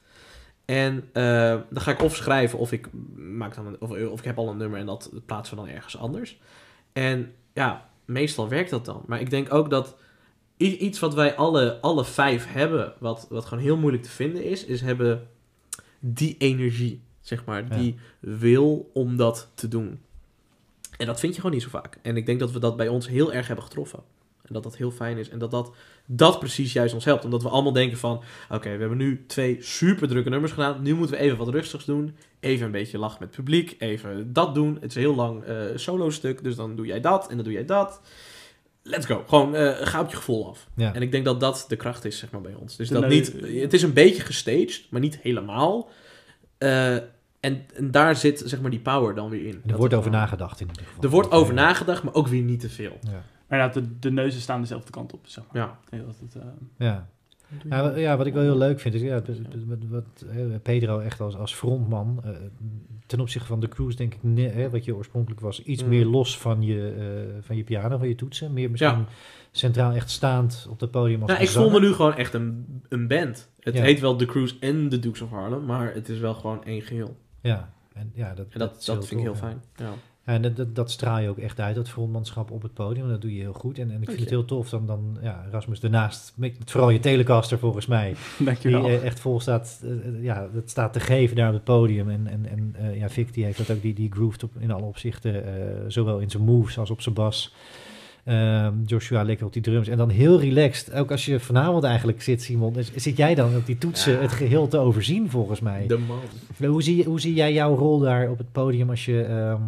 En 0.65 1.09
eh, 1.13 1.23
dan 1.69 1.81
ga 1.81 1.91
ik 1.91 2.01
of 2.01 2.15
schrijven 2.15 2.59
of 2.59 2.71
ik, 2.71 2.87
maak 3.15 3.55
dan 3.55 3.67
een, 3.67 3.81
of, 3.81 3.91
of 3.91 4.19
ik 4.19 4.25
heb 4.25 4.37
al 4.37 4.49
een 4.49 4.57
nummer 4.57 4.79
en 4.79 4.85
dat 4.85 5.11
plaatsen 5.25 5.57
we 5.57 5.63
dan 5.63 5.73
ergens 5.73 5.97
anders. 5.97 6.39
En 6.93 7.33
ja, 7.53 7.89
meestal 8.05 8.49
werkt 8.49 8.69
dat 8.69 8.85
dan. 8.85 9.03
Maar 9.07 9.19
ik 9.19 9.29
denk 9.29 9.53
ook 9.53 9.69
dat 9.69 9.95
iets 10.59 10.99
wat 10.99 11.13
wij 11.13 11.35
alle, 11.35 11.79
alle 11.81 12.05
vijf 12.05 12.51
hebben, 12.51 12.93
wat, 12.99 13.27
wat 13.29 13.45
gewoon 13.45 13.63
heel 13.63 13.77
moeilijk 13.77 14.03
te 14.03 14.09
vinden 14.09 14.43
is, 14.43 14.65
is 14.65 14.81
hebben 14.81 15.27
die 15.99 16.35
energie, 16.37 17.01
zeg 17.21 17.45
maar, 17.45 17.65
Ja. 17.69 17.77
die 17.77 17.95
wil 18.19 18.89
om 18.93 19.17
dat 19.17 19.49
te 19.53 19.67
doen. 19.67 19.99
En 20.97 21.05
dat 21.05 21.19
vind 21.19 21.33
je 21.35 21.41
gewoon 21.41 21.55
niet 21.55 21.65
zo 21.65 21.69
vaak. 21.69 21.99
En 22.01 22.17
ik 22.17 22.25
denk 22.25 22.39
dat 22.39 22.51
we 22.51 22.59
dat 22.59 22.77
bij 22.77 22.87
ons 22.87 23.07
heel 23.07 23.33
erg 23.33 23.47
hebben 23.47 23.65
getroffen. 23.65 23.99
En 24.41 24.53
dat 24.53 24.63
dat 24.63 24.77
heel 24.77 24.91
fijn 24.91 25.17
is. 25.17 25.29
En 25.29 25.39
dat 25.39 25.51
dat, 25.51 25.71
dat 26.05 26.39
precies 26.39 26.73
juist 26.73 26.93
ons 26.93 27.05
helpt. 27.05 27.23
Omdat 27.25 27.41
we 27.43 27.49
allemaal 27.49 27.71
denken 27.71 27.97
van... 27.97 28.21
Oké, 28.49 28.71
we 28.71 28.79
hebben 28.79 28.97
nu 28.97 29.23
twee 29.27 29.57
super 29.59 30.07
drukke 30.07 30.29
nummers 30.29 30.51
gedaan. 30.51 30.81
Nu 30.81 30.95
moeten 30.95 31.15
we 31.15 31.21
even 31.21 31.37
wat 31.37 31.47
rustigs 31.49 31.85
doen. 31.85 32.15
Even 32.39 32.65
een 32.65 32.71
beetje 32.71 32.97
lachen 32.97 33.17
met 33.19 33.27
het 33.27 33.37
publiek. 33.37 33.75
Even 33.79 34.33
dat 34.33 34.53
doen. 34.55 34.73
Het 34.73 34.89
is 34.89 34.95
een 34.95 35.01
heel 35.01 35.15
lang 35.15 35.43
eh, 35.43 35.55
solo 35.75 36.09
stuk. 36.09 36.43
Dus 36.43 36.55
dan 36.55 36.75
doe 36.75 36.85
jij 36.85 37.01
dat 37.01 37.27
en 37.29 37.35
dan 37.35 37.43
doe 37.43 37.53
jij 37.53 37.65
dat. 37.65 38.01
Let's 38.83 39.05
go. 39.05 39.23
Gewoon 39.27 39.55
eh, 39.55 39.87
ga 39.87 40.01
op 40.01 40.09
je 40.09 40.15
gevoel 40.15 40.47
af. 40.49 40.67
Ja. 40.75 40.93
En 40.93 41.01
ik 41.01 41.11
denk 41.11 41.25
dat 41.25 41.39
dat 41.39 41.65
de 41.67 41.75
kracht 41.75 42.05
is, 42.05 42.17
zeg 42.17 42.31
maar, 42.31 42.41
bij 42.41 42.53
ons. 42.53 42.75
Dus 42.75 42.87
De 42.87 42.93
dat 42.99 43.09
niet... 43.09 43.33
Het 43.61 43.73
is 43.73 43.81
een 43.81 43.93
beetje 43.93 44.21
gestaged, 44.23 44.87
maar 44.89 45.01
niet 45.01 45.17
helemaal. 45.21 45.89
Eh, 46.57 46.93
en, 47.39 47.65
en 47.75 47.91
daar 47.91 48.15
zit, 48.15 48.41
zeg 48.45 48.61
maar, 48.61 48.71
die 48.71 48.79
power 48.79 49.15
dan 49.15 49.29
weer 49.29 49.45
in. 49.45 49.61
Er 49.65 49.77
wordt 49.77 49.93
over 49.93 50.05
gewoon- 50.05 50.21
nagedacht 50.21 50.59
in 50.59 50.67
ieder 50.67 50.83
geval. 50.85 51.03
Er 51.03 51.09
wordt 51.09 51.31
over 51.31 51.53
Ja. 51.55 51.61
nagedacht, 51.61 52.03
maar 52.03 52.13
ook 52.13 52.27
weer 52.27 52.41
niet 52.41 52.59
te 52.59 52.69
veel. 52.69 52.97
Ja. 53.01 53.23
Maar 53.47 53.59
inderdaad, 53.59 53.73
de, 53.73 53.99
de 53.99 54.11
neuzen 54.11 54.41
staan 54.41 54.61
dezelfde 54.61 54.91
kant 54.91 55.13
op, 55.13 55.27
zeg 55.27 55.43
maar. 55.51 55.61
Ja. 55.61 55.79
Dat 56.05 56.15
het, 56.21 56.35
eh, 56.35 56.41
Ja. 56.77 57.09
Ja, 57.69 57.95
ja, 57.97 58.17
wat 58.17 58.25
ik 58.25 58.33
wel 58.33 58.43
heel 58.43 58.57
leuk 58.57 58.79
vind 58.79 58.93
is, 58.95 59.01
ja, 59.01 59.19
dus- 59.19 59.37
dus 59.49 59.61
wat, 59.67 59.77
wat 59.89 60.25
Pedro 60.61 60.99
echt 60.99 61.19
als, 61.21 61.35
als 61.35 61.53
frontman, 61.55 62.21
eh, 62.23 62.31
ten 63.05 63.19
opzichte 63.19 63.47
van 63.47 63.59
de 63.59 63.67
cruise 63.67 63.97
denk 63.97 64.13
ik, 64.13 64.51
hè, 64.53 64.69
wat 64.69 64.85
je 64.85 64.95
oorspronkelijk 64.95 65.41
was, 65.41 65.63
iets 65.63 65.83
Mm. 65.83 65.89
meer 65.89 66.05
los 66.05 66.37
van 66.37 66.61
je, 66.61 66.93
eh, 66.97 67.43
van 67.45 67.55
je 67.55 67.63
piano, 67.63 67.97
van 67.97 68.07
je 68.07 68.15
toetsen. 68.15 68.53
Meer 68.53 68.69
misschien 68.69 68.89
Ja. 68.97 69.05
centraal 69.51 69.91
echt 69.91 70.09
staand 70.09 70.67
op 70.69 70.79
het 70.79 70.91
podium 70.91 71.21
als 71.21 71.31
Nou, 71.31 71.43
ik 71.43 71.49
voel 71.49 71.69
me 71.69 71.79
nu 71.79 71.93
gewoon 71.93 72.15
echt 72.15 72.33
een, 72.33 72.65
een 72.89 73.07
band. 73.07 73.49
Het 73.59 73.75
Ja. 73.75 73.81
heet 73.81 73.99
wel 73.99 74.15
The 74.15 74.25
Cruise 74.25 74.55
en 74.59 74.89
The 74.89 74.99
Dukes 74.99 75.21
of 75.21 75.29
Harlem, 75.29 75.65
maar 75.65 75.93
het 75.93 76.09
is 76.09 76.19
wel 76.19 76.33
gewoon 76.33 76.63
één 76.65 76.81
geheel. 76.81 77.17
Ja, 77.41 77.73
en 77.93 78.11
ja, 78.13 78.33
dat, 78.33 78.45
En 78.49 78.59
dat, 78.59 78.85
vind 78.85 79.11
ik 79.11 79.19
heel 79.19 79.35
fijn. 79.35 79.61
En 80.29 80.41
dat, 80.41 80.55
dat, 80.55 80.75
dat 80.75 80.91
straal 80.91 81.19
je 81.19 81.29
ook 81.29 81.37
echt 81.37 81.59
uit, 81.59 81.75
dat 81.75 81.89
frontmanschap 81.89 82.51
op 82.51 82.61
het 82.61 82.73
podium. 82.73 83.05
En 83.05 83.11
dat 83.11 83.21
doe 83.21 83.33
je 83.35 83.41
heel 83.41 83.53
goed. 83.53 83.79
En, 83.79 83.91
en 83.91 84.01
ik 84.01 84.07
vind 84.07 84.19
het 84.19 84.29
heel 84.29 84.45
tof 84.45 84.69
dan, 84.69 84.85
dan 84.85 85.17
ja, 85.21 85.45
Rasmus 85.51 85.79
daarnaast, 85.79 86.33
met 86.35 86.53
vooral 86.65 86.89
je 86.89 86.99
telecaster 86.99 87.59
volgens 87.59 87.85
mij, 87.85 88.15
die 88.37 88.45
dankjewel. 88.45 88.85
eh, 88.87 89.03
echt 89.05 89.19
vol 89.19 89.39
staat, 89.39 89.81
eh, 89.83 89.91
eh, 89.91 90.23
ja, 90.23 90.47
dat 90.53 90.69
staat 90.69 90.93
te 90.93 90.99
geven 90.99 91.35
daar 91.35 91.47
op 91.47 91.53
het 91.53 91.63
podium. 91.63 92.09
En, 92.09 92.27
en, 92.27 92.45
en 92.45 92.75
ja, 92.97 93.09
Vic 93.09 93.33
die 93.33 93.43
heeft 93.45 93.57
dat 93.67 93.71
ook, 93.75 93.81
die, 93.81 93.93
die 93.93 94.11
grooved 94.11 94.43
op, 94.43 94.51
in 94.59 94.71
alle 94.71 94.85
opzichten, 94.85 95.45
eh, 95.45 95.51
zowel 95.87 96.19
in 96.19 96.29
zijn 96.29 96.43
moves 96.43 96.77
als 96.77 96.89
op 96.89 97.01
zijn 97.01 97.15
bas. 97.15 97.53
Ehm, 98.23 98.73
Joshua 98.85 99.23
lekker 99.23 99.45
op 99.45 99.53
die 99.53 99.61
drums. 99.61 99.87
En 99.87 99.97
dan 99.97 100.09
heel 100.09 100.39
relaxed, 100.39 100.93
ook 100.93 101.11
als 101.11 101.25
je 101.25 101.39
vanavond 101.39 101.83
eigenlijk 101.83 102.21
zit, 102.21 102.41
Simon, 102.41 102.77
is- 102.77 102.93
zit 102.95 103.17
jij 103.17 103.35
dan 103.35 103.55
op 103.55 103.65
die 103.65 103.77
toetsen 103.77 104.13
Ja. 104.13 104.19
het 104.19 104.31
geheel 104.31 104.67
te 104.67 104.77
overzien 104.77 105.29
volgens 105.29 105.59
mij. 105.59 105.87
De 105.87 105.97
man. 105.97 106.69
Hoe 106.69 106.83
zie, 106.83 107.03
hoe 107.03 107.19
zie 107.19 107.33
jij 107.33 107.53
jouw 107.53 107.75
rol 107.75 107.99
daar 107.99 108.29
op 108.29 108.37
het 108.37 108.51
podium 108.51 108.89
als 108.89 109.05
je 109.05 109.23
ehm, 109.23 109.61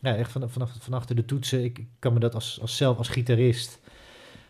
ja, 0.00 0.16
echt 0.16 0.32
van, 0.32 0.50
vanaf, 0.50 0.70
van 0.80 0.92
achter 0.92 1.16
de 1.16 1.24
toetsen, 1.24 1.64
ik, 1.64 1.86
kan 1.98 2.12
me 2.12 2.18
dat 2.18 2.34
als, 2.34 2.58
als 2.60 2.76
zelf 2.76 2.98
als 2.98 3.08
gitarist 3.08 3.80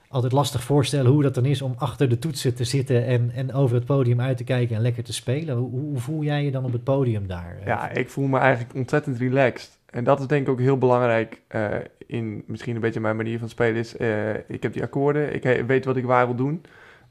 altijd 0.09 0.33
lastig 0.33 0.63
voorstellen 0.63 1.11
hoe 1.11 1.23
dat 1.23 1.35
dan 1.35 1.45
is 1.45 1.63
om 1.63 1.75
achter 1.79 2.09
de 2.09 2.19
toetsen 2.19 2.55
te 2.55 2.65
zitten 2.65 3.07
en, 3.07 3.31
en 3.35 3.53
over 3.53 3.77
het 3.77 3.85
podium 3.85 4.21
uit 4.21 4.37
te 4.37 4.45
kijken 4.45 4.77
en 4.77 4.83
lekker 4.83 5.05
te 5.05 5.13
spelen. 5.13 5.57
Hoe, 5.57 5.71
hoe 5.71 5.99
voel 5.99 6.23
jij 6.23 6.45
je 6.45 6.51
dan 6.51 6.65
op 6.65 6.73
het 6.73 6.85
podium 6.85 7.27
daar? 7.27 7.59
Ja, 7.65 7.91
ik 7.91 8.09
voel 8.09 8.27
me 8.27 8.39
eigenlijk 8.39 8.75
ontzettend 8.75 9.19
relaxed. 9.19 9.79
En 9.91 10.05
dat 10.05 10.21
is 10.21 10.27
denk 10.27 10.47
ik 10.47 10.53
ook 10.53 10.61
heel 10.61 10.79
belangrijk 10.79 11.41
eh, 11.49 11.77
in 12.07 12.45
misschien 12.47 12.75
een 12.75 12.81
beetje 12.81 13.01
mijn 13.01 13.17
manier 13.17 13.39
van 13.39 13.49
spelen. 13.49 13.77
Is, 13.77 13.97
eh, 13.97 14.35
ik 14.35 14.63
heb 14.63 14.73
die 14.73 14.83
akkoorden, 14.83 15.35
ik 15.35 15.67
weet 15.67 15.85
wat 15.85 15.97
ik 15.97 16.05
waar 16.05 16.27
wil 16.27 16.37
doen. 16.37 16.63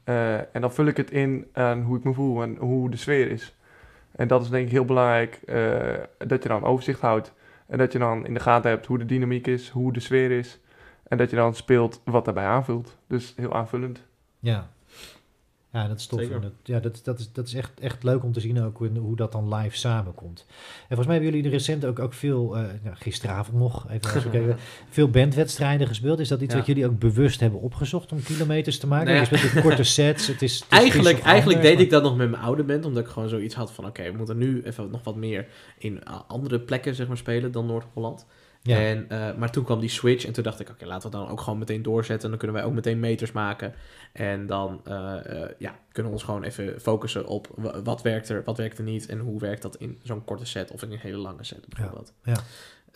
Eh, 0.04 0.34
en 0.34 0.60
dan 0.60 0.72
vul 0.72 0.86
ik 0.86 0.96
het 0.96 1.10
in 1.10 1.46
aan 1.52 1.82
hoe 1.82 1.96
ik 1.96 2.04
me 2.04 2.12
voel 2.12 2.42
en 2.42 2.56
hoe 2.56 2.90
de 2.90 2.96
sfeer 2.96 3.30
is. 3.30 3.54
En 4.10 4.28
dat 4.28 4.42
is 4.42 4.48
denk 4.48 4.66
ik 4.66 4.72
heel 4.72 4.84
belangrijk, 4.84 5.40
dat 6.18 6.42
je 6.42 6.48
dan 6.48 6.64
overzicht 6.64 7.00
houdt. 7.00 7.32
En 7.68 7.78
dat 7.78 7.92
je 7.92 7.98
dan 7.98 8.26
in 8.26 8.34
de 8.34 8.40
gaten 8.40 8.70
hebt 8.70 8.86
hoe 8.86 8.98
de 8.98 9.04
dynamiek 9.04 9.46
is, 9.46 9.68
hoe 9.68 9.92
de 9.92 10.00
sfeer 10.00 10.30
is. 10.30 10.60
En 11.02 11.18
dat 11.18 11.30
je 11.30 11.36
dan 11.36 11.54
speelt 11.54 12.00
wat 12.04 12.24
daarbij 12.24 12.46
aanvult. 12.46 12.98
Dus 13.06 13.32
heel 13.36 13.54
aanvullend. 13.54 14.04
Ja. 14.38 14.68
Ja, 15.72 15.88
dat 15.88 15.98
is 15.98 16.06
tof. 16.06 16.20
En 16.20 16.40
dat, 16.40 16.52
ja, 16.62 16.80
dat, 16.80 17.00
dat 17.04 17.18
is, 17.18 17.32
dat 17.32 17.46
is 17.46 17.54
echt, 17.54 17.80
echt 17.80 18.02
leuk 18.02 18.24
om 18.24 18.32
te 18.32 18.40
zien 18.40 18.62
ook 18.62 18.78
hoe, 18.78 18.90
hoe 18.98 19.16
dat 19.16 19.32
dan 19.32 19.54
live 19.54 19.76
samenkomt. 19.76 20.44
En 20.48 20.86
volgens 20.86 21.06
mij 21.06 21.16
hebben 21.16 21.34
jullie 21.34 21.50
recent 21.50 21.84
ook, 21.84 21.98
ook 21.98 22.12
veel, 22.12 22.56
eh, 22.56 22.62
nou, 22.82 22.96
gisteravond 22.96 23.58
nog, 23.58 23.90
even 23.90 24.30
kijken, 24.30 24.56
veel 24.90 25.10
bandwedstrijden 25.10 25.86
gespeeld. 25.86 26.18
Is 26.18 26.28
dat 26.28 26.40
iets 26.40 26.52
Ja. 26.52 26.58
wat 26.58 26.66
jullie 26.66 26.86
ook 26.86 26.98
bewust 26.98 27.40
hebben 27.40 27.60
opgezocht 27.60 28.12
om 28.12 28.22
kilometers 28.22 28.78
te 28.78 28.86
maken? 28.86 29.06
Nou 29.06 29.16
ja. 29.16 29.26
Je 29.30 29.36
speelt 29.36 29.62
korte 29.66 29.82
sets. 29.82 30.26
Het 30.26 30.42
is, 30.42 30.54
het 30.54 30.72
is 30.72 30.78
Eigenlijk, 30.78 31.18
eigenlijk 31.18 31.62
deed 31.62 31.80
ik 31.80 31.90
dat 31.90 32.02
nog 32.02 32.16
met 32.16 32.30
mijn 32.30 32.42
oude 32.42 32.62
band, 32.64 32.84
omdat 32.84 33.04
ik 33.04 33.10
gewoon 33.10 33.28
zoiets 33.28 33.54
had 33.54 33.72
van... 33.72 33.86
Oké, 33.86 34.10
we 34.10 34.16
moeten 34.16 34.38
nu 34.38 34.62
even 34.62 34.90
nog 34.90 35.04
wat 35.04 35.16
meer 35.16 35.46
in 35.78 36.04
andere 36.26 36.60
plekken 36.60 36.94
zeg 36.94 37.08
maar, 37.08 37.16
spelen 37.16 37.52
dan 37.52 37.66
Noord-Holland. 37.66 38.26
Ja. 38.68 38.78
En, 38.78 39.06
eh, 39.08 39.34
maar 39.36 39.50
toen 39.50 39.64
kwam 39.64 39.80
die 39.80 39.88
switch 39.88 40.24
en 40.26 40.32
toen 40.32 40.42
dacht 40.44 40.60
ik... 40.60 40.68
Oké, 40.70 40.86
laten 40.86 41.10
we 41.10 41.16
dan 41.16 41.28
ook 41.28 41.40
gewoon 41.40 41.58
meteen 41.58 41.82
doorzetten. 41.82 42.28
Dan 42.28 42.38
kunnen 42.38 42.56
wij 42.56 42.64
ook 42.64 42.72
meteen 42.74 43.00
meters 43.00 43.32
maken. 43.32 43.74
En 44.12 44.46
dan 44.46 44.80
eh, 44.84 45.42
eh, 45.42 45.50
ja, 45.58 45.78
kunnen 45.92 46.12
we 46.12 46.18
ons 46.18 46.26
gewoon 46.26 46.42
even 46.42 46.80
focussen 46.80 47.26
op 47.26 47.48
wa- 47.56 47.82
wat 47.82 48.02
werkt 48.02 48.28
er, 48.28 48.42
wat 48.44 48.56
werkt 48.56 48.78
er 48.78 48.84
niet... 48.84 49.06
en 49.06 49.18
hoe 49.18 49.40
werkt 49.40 49.62
dat 49.62 49.76
in 49.76 49.98
zo'n 50.02 50.24
korte 50.24 50.44
set 50.44 50.70
of 50.70 50.82
in 50.82 50.92
een 50.92 50.98
hele 50.98 51.16
lange 51.18 51.44
set 51.44 51.66
bijvoorbeeld. 51.68 52.12
ja. 52.24 52.36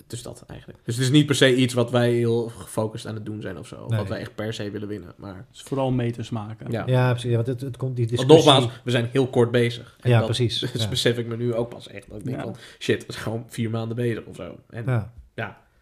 Dus 0.06 0.22
dat 0.22 0.44
eigenlijk. 0.46 0.78
Dus 0.84 0.94
het 0.94 1.04
is 1.04 1.10
niet 1.10 1.26
per 1.26 1.34
se 1.34 1.54
iets 1.54 1.74
wat 1.74 1.90
wij 1.90 2.12
heel 2.12 2.48
gefocust 2.48 3.06
aan 3.06 3.14
het 3.14 3.24
doen 3.26 3.40
zijn 3.40 3.58
of 3.58 3.66
zo. 3.66 3.86
Nee. 3.88 3.98
wat 3.98 4.08
wij 4.08 4.18
echt 4.20 4.34
per 4.34 4.54
se 4.54 4.70
willen 4.70 4.88
winnen. 4.88 5.12
Maar 5.16 5.46
Dus 5.50 5.62
vooral 5.62 5.90
meters 5.90 6.30
maken. 6.30 6.70
ja. 6.70 6.82
Ja, 6.86 7.10
precies. 7.10 7.30
Ja, 7.30 7.34
want 7.36 7.46
het, 7.46 7.60
het 7.60 7.76
komt 7.76 7.96
die 7.96 8.06
Want 8.06 8.18
discussie... 8.18 8.50
nogmaals, 8.52 8.80
we 8.84 8.90
zijn 8.90 9.08
heel 9.12 9.26
kort 9.28 9.50
bezig. 9.50 9.96
En 10.00 10.10
Ja, 10.10 10.16
dat 10.16 10.24
precies. 10.26 10.60
Ja. 10.74 10.88
besef 10.88 11.18
ik 11.18 11.26
me 11.26 11.36
nu 11.36 11.54
ook 11.54 11.68
pas 11.68 11.88
echt. 11.88 12.08
Dat 12.10 12.18
ik 12.18 12.24
denk 12.24 12.36
Ja. 12.36 12.42
van, 12.42 12.56
shit, 12.78 13.06
we 13.06 13.12
zijn 13.12 13.24
gewoon 13.24 13.44
vier 13.48 13.70
maanden 13.70 13.96
bezig 13.96 14.24
of 14.24 14.36
zo. 14.36 14.56
En 14.70 14.84
Ja. 14.86 15.12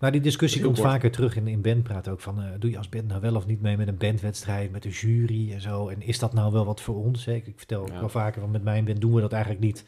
Maar 0.01 0.13
die 0.13 0.21
discussie 0.21 0.63
komt 0.63 0.79
vaker 0.81 1.11
terug 1.11 1.37
in, 1.37 1.49
in 1.49 1.61
bandpraat 1.61 2.09
ook. 2.09 2.21
Van, 2.21 2.41
eh, 2.43 2.45
doe 2.59 2.71
je 2.71 2.77
als 2.79 2.89
band 2.89 3.09
nou 3.09 3.21
wel 3.21 3.35
of 3.35 3.47
niet 3.47 3.61
mee 3.61 3.77
met 3.77 3.89
een 3.89 3.97
bandwedstrijd, 3.97 4.73
met 4.73 4.85
een 4.85 4.91
jury 4.91 5.53
en 5.53 5.61
zo? 5.61 5.89
En 5.89 6.03
is 6.03 6.19
dat 6.19 6.33
nou 6.33 6.53
wel 6.53 6.65
wat 6.65 6.81
voor 6.81 6.97
ons? 7.05 7.25
Hè? 7.25 7.33
Ik, 7.35 7.47
ik 7.47 7.55
vertel 7.57 7.81
ook 7.81 7.89
Ja. 7.89 8.01
wel 8.01 8.09
vaker, 8.09 8.41
van 8.41 8.51
met 8.51 8.63
mijn 8.63 8.85
band 8.85 9.01
doen 9.01 9.13
we 9.15 9.21
dat 9.21 9.33
eigenlijk 9.33 9.63
niet. 9.63 9.85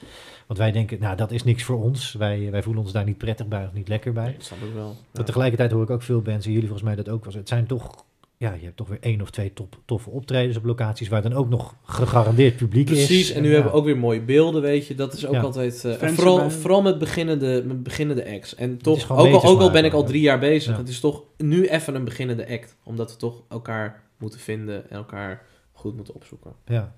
Want 0.46 0.58
wij 0.58 0.72
denken, 0.72 1.00
nou 1.00 1.16
dat 1.16 1.30
is 1.30 1.44
niks 1.44 1.62
voor 1.62 1.82
ons. 1.82 2.12
Wij, 2.12 2.50
wij 2.50 2.62
voelen 2.62 2.82
ons 2.82 2.92
daar 2.92 3.04
niet 3.04 3.18
prettig 3.18 3.46
bij 3.48 3.66
of 3.66 3.72
niet 3.72 3.88
lekker 3.88 4.12
bij. 4.12 4.24
nee, 4.24 4.34
dat 4.34 4.44
snap 4.44 4.58
ik 4.58 4.74
wel. 4.74 4.86
Maar 4.88 4.96
Ja. 5.12 5.22
tegelijkertijd 5.22 5.70
hoor 5.70 5.82
ik 5.82 5.90
ook 5.90 6.02
veel 6.02 6.22
bands, 6.22 6.46
en 6.46 6.52
jullie 6.52 6.68
volgens 6.68 6.88
mij 6.88 6.96
dat 6.96 7.08
ook 7.08 7.24
was. 7.24 7.34
Het 7.34 7.48
zijn 7.48 7.66
toch, 7.66 8.04
ja, 8.43 8.53
je 8.53 8.64
hebt 8.64 8.76
toch 8.76 8.88
weer 8.88 9.01
één 9.01 9.20
of 9.20 9.30
twee 9.30 9.53
top, 9.53 9.80
toffe 9.84 10.11
optredens 10.11 10.57
op 10.57 10.64
locaties 10.64 11.09
waar 11.09 11.22
dan 11.22 11.32
ook 11.32 11.49
nog 11.49 11.74
gegarandeerd 11.84 12.57
publiek 12.57 12.90
is. 12.90 12.97
Precies, 13.07 13.30
en 13.30 13.43
nu 13.43 13.49
ja. 13.49 13.55
hebben 13.55 13.72
we 13.72 13.78
ook 13.78 13.84
weer 13.84 13.97
mooie 13.99 14.20
beelden, 14.22 14.62
weet 14.62 14.86
je. 14.86 14.95
Dat 14.95 15.12
is 15.12 15.26
ook 15.26 15.34
Ja. 15.34 15.40
altijd... 15.40 15.84
eh, 15.84 15.93
Fans 15.93 16.14
vooral, 16.14 16.38
erbij. 16.40 16.51
vooral 16.57 16.82
met 16.82 16.99
beginnende, 16.99 17.62
met 17.66 17.82
beginnende 17.82 18.26
acts. 18.34 18.55
En 18.55 18.78
toch, 18.78 19.11
ook 19.11 19.18
al, 19.32 19.45
ook 19.45 19.61
al 19.61 19.70
ben 19.70 19.84
ik 19.84 19.93
al 19.93 20.05
drie 20.05 20.20
jaar 20.20 20.38
bezig, 20.38 20.72
Ja. 20.72 20.78
het 20.78 20.88
is 20.88 21.01
toch 21.01 21.22
nu 21.36 21.66
even 21.68 21.95
een 21.95 22.05
beginnende 22.05 22.49
act. 22.49 22.76
Omdat 22.84 23.11
we 23.12 23.16
toch 23.16 23.43
elkaar 23.49 24.03
moeten 24.18 24.40
vinden 24.40 24.90
en 24.90 24.97
elkaar 24.97 25.43
goed 25.72 25.97
moeten 25.97 26.14
opzoeken. 26.14 26.53
Ja. 26.66 26.95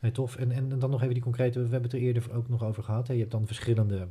Nee, 0.00 0.12
tof. 0.12 0.36
En, 0.36 0.52
en 0.52 0.78
dan 0.78 0.90
nog 0.90 1.00
even 1.02 1.14
die 1.14 1.22
concrete, 1.22 1.58
we 1.58 1.64
hebben 1.70 1.82
het 1.90 1.92
er 1.92 1.98
eerder 2.06 2.22
ook 2.34 2.48
nog 2.48 2.64
over 2.64 2.82
gehad. 2.82 3.06
Hè. 3.06 3.12
Je 3.12 3.20
hebt 3.20 3.32
dan 3.32 3.46
verschillende 3.46 4.08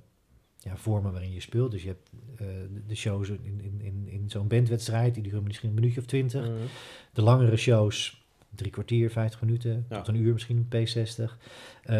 ja, 0.66 0.78
vormen 0.78 1.12
waarin 1.12 1.32
je 1.34 1.40
speelt. 1.40 1.72
Dus 1.72 1.82
je 1.82 1.88
hebt 1.88 2.10
eh, 2.38 2.48
de- 2.88 2.96
shows 2.96 3.30
in, 3.30 3.40
in, 3.44 3.82
in, 3.82 4.08
in 4.08 4.30
zo'n 4.30 4.48
bandwedstrijd, 4.48 5.14
die 5.14 5.24
duren 5.24 5.44
misschien 5.44 5.70
een 5.70 5.76
minuutje 5.76 6.00
of 6.00 6.06
twintig. 6.06 6.42
Mhm. 6.42 6.54
De 7.14 7.22
langere 7.22 7.56
shows, 7.58 8.26
drie 8.56 8.72
kwartier, 8.72 9.12
vijftig 9.12 9.42
minuten, 9.42 9.86
Ja. 9.90 9.98
tot 9.98 10.08
een 10.08 10.22
uur 10.22 10.34
misschien, 10.34 10.66
P60. 10.76 11.38
Eh, 11.84 11.96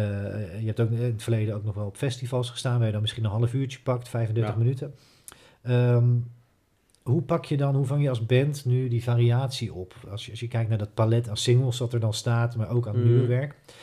je 0.60 0.66
hebt 0.66 0.80
ook 0.80 0.90
in 0.90 1.02
het 1.02 1.22
verleden 1.22 1.54
ook 1.54 1.64
nog 1.64 1.74
wel 1.74 1.86
op 1.86 1.96
festivals 1.96 2.50
gestaan, 2.50 2.76
waar 2.76 2.86
je 2.86 2.92
dan 2.92 3.00
misschien 3.00 3.24
een 3.24 3.30
half 3.30 3.52
uurtje 3.54 3.78
pakt, 3.82 4.08
35 4.08 4.52
Ja. 4.54 4.58
minuten. 4.60 4.94
Ehm, 5.62 6.08
hoe 7.02 7.22
pak 7.22 7.44
je 7.44 7.56
dan, 7.56 7.74
hoe 7.74 7.86
vang 7.86 8.02
je 8.02 8.08
als 8.08 8.26
band 8.26 8.64
nu 8.64 8.88
die 8.88 9.02
variatie 9.02 9.74
op? 9.74 9.94
Als 10.10 10.24
je, 10.24 10.30
als 10.30 10.40
je 10.40 10.48
kijkt 10.48 10.68
naar 10.68 10.78
dat 10.78 10.94
palet 10.94 11.28
aan 11.28 11.36
singles 11.36 11.76
dat 11.78 11.92
er 11.92 12.00
dan 12.00 12.14
staat, 12.14 12.56
maar 12.56 12.70
ook 12.70 12.88
aan 12.88 12.96
Mm. 12.98 13.04
nieuwe 13.04 13.26
werk. 13.26 13.50
Ehm, 13.52 13.74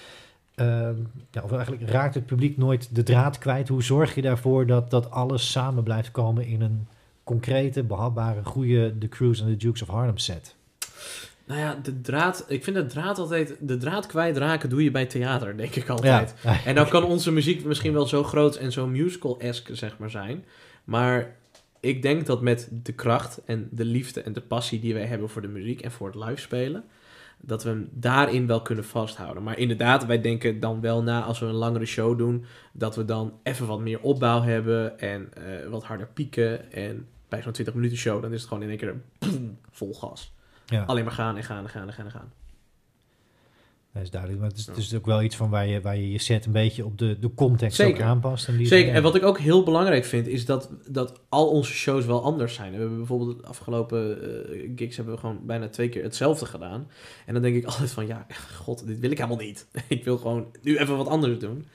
ja, 1.32 1.42
of 1.44 1.52
eigenlijk 1.52 1.90
raakt 1.90 2.16
het 2.16 2.26
publiek 2.26 2.58
nooit 2.58 2.96
de 2.96 3.04
draad 3.04 3.38
kwijt? 3.38 3.68
Hoe 3.68 3.84
zorg 3.84 4.16
je 4.16 4.22
daarvoor 4.22 4.66
dat, 4.66 4.90
dat 4.90 5.12
alles 5.12 5.52
samen 5.52 5.84
blijft 5.84 6.12
komen 6.12 6.46
in 6.46 6.62
een 6.62 6.88
concrete, 7.24 7.84
behapbare, 7.84 8.44
goede 8.44 8.98
The 8.98 9.08
Cruise 9.08 9.44
en 9.44 9.50
The 9.50 9.58
Dukes 9.58 9.82
of 9.82 9.88
Harlem 9.88 10.18
set? 10.18 10.56
Nou 11.46 11.60
ja, 11.60 11.80
de 11.84 12.02
draad, 12.02 12.46
ik 12.48 12.64
vind 12.64 12.76
de 12.76 12.86
draad 12.86 13.20
altijd, 13.20 13.56
de 13.60 13.78
draad 13.78 14.06
kwijtraken 14.06 14.70
doe 14.70 14.84
je 14.84 14.92
bij 14.92 15.06
theater, 15.06 15.58
denk 15.58 15.76
ik 15.76 15.90
altijd. 15.90 16.34
Ja, 16.44 16.64
En 16.66 16.76
dan 16.76 16.90
kan 16.90 17.04
onze 17.04 17.32
muziek 17.32 17.66
misschien 17.66 17.94
wel 17.94 18.06
zo 18.06 18.24
groot 18.24 18.56
en 18.56 18.72
zo 18.72 18.88
musical-esque, 18.88 19.76
zeg 19.76 19.98
maar, 19.98 20.10
zijn. 20.10 20.46
Maar 20.84 21.36
ik 21.80 22.02
denk 22.02 22.26
dat 22.26 22.42
met 22.42 22.70
de 22.84 22.94
kracht 22.94 23.42
en 23.46 23.68
de 23.72 23.86
liefde 23.86 24.22
en 24.22 24.34
de 24.34 24.42
passie 24.42 24.80
die 24.80 24.94
wij 24.94 25.06
hebben 25.06 25.30
voor 25.30 25.42
de 25.42 25.48
muziek 25.48 25.82
en 25.82 25.92
voor 25.92 26.08
het 26.08 26.16
live 26.16 26.42
spelen, 26.42 26.84
dat 27.46 27.64
we 27.64 27.70
hem 27.70 27.90
daarin 27.92 28.48
wel 28.48 28.62
kunnen 28.62 28.86
vasthouden. 28.86 29.44
Maar 29.44 29.58
inderdaad, 29.58 30.06
wij 30.06 30.22
denken 30.22 30.60
dan 30.60 30.82
wel 30.82 31.04
na 31.04 31.24
als 31.24 31.40
we 31.40 31.46
een 31.46 31.54
langere 31.54 31.86
show 31.86 32.18
doen, 32.18 32.46
dat 32.74 32.96
we 32.96 33.06
dan 33.06 33.34
even 33.44 33.68
wat 33.68 33.80
meer 33.80 34.00
opbouw 34.00 34.42
hebben 34.42 35.00
en 35.00 35.34
eh, 35.34 35.70
wat 35.70 35.84
harder 35.84 36.08
pieken. 36.08 36.72
En 36.72 37.08
bij 37.30 37.42
zo'n 37.42 37.52
20 37.52 37.74
minuten 37.76 37.98
show, 37.98 38.22
dan 38.22 38.34
is 38.34 38.40
het 38.40 38.48
gewoon 38.48 38.64
in 38.64 38.70
één 38.70 38.78
keer 38.78 38.96
vol 39.72 39.94
gas. 39.94 40.34
ja. 40.66 40.84
Alleen 40.84 41.04
maar 41.04 41.14
gaan 41.14 41.38
en 41.38 41.44
gaan 41.44 41.64
en 41.64 41.70
gaan 41.70 41.88
en 41.88 41.94
gaan 41.94 42.06
en 42.06 42.12
gaan. 42.12 42.32
Dat 43.94 44.04
is 44.04 44.10
duidelijk. 44.10 44.42
Maar 44.42 44.50
het 44.50 44.60
is, 44.60 44.66
het 44.66 44.78
is 44.78 44.96
ook 44.96 45.06
wel 45.06 45.22
iets 45.22 45.36
van 45.36 45.50
waar 45.50 45.68
je 45.68 45.82
waar 45.82 45.98
je, 45.98 46.12
je 46.12 46.20
set 46.20 46.46
een 46.46 46.52
beetje 46.52 46.86
op 46.86 46.98
de, 46.98 47.20
de 47.20 47.34
context 47.34 47.76
Zeker. 47.76 47.96
ook 47.96 48.02
aanpast. 48.02 48.48
En 48.48 48.58
die 48.58 48.68
Zeker, 48.68 48.94
en 48.94 49.04
wat 49.04 49.16
ik 49.16 49.24
ook 49.24 49.40
heel 49.40 49.64
belangrijk 49.64 50.06
vind, 50.06 50.28
is 50.28 50.46
dat, 50.46 50.70
dat 50.88 51.20
al 51.30 51.48
onze 51.50 51.74
shows 51.74 52.06
wel 52.06 52.24
anders 52.24 52.54
zijn. 52.54 52.72
We 52.72 52.78
hebben 52.78 52.98
bijvoorbeeld 52.98 53.40
de 53.40 53.48
afgelopen 53.48 54.22
eh, 54.22 54.70
gigs 54.76 54.96
hebben 54.96 55.14
we 55.14 55.20
gewoon 55.20 55.40
bijna 55.46 55.68
twee 55.70 55.90
keer 55.90 56.04
hetzelfde 56.04 56.46
gedaan. 56.46 56.88
En 57.26 57.34
dan 57.34 57.42
denk 57.42 57.56
ik 57.56 57.66
altijd 57.72 57.92
van, 57.92 58.08
ja, 58.08 58.26
god, 58.56 58.88
dit 58.88 59.00
wil 59.00 59.12
ik 59.12 59.18
helemaal 59.18 59.46
niet. 59.46 59.68
ik 59.88 60.04
wil 60.04 60.18
gewoon 60.18 60.48
nu 60.62 60.78
even 60.78 60.98
wat 60.98 61.08
anders 61.08 61.40
doen. 61.40 61.66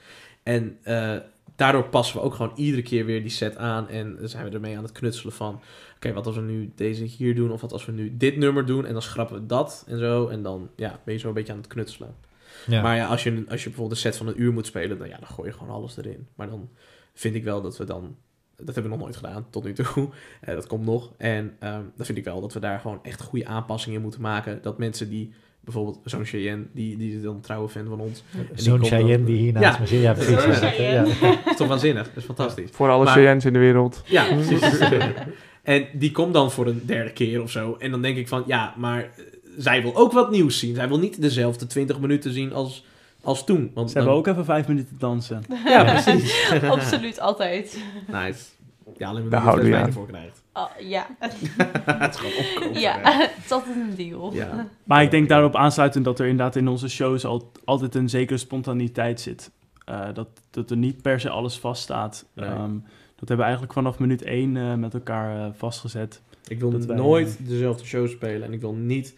En 0.43 0.79
eh, 0.83 1.17
daardoor 1.59 1.89
passen 1.89 2.17
we 2.17 2.23
ook 2.23 2.35
gewoon 2.35 2.53
iedere 2.55 2.83
keer 2.83 3.05
weer 3.05 3.21
die 3.21 3.31
set 3.31 3.57
aan. 3.57 3.89
En 3.89 4.17
dan 4.17 4.29
zijn 4.29 4.45
we 4.45 4.51
ermee 4.51 4.77
aan 4.77 4.83
het 4.83 4.93
knutselen 4.93 5.33
van, 5.33 5.61
oké, 5.97 6.13
wat 6.13 6.27
als 6.27 6.37
we 6.37 6.43
nu 6.43 6.73
deze 6.75 7.05
hier 7.05 7.35
doen? 7.35 7.51
Of 7.51 7.61
wat 7.61 7.73
als 7.73 7.85
we 7.85 7.93
nu 7.93 8.17
dit 8.17 8.37
nummer 8.37 8.67
doen? 8.67 8.87
En 8.87 8.93
dan 8.93 9.03
schrappen 9.03 9.41
we 9.41 9.47
dat 9.47 9.85
en 9.89 9.99
zo. 9.99 10.29
En 10.29 10.43
dan 10.43 10.71
ja, 10.77 11.01
ben 11.05 11.15
je 11.15 11.21
zo 11.21 11.29
een 11.29 11.35
beetje 11.35 11.53
aan 11.53 11.59
het 11.59 11.67
knutselen. 11.67 12.15
ja. 12.67 12.83
Maar 12.83 12.97
ja, 12.97 13.07
als 13.07 13.23
je, 13.23 13.45
als 13.49 13.63
je 13.63 13.69
bijvoorbeeld 13.69 13.91
een 13.91 14.11
set 14.11 14.17
van 14.17 14.27
een 14.27 14.43
uur 14.43 14.53
moet 14.53 14.67
spelen, 14.67 14.99
dan, 14.99 15.09
ja, 15.09 15.17
dan 15.19 15.29
gooi 15.29 15.49
je 15.49 15.55
gewoon 15.55 15.75
alles 15.75 15.97
erin. 15.97 16.27
Maar 16.35 16.49
dan 16.49 16.69
vind 17.15 17.35
ik 17.35 17.45
wel 17.45 17.63
dat 17.63 17.77
we 17.77 17.85
dan... 17.85 18.17
Dat 18.57 18.75
hebben 18.75 18.85
we 18.85 18.99
nog 18.99 18.99
nooit 18.99 19.17
gedaan, 19.17 19.47
tot 19.51 19.65
nu 19.65 19.73
toe. 19.73 20.09
Eh, 20.41 20.55
dat 20.55 20.67
komt 20.67 20.85
nog. 20.85 21.13
En 21.17 21.57
ehm, 21.59 21.83
dan 21.97 22.07
vind 22.07 22.19
ik 22.19 22.25
wel 22.25 22.41
dat 22.41 22.53
we 22.53 22.61
daar 22.61 22.81
gewoon 22.81 22.99
echt 23.03 23.23
goede 23.23 23.47
aanpassingen 23.47 23.97
in 23.97 24.03
moeten 24.03 24.21
maken. 24.21 24.63
Dat 24.63 24.79
mensen 24.79 25.09
die, 25.09 25.33
bijvoorbeeld 25.73 26.01
zo'n 26.05 26.25
Cheyenne, 26.25 26.65
die, 26.73 26.97
die 26.97 27.17
is 27.17 27.23
dan 27.23 27.35
een 27.35 27.41
trouwe 27.41 27.69
fan 27.69 27.87
van 27.89 28.01
ons. 28.01 28.23
Zo'n 28.55 28.85
Cheyenne 28.85 29.17
dan- 29.17 29.25
die 29.25 29.37
hier 29.37 29.53
naast 29.53 29.75
Ja. 29.75 29.81
me 29.81 29.87
zit. 29.87 30.01
Ja, 30.01 30.13
precies. 30.13 30.41
Zo'n 30.43 30.51
Ja, 30.51 30.55
Cheyenne. 30.71 31.09
ja. 31.09 31.29
Dat 31.31 31.39
is 31.47 31.57
toch 31.57 31.69
waanzinnig? 31.69 32.07
Dat 32.07 32.17
is 32.17 32.25
fantastisch. 32.25 32.71
Voor 32.73 32.89
alle 32.91 33.05
Maar- 33.05 33.13
Cheyennes 33.15 33.45
in 33.45 33.53
de 33.53 33.59
wereld. 33.59 34.03
Ja, 34.07 34.25
precies. 34.35 34.79
en 35.63 35.87
die 35.93 36.11
komt 36.13 36.33
dan 36.35 36.51
voor 36.53 36.67
een 36.67 36.83
derde 36.85 37.13
keer 37.13 37.43
of 37.43 37.51
zo. 37.51 37.77
En 37.79 37.91
dan 37.91 38.03
denk 38.03 38.17
ik 38.17 38.29
van, 38.29 38.43
ja, 38.47 38.75
maar 38.77 39.01
eh, 39.03 39.09
zij 39.59 39.83
wil 39.83 39.97
ook 39.97 40.13
wat 40.13 40.31
nieuws 40.31 40.59
zien. 40.59 40.75
Zij 40.75 40.89
wil 40.89 40.99
niet 40.99 41.21
dezelfde 41.23 41.67
20 41.67 42.01
minuten 42.01 42.33
zien 42.33 42.53
als, 42.53 42.85
als 43.23 43.45
toen. 43.45 43.71
Want 43.75 43.89
Ze 43.89 43.95
dan- 43.95 44.03
hebben 44.03 44.21
ook 44.21 44.27
even 44.27 44.45
vijf 44.45 44.69
minuten 44.69 44.97
dansen. 44.99 45.43
Ja, 45.67 45.85
precies. 46.03 46.51
Absoluut, 46.71 47.21
altijd. 47.21 47.79
Nice. 48.07 48.43
Ja, 48.99 49.09
alleen 49.09 49.29
maar 49.29 49.57
wijn 49.57 49.75
aan. 49.75 49.87
ervoor 49.87 50.07
krijgt. 50.07 50.43
Oh, 50.53 50.65
ja. 50.81 51.07
het 51.19 52.15
is 52.15 52.21
gewoon 52.21 52.33
opkomen. 52.47 52.81
ja, 52.87 52.99
het 53.03 53.31
is 53.45 53.51
altijd 53.53 53.77
een 53.77 53.95
deal. 53.97 54.33
Ja. 54.35 54.69
Maar 54.85 55.03
ik 55.03 55.11
denk 55.11 55.29
daarop 55.29 55.57
aansluitend 55.57 56.05
dat 56.05 56.19
er 56.19 56.27
inderdaad 56.27 56.57
in 56.57 56.69
onze 56.69 56.89
shows 56.89 57.25
al, 57.25 57.53
altijd 57.65 57.95
een 57.95 58.09
zekere 58.09 58.39
spontaniteit 58.39 59.21
zit. 59.21 59.51
Eh, 59.85 60.15
dat, 60.15 60.29
dat 60.51 60.71
er 60.71 60.77
niet 60.77 61.03
per 61.03 61.21
se 61.21 61.29
alles 61.31 61.59
vaststaat. 61.59 62.27
Nee. 62.35 62.49
Ehm, 62.49 62.73
dat 63.17 63.29
hebben 63.29 63.37
we 63.37 63.43
eigenlijk 63.43 63.73
vanaf 63.73 63.99
minuut 63.99 64.23
één 64.23 64.57
eh, 64.57 64.75
met 64.75 64.95
elkaar 64.95 65.45
eh, 65.47 65.53
vastgezet. 65.57 66.23
Ik 66.49 66.61
wil 66.61 66.71
Dat 66.71 66.85
wij- 66.85 66.97
nooit 66.97 67.37
dezelfde 67.49 67.85
show 67.85 68.09
spelen 68.09 68.43
en 68.47 68.53
ik 68.53 68.61
wil 68.61 68.75
niet 68.75 69.15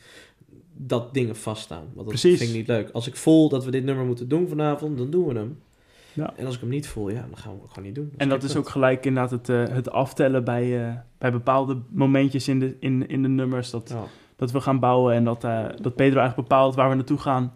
dat 0.76 1.14
dingen 1.14 1.36
vaststaan. 1.36 1.82
Want 1.82 1.94
dat 1.96 2.06
Precies. 2.06 2.38
vind 2.38 2.50
ik 2.50 2.56
niet 2.56 2.66
leuk. 2.66 2.90
Als 2.90 3.06
ik 3.06 3.16
voel 3.16 3.48
dat 3.48 3.64
we 3.64 3.70
dit 3.70 3.84
nummer 3.84 4.04
moeten 4.04 4.28
doen 4.28 4.48
vanavond, 4.48 4.98
dan 4.98 5.10
doen 5.10 5.26
we 5.26 5.34
hem. 5.34 5.58
Ja. 6.12 6.32
En 6.36 6.46
als 6.46 6.54
ik 6.54 6.60
hem 6.60 6.70
niet 6.70 6.88
voel, 6.88 7.08
ja, 7.08 7.24
dan 7.30 7.36
gaan 7.38 7.52
we 7.52 7.58
het 7.62 7.68
gewoon 7.70 7.84
niet 7.84 7.94
doen. 7.94 8.12
En 8.16 8.28
dat 8.28 8.42
is 8.42 8.56
ook 8.56 8.68
gelijk 8.68 9.06
inderdaad 9.06 9.30
het, 9.30 9.48
eh, 9.48 9.74
het 9.74 9.90
aftellen 9.90 10.44
bij, 10.44 10.86
eh, 10.86 10.92
bij 11.18 11.32
bepaalde 11.32 11.76
momentjes 11.88 12.48
in 12.48 12.58
de, 12.60 12.76
in, 12.80 13.08
in 13.08 13.22
de 13.22 13.28
nummers. 13.28 13.70
Dat, 13.70 13.88
Ja. 13.94 14.02
dat 14.36 14.50
we 14.50 14.60
gaan 14.60 14.78
bouwen 14.78 15.14
en 15.14 15.24
dat, 15.24 15.44
eh, 15.44 15.64
dat 15.80 15.94
Pedro 15.94 16.18
eigenlijk 16.20 16.48
bepaalt 16.48 16.74
waar 16.74 16.88
we 16.88 16.94
naartoe 16.94 17.18
gaan. 17.18 17.52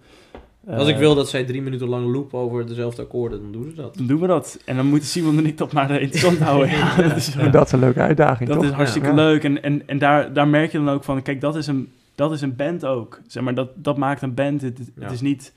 Als 0.69 0.89
ik 0.89 0.97
wil 0.97 1.15
dat 1.15 1.29
zij 1.29 1.45
drie 1.45 1.63
minuten 1.63 1.89
lang 1.89 2.13
loopen 2.13 2.39
over 2.39 2.67
dezelfde 2.67 3.03
akkoorden, 3.03 3.41
dan 3.43 3.53
doen 3.53 3.71
ze 3.71 3.75
dat. 3.75 3.97
Dan 3.97 4.07
doen 4.07 4.21
we 4.21 4.27
dat. 4.27 4.59
En 4.65 4.77
dan 4.77 4.87
moeten 4.87 5.09
Simon 5.09 5.39
en 5.39 5.47
ik 5.47 5.59
dat 5.59 5.73
maar 5.73 5.91
interessant 6.01 6.39
houden. 6.49 6.69
Ja, 6.69 6.97
dat 6.97 7.17
is, 7.17 7.35
dat 7.53 7.67
is 7.67 7.73
een 7.73 7.79
leuke 7.79 8.01
uitdaging, 8.01 8.49
dat 8.49 8.59
toch? 8.59 8.67
is 8.69 8.73
hartstikke 8.75 9.09
Ja. 9.09 9.15
leuk. 9.15 9.45
En, 9.45 9.63
en, 9.63 9.83
en 9.89 9.99
daar, 9.99 10.33
daar 10.33 10.49
merk 10.49 10.73
je 10.73 10.79
dan 10.79 10.89
ook 10.89 11.05
van, 11.05 11.23
kijk, 11.23 11.41
dat 11.41 11.57
is 11.57 11.67
een, 11.67 11.93
dat 12.15 12.33
is 12.33 12.41
een 12.41 12.57
band 12.57 12.85
ook. 12.87 13.21
Zeg 13.27 13.43
maar, 13.43 13.55
dat, 13.55 13.69
dat 13.75 13.97
maakt 13.97 14.23
een 14.23 14.35
band. 14.35 14.63
Het, 14.63 14.79
het 14.79 14.91
Ja. 14.99 15.09
is 15.11 15.21
niet, 15.21 15.53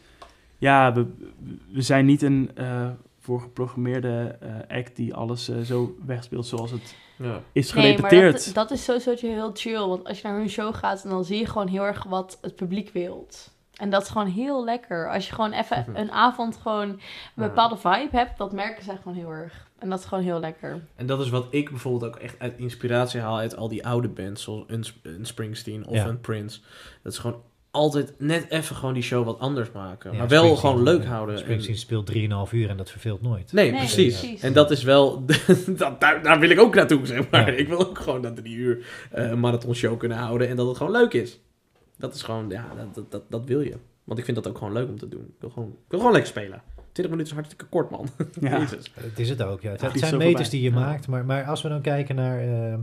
ja, 0.58 0.94
we, 0.94 1.06
we 1.72 1.82
zijn 1.82 2.06
niet 2.06 2.22
een 2.22 2.52
eh 2.56 2.90
voorgeprogrammeerde 3.20 4.38
eh, 4.42 4.78
act 4.78 4.96
die 4.96 5.14
alles 5.14 5.50
eh, 5.50 5.60
zo 5.60 5.98
wegspeelt 6.06 6.46
zoals 6.46 6.72
het 6.72 6.96
Ja. 7.18 7.42
is 7.52 7.74
Nee, 7.74 7.84
maar 7.84 8.10
gerepeteerd. 8.10 8.46
dat, 8.46 8.54
dat 8.54 8.72
is 8.72 8.84
sowieso 8.84 9.16
heel 9.28 9.52
chill. 9.54 9.80
Want 9.88 10.04
als 10.08 10.22
je 10.22 10.28
naar 10.28 10.38
hun 10.38 10.50
show 10.50 10.76
gaat, 10.76 11.04
dan 11.10 11.26
zie 11.26 11.38
je 11.40 11.46
gewoon 11.46 11.68
heel 11.68 11.84
erg 11.86 12.04
wat 12.04 12.38
het 12.42 12.56
publiek 12.56 12.90
wilt. 12.94 13.56
En 13.76 13.90
dat 13.90 14.02
is 14.02 14.08
gewoon 14.10 14.28
heel 14.28 14.64
lekker. 14.64 15.12
Als 15.12 15.28
je 15.28 15.34
gewoon 15.34 15.52
even 15.52 15.86
Mhm. 15.88 15.96
een 15.98 16.12
avond 16.12 16.58
gewoon 16.58 16.90
een 16.90 17.00
bepaalde 17.36 17.78
vibe 17.78 18.10
hebt, 18.12 18.38
dat 18.38 18.52
merken 18.52 18.84
zij 18.84 18.98
gewoon 18.98 19.18
heel 19.18 19.32
erg. 19.32 19.70
En 19.80 19.90
dat 19.90 20.00
is 20.00 20.06
gewoon 20.06 20.24
heel 20.24 20.40
lekker. 20.40 20.82
En 20.96 21.06
dat 21.06 21.20
is 21.20 21.30
wat 21.30 21.48
ik 21.50 21.70
bijvoorbeeld 21.70 22.06
ook 22.16 22.22
echt 22.22 22.40
uit 22.40 22.58
inspiratie 22.58 23.20
haal 23.20 23.38
uit 23.38 23.56
al 23.56 23.68
die 23.68 23.88
oude 23.88 24.10
bands, 24.10 24.44
zoals 24.44 24.64
een, 24.68 24.86
een 25.04 25.26
Springsteen 25.26 25.88
of 25.88 25.96
Ja. 25.96 26.06
een 26.06 26.20
Prince. 26.22 26.60
Dat 27.04 27.12
is 27.14 27.20
gewoon 27.20 27.42
altijd 27.78 28.14
net 28.18 28.46
even 28.50 28.76
gewoon 28.76 28.94
die 28.94 29.04
show 29.04 29.26
wat 29.26 29.40
anders 29.40 29.72
maken. 29.72 30.12
Ja, 30.12 30.18
maar 30.18 30.28
wel 30.28 30.42
Springsteen, 30.44 30.70
gewoon 30.72 30.84
leuk 30.86 31.06
houden. 31.06 31.36
En- 31.36 31.42
Springsteen 31.42 31.78
speelt 31.78 32.06
3,5 32.06 32.52
uur 32.52 32.70
en 32.70 32.78
dat 32.78 32.90
verveelt 32.92 33.22
nooit. 33.22 33.52
Nee, 33.54 33.72
Nee, 33.72 33.80
precies. 33.80 34.20
precies. 34.20 34.42
En 34.42 34.54
dat 34.54 34.72
is 34.72 34.84
wel... 34.84 35.26
dat, 35.68 36.00
daar, 36.00 36.24
daar 36.24 36.40
wil 36.40 36.50
ik 36.50 36.60
ook 36.60 36.76
naartoe, 36.76 37.06
zeg 37.06 37.30
maar. 37.30 37.52
Ja. 37.52 37.58
Ik 37.58 37.68
wil 37.68 37.80
ook 37.88 38.00
gewoon 38.00 38.22
dat 38.22 38.36
drie 38.36 38.56
uur 38.56 38.86
eh, 39.12 39.30
een 39.30 39.40
marathon 39.40 39.74
show 39.76 40.00
kunnen 40.00 40.18
houden 40.18 40.48
en 40.50 40.56
dat 40.56 40.68
het 40.68 40.78
gewoon 40.78 40.92
leuk 40.92 41.14
is. 41.14 41.40
Dat 41.98 42.16
is 42.16 42.22
gewoon... 42.24 42.50
Ja, 42.50 42.66
dat, 42.78 42.96
dat, 42.96 43.12
dat, 43.12 43.24
dat 43.30 43.46
wil 43.46 43.62
je. 43.62 43.74
Want 44.04 44.20
ik 44.20 44.26
vind 44.26 44.38
dat 44.38 44.48
ook 44.48 44.58
gewoon 44.58 44.74
leuk 44.74 44.88
om 44.88 44.98
te 45.00 45.08
doen. 45.10 45.22
Ik 45.22 45.36
wil 45.40 45.50
gewoon, 45.50 45.70
ik 45.70 45.76
wil 45.90 46.00
gewoon 46.00 46.14
lekker 46.14 46.32
spelen. 46.32 46.62
20 46.92 47.10
minuten 47.10 47.26
is 47.26 47.32
hartstikke 47.34 47.66
kort, 47.66 47.90
man. 47.90 48.08
Ja. 48.50 48.60
Jezus. 48.60 48.92
Het 48.94 49.20
is 49.20 49.30
het 49.30 49.42
ook, 49.44 49.62
ja. 49.62 49.72
Het, 49.72 49.80
Ja, 49.80 49.86
het 49.86 49.96
die 49.96 50.06
zijn 50.06 50.18
meters 50.18 50.34
voorbij. 50.34 50.50
die 50.60 50.62
je 50.62 50.70
Ja. 50.80 50.86
maakt, 50.86 51.08
maar, 51.08 51.26
maar 51.26 51.44
als 51.46 51.62
we 51.62 51.70
dan 51.70 51.82
kijken 51.82 52.16
naar... 52.16 52.40
eh, 52.40 52.74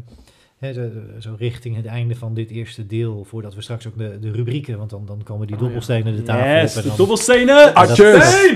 zo, 0.72 0.88
zo 1.18 1.34
richting 1.38 1.76
het 1.76 1.86
einde 1.86 2.16
van 2.16 2.34
dit 2.34 2.50
eerste 2.50 2.86
deel, 2.86 3.24
voordat 3.24 3.54
we 3.54 3.60
straks 3.62 3.86
ook 3.86 3.98
de, 3.98 4.18
de 4.20 4.30
rubrieken, 4.30 4.78
want 4.78 4.90
dan, 4.90 5.06
dan 5.06 5.22
komen 5.22 5.46
die 5.46 5.56
Oh, 5.56 5.60
ja. 5.62 5.66
dobbelstenen 5.66 6.16
de 6.16 6.22
tafel 6.22 6.48
Yes, 6.60 6.76
op. 6.76 6.82
en 6.82 6.90
de 6.90 6.96
dobbelstenen! 6.96 7.72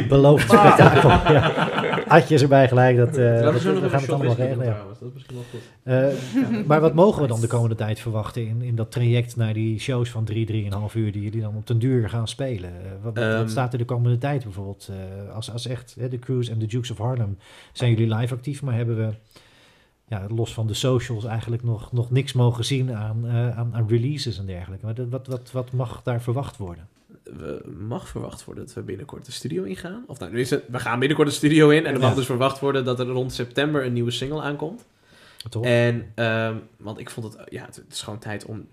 Belooft 0.08 0.52
een 0.52 0.58
spektakel. 0.58 1.10
erbij 2.40 2.68
gelijk, 2.68 2.96
dat, 2.96 3.16
eh, 3.16 3.40
dat- 3.42 3.62
we 3.62 3.88
gaan 3.88 4.00
het 4.00 4.10
allemaal 4.12 4.34
regelen. 4.34 4.66
ja. 4.66 4.82
Dat 5.00 5.08
is 5.08 5.14
misschien 5.14 5.36
wel 5.36 5.44
goed. 5.50 5.60
Eh, 5.82 6.66
maar 6.66 6.80
wat 6.80 6.94
mogen 6.94 7.22
we 7.22 7.28
dan 7.28 7.40
de 7.40 7.46
komende 7.46 7.74
tijd 7.74 8.00
verwachten 8.00 8.46
in, 8.46 8.62
in 8.62 8.74
dat 8.76 8.90
traject 8.92 9.36
naar 9.36 9.52
die 9.52 9.78
shows 9.80 10.10
van 10.10 10.24
drie, 10.24 10.46
drieënhalf 10.46 10.94
uur 10.94 11.12
die 11.12 11.22
jullie 11.22 11.40
dan 11.40 11.56
op 11.56 11.66
den 11.66 11.78
duur 11.78 12.08
gaan 12.08 12.28
spelen? 12.28 12.70
Eh, 12.70 12.90
wat, 13.02 13.16
Ehm. 13.16 13.48
staat 13.48 13.72
er 13.72 13.78
de 13.78 13.84
komende 13.84 14.18
tijd 14.18 14.42
bijvoorbeeld? 14.42 14.88
eh, 14.90 15.34
als, 15.34 15.52
als 15.52 15.66
echt 15.66 15.96
hè, 16.00 16.08
de 16.08 16.18
Cruise 16.18 16.50
en 16.50 16.58
de 16.58 16.66
Dukes 16.66 16.90
of 16.90 16.98
Harlem 16.98 17.38
zijn 17.72 17.90
jullie 17.94 18.14
live 18.14 18.34
actief, 18.34 18.62
maar 18.62 18.74
hebben 18.74 18.96
we 18.96 19.08
ja, 20.08 20.26
los 20.28 20.54
van 20.54 20.66
de 20.66 20.74
socials 20.74 21.24
eigenlijk 21.24 21.62
nog, 21.62 21.92
nog 21.92 22.10
niks 22.10 22.32
mogen 22.32 22.64
zien 22.64 22.94
aan, 22.94 23.26
eh, 23.26 23.58
aan, 23.58 23.74
aan 23.74 23.88
releases 23.88 24.38
en 24.38 24.46
dergelijke. 24.46 24.84
Maar 24.84 24.94
dat- 24.94 25.08
wat, 25.08 25.26
wat, 25.26 25.50
wat 25.52 25.72
mag 25.72 26.02
daar 26.02 26.22
verwacht 26.22 26.56
worden? 26.56 26.88
we 27.24 27.64
mag 27.78 28.08
verwacht 28.08 28.44
worden 28.44 28.64
dat 28.66 28.74
we 28.74 28.82
binnenkort 28.82 29.24
de 29.26 29.32
studio 29.32 29.62
ingaan. 29.62 30.04
Of 30.06 30.18
nou, 30.18 30.32
nu 30.32 30.40
is 30.40 30.50
het, 30.50 30.64
we 30.68 30.78
gaan 30.78 30.98
binnenkort 30.98 31.28
de 31.28 31.34
studio 31.34 31.68
in. 31.68 31.86
En 31.86 31.94
er 31.94 32.00
Ja. 32.00 32.06
mag 32.06 32.14
dus 32.14 32.26
verwacht 32.26 32.58
worden 32.60 32.84
dat 32.84 33.00
er 33.00 33.06
rond 33.06 33.32
september 33.32 33.84
een 33.84 33.92
nieuwe 33.92 34.10
single 34.10 34.40
aankomt. 34.42 34.84
Toch? 35.48 35.64
En, 35.64 36.06
ehm, 36.14 36.56
want 36.76 36.98
ik 36.98 37.10
vond 37.10 37.32
het, 37.32 37.42
ja, 37.50 37.64
het, 37.64 37.82
is 37.90 38.02
gewoon 38.02 38.18
tijd 38.18 38.44
om, 38.44 38.66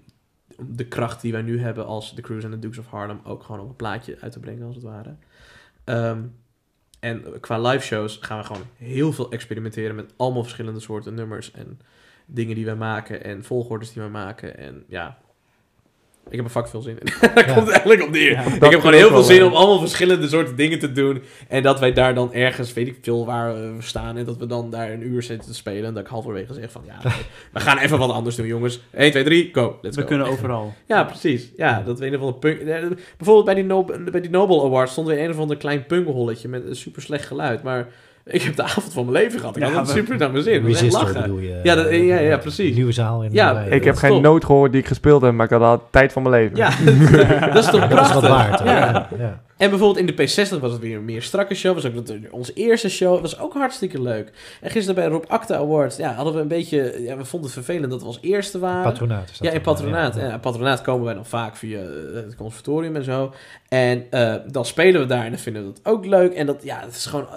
om 0.57 0.75
de 0.75 0.86
kracht 0.88 1.21
die 1.21 1.31
wij 1.31 1.41
nu 1.41 1.59
hebben 1.59 1.86
als 1.86 2.13
The 2.13 2.21
Cruise 2.21 2.45
en 2.45 2.51
de 2.51 2.59
Dukes 2.59 2.77
of 2.77 2.88
Harlem 2.88 3.19
ook 3.23 3.43
gewoon 3.43 3.61
op 3.61 3.69
een 3.69 3.75
plaatje 3.75 4.17
uit 4.21 4.31
te 4.31 4.39
brengen, 4.39 4.65
als 4.65 4.75
het 4.75 4.83
ware. 4.83 5.15
Ehm, 5.83 6.19
en 7.06 7.39
qua 7.39 7.60
live 7.60 7.86
shows 7.86 8.18
gaan 8.22 8.38
we 8.38 8.43
gewoon 8.43 8.68
heel 8.78 9.14
veel 9.14 9.32
experimenteren 9.32 9.95
met 9.95 10.14
allemaal 10.18 10.43
verschillende 10.43 10.80
soorten 10.80 11.14
nummers 11.14 11.51
en 11.51 11.80
dingen 12.26 12.56
die 12.56 12.66
wij 12.66 12.76
maken 12.76 13.24
en 13.24 13.43
volgordes 13.43 13.93
die 13.93 14.01
wij 14.01 14.12
maken. 14.12 14.58
En 14.58 14.84
ja, 14.88 15.18
Ik 16.30 16.36
heb 16.36 16.45
er 16.45 16.51
fuck 16.51 16.67
veel 16.67 16.82
zin 16.82 16.97
in. 16.99 17.13
Daar 17.36 17.47
Ja. 17.47 17.53
komt 17.53 17.65
het 17.67 17.69
eigenlijk 17.76 18.03
op 18.03 18.09
neer. 18.09 18.32
Ja, 18.32 18.43
ik 18.45 18.61
heb 18.61 18.80
gewoon 18.80 18.93
heel 18.93 19.09
veel 19.09 19.23
zin 19.23 19.43
om 19.43 19.53
allemaal 19.53 19.80
verschillende 19.80 20.28
soorten 20.28 20.55
dingen 20.55 20.80
te 20.80 20.91
doen. 20.91 21.21
En 21.47 21.63
dat 21.63 21.80
wij 21.80 21.93
daar 21.93 22.13
dan 22.15 22.34
ergens, 22.34 22.73
weet 22.73 22.88
ik 22.88 22.97
veel, 23.01 23.26
waar 23.26 23.53
we 23.53 23.76
staan. 23.80 24.17
En 24.17 24.26
dat 24.26 24.38
we 24.38 24.45
dan 24.45 24.69
daar 24.71 24.91
een 24.91 25.01
uur 25.07 25.23
zitten 25.23 25.47
te 25.49 25.55
spelen. 25.55 25.86
En 25.86 25.93
dat 25.93 26.03
ik 26.03 26.09
halverwege 26.09 26.53
zeg 26.53 26.71
van, 26.71 26.82
ja, 26.86 26.97
nee, 27.03 27.13
we 27.53 27.59
gaan 27.59 27.78
even 27.78 27.97
wat 27.97 28.09
anders 28.11 28.36
doen, 28.36 28.45
jongens. 28.47 28.80
1, 28.91 29.11
2, 29.11 29.23
3, 29.23 29.49
go. 29.53 29.78
Let's 29.82 29.95
We 29.95 30.01
go. 30.01 30.07
kunnen 30.07 30.28
overal. 30.28 30.73
Ja, 30.88 31.03
precies. 31.03 31.51
Ja, 31.57 31.82
dat 31.86 31.99
we 31.99 32.05
een 32.07 32.13
of 32.15 32.19
ander 32.21 32.36
punk... 32.36 32.59
eh, 32.59 32.84
Bijvoorbeeld 33.17 33.45
bij 33.45 33.55
die, 33.55 33.63
Nob 33.63 33.91
bij 34.11 34.21
die 34.21 34.30
Nobel 34.30 34.65
Awards 34.65 34.91
stonden 34.91 35.13
we 35.13 35.19
in 35.19 35.26
een 35.26 35.34
of 35.34 35.39
ander 35.39 35.57
klein 35.57 35.86
punkholletje 35.86 36.47
met 36.47 36.65
een 36.65 36.76
super 36.76 37.01
slecht 37.01 37.26
geluid. 37.26 37.63
Maar 37.63 37.88
ik 38.26 38.41
heb 38.41 38.55
de 38.55 38.63
avond 38.63 38.93
van 38.93 39.05
mijn 39.11 39.23
leven 39.23 39.39
gehad. 39.39 39.55
Ik 39.55 39.61
Ja, 39.63 39.69
had 39.69 39.78
het 39.78 39.88
we- 39.88 39.99
super 39.99 40.17
naar 40.17 40.32
mijn 40.32 40.43
zin. 40.43 40.65
Resistor 40.65 41.01
lachen. 41.01 41.21
bedoel 41.21 41.38
je? 41.39 41.59
Ja, 41.63 41.76
dat- 41.76 41.86
eh, 41.86 42.07
ja, 42.07 42.17
ja, 42.19 42.38
precies. 42.38 42.76
Nieuwe 42.76 42.91
zaal 42.91 43.23
in 43.23 43.32
Ja. 43.34 43.59
Ik 43.61 43.84
heb 43.84 43.95
geen 43.95 44.21
noot 44.21 44.45
gehoord 44.45 44.71
die 44.71 44.82
ik 44.82 44.88
gespeeld 44.88 45.21
heb, 45.21 45.34
maar 45.34 45.45
ik 45.45 45.51
had 45.51 45.61
al 45.61 45.84
tijd 45.91 46.11
van 46.11 46.21
mijn 46.23 46.36
leven. 46.36 46.57
Ja, 46.57 46.69
dat 47.53 47.63
is 47.63 47.69
toch 47.69 47.80
Dat 47.82 47.89
is 47.89 47.95
prachtig? 47.95 48.13
wat 48.13 48.28
waard. 48.30 48.59
hoor. 48.59 48.67
Ja. 48.69 48.78
Ja. 48.78 49.07
Ja. 49.17 49.43
En 49.57 49.69
bijvoorbeeld 49.69 50.09
in 50.09 50.15
de 50.15 50.23
P60 50.23 50.59
was 50.59 50.71
het 50.71 50.82
weer 50.82 50.97
een 50.97 51.05
meer 51.05 51.21
strakke 51.21 51.55
show. 51.55 51.73
Was 51.73 51.86
ook 51.86 51.93
onze 52.32 52.53
eerste 52.53 52.89
show. 52.89 53.21
was 53.21 53.39
ook 53.39 53.53
hartstikke 53.53 54.01
leuk. 54.01 54.32
En 54.61 54.69
gisteren 54.71 54.95
bij 54.95 55.05
Rob 55.11 55.23
Acta 55.28 55.55
Awards 55.55 55.97
ja, 55.97 56.13
hadden 56.13 56.34
we 56.34 56.39
een 56.39 56.47
beetje... 56.47 56.95
Ja, 56.99 57.17
we 57.17 57.26
vonden 57.26 57.49
het 57.51 57.65
vervelend 57.65 57.91
dat 57.91 58.01
we 58.01 58.07
als 58.07 58.19
eerste 58.21 58.59
waren. 58.59 58.84
Patronaat 58.84 59.30
is 59.32 59.38
dat 59.38 59.47
Ja, 59.47 59.53
in 59.53 59.61
patronaat. 59.61 60.15
ja. 60.15 60.21
Ja, 60.26 60.34
in 60.34 60.39
patronaat 60.39 60.82
komen 60.82 61.05
wij 61.05 61.13
dan 61.13 61.26
vaak 61.26 61.55
via 61.55 61.80
eh, 61.80 61.86
het 62.13 62.36
conservatorium 62.36 62.95
en 62.95 63.03
zo. 63.03 63.34
En 63.69 64.03
eh, 64.09 64.34
dan 64.51 64.65
spelen 64.65 65.01
we 65.01 65.07
daar 65.07 65.23
en 65.23 65.30
dan 65.30 65.39
vinden 65.39 65.65
we 65.65 65.71
dat 65.73 65.93
ook 65.93 66.05
leuk. 66.05 66.34
En 66.34 66.45
dat, 66.45 66.57
ja, 66.63 66.80
het 66.86 66.95
is 66.95 67.05
gewoon... 67.05 67.28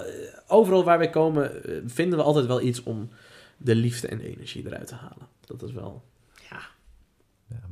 overal 0.49 0.83
waar 0.83 0.97
wij 0.97 1.09
komen 1.09 1.63
eh, 1.63 1.75
vinden 1.85 2.17
we 2.19 2.23
altijd 2.25 2.45
wel 2.45 2.61
iets 2.61 2.83
om 2.83 3.09
de 3.57 3.75
liefde 3.75 4.07
en 4.07 4.17
de 4.17 4.27
energie 4.35 4.65
eruit 4.65 4.87
te 4.87 4.95
halen. 4.95 5.27
Dat 5.45 5.61
is 5.63 5.71
wel 5.71 6.03
Ja, 6.49 6.59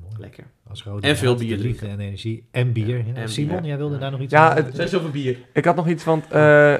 mooi. 0.01 0.13
lekker. 0.17 0.43
Als 0.69 0.83
rode 0.83 1.07
En 1.07 1.17
veel 1.17 1.35
bier 1.35 1.57
de 1.57 1.63
liefde 1.63 1.87
en 1.87 1.99
energie. 1.99 2.47
En 2.51 2.71
bier. 2.71 3.05
Ja. 3.05 3.13
En 3.13 3.29
Simon, 3.29 3.55
bier. 3.57 3.65
jij 3.67 3.77
wilde 3.77 3.97
daar 3.97 4.11
nog 4.11 4.19
iets 4.19 4.31
Ja, 4.31 4.53
het- 4.53 4.75
Zijn 4.75 4.87
zoveel 4.89 5.09
bier? 5.11 5.37
Ik 5.53 5.65
had 5.65 5.75
nog 5.75 5.87
iets, 5.87 6.03
want... 6.03 6.31
eh 6.31 6.75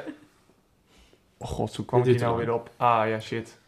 oh 1.38 1.48
god, 1.48 1.76
hoe 1.76 1.84
kwam 1.84 2.00
ik 2.00 2.06
hier 2.06 2.18
nou 2.20 2.36
weer 2.38 2.52
op? 2.52 2.70
Ah, 2.76 3.08
ja, 3.08 3.20
shit. 3.20 3.58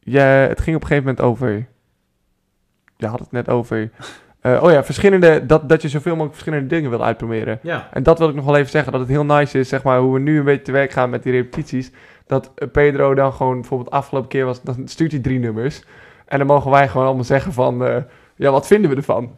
Ja, 0.00 0.22
het 0.24 0.60
ging 0.60 0.76
op 0.76 0.82
een 0.82 0.88
gegeven 0.88 1.08
moment 1.08 1.20
over... 1.20 1.68
Je 2.96 3.06
had 3.06 3.18
het 3.20 3.32
net 3.32 3.48
over... 3.48 3.90
eh, 4.54 4.62
oh 4.62 4.70
ja, 4.70 4.84
verschillende... 4.84 5.46
Dat, 5.46 5.68
dat 5.68 5.82
je 5.82 5.88
zoveel 5.88 6.12
mogelijk 6.12 6.34
verschillende 6.34 6.66
dingen 6.66 6.90
wil 6.90 7.04
uitproberen. 7.04 7.58
Ja. 7.62 7.88
En 7.92 8.02
dat 8.02 8.18
wil 8.18 8.28
ik 8.28 8.34
nog 8.34 8.44
wel 8.44 8.56
even 8.56 8.70
zeggen, 8.70 8.92
dat 8.92 9.00
het 9.00 9.10
heel 9.10 9.24
nice 9.24 9.58
is, 9.58 9.68
zeg 9.68 9.82
maar, 9.82 9.98
hoe 9.98 10.12
we 10.12 10.18
nu 10.20 10.38
een 10.38 10.44
beetje 10.44 10.62
te 10.62 10.72
werk 10.72 10.90
gaan 10.90 11.10
met 11.10 11.22
die 11.22 11.32
repetities. 11.32 11.90
Dat 12.26 12.52
eh, 12.54 12.68
Pedro 12.72 13.14
dan 13.14 13.32
gewoon, 13.32 13.60
bijvoorbeeld 13.60 13.90
de 13.90 13.96
afgelopen 13.96 14.28
keer 14.28 14.44
was, 14.44 14.62
dan 14.62 14.76
stuurt 14.84 15.12
hij 15.12 15.20
drie 15.20 15.38
nummers. 15.38 15.84
En 16.26 16.38
dan 16.38 16.46
mogen 16.46 16.70
wij 16.70 16.88
gewoon 16.88 17.06
allemaal 17.06 17.24
zeggen 17.24 17.52
van, 17.52 17.86
eh, 17.86 17.96
ja, 18.36 18.50
wat 18.50 18.66
vinden 18.66 18.90
we 18.90 18.96
ervan? 18.96 19.30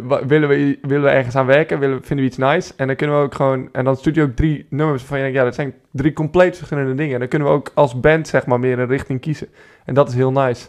Wa- 0.00 0.26
willen, 0.26 0.48
we, 0.48 0.78
willen 0.82 1.04
we 1.04 1.10
ergens 1.10 1.36
aan 1.36 1.46
werken? 1.46 1.78
Willen, 1.78 2.02
vinden 2.02 2.24
we 2.24 2.30
iets 2.30 2.36
nice? 2.36 2.72
En 2.76 2.86
dan 2.86 2.96
kunnen 2.96 3.16
we 3.16 3.22
ook 3.22 3.34
gewoon, 3.34 3.68
en 3.72 3.84
dan 3.84 3.96
stuurt 3.96 4.16
hij 4.16 4.24
ook 4.24 4.36
drie 4.36 4.66
nummers 4.70 5.00
waarvan 5.00 5.18
je 5.18 5.24
denkt, 5.24 5.38
ja, 5.38 5.44
dat 5.44 5.54
zijn 5.54 5.74
drie 5.92 6.12
compleet 6.12 6.56
verschillende 6.56 6.94
dingen. 6.94 7.14
En 7.14 7.18
dan 7.20 7.28
kunnen 7.28 7.48
we 7.48 7.54
ook 7.54 7.70
als 7.74 8.00
band, 8.00 8.28
zeg 8.28 8.46
maar, 8.46 8.60
meer 8.60 8.78
een 8.78 8.86
richting 8.86 9.20
kiezen. 9.20 9.48
En 9.84 9.94
dat 9.94 10.08
is 10.08 10.14
heel 10.14 10.32
nice. 10.32 10.68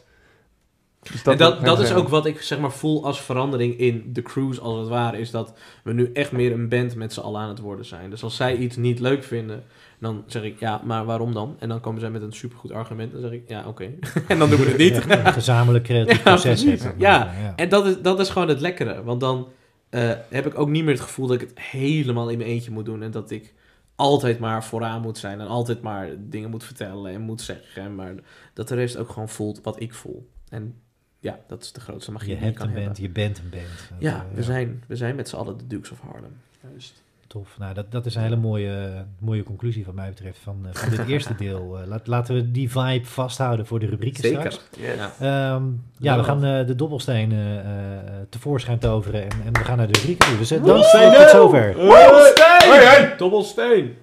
Dus 1.02 1.24
en 1.24 1.38
dat, 1.38 1.66
dat 1.66 1.80
is 1.80 1.94
ook 1.94 2.08
wat 2.08 2.26
ik 2.26 2.42
zeg 2.42 2.60
maar 2.60 2.72
voel 2.72 3.06
als 3.06 3.22
verandering 3.22 3.78
in 3.78 4.04
de 4.14 4.22
cruise 4.22 4.62
als 4.62 4.80
het 4.80 4.88
ware. 4.88 5.20
Is 5.20 5.32
dat 5.32 5.54
we 5.84 5.94
nu 5.94 6.10
echt 6.14 6.32
meer 6.32 6.52
een 6.52 6.70
band 6.70 6.96
met 6.96 7.14
z'n 7.14 7.20
allen 7.20 7.42
aan 7.42 7.50
het 7.50 7.60
worden 7.60 7.86
zijn. 7.86 8.10
Dus 8.10 8.24
als 8.24 8.36
zij 8.36 8.56
iets 8.56 8.76
niet 8.76 9.00
leuk 9.00 9.24
vinden, 9.24 9.64
dan 10.00 10.24
zeg 10.28 10.44
ik 10.44 10.60
ja, 10.60 10.82
maar 10.84 11.06
waarom 11.06 11.34
dan? 11.34 11.56
En 11.60 11.70
dan 11.70 11.80
komen 11.80 12.00
zij 12.00 12.10
met 12.10 12.22
een 12.22 12.34
supergoed 12.34 12.72
argument. 12.72 13.12
Dan 13.12 13.22
zeg 13.22 13.32
ik 13.32 13.44
ja, 13.48 13.68
oké. 13.68 13.84
en 14.28 14.40
dan 14.40 14.50
doen 14.50 14.60
we 14.60 14.66
het 14.66 14.78
niet. 14.78 15.04
Ja, 15.08 15.26
een 15.26 15.34
gezamenlijk 15.34 15.84
creatief 15.84 16.18
Ja, 16.24 16.32
proces. 16.32 16.64
Ja. 16.64 16.84
ja. 16.98 17.54
En 17.56 17.70
dat 17.70 17.86
is, 17.86 18.02
dat 18.02 18.20
is 18.20 18.30
gewoon 18.30 18.48
het 18.48 18.60
lekkere. 18.60 19.04
Want 19.04 19.20
dan 19.20 19.48
eh, 19.90 20.12
heb 20.30 20.46
ik 20.46 20.60
ook 20.60 20.70
niet 20.70 20.84
meer 20.84 20.94
het 20.94 21.04
gevoel 21.04 21.28
dat 21.28 21.42
ik 21.42 21.50
het 21.50 21.60
helemaal 21.60 22.30
in 22.30 22.38
mijn 22.38 22.50
eentje 22.50 22.72
moet 22.72 22.86
doen. 22.86 23.04
En 23.04 23.12
dat 23.12 23.32
ik 23.32 23.54
altijd 23.96 24.40
maar 24.40 24.64
vooraan 24.64 25.02
moet 25.02 25.18
zijn. 25.18 25.40
En 25.40 25.48
altijd 25.48 25.82
maar 25.82 26.10
dingen 26.20 26.50
moet 26.50 26.64
vertellen 26.64 27.14
en 27.14 27.22
moet 27.22 27.42
zeggen. 27.42 27.96
Maar 27.96 28.14
dat 28.54 28.68
de 28.68 28.76
rest 28.76 28.98
ook 28.98 29.10
gewoon 29.10 29.30
voelt 29.30 29.62
wat 29.62 29.82
ik 29.82 29.94
voel. 29.94 30.30
En 30.50 30.76
ja, 31.22 31.40
dat 31.48 31.62
is 31.64 31.72
de 31.72 31.80
grootste 31.80 32.12
magie 32.12 32.30
Je 32.30 32.34
die 32.36 32.44
je 32.44 32.50
hebt 32.50 32.60
kan 32.60 32.68
een 32.68 32.74
band, 32.74 32.86
hebben. 32.98 33.04
je 33.04 33.10
bent 33.10 33.38
een 33.38 33.50
band. 33.50 33.64
Dat, 33.90 33.98
Ja, 34.00 34.16
eh, 34.16 34.36
we 34.36 34.44
zijn, 34.44 34.84
we 34.88 34.96
zijn 34.96 35.16
met 35.16 35.30
z'n 35.30 35.36
allen 35.36 35.58
de 35.58 35.68
Dukes 35.68 35.92
of 35.92 36.00
Harlem. 36.02 36.38
Juist. 36.72 37.04
Tof. 37.28 37.56
Nou, 37.58 37.74
dat, 37.74 37.92
dat 37.92 38.06
is 38.06 38.16
een 38.16 38.22
hele 38.22 38.36
mooie, 38.36 39.06
mooie 39.20 39.44
conclusie 39.44 39.86
van 39.86 39.96
mij 39.96 40.10
betreft 40.10 40.40
van, 40.40 40.66
eh, 40.66 40.74
van 40.74 40.90
dit 40.90 41.08
eerste 41.14 41.36
deel. 41.36 41.80
Eh, 41.80 41.88
laat, 41.88 42.08
laten 42.08 42.36
we 42.36 42.52
die 42.52 42.72
vibe 42.72 43.06
vasthouden 43.06 43.66
voor 43.66 43.80
de 43.80 43.86
rubrieken 43.86 44.24
Zeker. 44.24 44.52
straks. 44.52 44.68
Yes. 44.80 44.96
Ja. 44.96 45.12
Ehm, 45.56 45.64
ja, 45.98 46.18
we 46.18 46.24
gaan 46.24 46.44
eh, 46.46 46.68
de 46.68 46.76
dobbelstenen 46.76 47.64
eh, 47.64 47.98
eh, 47.98 48.04
tevoorschijn 48.30 48.80
toveren 48.80 49.24
en, 49.24 49.30
en 49.46 49.54
we 49.54 49.60
gaan 49.64 49.78
naar 49.78 49.88
de 49.88 49.94
rubrieken 50.00 50.28
toe. 50.28 50.38
Dus 50.38 50.52
uh, 50.52 50.64
dank 50.66 50.84
voor 50.86 51.14
tot 51.16 51.30
zover. 51.30 51.74
Dobbelsteen! 51.74 53.18
Dobbelsteen! 53.18 53.96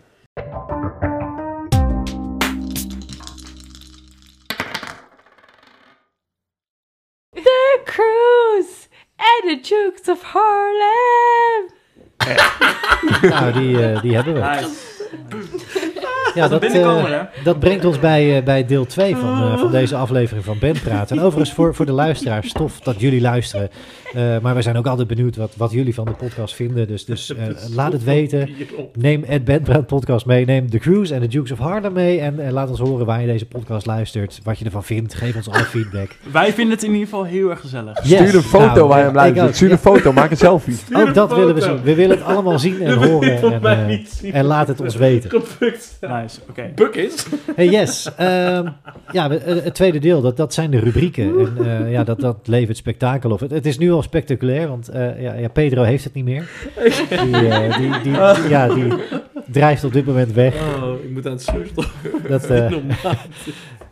the 9.49 9.57
Jukes 9.57 10.09
of 10.09 10.23
Harlem! 10.23 11.71
ja, 13.23 13.51
de, 13.51 13.83
eh, 13.83 14.03
de 14.03 14.09
heter 14.09 14.35
det. 14.35 14.41
Nice. 14.41 15.05
Ja, 16.39 16.49
dat, 16.49 16.61
binnenkomen, 16.61 17.13
eh, 17.13 17.19
hè? 17.19 17.43
dat 17.45 17.59
brengt 17.59 17.85
ons 17.85 17.99
bij, 17.99 18.37
eh, 18.37 18.45
bij 18.45 18.67
deel 18.67 18.87
2 18.87 19.17
van, 19.17 19.43
eh, 19.43 19.59
van 19.59 19.71
deze 19.71 19.97
aflevering 19.97 20.45
van 20.45 20.59
Bandpraat. 20.59 21.11
En 21.11 21.21
overigens 21.21 21.53
voor, 21.53 21.75
voor 21.75 21.87
de 21.87 21.93
luisteraars, 21.93 22.53
tof 22.53 22.81
dat 22.81 23.01
jullie 23.01 23.21
luisteren. 23.21 23.71
Eh, 24.13 24.39
maar 24.43 24.53
wij 24.53 24.63
zijn 24.63 24.77
ook 24.77 24.87
altijd 24.87 25.09
benieuwd 25.09 25.37
wat, 25.37 25.53
wat 25.57 25.71
jullie 25.71 25.95
van 25.95 26.05
de 26.05 26.13
podcast 26.13 26.55
vinden. 26.55 26.87
Dus, 26.87 27.05
dus 27.05 27.31
eh, 27.35 27.47
laat 27.75 27.93
het 27.93 28.05
weten. 28.05 28.49
Neem 28.95 29.23
het 29.27 29.45
Bandpraat 29.45 29.87
podcast 29.87 30.27
mee. 30.27 30.45
Neem 30.45 30.71
The 30.71 30.79
Cruise 30.79 31.15
en 31.15 31.21
de 31.21 31.27
Dukes 31.27 31.51
of 31.51 31.59
Harlem 31.59 31.93
mee. 31.93 32.21
En 32.21 32.53
laat 32.53 32.69
ons 32.69 32.79
horen 32.79 33.07
waar 33.07 33.21
je 33.21 33.27
deze 33.27 33.47
podcast 33.47 33.87
luistert. 33.87 34.41
Wat 34.45 34.59
je 34.59 34.65
ervan 34.65 34.85
vindt. 34.85 35.15
Geef 35.15 35.37
ons 35.37 35.49
alle 35.49 35.65
feedback. 35.65 36.17
Wij 36.33 36.53
vinden 36.53 36.75
het 36.75 36.83
in 36.85 36.91
ieder 36.91 37.05
geval 37.05 37.25
heel 37.25 37.51
erg 37.51 37.61
gezellig. 37.61 38.09
Yes. 38.09 38.19
Stuur 38.19 38.35
een 38.35 38.43
foto 38.43 38.75
Nou, 38.75 38.89
waar 38.89 38.99
je 38.99 39.05
hem 39.05 39.15
luistert. 39.15 39.57
Stuur 39.57 39.71
een 39.71 39.79
foto, 39.79 40.13
maak 40.13 40.31
een 40.31 40.37
selfie. 40.37 40.77
Ook 40.93 41.15
dat 41.15 41.35
willen 41.35 41.55
we 41.55 41.61
zien. 41.61 41.83
We 41.83 41.95
willen 41.95 42.17
het 42.17 42.27
allemaal 42.27 42.59
zien 42.59 42.81
en 42.81 43.09
horen. 43.09 43.63
En, 43.63 43.65
eh, 43.65 44.35
en 44.35 44.45
laat 44.45 44.69
het 44.69 44.81
ons 44.81 44.97
weten. 44.97 45.31
Gepukt. 45.31 45.99
Nice, 46.29 46.41
oké. 46.49 46.71
Buk 46.75 46.95
is. 46.95 47.27
Hey, 47.57 47.69
yes. 47.69 48.11
Ehm, 48.17 48.69
ja, 49.13 49.31
eh, 49.31 49.63
het 49.65 49.75
tweede 49.75 49.99
deel, 49.99 50.21
dat, 50.21 50.37
dat 50.37 50.55
zijn 50.55 50.71
de 50.71 50.79
rubrieken. 50.79 51.39
En 51.39 51.67
eh, 51.67 51.93
ja, 51.93 52.05
dat, 52.05 52.21
dat 52.21 52.37
levert 52.47 52.77
spektakel 52.77 53.31
op. 53.31 53.41
Het, 53.41 53.51
het 53.51 53.67
is 53.67 53.79
nu 53.79 53.93
al 53.93 54.03
spectaculair, 54.03 54.69
want 54.69 54.89
eh, 54.89 55.23
ja, 55.23 55.35
ja, 55.35 55.49
Pedro 55.49 55.83
heeft 55.83 56.05
het 56.05 56.15
niet 56.15 56.25
meer. 56.25 56.51
Die, 57.09 57.31
die, 57.31 57.79
die, 57.79 58.01
die- 58.03 58.49
ja, 58.49 58.69
die 58.75 58.93
drijft 59.47 59.85
op 59.85 59.93
dit 59.93 60.07
moment 60.07 60.33
weg. 60.33 60.55
Oh, 60.55 61.05
ik 61.05 61.11
moet 61.11 61.27
aan 61.27 61.33
het 61.33 61.43
zuurstof. 61.43 61.95
Dat, 62.29 62.49
Normaal. 62.49 63.15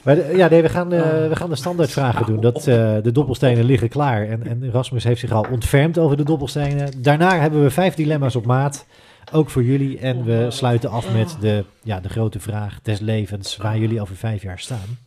maar 0.04 0.36
ja, 0.36 0.48
nee, 0.48 0.62
we 0.62 0.68
gaan, 0.68 0.92
eh, 0.92 1.28
we 1.28 1.36
gaan 1.36 1.50
de 1.50 1.56
standaardvragen 1.56 2.26
doen. 2.26 2.40
Dat, 2.40 2.56
eh, 2.66 2.94
de 3.02 3.12
dobbelstenen 3.12 3.64
liggen 3.64 3.88
klaar. 3.88 4.28
En, 4.28 4.46
en 4.46 4.70
Rasmus 4.72 5.04
heeft 5.04 5.20
zich 5.20 5.32
al 5.32 5.46
ontfermd 5.50 5.98
over 5.98 6.16
de 6.16 6.24
dobbelstenen. 6.24 6.88
Daarna 7.02 7.38
hebben 7.38 7.62
we 7.62 7.70
vijf 7.70 7.94
dilemma's 7.94 8.36
op 8.36 8.46
maat. 8.46 8.86
Ook 9.32 9.50
voor 9.50 9.62
jullie. 9.64 9.98
En 9.98 10.24
we 10.24 10.46
sluiten 10.48 10.90
af 10.90 11.12
met 11.12 11.36
de, 11.40 11.64
ja, 11.82 12.00
de 12.00 12.08
grote 12.08 12.40
vraag 12.40 12.78
des 12.82 13.00
levens. 13.00 13.56
Waar 13.56 13.78
jullie 13.78 14.00
over 14.00 14.16
vijf 14.16 14.42
jaar 14.42 14.58
staan. 14.58 14.98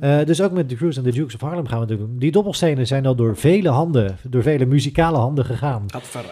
Eh, 0.00 0.18
dus 0.24 0.42
ook 0.42 0.52
met 0.52 0.68
The 0.68 0.74
Cruise 0.74 0.98
en 0.98 1.04
The 1.04 1.10
Dukes 1.10 1.34
of 1.34 1.40
Harlem 1.40 1.66
gaan 1.66 1.80
we 1.80 1.86
het 1.86 1.98
doen. 1.98 2.16
Die 2.18 2.30
dobbelstenen 2.32 2.86
zijn 2.86 3.06
al 3.06 3.14
door 3.14 3.36
vele 3.36 3.68
handen, 3.68 4.16
door 4.22 4.42
vele 4.42 4.66
muzikale 4.66 5.16
handen 5.18 5.44
gegaan. 5.44 5.86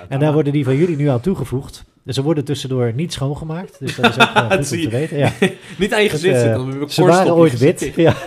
En 0.08 0.18
daar 0.18 0.32
worden 0.32 0.52
die 0.52 0.64
van 0.64 0.76
jullie 0.76 0.96
nu 0.96 1.06
aan 1.08 1.20
toegevoegd. 1.20 1.84
Dus 2.02 2.14
ze 2.14 2.22
worden 2.22 2.44
tussendoor 2.44 2.92
niet 2.94 3.12
schoongemaakt. 3.12 3.76
Dus 3.78 3.96
dat 3.96 4.16
is 4.16 4.20
ook 4.22 4.28
eh, 4.34 4.42
goed 4.50 4.56
om 4.56 4.62
zie 4.62 4.78
je. 4.78 4.84
te 4.84 4.90
weten. 4.90 5.18
Ja. 5.18 5.30
Niet 5.78 5.94
aan 5.94 6.02
je 6.02 6.08
gezicht 6.08 6.40
zitten. 6.40 6.66
Heb 6.68 6.80
ik 6.82 6.90
Ze 6.90 7.04
waren 7.04 7.34
ooit 7.34 7.58
wit. 7.58 7.92
Ja. 7.96 8.14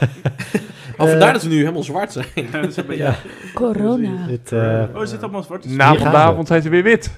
Vandaar 0.97 1.33
dat 1.33 1.41
ze 1.41 1.47
nu 1.47 1.57
helemaal 1.57 1.83
zwart 1.83 2.11
zijn. 2.11 2.25
Dat 2.51 2.67
is 2.67 2.77
een 2.77 2.85
beetje- 2.85 3.03
Ja. 3.03 3.15
Corona. 3.53 4.27
Dit, 4.27 4.51
eh, 4.51 4.59
Oh, 4.93 5.01
er 5.01 5.07
zit 5.07 5.21
allemaal 5.23 5.43
zwart. 5.43 5.65
Na 5.69 5.95
vanavond 5.95 6.47
zijn 6.47 6.61
ze 6.61 6.69
weer 6.69 6.83
wit. 6.83 7.11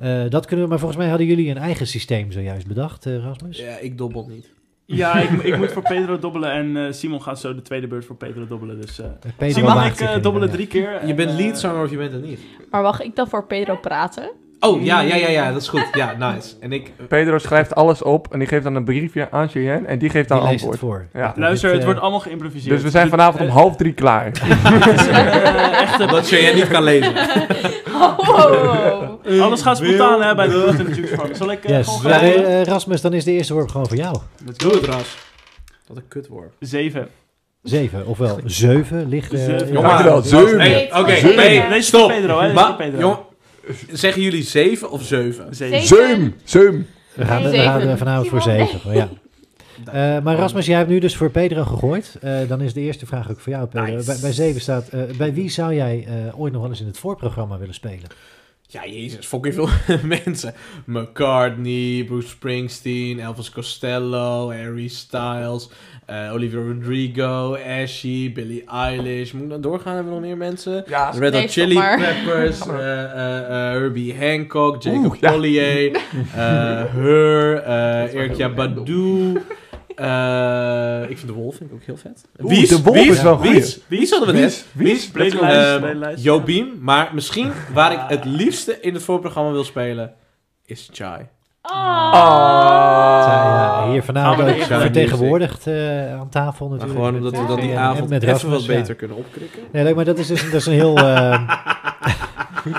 Eh, 0.00 0.24
dat 0.28 0.46
kunnen 0.46 0.64
we, 0.64 0.70
maar 0.70 0.78
volgens 0.78 1.00
mij 1.00 1.08
hadden 1.08 1.26
jullie 1.26 1.50
een 1.50 1.58
eigen 1.58 1.86
systeem 1.86 2.32
zojuist 2.32 2.66
bedacht, 2.66 3.06
eh, 3.06 3.16
Rasmus. 3.16 3.58
Ja, 3.58 3.78
ik 3.78 3.98
dobbel 3.98 4.26
niet. 4.28 4.52
Ja, 4.86 5.20
ik, 5.20 5.30
ik 5.30 5.56
moet 5.56 5.72
voor 5.72 5.82
Pedro 5.82 6.18
dobbelen 6.18 6.52
en 6.52 6.86
eh, 6.86 6.92
Simon 6.92 7.22
gaat 7.22 7.40
zo 7.40 7.54
de 7.54 7.62
tweede 7.62 7.86
beurt 7.86 8.04
voor 8.04 8.16
Pedro 8.16 8.46
dobbelen. 8.46 8.80
Dus, 8.80 8.98
eh 8.98 9.06
Pedro 9.36 9.54
Simon, 9.54 9.74
waagt 9.74 10.00
ik 10.00 10.08
eh, 10.08 10.22
dobbelen 10.22 10.50
drie 10.50 10.66
keer. 10.66 10.92
Je 10.92 10.98
en, 10.98 11.16
bent 11.16 11.30
leadzanger 11.30 11.84
of 11.84 11.90
je 11.90 11.96
bent 11.96 12.12
het 12.12 12.24
niet. 12.24 12.40
Maar 12.70 12.82
mag 12.82 13.00
ik 13.00 13.16
dan 13.16 13.28
voor 13.28 13.46
Pedro 13.46 13.76
praten? 13.76 14.30
Oh, 14.64 14.82
ja, 14.84 15.00
ja, 15.00 15.14
ja, 15.14 15.28
ja, 15.28 15.52
dat 15.52 15.62
is 15.62 15.68
goed. 15.68 15.86
Ja, 15.92 16.14
nice. 16.18 16.54
En 16.60 16.72
ik... 16.72 16.90
Pedro 17.08 17.38
schrijft 17.38 17.74
alles 17.74 18.02
op 18.02 18.32
en 18.32 18.38
die 18.38 18.48
geeft 18.48 18.64
dan 18.64 18.74
een 18.74 18.84
briefje 18.84 19.30
aan 19.30 19.48
Cheyenne 19.48 19.86
en 19.86 19.98
die 19.98 20.10
geeft 20.10 20.28
dan 20.28 20.40
Die 20.40 20.48
leest 20.48 20.60
het 20.64 20.70
antwoord. 20.70 21.08
voor. 21.12 21.20
Ja. 21.20 21.32
Luister, 21.36 21.70
het 21.70 21.78
eh, 21.78 21.84
wordt 21.84 22.00
allemaal 22.00 22.20
geïmproviseerd. 22.20 22.74
Dus 22.74 22.82
we 22.82 22.90
zijn 22.90 23.08
vanavond 23.08 23.40
om 23.42 23.48
half 23.48 23.76
drie 23.76 23.92
klaar. 23.92 24.30
Eh, 24.42 25.80
echt, 25.80 26.00
eh, 26.00 26.08
Dat 26.10 26.28
jij 26.28 26.54
niet 26.54 26.68
kan 26.68 26.82
lezen. 26.82 27.12
Oh, 27.94 29.40
alles 29.42 29.62
gaat 29.62 29.76
spontaan 29.76 30.22
hè, 30.22 30.34
bij 30.34 30.46
de 30.48 30.60
Root 30.64 30.78
en 30.78 30.84
de 30.84 30.94
Jukes 30.94 31.10
Farm. 31.18 31.34
Zal 31.34 31.50
ik 31.50 31.64
eh, 31.64 31.76
Yes. 31.76 31.86
gewoon 31.86 32.12
gaan 32.12 32.20
eh, 32.20 32.60
eh, 32.60 32.66
Rasmus, 32.66 33.00
dan 33.00 33.12
is 33.12 33.24
de 33.24 33.32
eerste 33.32 33.54
worp 33.54 33.68
gewoon 33.70 33.86
voor 33.86 33.96
jou. 33.96 34.16
Doe 34.56 34.72
het, 34.72 34.84
Ras. 34.84 35.16
Wat 35.86 35.96
een 35.96 36.08
kutwoord. 36.08 36.52
Zeven. 36.60 37.08
Zeven, 37.62 38.06
ofwel 38.06 38.38
zeven 38.44 39.08
ligt... 39.08 39.32
eh, 39.32 39.38
Zeven. 39.44 39.72
Jongen, 39.72 39.82
Dankjewel, 39.88 40.22
zeven. 40.22 40.60
Hey, 40.60 40.90
Oké, 40.98 41.80
stop. 41.82 42.08
Pedro, 42.08 42.40
hè? 42.40 42.74
Pedro. 42.76 43.26
Zeggen 43.92 44.22
jullie 44.22 44.42
zeven 44.42 44.90
of 44.90 45.02
zeven? 45.02 45.54
Zeven. 45.54 45.82
Zeum, 45.82 46.34
zeum. 46.44 46.86
We 47.14 47.24
gaan, 47.24 47.42
we 47.42 47.58
gaan 47.58 47.80
eh, 47.80 47.96
vanavond 47.96 48.28
voor 48.28 48.42
zeven. 48.42 48.94
Ja. 48.94 49.08
Eh, 49.84 50.18
maar 50.22 50.36
Rasmus, 50.36 50.66
jij 50.66 50.76
hebt 50.76 50.88
nu 50.88 50.98
dus 50.98 51.16
voor 51.16 51.30
Pedro 51.30 51.64
gegooid. 51.64 52.16
Eh, 52.20 52.48
dan 52.48 52.60
is 52.60 52.72
de 52.72 52.80
eerste 52.80 53.06
vraag 53.06 53.30
ook 53.30 53.40
voor 53.40 53.52
jou, 53.52 53.66
Pedro. 53.66 53.94
Nice. 53.94 54.06
Bij, 54.06 54.16
bij 54.20 54.32
zeven 54.32 54.60
staat, 54.60 54.88
eh, 54.88 55.00
bij 55.16 55.34
wie 55.34 55.50
zou 55.50 55.74
jij 55.74 56.06
eh, 56.06 56.40
ooit 56.40 56.52
nog 56.52 56.62
wel 56.62 56.70
eens 56.70 56.80
in 56.80 56.86
het 56.86 56.98
voorprogramma 56.98 57.58
willen 57.58 57.74
spelen? 57.74 58.08
Ja, 58.72 58.86
jezus, 58.86 59.26
fucking 59.26 59.54
veel 59.54 59.68
mensen. 60.24 60.54
McCartney, 60.84 62.04
Bruce 62.04 62.28
Springsteen, 62.28 63.20
Elvis 63.20 63.50
Costello, 63.50 64.50
Harry 64.50 64.88
Styles, 64.88 65.68
eh, 66.06 66.32
Olivia 66.32 66.60
Rodrigo, 66.60 67.56
Ashy, 67.82 68.32
Billie 68.32 68.64
Eilish. 68.66 69.32
Moet 69.32 69.42
ik 69.42 69.48
dan 69.48 69.60
doorgaan? 69.60 69.94
Hebben 69.94 70.12
we 70.12 70.18
nog 70.18 70.28
meer 70.28 70.36
mensen? 70.36 70.84
Ja, 70.86 71.10
The 71.10 71.18
Red 71.18 71.34
Hot 71.34 71.50
Chili. 71.50 71.74
Peppers, 71.74 72.66
eh, 72.66 73.02
eh, 73.02 73.38
eh, 73.38 73.72
Herbie 73.72 74.14
Hancock, 74.18 74.82
Jacob 74.82 75.16
ja. 75.20 75.30
Collier, 75.30 75.94
eh, 75.96 76.84
Her, 76.94 77.56
eh 77.56 78.14
Erkja 78.14 78.48
Badu. 78.48 79.32
Eh, 79.96 81.10
ik 81.10 81.18
vind 81.18 81.26
de 81.26 81.32
Wolf 81.32 81.56
vind 81.56 81.70
ik 81.70 81.76
ook 81.76 81.82
heel 81.82 81.96
vet. 81.96 82.24
Oeh, 82.42 82.68
De 82.68 82.82
Wolf 82.82 82.96
is 82.96 83.22
wel 83.22 83.36
goed. 83.36 83.48
Wies, 83.50 83.78
Wies 83.86 84.10
hadden 84.10 84.34
we 84.34 84.40
net. 84.40 84.66
Wies? 84.72 85.10
Wies, 85.12 85.34
lijst. 85.94 86.24
Jobim, 86.24 86.78
maar 86.80 87.10
misschien 87.14 87.52
waar 87.74 87.92
ik 87.92 88.00
het 88.08 88.24
liefste 88.24 88.80
in 88.80 88.94
het 88.94 89.02
voorprogramma 89.02 89.50
wil 89.50 89.64
spelen, 89.64 90.14
is 90.64 90.88
Chai. 90.92 91.20
Oh. 91.62 92.12
Ah. 92.12 93.22
Zij, 93.24 93.32
ja, 93.32 93.90
hier 93.90 94.02
vanavond 94.02 94.48
ook 94.48 94.58
de- 94.58 94.64
vertegenwoordigd 94.80 95.66
eh, 95.66 96.18
aan 96.18 96.28
tafel 96.28 96.68
Maar 96.68 96.78
natuurlijk. 96.78 97.04
gewoon 97.06 97.16
omdat 97.24 97.32
we 97.32 97.38
eh, 97.38 97.48
dan 97.48 97.60
die 97.60 97.78
avond 97.78 98.08
met 98.08 98.22
even 98.22 98.50
wat 98.50 98.64
ja. 98.64 98.74
beter 98.74 98.94
kunnen 98.94 99.16
opkrikken. 99.16 99.60
Nee, 99.72 99.84
leuk, 99.84 99.94
maar 99.94 100.04
dat 100.04 100.18
is 100.18 100.26
dus 100.26 100.44
dat 100.44 100.52
is 100.60 100.66
een 100.66 100.72
heel... 100.72 100.96
eh, 100.96 101.40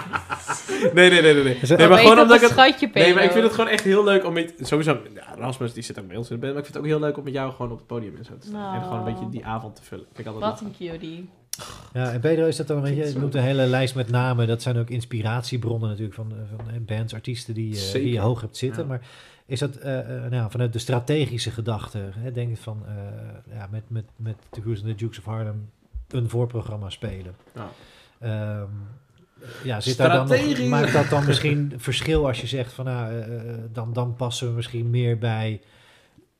Nee, 0.93 1.09
nee, 1.09 1.21
nee, 1.21 1.33
nee. 1.33 1.43
nee. 1.43 1.57
Het- 1.59 1.77
Nee, 1.77 1.87
maar 1.87 1.97
gewoon 1.97 2.15
dat 2.15 2.23
omdat 2.23 2.35
ik 2.37 2.41
een 2.49 2.49
het... 2.49 2.57
schatje, 2.59 2.87
Pedro. 2.89 3.01
Nee, 3.01 3.13
maar 3.13 3.23
ik 3.23 3.31
vind 3.31 3.43
het 3.43 3.53
gewoon 3.53 3.69
echt 3.69 3.83
heel 3.83 4.03
leuk 4.03 4.25
om 4.25 4.33
met... 4.33 4.53
Sowieso, 4.61 4.99
ja, 5.13 5.35
Rasmus 5.37 5.73
die 5.73 5.83
zit 5.83 5.99
ook 5.99 6.07
bij 6.07 6.17
ons 6.17 6.29
in 6.29 6.35
de 6.35 6.41
band, 6.41 6.53
maar 6.53 6.63
ik 6.63 6.69
vind 6.71 6.77
het 6.77 6.85
ook 6.93 6.99
heel 6.99 7.07
leuk 7.07 7.17
om 7.17 7.23
met 7.23 7.33
jou 7.33 7.51
gewoon 7.51 7.71
op 7.71 7.77
het 7.77 7.87
podium 7.87 8.15
en 8.17 8.25
zo 8.25 8.37
te 8.37 8.47
staan. 8.47 8.75
En 8.75 8.81
gewoon 8.81 8.97
een 8.97 9.03
Nou. 9.03 9.13
beetje 9.15 9.29
die 9.29 9.45
avond 9.45 9.75
te 9.75 9.83
vullen. 9.83 10.05
Altijd 10.15 10.35
Wat 10.39 10.61
een 10.61 10.75
cutie. 10.77 11.29
ja, 11.93 12.11
en 12.11 12.19
Pedro 12.19 12.45
is 12.45 12.55
dat 12.55 12.67
dan, 12.67 12.81
weet 12.81 12.95
je, 12.97 13.03
je 13.13 13.19
noemt 13.19 13.35
een 13.35 13.41
hele 13.41 13.65
lijst 13.65 13.95
met 13.95 14.09
namen. 14.09 14.47
Dat 14.47 14.61
zijn 14.61 14.77
ook 14.77 14.89
inspiratiebronnen 14.89 15.89
natuurlijk 15.89 16.15
van, 16.15 16.33
van 16.57 16.69
eh, 16.69 16.75
bands, 16.79 17.13
artiesten 17.13 17.53
die, 17.53 17.75
eh, 17.87 17.91
die 17.93 18.11
je 18.11 18.19
hoog 18.19 18.41
hebt 18.41 18.57
zitten. 18.57 18.81
Ja. 18.81 18.87
Maar 18.87 19.01
is 19.45 19.59
dat 19.59 19.75
eh, 19.75 19.99
eh, 20.25 20.31
nou, 20.31 20.51
vanuit 20.51 20.73
de 20.73 20.79
strategische 20.79 21.51
gedachte, 21.51 21.99
hè, 22.17 22.31
denk 22.31 22.57
van, 22.57 22.83
eh, 22.87 22.93
ja, 23.57 23.67
met, 23.71 23.83
met, 23.87 24.05
met 24.15 24.35
The 24.49 24.61
Cruise 24.61 24.81
and 24.83 24.91
the 24.91 25.03
Dukes 25.03 25.17
of 25.19 25.25
Harlem 25.25 25.69
een 26.07 26.29
voorprogramma 26.29 26.89
spelen? 26.89 27.35
Ja. 27.55 27.69
Ehm, 28.19 28.67
ja, 29.63 29.81
zit 29.81 29.97
daar 29.97 30.27
dan 30.27 30.27
nog, 30.27 30.67
maakt 30.67 30.93
dat 30.93 31.09
dan 31.09 31.25
misschien 31.25 31.73
verschil 31.77 32.27
als 32.27 32.41
je 32.41 32.47
zegt 32.47 32.73
van 32.73 32.85
nou, 32.85 33.13
eh, 33.13 33.35
eh, 33.35 33.55
dan, 33.73 33.93
dan 33.93 34.15
passen 34.15 34.47
we 34.47 34.53
misschien 34.53 34.89
meer 34.89 35.17
bij 35.17 35.61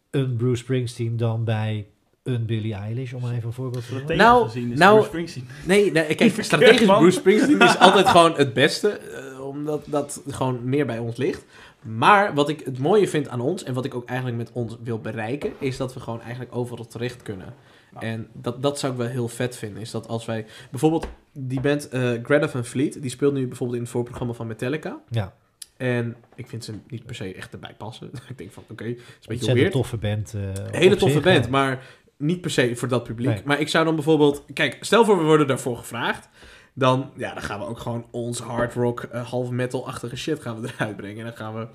een 0.10 0.36
Bruce 0.36 0.64
Springsteen 0.64 1.18
dan 1.18 1.44
bij 1.44 1.88
een 2.24 2.46
Billie 2.46 2.74
Eilish, 2.74 3.14
om 3.14 3.22
maar 3.22 3.32
even 3.34 3.48
een 3.48 3.54
voorbeeld 3.54 3.88
te 3.88 3.94
noemen? 3.94 4.18
Nou, 4.18 4.46
gezien 4.46 4.72
is 4.72 4.78
nou- 4.80 4.94
Bruce 4.94 5.10
Springsteen. 5.10 5.48
Nee, 5.66 5.92
nee 5.92 6.16
kijk, 6.16 6.44
strategisch 6.44 6.88
man. 6.88 7.00
Bruce 7.00 7.20
Springsteen 7.20 7.60
is 7.62 7.78
altijd 7.88 8.08
gewoon 8.08 8.34
het 8.36 8.54
beste. 8.54 8.90
eh, 8.90 9.46
omdat 9.48 9.84
dat 9.86 10.22
gewoon 10.30 10.60
meer 10.64 10.86
bij 10.86 10.98
ons 11.00 11.18
ligt. 11.18 11.46
Maar 11.82 12.34
wat 12.34 12.50
ik 12.50 12.62
het 12.66 12.80
mooie 12.80 13.08
vind 13.08 13.30
aan 13.30 13.40
ons, 13.42 13.64
en 13.64 13.74
wat 13.74 13.86
ik 13.86 13.96
ook 13.96 14.06
eigenlijk 14.06 14.38
met 14.38 14.50
ons 14.54 14.78
wil 14.84 15.00
bereiken, 15.00 15.54
is 15.60 15.78
dat 15.78 15.94
we 15.94 16.00
gewoon 16.00 16.22
eigenlijk 16.22 16.56
overal 16.56 16.88
terecht 16.88 17.22
kunnen. 17.22 17.54
Nou. 17.94 18.06
En 18.06 18.28
dat, 18.34 18.62
dat 18.62 18.80
zou 18.80 18.92
ik 18.92 18.98
wel 18.98 19.08
heel 19.08 19.28
vet 19.28 19.58
vinden. 19.58 19.82
Is 19.82 19.92
dat 19.92 20.08
als 20.08 20.26
wij 20.26 20.46
bijvoorbeeld 20.72 21.08
die 21.32 21.62
band 21.62 21.90
eh 21.90 22.12
Greta 22.24 22.50
Van 22.50 22.66
Fleet, 22.66 23.02
die 23.02 23.12
speelt 23.12 23.34
nu 23.34 23.48
bijvoorbeeld 23.48 23.78
in 23.78 23.84
het 23.84 23.94
voorprogramma 23.94 24.34
van 24.34 24.48
Metallica. 24.48 25.00
Ja, 25.10 25.34
En 25.78 26.16
ik 26.36 26.48
vind 26.48 26.64
ze 26.64 26.74
niet 26.88 27.06
per 27.06 27.16
se 27.16 27.34
echt 27.34 27.54
erbij 27.54 27.76
passen. 27.78 28.12
ik 28.30 28.38
denk 28.38 28.52
van, 28.52 28.64
oké, 28.70 28.84
het 28.84 28.98
is 28.98 29.02
een 29.02 29.06
beetje 29.06 29.28
ontzettend 29.28 29.58
weird. 29.58 29.72
toffe 29.72 29.98
band. 29.98 30.34
Een 30.34 30.80
hele 30.80 30.96
toffe 30.96 31.16
zich, 31.16 31.24
band, 31.24 31.46
ja. 31.46 31.52
maar 31.52 31.84
niet 32.18 32.42
per 32.42 32.52
se 32.52 32.76
voor 32.76 32.88
dat 32.88 33.04
publiek. 33.04 33.28
Nee. 33.28 33.42
Maar 33.46 33.60
ik 33.60 33.68
zou 33.70 33.86
dan 33.86 33.96
bijvoorbeeld... 33.96 34.44
Kijk, 34.54 34.78
stel 34.82 35.06
voor 35.06 35.18
we 35.18 35.24
worden 35.24 35.48
daarvoor 35.48 35.78
gevraagd. 35.78 36.30
Dan, 36.74 37.12
ja, 37.16 37.34
dan 37.34 37.44
gaan 37.44 37.60
we 37.60 37.66
ook 37.66 37.80
gewoon 37.80 38.06
ons 38.12 38.40
hard 38.40 38.74
rock, 38.74 39.02
eh, 39.02 39.30
half 39.30 39.50
metal-achtige 39.50 40.16
shit 40.16 40.42
gaan 40.42 40.62
we 40.62 40.70
eruit 40.78 40.96
brengen. 40.96 41.18
En 41.18 41.26
dan 41.26 41.36
gaan 41.36 41.56
we 41.56 41.68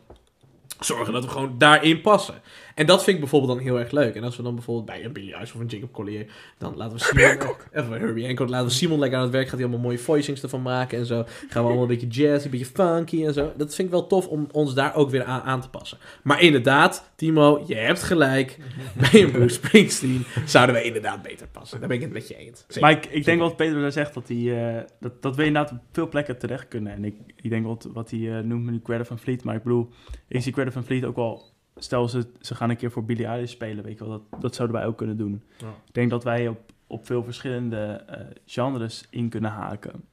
zorgen 0.80 1.12
dat 1.12 1.24
we 1.24 1.30
gewoon 1.30 1.58
daarin 1.58 2.00
passen. 2.00 2.34
En 2.78 2.86
dat 2.86 3.04
vind 3.04 3.16
ik 3.16 3.20
bijvoorbeeld 3.22 3.52
dan 3.52 3.62
heel 3.62 3.78
erg 3.78 3.90
leuk. 3.90 4.14
En 4.14 4.22
als 4.22 4.36
we 4.36 4.42
dan 4.42 4.54
bijvoorbeeld 4.54 4.86
bij 4.86 5.04
een 5.04 5.12
Billy 5.12 5.32
Eilish 5.32 5.54
of 5.54 5.60
een 5.60 5.66
Jacob 5.66 5.92
Collier... 5.92 6.26
dan 6.58 6.76
laten 6.76 6.96
we 6.96 7.04
Simon... 7.04 7.56
Even 7.72 8.00
Herbie 8.00 8.26
Hancock. 8.26 8.48
Laten 8.48 8.66
we 8.66 8.72
Simon 8.72 8.98
lekker 8.98 9.18
aan 9.18 9.24
het 9.24 9.32
werk. 9.32 9.48
Gaat 9.48 9.58
hij 9.58 9.64
allemaal 9.64 9.84
mooie 9.84 9.98
voicings 9.98 10.42
ervan 10.42 10.62
maken 10.62 10.98
en 10.98 11.06
zo. 11.06 11.24
Gaan 11.24 11.62
we 11.62 11.68
allemaal 11.68 11.82
een 11.82 11.98
beetje 11.98 12.06
jazzy, 12.06 12.44
een 12.44 12.50
beetje 12.50 12.66
funky 12.66 13.24
en 13.24 13.32
zo. 13.32 13.52
Dat 13.56 13.74
vind 13.74 13.88
ik 13.88 13.94
wel 13.94 14.06
tof 14.06 14.26
om 14.26 14.48
ons 14.52 14.74
daar 14.74 14.94
ook 14.94 15.10
weer 15.10 15.24
aan, 15.24 15.40
aan 15.40 15.60
te 15.60 15.68
passen. 15.68 15.98
Maar 16.22 16.40
inderdaad, 16.40 17.10
Timo, 17.16 17.64
je 17.66 17.74
hebt 17.74 18.02
gelijk. 18.02 18.58
Bij 19.10 19.22
een 19.22 19.30
Bruce 19.30 19.54
Springsteen 19.54 20.24
zouden 20.46 20.74
wij 20.74 20.84
inderdaad 20.84 21.22
beter 21.22 21.48
passen. 21.48 21.78
Daar 21.78 21.88
ben 21.88 21.96
ik 21.96 22.02
het 22.02 22.12
met 22.12 22.28
je 22.28 22.36
eens. 22.36 22.64
Zeker. 22.66 22.80
Maar 22.80 22.90
ik, 22.90 23.06
ik 23.06 23.24
denk 23.24 23.40
wat 23.40 23.56
Pedro 23.56 23.80
daar 23.80 23.92
zegt, 23.92 24.14
dat, 24.14 24.28
hij, 24.28 24.76
eh, 24.76 24.84
dat, 25.00 25.22
dat 25.22 25.36
we 25.36 25.44
inderdaad 25.44 25.72
op 25.72 25.78
veel 25.92 26.08
plekken 26.08 26.38
terecht 26.38 26.68
kunnen. 26.68 26.92
En 26.92 27.04
ik, 27.04 27.14
ik 27.42 27.50
denk 27.50 27.66
wat, 27.66 27.88
wat 27.92 28.10
hij 28.10 28.38
eh, 28.38 28.44
noemt 28.44 28.70
nu 28.70 28.80
Greta 28.82 29.04
van 29.04 29.18
Fleet. 29.18 29.44
Maar 29.44 29.54
ik 29.54 29.62
bedoel, 29.62 29.88
ik 30.28 30.42
zie 30.42 30.52
Greta 30.52 30.70
van 30.70 30.84
Fleet 30.84 31.04
ook 31.04 31.16
wel... 31.16 31.56
Stel, 31.78 32.08
ze, 32.08 32.26
ze 32.40 32.54
gaan 32.54 32.70
een 32.70 32.76
keer 32.76 32.90
voor 32.90 33.04
Billie 33.04 33.26
Eilish 33.26 33.50
spelen, 33.50 33.84
weet 33.84 33.98
je 33.98 34.04
wel. 34.08 34.24
Dat, 34.30 34.40
dat 34.40 34.54
zouden 34.54 34.76
wij 34.76 34.86
ook 34.86 34.96
kunnen 34.96 35.16
doen. 35.16 35.42
Ja. 35.58 35.68
Ik 35.86 35.94
denk 35.94 36.10
dat 36.10 36.24
wij 36.24 36.48
op, 36.48 36.60
op 36.86 37.06
veel 37.06 37.24
verschillende 37.24 38.02
eh, 38.06 38.20
genres 38.46 39.06
in 39.10 39.28
kunnen 39.28 39.50
haken. 39.50 40.04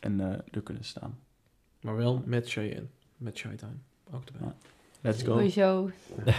En 0.00 0.20
eh, 0.20 0.38
er 0.50 0.62
kunnen 0.62 0.84
staan. 0.84 1.18
Maar 1.80 1.96
wel 1.96 2.22
met 2.24 2.50
Cheyenne. 2.50 2.86
Met 3.16 3.38
Shytime. 3.38 3.72
Ook 4.12 4.22
erbij. 4.32 4.52
Let's 5.00 5.22
go. 5.22 5.32
Sowieso. 5.32 5.90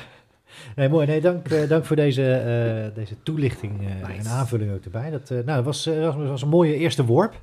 Nee, 0.75 0.89
mooi. 0.89 1.07
Nee, 1.07 1.21
dank, 1.21 1.47
eh, 1.47 1.69
dank 1.69 1.85
voor 1.85 1.95
deze, 1.95 2.33
eh, 2.33 2.95
deze 2.95 3.15
toelichting 3.23 3.87
eh, 3.87 4.07
Nice. 4.07 4.19
en 4.19 4.25
aanvulling 4.27 4.71
ook 4.73 4.83
erbij. 4.83 5.09
Dat, 5.09 5.31
eh, 5.31 5.37
nou, 5.37 5.55
dat 5.55 5.65
was, 5.65 5.87
Rasmus, 5.87 6.29
was 6.29 6.41
een 6.41 6.47
mooie 6.47 6.75
eerste 6.75 7.05
worp. 7.05 7.41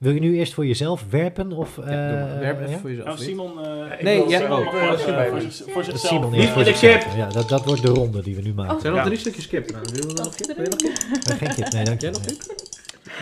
Wil 0.00 0.12
je 0.12 0.20
nu 0.20 0.36
eerst 0.36 0.54
voor 0.54 0.66
jezelf 0.66 1.04
werpen? 1.10 1.52
Of, 1.52 1.78
eh, 1.78 1.86
Ja, 1.92 2.08
doe 2.10 2.28
maar. 2.28 2.38
Werp 2.40 2.60
even 2.60 2.70
ja? 2.70 2.78
voor 2.78 2.90
jezelf. 2.90 3.06
Nou? 3.08 3.18
Simon... 3.18 3.64
eh, 3.64 4.02
Nee, 4.02 4.18
wil- 4.18 4.28
ja, 4.30 4.42
oh, 4.42 4.48
wil- 4.48 4.70
voor, 4.70 4.98
Simon. 4.98 5.24
voor, 5.28 5.40
voor 5.72 5.74
Dat 5.74 5.84
zichzelf. 5.84 5.98
Simon 6.00 6.30
Niet 6.30 6.48
voor 6.48 6.56
met 6.56 6.66
de 6.66 6.76
zichzelf. 6.76 7.16
Ja, 7.16 7.26
dat, 7.28 7.48
dat 7.48 7.64
wordt 7.64 7.82
de 7.82 7.88
ronde 7.88 8.22
die 8.22 8.34
we 8.36 8.42
nu 8.42 8.52
maken. 8.54 8.74
Oh. 8.74 8.80
Zijn 8.80 8.92
er 8.92 8.98
nog 8.98 8.98
Ja. 9.00 9.04
drie 9.04 9.18
stukjes 9.18 9.46
kip? 9.46 9.70
Nou, 9.70 9.84
willen 9.92 10.08
we 10.08 10.14
dan 10.14 10.24
nog 10.24 10.34
kip? 10.34 10.46
Wil 10.56 10.64
je 10.64 10.70
nog 10.70 10.78
kip? 10.78 11.38
Geen 11.38 11.54
kip, 11.54 11.72
nee, 11.72 11.84
dank 11.84 12.00
je. 12.00 12.06
Jij 12.06 12.10
nog 12.10 12.26
kip? 12.26 12.36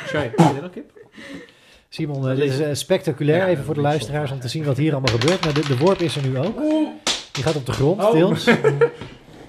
Shy, 0.09 0.31
wil 0.37 0.47
jij 0.53 0.61
nog 0.63 0.71
kip? 0.71 0.91
Simon, 1.89 2.29
eh, 2.31 2.37
dit 2.37 2.59
is 2.61 2.79
spectaculair, 2.79 3.39
Ja, 3.39 3.47
even 3.47 3.65
voor 3.65 3.75
de 3.75 3.81
luisteraars, 3.81 4.31
om 4.31 4.41
te 4.41 4.49
zien 4.49 4.65
wat 4.65 4.77
hier 4.77 4.93
allemaal 4.93 5.15
gebeurt. 5.19 5.45
Maar 5.45 5.55
de, 5.55 5.67
de 5.69 5.77
worp 5.77 5.99
is 6.01 6.17
er 6.17 6.23
nu 6.27 6.39
ook. 6.39 6.59
Die 7.33 7.45
gaat 7.45 7.57
op 7.57 7.67
de 7.67 7.73
grond, 7.73 8.03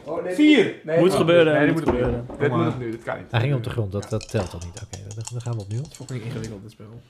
Oh. 0.10 0.24
deels. 0.24 0.36
Vier! 0.36 0.76
Nee, 0.84 1.00
Moet 1.00 1.12
oh, 1.12 1.18
gebeuren, 1.18 1.54
Nee, 1.54 1.66
dit 1.66 1.76
moet 1.76 1.84
gebeuren. 1.84 2.26
Dit 2.40 2.52
moet 2.52 2.68
opnieuw, 2.68 2.92
dit 2.92 3.04
kan 3.04 3.18
niet. 3.18 3.32
Hij 3.32 3.40
ging 3.42 3.54
op 3.54 3.64
de 3.64 3.70
grond, 3.70 3.92
dat, 3.92 4.10
dat 4.10 4.30
telt 4.30 4.52
dan 4.52 4.62
niet. 4.66 4.82
Oké, 4.84 5.16
dan, 5.16 5.24
dan 5.32 5.42
gaan 5.42 5.54
we 5.54 5.62
opnieuw. 5.62 5.84
Fucking 5.92 6.24
ingewikkeld 6.24 6.62
dit 6.62 6.72
spel. 6.72 7.02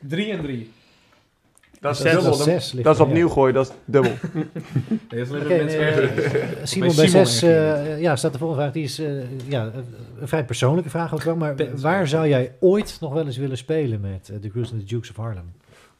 3 0.00 0.32
en 0.32 0.42
3. 0.42 0.72
Dat 1.80 1.96
is 1.96 2.02
dubbel. 2.02 2.22
dat 2.22 2.42
zes 2.42 2.70
dat 2.70 2.94
is 2.94 3.00
opnieuw 3.00 3.28
gooien, 3.28 3.54
dat 3.54 3.66
is 3.68 3.74
dubbel. 3.84 4.12
Nee, 5.10 5.24
dat 5.24 5.34
is 5.34 5.48
nee, 5.48 5.76
erger. 5.76 6.34
eh, 6.34 6.64
Simon 6.64 6.88
Bij 6.88 6.96
bij 6.96 7.06
Simon 7.06 7.26
6 7.26 7.42
erger. 7.42 7.98
ja, 7.98 8.16
staat 8.16 8.32
de 8.32 8.38
volgende 8.38 8.62
vraag. 8.62 8.74
Die 8.74 8.84
is 8.84 8.98
eh, 8.98 9.48
ja, 9.48 9.72
een 10.20 10.28
vrij 10.28 10.44
persoonlijke 10.44 10.90
vraag 10.90 11.14
ook 11.14 11.22
wel. 11.22 11.36
Maar 11.36 11.54
waar 11.76 12.08
zou 12.08 12.28
jij 12.28 12.54
ooit 12.60 12.96
nog 13.00 13.12
wel 13.12 13.26
eens 13.26 13.36
willen 13.36 13.56
spelen 13.56 14.00
met 14.00 14.28
eh, 14.28 14.36
The 14.36 14.48
Cruise 14.48 14.72
and 14.72 14.80
the 14.80 14.86
Dukes 14.86 15.10
of 15.10 15.16
Harlem? 15.16 15.52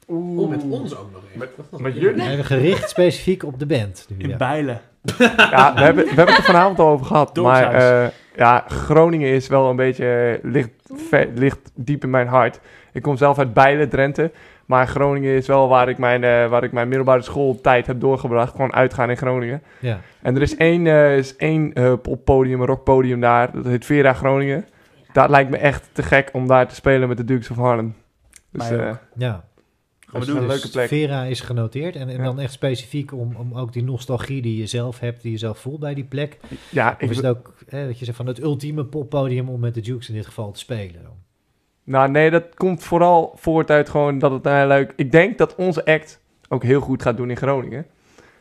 Oh, 0.07 0.48
met 0.48 0.62
ons 0.62 0.96
ook 0.96 1.12
nog 1.12 1.22
even. 1.34 1.82
Met- 1.82 1.94
jullie? 1.94 2.28
Even 2.28 2.44
gericht 2.44 2.90
specifiek 2.90 3.42
op 3.44 3.59
de 3.59 3.66
band. 3.66 4.07
Nu, 4.09 4.16
In 4.18 4.28
ja. 4.28 4.36
Bijlen. 4.36 4.80
Ja, 5.36 5.74
we 5.74 5.80
hebben, 5.80 6.04
we 6.04 6.09
hebben 6.14 6.34
het 6.34 6.36
er 6.36 6.42
vanavond 6.52 6.78
al 6.78 6.88
over 6.88 7.07
gehad. 7.07 7.36
Maar 7.36 7.74
eh, 7.74 8.09
ja, 8.36 8.64
Groningen 8.68 9.28
is 9.30 9.48
wel 9.48 9.70
een 9.70 9.76
beetje, 9.76 10.38
eh, 10.42 10.50
ligt, 10.50 10.70
ligt 11.34 11.70
diep 11.74 12.02
in 12.02 12.11
mijn 12.11 12.26
hart. 12.26 12.61
Ik 12.92 13.02
kom 13.02 13.16
zelf 13.16 13.38
uit 13.38 13.52
Bijlen, 13.54 13.88
Drenthe. 13.88 14.30
Maar 14.66 14.86
Groningen 14.88 15.36
is 15.36 15.46
wel 15.46 15.68
waar 15.68 15.88
ik 15.88 15.98
mijn, 15.98 16.24
eh, 16.24 16.48
waar 16.48 16.64
ik 16.64 16.72
mijn 16.72 16.88
middelbare 16.88 17.22
schooltijd 17.22 17.86
heb 17.86 18.00
doorgebracht. 18.00 18.50
Gewoon 18.50 18.74
uitgaan 18.74 19.11
in 19.11 19.16
Groningen. 19.16 19.62
Ja. 19.78 20.00
En 20.22 20.36
er 20.36 20.42
is 20.42 20.57
één, 20.57 20.86
eh, 20.86 21.16
is 21.16 21.36
één 21.36 21.72
eh, 21.72 21.92
poppodium, 22.02 22.60
een 22.60 22.66
rockpodium 22.66 23.20
daar. 23.20 23.52
Dat 23.52 23.64
heet 23.64 23.85
Vera 23.85 24.12
Groningen. 24.12 24.66
Dat 25.12 25.31
lijkt 25.31 25.51
me 25.51 25.56
echt 25.56 25.89
te 25.93 26.02
gek 26.02 26.28
om 26.32 26.47
daar 26.47 26.68
te 26.68 26.74
spelen 26.74 27.09
met 27.09 27.16
de 27.16 27.24
Dukes 27.24 27.51
of 27.51 27.56
Harlem. 27.56 27.94
Dus 28.51 28.70
eh, 28.70 28.90
ja. 29.16 29.44
Dat 30.12 30.20
is 30.23 30.28
doen. 30.28 30.37
een 30.37 30.47
leuke 30.47 30.69
plek. 30.70 30.89
Vera 30.89 31.23
is 31.23 31.41
genoteerd. 31.41 31.97
En, 31.97 32.09
en 32.09 32.16
Ja. 32.16 32.23
dan 32.24 32.41
echt 32.41 32.53
specifiek 32.53 33.12
om, 33.12 33.37
om 33.37 33.55
ook 33.55 33.73
die 33.73 33.85
nostalgie 33.85 34.43
die 34.43 34.57
je 34.59 34.66
zelf 34.66 35.01
hebt, 35.01 35.23
die 35.23 35.31
je 35.31 35.39
zelf 35.39 35.59
voelt 35.59 35.81
bij 35.81 35.95
die 35.95 36.05
plek. 36.05 36.39
Ja, 36.70 36.89
Of 36.95 37.01
ik, 37.01 37.11
is 37.11 37.16
het 37.16 37.27
ook, 37.27 37.55
hè, 37.69 37.87
dat 37.87 37.99
je 37.99 38.05
zegt 38.05 38.16
van 38.16 38.27
het 38.27 38.43
ultieme 38.43 38.85
poppodium 38.85 39.49
om 39.49 39.61
met 39.61 39.74
de 39.74 39.81
Dukes 39.81 40.09
in 40.09 40.15
dit 40.15 40.27
geval 40.27 40.53
te 40.53 40.59
spelen? 40.59 41.24
Nou, 41.85 42.11
nee, 42.11 42.31
dat 42.31 42.55
komt 42.55 42.83
vooral 42.83 43.33
voort 43.37 43.70
uit 43.70 43.89
gewoon 43.89 44.19
dat 44.19 44.31
het 44.31 44.43
nou 44.43 44.69
leuk... 44.69 44.93
Ik 44.97 45.12
denk 45.12 45.39
dat 45.39 45.55
onze 45.55 45.85
act 45.85 46.20
ook 46.49 46.62
heel 46.62 46.81
goed 46.81 47.03
gaat 47.03 47.16
doen 47.16 47.31
in 47.31 47.37
Groningen. 47.37 47.87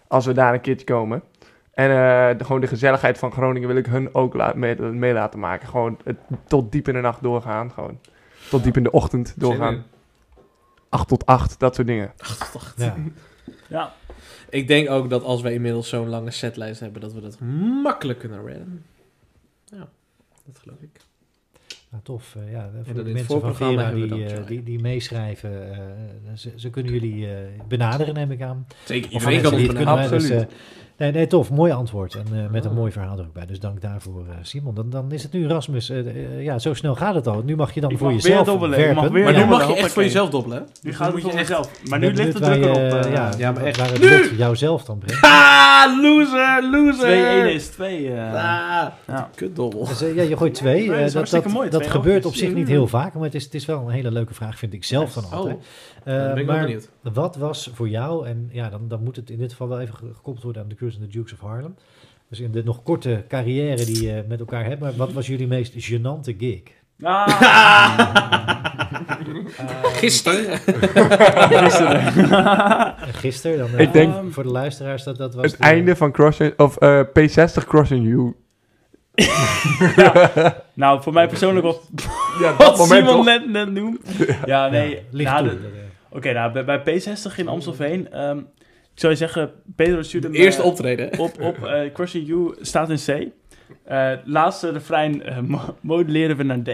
Als 0.08 0.26
we 0.26 0.34
daar 0.34 0.54
een 0.54 0.62
keertje 0.62 0.86
komen. 0.86 1.22
En 1.74 1.90
eh, 1.90 2.38
de- 2.38 2.44
gewoon 2.46 2.62
de 2.62 2.68
gezelligheid 2.68 3.18
van 3.18 3.32
Groningen 3.32 3.68
wil 3.68 3.78
ik 3.78 3.86
hun 3.86 4.16
ook 4.16 4.34
la- 4.34 4.54
mee, 4.56 4.76
mee 4.82 5.14
laten 5.14 5.40
maken. 5.40 5.68
Gewoon 5.68 5.98
het, 6.04 6.18
tot 6.48 6.72
diep 6.72 6.88
in 6.88 6.94
de 6.94 7.00
nacht 7.02 7.22
doorgaan. 7.24 7.72
Gewoon 7.72 8.00
tot 8.50 8.64
diep 8.64 8.78
in 8.78 8.84
de 8.84 8.92
ochtend 8.92 9.34
doorgaan. 9.38 9.84
8 10.96 11.08
tot 11.08 11.26
8, 11.26 11.60
dat 11.60 11.76
soort 11.76 11.88
dingen. 11.88 12.12
Ja. 12.78 12.96
Ja, 13.70 13.94
Ik 14.50 14.68
denk 14.68 14.90
ook 14.90 15.10
dat 15.10 15.24
als 15.24 15.42
we 15.42 15.54
inmiddels 15.54 15.90
zo'n 15.90 16.10
lange 16.10 16.32
setlijst 16.32 16.80
hebben, 16.80 17.02
dat 17.02 17.14
we 17.14 17.22
dat 17.22 17.40
makkelijk 17.84 18.20
kunnen 18.20 18.46
redden. 18.46 18.86
Ja, 19.66 19.88
dat 20.46 20.58
geloof 20.60 20.78
ik. 20.82 21.00
Nou, 21.90 22.04
tof. 22.04 22.36
eh, 22.36 22.52
ja, 22.52 22.70
voor 22.84 23.04
de 23.04 23.12
mensen 23.12 23.42
van 23.42 23.56
Vera 23.56 23.92
die, 23.92 24.02
we 24.02 24.08
dat, 24.08 24.20
eh, 24.40 24.48
die, 24.48 24.64
die 24.64 24.80
meeschrijven, 24.80 25.72
eh, 25.74 25.80
ze, 26.36 26.52
ze 26.56 26.70
kunnen 26.70 26.92
jullie 26.94 27.28
eh, 27.28 27.38
benaderen, 27.68 28.14
neem 28.14 28.32
ik 28.32 28.42
aan. 28.42 28.68
Zeker, 28.86 29.12
iedereen 29.12 29.42
kan 29.42 29.56
die 29.56 29.68
ons 29.70 29.78
benaderen. 29.78 30.12
Absoluut. 30.14 30.30
Dus, 30.30 30.48
eh, 30.48 30.56
nee, 30.98 31.12
nee, 31.12 31.28
tof. 31.28 31.52
Mooi 31.52 31.72
antwoord. 31.72 32.14
En 32.14 32.26
eh, 32.34 32.50
met 32.52 32.64
een 32.66 32.70
Ah. 32.72 32.76
mooi 32.78 32.92
verhaal 32.92 33.18
er 33.18 33.24
ook 33.24 33.34
bij. 33.34 33.46
Dus 33.46 33.60
dank 33.60 33.82
daarvoor, 33.82 34.24
eh, 34.30 34.36
Simon. 34.42 34.76
Dan, 34.76 34.90
dan 34.90 35.12
is 35.12 35.24
het 35.24 35.32
nu 35.32 35.48
Rasmus. 35.48 35.90
eh, 35.90 36.44
ja, 36.44 36.60
zo 36.60 36.74
snel 36.74 36.96
gaat 36.96 37.16
het 37.16 37.28
al. 37.28 37.42
Nu 37.46 37.56
mag 37.56 37.74
je 37.74 37.82
dan 37.82 37.90
Ik 37.92 37.98
voor 37.98 38.14
jezelf 38.14 38.46
dobbelen. 38.46 38.80
Ik 38.80 38.86
mag 38.86 38.94
werpen. 38.96 39.14
weer 39.14 39.24
Maar 39.24 39.34
nu 39.34 39.40
Ja, 39.40 39.46
mag 39.46 39.68
je 39.68 39.76
echt 39.76 39.92
voor 39.92 40.04
jezelf 40.04 40.30
dobbelen. 40.30 40.60
nu 40.60 40.90
Dus 40.90 40.96
gaat 40.96 41.06
het 41.06 41.14
moet 41.16 41.24
voor 41.24 41.32
je 41.32 41.38
echt... 41.38 41.50
mezelf. 41.50 41.72
Maar 41.90 42.00
nu 42.00 42.14
ligt 42.14 42.34
de 42.34 42.40
druk 42.40 42.64
erop. 42.66 43.04
ja, 43.14 43.30
Ja, 43.38 43.52
maar 43.52 43.64
echt. 43.64 43.78
Waar 43.78 43.90
het 43.92 44.00
Nu! 44.02 44.36
jouzelf 44.38 44.84
dan 44.86 44.98
brengt. 44.98 45.22
Ah, 45.24 46.02
loser, 46.02 46.70
loser! 46.72 47.48
2-1 47.50 47.54
is 47.54 47.68
2. 47.68 48.08
eh 48.14 48.24
Ah, 48.34 48.88
ja. 49.08 49.30
kutdobbel. 49.36 49.86
Dus, 49.88 50.00
ja, 50.00 50.22
je 50.22 50.38
gooit 50.38 50.54
twee. 50.54 50.80
Nee, 50.90 50.98
dat 51.12 51.24
is 51.24 51.30
dat 51.30 51.44
dat, 51.44 51.52
mooi, 51.54 51.70
dat 51.70 51.80
twee 51.82 51.92
gebeurt 51.94 52.26
op 52.26 52.36
zich 52.36 52.54
niet 52.54 52.68
heel 52.68 52.88
vaak. 52.88 53.14
Maar 53.14 53.24
het 53.24 53.36
is, 53.36 53.44
het 53.44 53.54
is 53.54 53.66
wel 53.66 53.82
een 53.82 53.90
hele 53.94 54.12
leuke 54.12 54.34
vraag, 54.34 54.58
vind 54.58 54.74
ik 54.74 54.84
zelf 54.84 55.14
dan 55.14 55.24
Oh, 55.24 55.32
altijd. 55.34 55.58
Eh, 56.06 56.28
ben 56.28 56.38
ik 56.38 56.46
wel 56.46 56.56
maar 56.56 56.64
benieuwd. 56.66 56.90
wat 57.02 57.36
was 57.36 57.70
voor 57.74 57.90
jou, 57.90 58.28
en 58.28 58.50
ja, 58.52 58.70
dan, 58.70 58.88
dan 58.88 59.04
moet 59.04 59.16
het 59.16 59.30
in 59.30 59.38
dit 59.38 59.52
geval 59.52 59.68
wel 59.68 59.80
even 59.80 59.96
ge- 59.96 60.14
gekoppeld 60.14 60.44
worden 60.44 60.62
aan 60.62 60.68
de 60.70 60.76
Cruise 60.76 60.98
and 61.00 61.06
the 61.12 61.18
Dukes 61.18 61.34
of 61.34 61.40
Harlem. 61.40 61.76
Dus 62.30 62.40
in 62.40 62.52
de 62.52 62.64
nog 62.64 62.84
korte 62.84 63.24
carrière 63.28 63.86
die 63.86 64.04
je 64.04 64.24
met 64.28 64.40
elkaar 64.40 64.66
hebt, 64.66 64.82
maar 64.82 64.96
wat 64.96 65.14
was 65.14 65.28
jullie 65.28 65.48
meest 65.48 65.92
gênante 65.92 66.36
gig? 66.38 66.62
Ah, 67.02 67.28
Gisteren. 69.94 70.52
En 73.08 73.14
gisteren, 73.14 73.58
dan, 73.58 73.68
eh, 73.74 73.80
Ik 73.80 73.94
denk- 73.94 74.34
voor 74.34 74.44
de 74.44 74.50
luisteraars, 74.52 75.04
dat, 75.04 75.18
dat 75.18 75.34
was 75.36 75.46
Het 75.52 75.58
de- 75.58 75.64
einde 75.64 75.96
van 75.96 76.12
Crossing, 76.12 76.60
of 76.60 76.78
eh, 76.78 77.02
P60 77.02 77.68
Crossing 77.68 78.08
You. 78.08 78.36
nou, 80.74 81.02
voor 81.04 81.14
mij 81.14 81.28
persoonlijk 81.28 81.66
wat, 81.66 81.82
Ja, 82.42 82.56
wat 82.58 82.88
Simon 82.88 83.26
net, 83.26 83.50
net 83.50 83.72
noemt. 83.72 84.00
Ja, 84.46 84.68
nee. 84.68 85.00
Ja, 85.12 85.42
nou, 85.42 85.50
toe. 85.50 85.60
de- 85.60 85.68
eh, 85.68 85.84
Oké, 86.16 86.34
nou, 86.34 86.64
bij, 86.64 86.66
bij 86.66 86.80
P60 87.02 87.36
in 87.36 87.48
Amstelveen. 87.48 88.12
ehm, 88.12 88.38
ik 88.94 89.02
zou 89.02 89.12
je 89.14 89.18
zeggen, 89.20 89.52
Pedro 89.76 90.02
stuurde 90.02 90.30
me 90.30 90.38
Eerste 90.38 90.64
optreden. 90.64 91.10
hè? 91.12 91.22
op, 91.22 91.42
op 91.42 91.66
eh, 91.66 91.94
Crushing 91.94 92.28
You 92.28 92.56
staat 92.62 92.90
in 92.90 92.98
C. 93.06 93.28
Eh 93.84 94.12
laatste 94.24 94.72
refrein 94.72 95.24
eh, 95.24 95.40
mo- 95.40 95.76
modelleren 95.82 96.38
we 96.38 96.44
naar 96.44 96.62
D. 96.64 96.70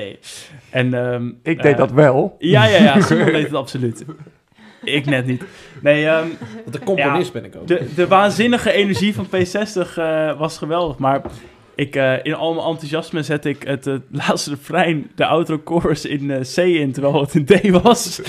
En, 0.70 0.94
ehm, 0.94 1.28
Ik 1.28 1.62
deed 1.62 1.72
eh, 1.72 1.78
dat 1.78 1.92
wel. 1.92 2.36
Ja, 2.40 2.66
ja, 2.66 2.78
ja. 2.84 3.02
Simon 3.02 3.26
deed 3.26 3.44
het 3.46 3.54
absoluut. 3.54 4.06
Ik 4.84 5.06
net 5.06 5.26
niet. 5.26 5.44
Nee, 5.82 6.06
ehm, 6.06 6.28
Want 6.64 6.74
de 6.74 6.80
componist 6.80 7.34
ben 7.34 7.46
ik 7.46 7.56
ook. 7.56 7.68
de, 7.68 7.94
de 7.96 8.08
waanzinnige 8.08 8.72
energie 8.72 9.14
van 9.16 9.26
P60 9.28 9.96
eh, 9.98 10.40
was 10.40 10.58
geweldig. 10.58 10.98
Maar 10.98 11.22
ik, 11.76 11.95
eh, 11.95 12.14
in 12.23 12.34
al 12.34 12.53
mijn 12.53 12.68
enthousiasme 12.68 13.23
zette 13.23 13.49
ik 13.49 13.64
het 13.64 13.88
eh, 13.88 13.95
laatste 14.27 14.49
refrein, 14.49 15.11
de 15.15 15.26
outro 15.26 15.61
chorus, 15.65 16.06
in 16.06 16.31
eh, 16.31 16.41
C 16.41 16.57
in, 16.57 16.91
terwijl 16.91 17.22
het 17.22 17.35
in 17.35 17.45
D 17.45 17.69
was. 17.81 18.22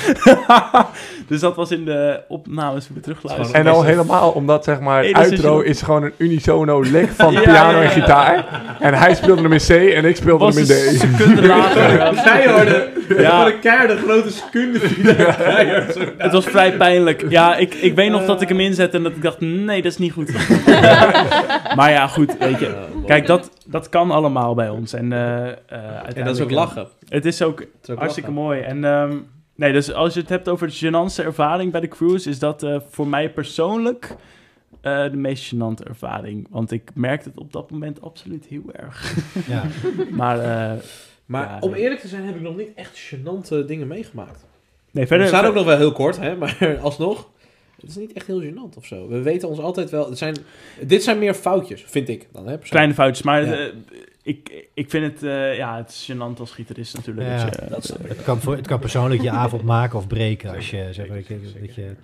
dus 1.26 1.40
dat 1.40 1.56
was 1.56 1.70
in 1.70 1.84
de 1.84 2.20
opnames 2.28 2.88
weer 2.92 3.02
terugluisteren. 3.02 3.64
En 3.66 3.72
al 3.72 3.82
helemaal 3.82 4.30
omdat 4.30 4.64
zeg 4.64 4.80
maar 4.80 5.02
Nee, 5.12 5.12
dat 5.40 5.64
is 5.64 5.82
gewoon 5.82 6.02
een 6.02 6.12
unisono 6.16 6.80
lick 6.80 7.08
van 7.16 7.32
Ja, 7.32 7.40
piano 7.40 7.78
ja, 7.78 7.82
en 7.82 7.90
gitaar. 7.90 8.46
En 8.80 8.94
hij 8.94 9.14
speelde 9.14 9.42
hem 9.42 9.52
in 9.52 9.58
C 9.58 9.68
en 9.94 10.04
ik 10.04 10.16
speelde 10.16 10.44
was 10.44 10.54
hem 10.54 10.64
in 10.64 10.70
een 10.70 10.94
D. 10.96 11.00
seconde 11.00 11.46
later. 11.54 12.14
Zij 12.16 12.48
hoorde 12.52 12.90
Ja. 13.22 13.46
een 13.46 13.58
keiharde 13.60 13.96
grote 13.96 14.30
seconde. 14.30 14.78
Het 16.18 16.32
was 16.32 16.44
vrij 16.44 16.76
pijnlijk. 16.76 17.24
Ja, 17.28 17.56
ik, 17.56 17.74
ik 17.74 17.94
weet 17.94 18.10
nog 18.10 18.24
dat 18.24 18.40
ik 18.42 18.48
hem 18.48 18.60
inzette 18.60 18.96
en 18.96 19.02
dat 19.02 19.12
ik 19.12 19.22
dacht, 19.22 19.40
nee, 19.40 19.82
dat 19.82 19.92
is 19.92 19.98
niet 19.98 20.12
goed. 20.12 20.32
maar 21.76 21.90
ja, 21.90 22.06
goed, 22.06 22.36
weet 22.38 22.58
je. 22.58 22.74
Kijk, 23.06 23.26
dat, 23.26 23.50
dat 23.66 23.88
kan 23.88 24.10
allemaal 24.10 24.54
bij 24.54 24.68
ons. 24.68 24.92
En, 24.92 25.12
eh, 25.12 25.18
eh, 25.20 25.44
En 25.46 25.56
uiteindelijk, 25.68 26.24
dat 26.24 26.36
is 26.36 26.42
ook 26.42 26.50
lachen. 26.50 26.86
Het 27.08 27.24
is 27.24 27.42
ook 27.42 27.58
Het 27.60 27.68
is 27.82 27.90
ook 27.90 27.98
hartstikke 27.98 28.30
lachen. 28.30 28.44
mooi. 28.44 28.60
En 28.60 28.84
ehm, 28.84 29.12
nee, 29.62 29.72
dus 29.72 29.92
als 29.92 30.14
je 30.14 30.20
het 30.20 30.28
hebt 30.28 30.48
over 30.48 30.66
de 30.66 30.74
gênantste 30.74 31.24
ervaring 31.24 31.72
bij 31.72 31.80
de 31.80 31.88
cruise, 31.88 32.28
is 32.30 32.38
dat 32.38 32.62
eh, 32.62 32.80
voor 32.88 33.06
mij 33.06 33.30
persoonlijk 33.32 34.16
eh, 34.80 35.10
de 35.10 35.16
meest 35.16 35.54
gênante 35.54 35.86
ervaring. 35.88 36.46
Want 36.50 36.70
ik 36.70 36.90
merkte 36.94 37.28
het 37.28 37.38
op 37.38 37.52
dat 37.52 37.70
moment 37.70 38.00
absoluut 38.02 38.46
heel 38.46 38.64
erg. 38.72 39.14
ja. 39.48 39.62
Maar 40.10 40.38
eh, 40.38 40.78
Maar 41.26 41.48
Ja, 41.48 41.58
om 41.60 41.74
eerlijk 41.74 42.00
te 42.00 42.08
zijn 42.08 42.24
heb 42.24 42.34
ik 42.34 42.40
nog 42.42 42.56
niet 42.56 42.70
echt 42.74 43.14
gênante 43.14 43.64
dingen 43.66 43.86
meegemaakt. 43.86 44.46
nee, 44.90 45.02
We 45.04 45.08
verder... 45.08 45.26
staan 45.26 45.44
ook 45.44 45.54
nog 45.54 45.64
wel 45.64 45.76
heel 45.78 45.92
kort, 45.92 46.16
hè, 46.18 46.36
maar 46.40 46.78
alsnog. 46.80 47.30
Het 47.80 47.90
is 47.90 47.96
niet 47.96 48.12
echt 48.12 48.26
heel 48.26 48.42
gênant 48.42 48.76
of 48.76 48.86
zo. 48.86 49.08
We 49.08 49.22
weten 49.22 49.48
ons 49.48 49.58
altijd 49.58 49.90
wel. 49.90 50.08
Het 50.08 50.18
zijn, 50.18 50.36
dit 50.80 51.02
zijn 51.02 51.18
meer 51.18 51.34
foutjes, 51.34 51.84
vind 51.86 52.08
ik 52.08 52.28
dan. 52.32 52.46
Hè. 52.48 52.58
Kleine 52.58 52.94
foutjes, 52.94 53.22
maar 53.26 53.44
Ja. 53.46 53.52
eh, 53.52 53.72
ik, 54.22 54.66
ik 54.74 54.90
vind 54.90 55.12
het, 55.12 55.22
eh, 55.22 55.56
ja, 55.56 55.76
het 55.76 55.88
is 55.88 56.10
gênant 56.12 56.38
als 56.38 56.50
gitarist 56.50 56.94
natuurlijk. 56.96 57.26
Ja, 57.28 57.44
dat 57.44 57.54
je, 57.54 57.66
dat 57.68 57.84
is- 57.84 58.08
Het 58.08 58.22
kan, 58.22 58.40
voor, 58.40 58.56
het 58.56 58.66
kan 58.66 58.78
persoonlijk 58.78 59.22
je 59.22 59.30
avond 59.30 59.62
maken 59.62 59.98
of 59.98 60.06
breken 60.06 60.54
als 60.54 60.70
je, 60.70 60.88
zeg 60.92 61.08
maar, 61.08 61.16
dat 61.16 61.26
je, 61.26 61.40
dat 61.60 61.74
je 61.74 61.82
in- 61.82 61.96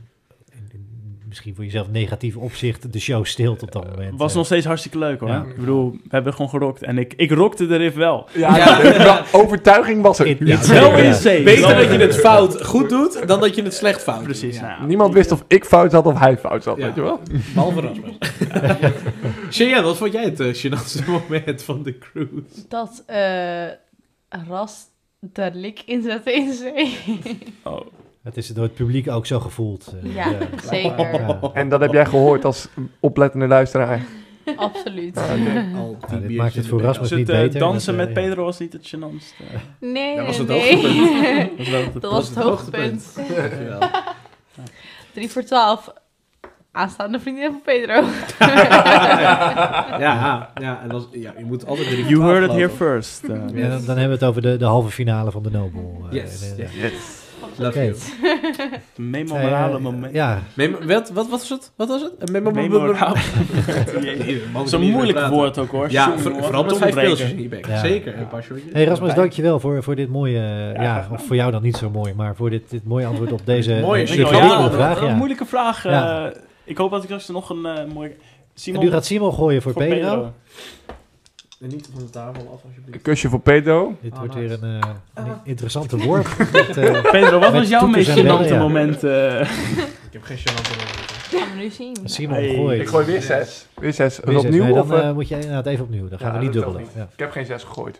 in- 0.72 1.17
misschien 1.28 1.54
voor 1.54 1.64
jezelf 1.64 1.88
negatief 1.90 2.36
opzicht 2.36 2.92
de 2.92 2.98
show 3.00 3.24
stilt 3.24 3.62
op 3.62 3.72
dat 3.72 3.90
moment. 3.90 4.18
was 4.18 4.30
eh. 4.30 4.36
nog 4.36 4.46
steeds 4.46 4.66
hartstikke 4.66 4.98
leuk 4.98 5.20
hoor. 5.20 5.28
Ja. 5.28 5.44
Ik 5.48 5.56
bedoel, 5.56 5.90
we 5.90 5.98
hebben 6.08 6.32
gewoon 6.32 6.48
gerokt. 6.50 6.82
En 6.82 6.98
ik, 6.98 7.14
ik 7.16 7.30
rockte 7.30 7.66
de 7.66 7.76
riff 7.76 7.96
wel. 7.96 8.28
Ja, 8.34 8.56
ja. 8.56 9.24
overtuiging 9.32 10.02
was 10.02 10.18
er. 10.18 10.26
In- 10.26 10.36
niet. 10.40 10.64
in- 10.64 10.72
Wel 10.72 10.96
in 10.98 11.12
C. 11.12 11.22
Beter 11.22 11.74
dat 11.76 11.84
je 11.84 11.92
in 11.92 12.00
het 12.00 12.16
fout 12.16 12.64
goed 12.64 12.88
doet, 12.88 13.28
dan 13.28 13.40
dat 13.40 13.54
je 13.54 13.62
het 13.62 13.74
slecht 13.74 14.02
fout 14.02 14.16
doet. 14.16 14.24
Precies. 14.24 14.60
Nou. 14.60 14.86
Niemand 14.86 15.14
wist 15.14 15.32
of 15.32 15.44
ik 15.48 15.64
fout 15.64 15.90
zat 15.90 16.06
of 16.06 16.18
hij 16.18 16.38
fout 16.38 16.62
zat, 16.62 16.76
Ja. 16.76 16.84
weet 16.84 16.94
je 16.94 17.00
wel? 17.00 17.20
Behalve 17.54 17.80
Rasmus. 17.80 18.16
Cheyenne, 19.56 19.82
wat 19.82 19.96
vond 19.96 20.12
jij 20.12 20.24
het 20.24 20.40
uh, 20.40 20.54
gênantste 20.54 21.06
moment 21.28 21.62
van 21.62 21.82
de 21.82 21.98
cruise? 21.98 22.66
Dat 22.68 23.02
eh 23.06 23.66
Ras 24.48 24.86
de 25.20 25.50
lik 25.52 25.82
inzette 25.86 26.32
in 26.34 26.52
zee. 26.52 26.96
Oh. 27.62 27.80
Het 28.28 28.36
is 28.36 28.48
door 28.48 28.64
het 28.64 28.74
publiek 28.74 29.10
ook 29.10 29.26
zo 29.26 29.40
gevoeld. 29.40 29.94
eh, 30.04 30.14
Ja, 30.14 30.28
zeker. 30.70 31.12
Ja. 31.12 31.40
En 31.52 31.68
dat 31.68 31.80
heb 31.80 31.92
jij 31.92 32.06
gehoord 32.06 32.44
als 32.44 32.68
oplettende 33.00 33.46
luisteraar. 33.46 34.02
Absoluut. 34.56 35.16
Al 35.76 35.96
Ja, 36.10 36.16
dit 36.16 36.36
maakt 36.36 36.54
het 36.54 36.66
voor 36.66 36.80
Rasmus 36.82 37.10
niet 37.10 37.26
het 37.26 37.36
eh, 37.36 37.42
beter. 37.42 37.60
dansen 37.60 37.96
dat, 37.96 38.06
met 38.06 38.16
eh. 38.16 38.22
Pedro 38.24 38.44
was 38.44 38.58
niet 38.58 38.72
het 38.72 38.94
gênantste. 38.96 39.44
Nee, 39.80 40.16
Dat 40.16 40.26
was 40.26 40.38
het 40.38 40.48
nee. 40.48 40.76
hoogtepunt. 40.86 42.02
Dat 42.02 42.10
was 42.12 42.26
het- 42.26 42.34
het 42.36 42.44
hoogtepunt. 42.44 43.16
3 45.14 45.30
voor 45.30 45.42
12. 45.42 45.92
Aanstaande 46.72 47.20
vriendin 47.20 47.50
van 47.50 47.62
Pedro. 47.64 48.02
Ja, 49.98 50.50
ja, 50.60 50.80
en 50.82 50.88
dat 50.88 51.08
ja, 51.12 51.32
je 51.38 51.44
moet 51.44 51.66
altijd 51.66 51.88
drie 51.88 52.06
You 52.06 52.22
heard 52.22 52.44
it 52.44 52.50
here 52.56 52.68
first. 52.70 53.22
Ja, 53.26 53.68
dan, 53.68 53.84
dan 53.84 53.96
hebben 53.98 54.04
we 54.08 54.12
het 54.12 54.24
over 54.24 54.42
de, 54.42 54.56
de 54.56 54.64
halve 54.64 54.90
finale 54.90 55.30
van 55.30 55.42
de 55.42 55.50
Nobel. 55.50 56.06
Yes, 56.10 56.52
yes. 56.56 57.26
Love 57.58 57.78
Oké. 57.78 57.80
you. 57.80 57.96
memorabele 59.10 59.76
Eh, 59.76 59.82
moment. 59.82 60.12
Ja, 60.14 60.42
Mem- 60.54 60.76
wat, 60.86 61.10
wat 61.10 61.28
was 61.28 61.48
het? 61.48 61.72
Wat 61.76 61.88
was 61.88 62.02
het? 62.02 62.12
Een 62.18 62.32
memo- 62.32 62.50
Memorabel. 62.50 63.22
Zo'n 64.66 64.90
moeilijk 64.96 65.26
woord 65.26 65.58
ook 65.58 65.70
hoor. 65.70 65.90
Ja, 65.90 66.18
voor- 66.18 66.32
wat 66.32 66.44
vooral 66.44 66.62
met 66.62 66.72
een 66.72 66.78
vijf 66.78 66.94
pilsjes 66.94 67.30
in 67.30 67.42
je 67.42 67.48
bek. 67.48 67.66
Ja. 67.66 67.76
Zeker. 67.78 68.14
Shotjes. 68.42 68.72
hey 68.72 68.84
Rasmus, 68.84 69.14
dankjewel 69.14 69.60
voor, 69.60 69.82
voor 69.82 69.94
dit 69.96 70.08
mooie, 70.08 70.38
eh, 70.74 70.82
ja, 70.82 71.08
of 71.12 71.26
voor 71.26 71.36
jou 71.36 71.50
dan 71.50 71.62
niet 71.62 71.76
zo 71.76 71.90
mooi, 71.90 72.12
maar 72.14 72.34
voor 72.36 72.50
dit, 72.50 72.70
dit 72.70 72.84
mooie 72.84 73.06
antwoord 73.06 73.32
op 73.32 73.40
deze 73.44 73.78
Mooie 73.80 74.16
ja, 74.16 74.70
vraag. 74.70 75.00
een, 75.00 75.06
Ja. 75.06 75.14
moeilijke 75.14 75.44
vraag. 75.46 75.84
eh, 75.84 75.92
Ja. 75.92 76.32
ik 76.64 76.78
hoop 76.78 76.90
dat 76.90 76.98
ik 77.00 77.04
straks 77.06 77.28
nog 77.28 77.50
een 77.50 77.66
eh 77.66 77.84
mooie... 77.94 78.08
En 78.08 78.16
Simon, 78.54 78.84
nu 78.84 78.90
gaat 78.90 79.04
Simon 79.06 79.32
gooien 79.32 79.62
voor, 79.62 79.72
Pedro. 79.72 80.32
En 81.60 81.68
niet 81.68 81.88
van 81.92 82.02
de 82.04 82.10
tafel 82.10 82.40
af, 82.52 82.62
Een 82.62 82.68
alsjeblieft. 82.68 83.02
kusje 83.02 83.28
voor 83.28 83.40
Pedro. 83.40 83.96
Dit 84.00 84.12
Ah, 84.12 84.18
wordt 84.18 84.34
nice. 84.34 84.48
weer 84.48 84.62
een, 84.70 84.80
eh, 84.82 84.90
een 85.14 85.32
interessante 85.44 85.96
worp. 85.96 86.26
Met, 86.52 86.76
eh, 86.76 87.10
Pedro, 87.10 87.38
wat 87.38 87.52
was 87.52 87.68
jouw 87.68 87.86
meest 87.86 88.10
gênante 88.10 88.48
ja. 88.48 88.58
moment? 88.58 89.04
eh? 89.04 89.40
Ik 89.40 90.12
heb 90.12 90.22
geen 90.22 90.36
gênante 90.38 90.70
momenten. 90.76 91.38
Gaan 91.38 91.48
we 91.56 91.62
nu 91.62 91.70
zien. 91.70 91.96
Simon 92.04 92.34
Hey. 92.36 92.54
gooit. 92.54 92.80
Ik 92.80 92.88
gooi 92.88 93.06
weer 93.06 93.22
zes. 93.22 93.66
Weer 93.74 93.92
zes. 93.92 94.20
Weer 94.24 94.34
zes. 94.34 94.44
opnieuw 94.44 94.62
Nee, 94.64 94.72
of... 94.72 94.88
dan 94.88 95.00
eh? 95.00 95.08
eh, 95.08 95.14
moet 95.14 95.28
je 95.28 95.34
inderdaad 95.34 95.66
even 95.66 95.84
opnieuw. 95.84 96.08
Dan 96.08 96.18
gaan 96.18 96.32
Ja, 96.32 96.38
we 96.38 96.44
niet 96.44 96.52
dat 96.52 96.62
dubbelen. 96.64 96.88
Ja. 96.96 97.08
Ik 97.12 97.18
heb 97.18 97.30
geen 97.30 97.46
zes 97.46 97.62
gegooid. 97.62 97.98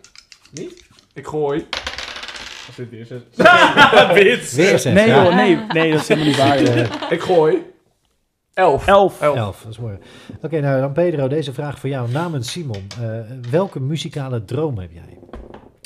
Niet? 0.51 0.83
Ik 1.13 1.27
gooi. 1.27 1.67
Of 2.69 2.75
dit 2.75 2.89
weer 2.89 3.05
zes? 3.05 3.21
Weer 4.13 4.37
zes. 4.43 4.83
Nee 4.83 5.07
ja. 5.07 5.23
joh, 5.23 5.35
nee, 5.35 5.59
nee, 5.73 5.91
dat 5.91 6.01
is 6.01 6.07
helemaal 6.07 6.29
niet 6.29 6.37
waar. 6.37 7.11
Ik 7.15 7.21
gooi. 7.21 7.57
Elf. 8.59 8.87
Elf. 8.87 9.21
Elf. 9.21 9.35
Elf, 9.35 9.61
dat 9.63 9.71
is 9.71 9.77
mooi. 9.79 9.97
Oké, 10.41 10.59
nou 10.59 10.79
dan 10.81 10.91
Pedro, 10.91 11.27
deze 11.27 11.53
vraag 11.53 11.79
voor 11.79 11.89
jou 11.89 12.11
namens 12.11 12.51
Simon. 12.51 12.87
Eh, 13.01 13.07
welke 13.51 13.79
muzikale 13.79 14.45
droom 14.45 14.77
heb 14.77 14.89
jij? 14.93 15.17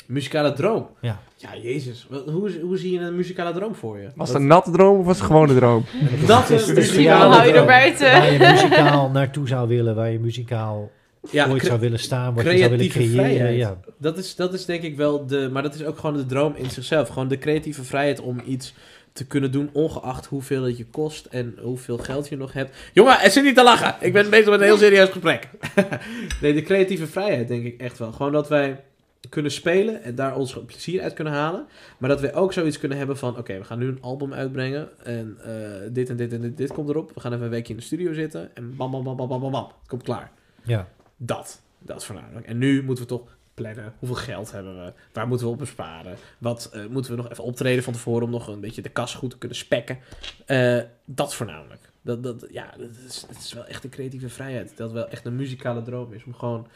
Muzikale 0.06 0.52
droom. 0.52 0.86
Ja. 1.00 1.18
Ja, 1.36 1.48
jezus. 1.62 2.06
Wat- 2.10 2.24
Hoe, 2.30 2.60
hoe 2.62 2.78
zie 2.78 2.92
je 2.92 3.00
een 3.00 3.16
muzikale 3.16 3.52
droom 3.52 3.74
voor 3.74 3.98
je? 3.98 4.08
Was 4.14 4.28
het 4.28 4.36
een 4.38 4.46
natte 4.46 4.70
droom 4.70 4.98
of 4.98 5.06
was 5.06 5.16
het 5.18 5.26
gewoon 5.26 5.48
een 5.50 5.56
droom? 5.56 5.84
Dat 6.26 6.50
is 6.50 6.68
een 6.68 6.74
jou 6.74 6.78
muzikale 6.78 7.34
hou 7.34 7.46
je 7.46 7.52
droom. 7.52 7.60
er 7.62 7.66
buiten. 7.66 8.12
Waar 8.12 8.32
je 8.32 8.38
muzikaal 8.38 9.10
naartoe 9.18 9.48
zou 9.48 9.68
willen, 9.68 9.94
waar 9.94 10.10
je 10.10 10.18
muzikaal 10.18 10.90
Ja, 11.30 11.48
ooit 11.48 11.64
zou 11.64 11.80
willen 11.80 11.98
staan, 11.98 12.34
wat 12.34 12.44
je 12.44 12.58
zou 12.58 12.70
willen 12.70 12.88
creëren. 12.88 13.52
Ja. 13.52 13.76
dat, 13.98 14.18
is, 14.18 14.34
dat 14.36 14.52
is 14.54 14.64
denk 14.64 14.82
ik 14.82 14.96
wel 14.96 15.26
de... 15.26 15.48
Maar 15.52 15.62
dat 15.62 15.74
is 15.74 15.84
ook 15.84 15.98
gewoon 15.98 16.16
de 16.16 16.26
droom 16.26 16.52
in 16.56 16.70
zichzelf. 16.70 17.08
Gewoon 17.08 17.28
de 17.28 17.38
creatieve 17.38 17.84
vrijheid 17.84 18.20
om 18.20 18.40
iets 18.46 18.74
te 19.14 19.26
kunnen 19.26 19.52
doen, 19.52 19.70
ongeacht 19.72 20.26
hoeveel 20.26 20.62
het 20.62 20.76
je 20.76 20.86
kost 20.86 21.26
en 21.26 21.54
hoeveel 21.60 21.98
geld 21.98 22.28
je 22.28 22.36
nog 22.36 22.52
hebt. 22.52 22.76
Jongen, 22.92 23.20
er 23.20 23.30
zit 23.30 23.44
niet 23.44 23.54
te 23.54 23.62
lachen. 23.62 23.96
Ik 24.00 24.12
ben 24.12 24.30
bezig 24.30 24.50
met 24.50 24.60
een 24.60 24.66
heel 24.66 24.76
serieus 24.76 25.08
gesprek. 25.08 25.48
nee, 26.40 26.54
de 26.54 26.62
creatieve 26.62 27.06
vrijheid 27.06 27.48
denk 27.48 27.64
ik 27.64 27.80
echt 27.80 27.98
wel. 27.98 28.12
Gewoon 28.12 28.32
dat 28.32 28.48
wij 28.48 28.84
kunnen 29.28 29.50
spelen 29.50 30.02
en 30.02 30.14
daar 30.14 30.36
ons 30.36 30.58
plezier 30.66 31.02
uit 31.02 31.12
kunnen 31.12 31.32
halen. 31.32 31.66
Maar 31.98 32.08
dat 32.08 32.20
wij 32.20 32.34
ook 32.34 32.52
zoiets 32.52 32.78
kunnen 32.78 32.98
hebben 32.98 33.18
van... 33.18 33.38
Oké, 33.38 33.58
we 33.58 33.64
gaan 33.64 33.78
nu 33.78 33.88
een 33.88 34.02
album 34.02 34.32
uitbrengen. 34.32 35.04
En 35.04 35.36
eh, 35.44 35.88
dit 35.90 36.08
en 36.08 36.16
dit 36.16 36.32
en 36.32 36.40
dit, 36.40 36.56
dit 36.56 36.72
komt 36.72 36.88
erop. 36.88 37.10
We 37.14 37.20
gaan 37.20 37.32
even 37.32 37.44
een 37.44 37.50
weekje 37.50 37.72
in 37.72 37.78
de 37.78 37.84
studio 37.84 38.12
zitten. 38.12 38.56
En 38.56 38.76
bam, 38.76 38.90
bam, 38.90 39.04
bam, 39.04 39.16
bam, 39.16 39.28
bam, 39.28 39.40
bam, 39.40 39.50
bam. 39.50 39.64
Het 39.64 39.88
komt 39.88 40.02
klaar. 40.02 40.32
Ja. 40.62 40.88
Dat. 41.16 41.62
Dat 41.78 41.96
is 41.96 42.04
voornamelijk. 42.04 42.46
En 42.46 42.58
nu 42.58 42.82
moeten 42.82 43.04
we 43.04 43.10
toch 43.10 43.36
plannen. 43.54 43.94
Hoeveel 43.98 44.16
geld 44.16 44.52
hebben 44.52 44.84
we? 44.84 44.92
Waar 45.12 45.28
moeten 45.28 45.46
we 45.46 45.52
op 45.52 45.58
besparen? 45.58 46.16
Wat 46.38 46.70
eh, 46.72 46.86
moeten 46.86 47.10
we 47.10 47.22
nog 47.22 47.30
even 47.30 47.44
optreden 47.44 47.84
van 47.84 47.92
tevoren 47.92 48.22
om 48.22 48.30
nog 48.30 48.46
een 48.46 48.60
beetje 48.60 48.82
de 48.82 48.88
kas 48.88 49.14
goed 49.14 49.30
te 49.30 49.38
kunnen 49.38 49.56
spekken? 49.56 49.98
Eh, 50.46 50.80
dat 51.04 51.34
voornamelijk. 51.34 51.92
Dat, 52.00 52.22
dat, 52.22 52.46
ja, 52.50 52.74
dat 52.78 52.90
is, 53.06 53.24
dat 53.28 53.36
is 53.36 53.52
wel 53.52 53.64
echt 53.64 53.84
een 53.84 53.90
creatieve 53.90 54.28
vrijheid. 54.28 54.76
Dat 54.76 54.92
wel 54.92 55.08
echt 55.08 55.24
een 55.24 55.36
muzikale 55.36 55.82
droom 55.82 56.12
is. 56.12 56.24
Om 56.24 56.34
gewoon... 56.34 56.66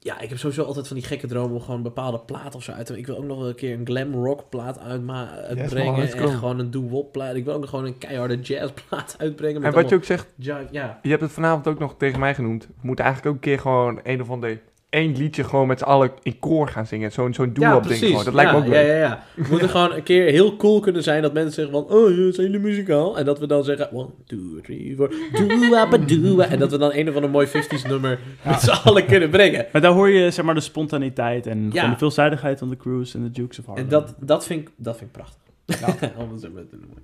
Ja, 0.00 0.20
ik 0.20 0.28
heb 0.28 0.38
sowieso 0.38 0.62
altijd 0.64 0.86
van 0.86 0.96
die 0.96 1.04
gekke 1.04 1.26
dromen 1.26 1.54
om 1.54 1.60
gewoon 1.60 1.76
een 1.76 1.82
bepaalde 1.82 2.18
plaat 2.18 2.54
of 2.54 2.62
zo 2.62 2.72
uit 2.72 2.86
te 2.86 2.98
Ik 2.98 3.06
wil 3.06 3.16
ook 3.16 3.24
nog 3.24 3.38
wel 3.38 3.48
een 3.48 3.54
keer 3.54 3.78
een 3.78 3.86
glam 3.86 4.14
rock 4.14 4.48
plaat 4.48 4.78
uitbrengen. 4.78 5.98
let's 5.98 6.14
en 6.14 6.28
gewoon 6.28 6.58
een 6.58 6.70
doo-wop 6.70 7.12
plaat. 7.12 7.34
Ik 7.34 7.44
wil 7.44 7.54
ook 7.54 7.60
nog 7.60 7.70
gewoon 7.70 7.84
een 7.84 7.98
keiharde 7.98 8.40
jazz 8.40 8.72
plaat 8.88 9.14
uitbrengen. 9.18 9.64
En 9.64 9.72
wat 9.72 9.88
je 9.88 9.94
ook 9.94 10.04
zegt, 10.04 10.26
ja, 10.36 10.66
je 11.02 11.08
hebt 11.08 11.22
het 11.22 11.32
vanavond 11.32 11.68
ook 11.68 11.78
nog 11.78 11.94
tegen 11.96 12.20
mij 12.20 12.34
genoemd. 12.34 12.66
We 12.66 12.72
moeten 12.86 13.04
eigenlijk 13.04 13.36
ook 13.36 13.42
een 13.44 13.50
keer 13.50 13.60
gewoon 13.60 14.00
een 14.02 14.20
of 14.20 14.30
ander 14.30 14.60
één 14.90 15.16
liedje 15.16 15.44
gewoon 15.44 15.66
met 15.66 15.78
z'n 15.78 15.84
allen 15.84 16.10
in 16.22 16.38
koor 16.38 16.68
gaan 16.68 16.86
zingen. 16.86 17.12
Zo'n 17.12 17.34
zo'n 17.34 17.52
doe-op 17.52 17.88
ding 17.88 17.98
gewoon. 17.98 18.24
Dat 18.24 18.34
lijkt 18.34 18.50
ja, 18.50 18.56
me 18.58 18.62
ook 18.64 18.72
ja, 18.72 18.78
leuk. 18.78 18.86
ja, 18.86 18.94
ja. 18.96 19.22
We 19.34 19.46
moeten 19.50 19.68
gewoon 19.68 19.92
een 19.92 20.02
keer 20.02 20.30
heel 20.30 20.56
cool 20.56 20.80
kunnen 20.80 21.02
zijn 21.02 21.22
dat 21.22 21.32
mensen 21.32 21.52
zeggen 21.52 21.72
van... 21.72 21.96
Oh, 21.96 22.10
ja, 22.10 22.32
zijn 22.32 22.46
jullie 22.46 22.60
muzikaal? 22.60 23.18
En 23.18 23.24
dat 23.24 23.38
we 23.38 23.46
dan 23.46 23.64
zeggen... 23.64 23.92
One, 23.92 24.08
two, 24.26 24.60
three, 24.62 24.94
four... 24.96 25.12
Doe-a-ba-doe-a. 25.48 26.46
En 26.48 26.58
dat 26.58 26.70
we 26.70 26.78
dan 26.78 26.90
een 26.94 27.08
of 27.08 27.14
ander 27.14 27.30
mooi 27.30 27.46
50s 27.46 27.88
nummer 27.88 28.18
met 28.42 28.60
z'n 28.60 28.70
allen 28.70 29.06
kunnen 29.06 29.30
brengen. 29.30 29.66
Maar 29.72 29.82
daar 29.82 29.92
hoor 29.92 30.08
je 30.08 30.30
zeg 30.30 30.44
maar 30.44 30.54
de 30.54 30.60
spontaniteit 30.60 31.46
en 31.46 31.70
Ja. 31.72 31.90
de 31.90 31.96
veelzijdigheid 31.96 32.58
van 32.58 32.68
de 32.68 32.76
cruise 32.76 33.16
en 33.18 33.24
de 33.24 33.30
Dukes 33.30 33.58
of 33.58 33.66
Harlem. 33.66 33.84
En 33.84 33.90
dat, 33.90 34.14
dat, 34.20 34.44
vind 34.46 34.60
ik, 34.60 34.70
dat 34.76 34.96
vind 34.96 35.10
ik 35.10 35.16
prachtig. 35.16 35.36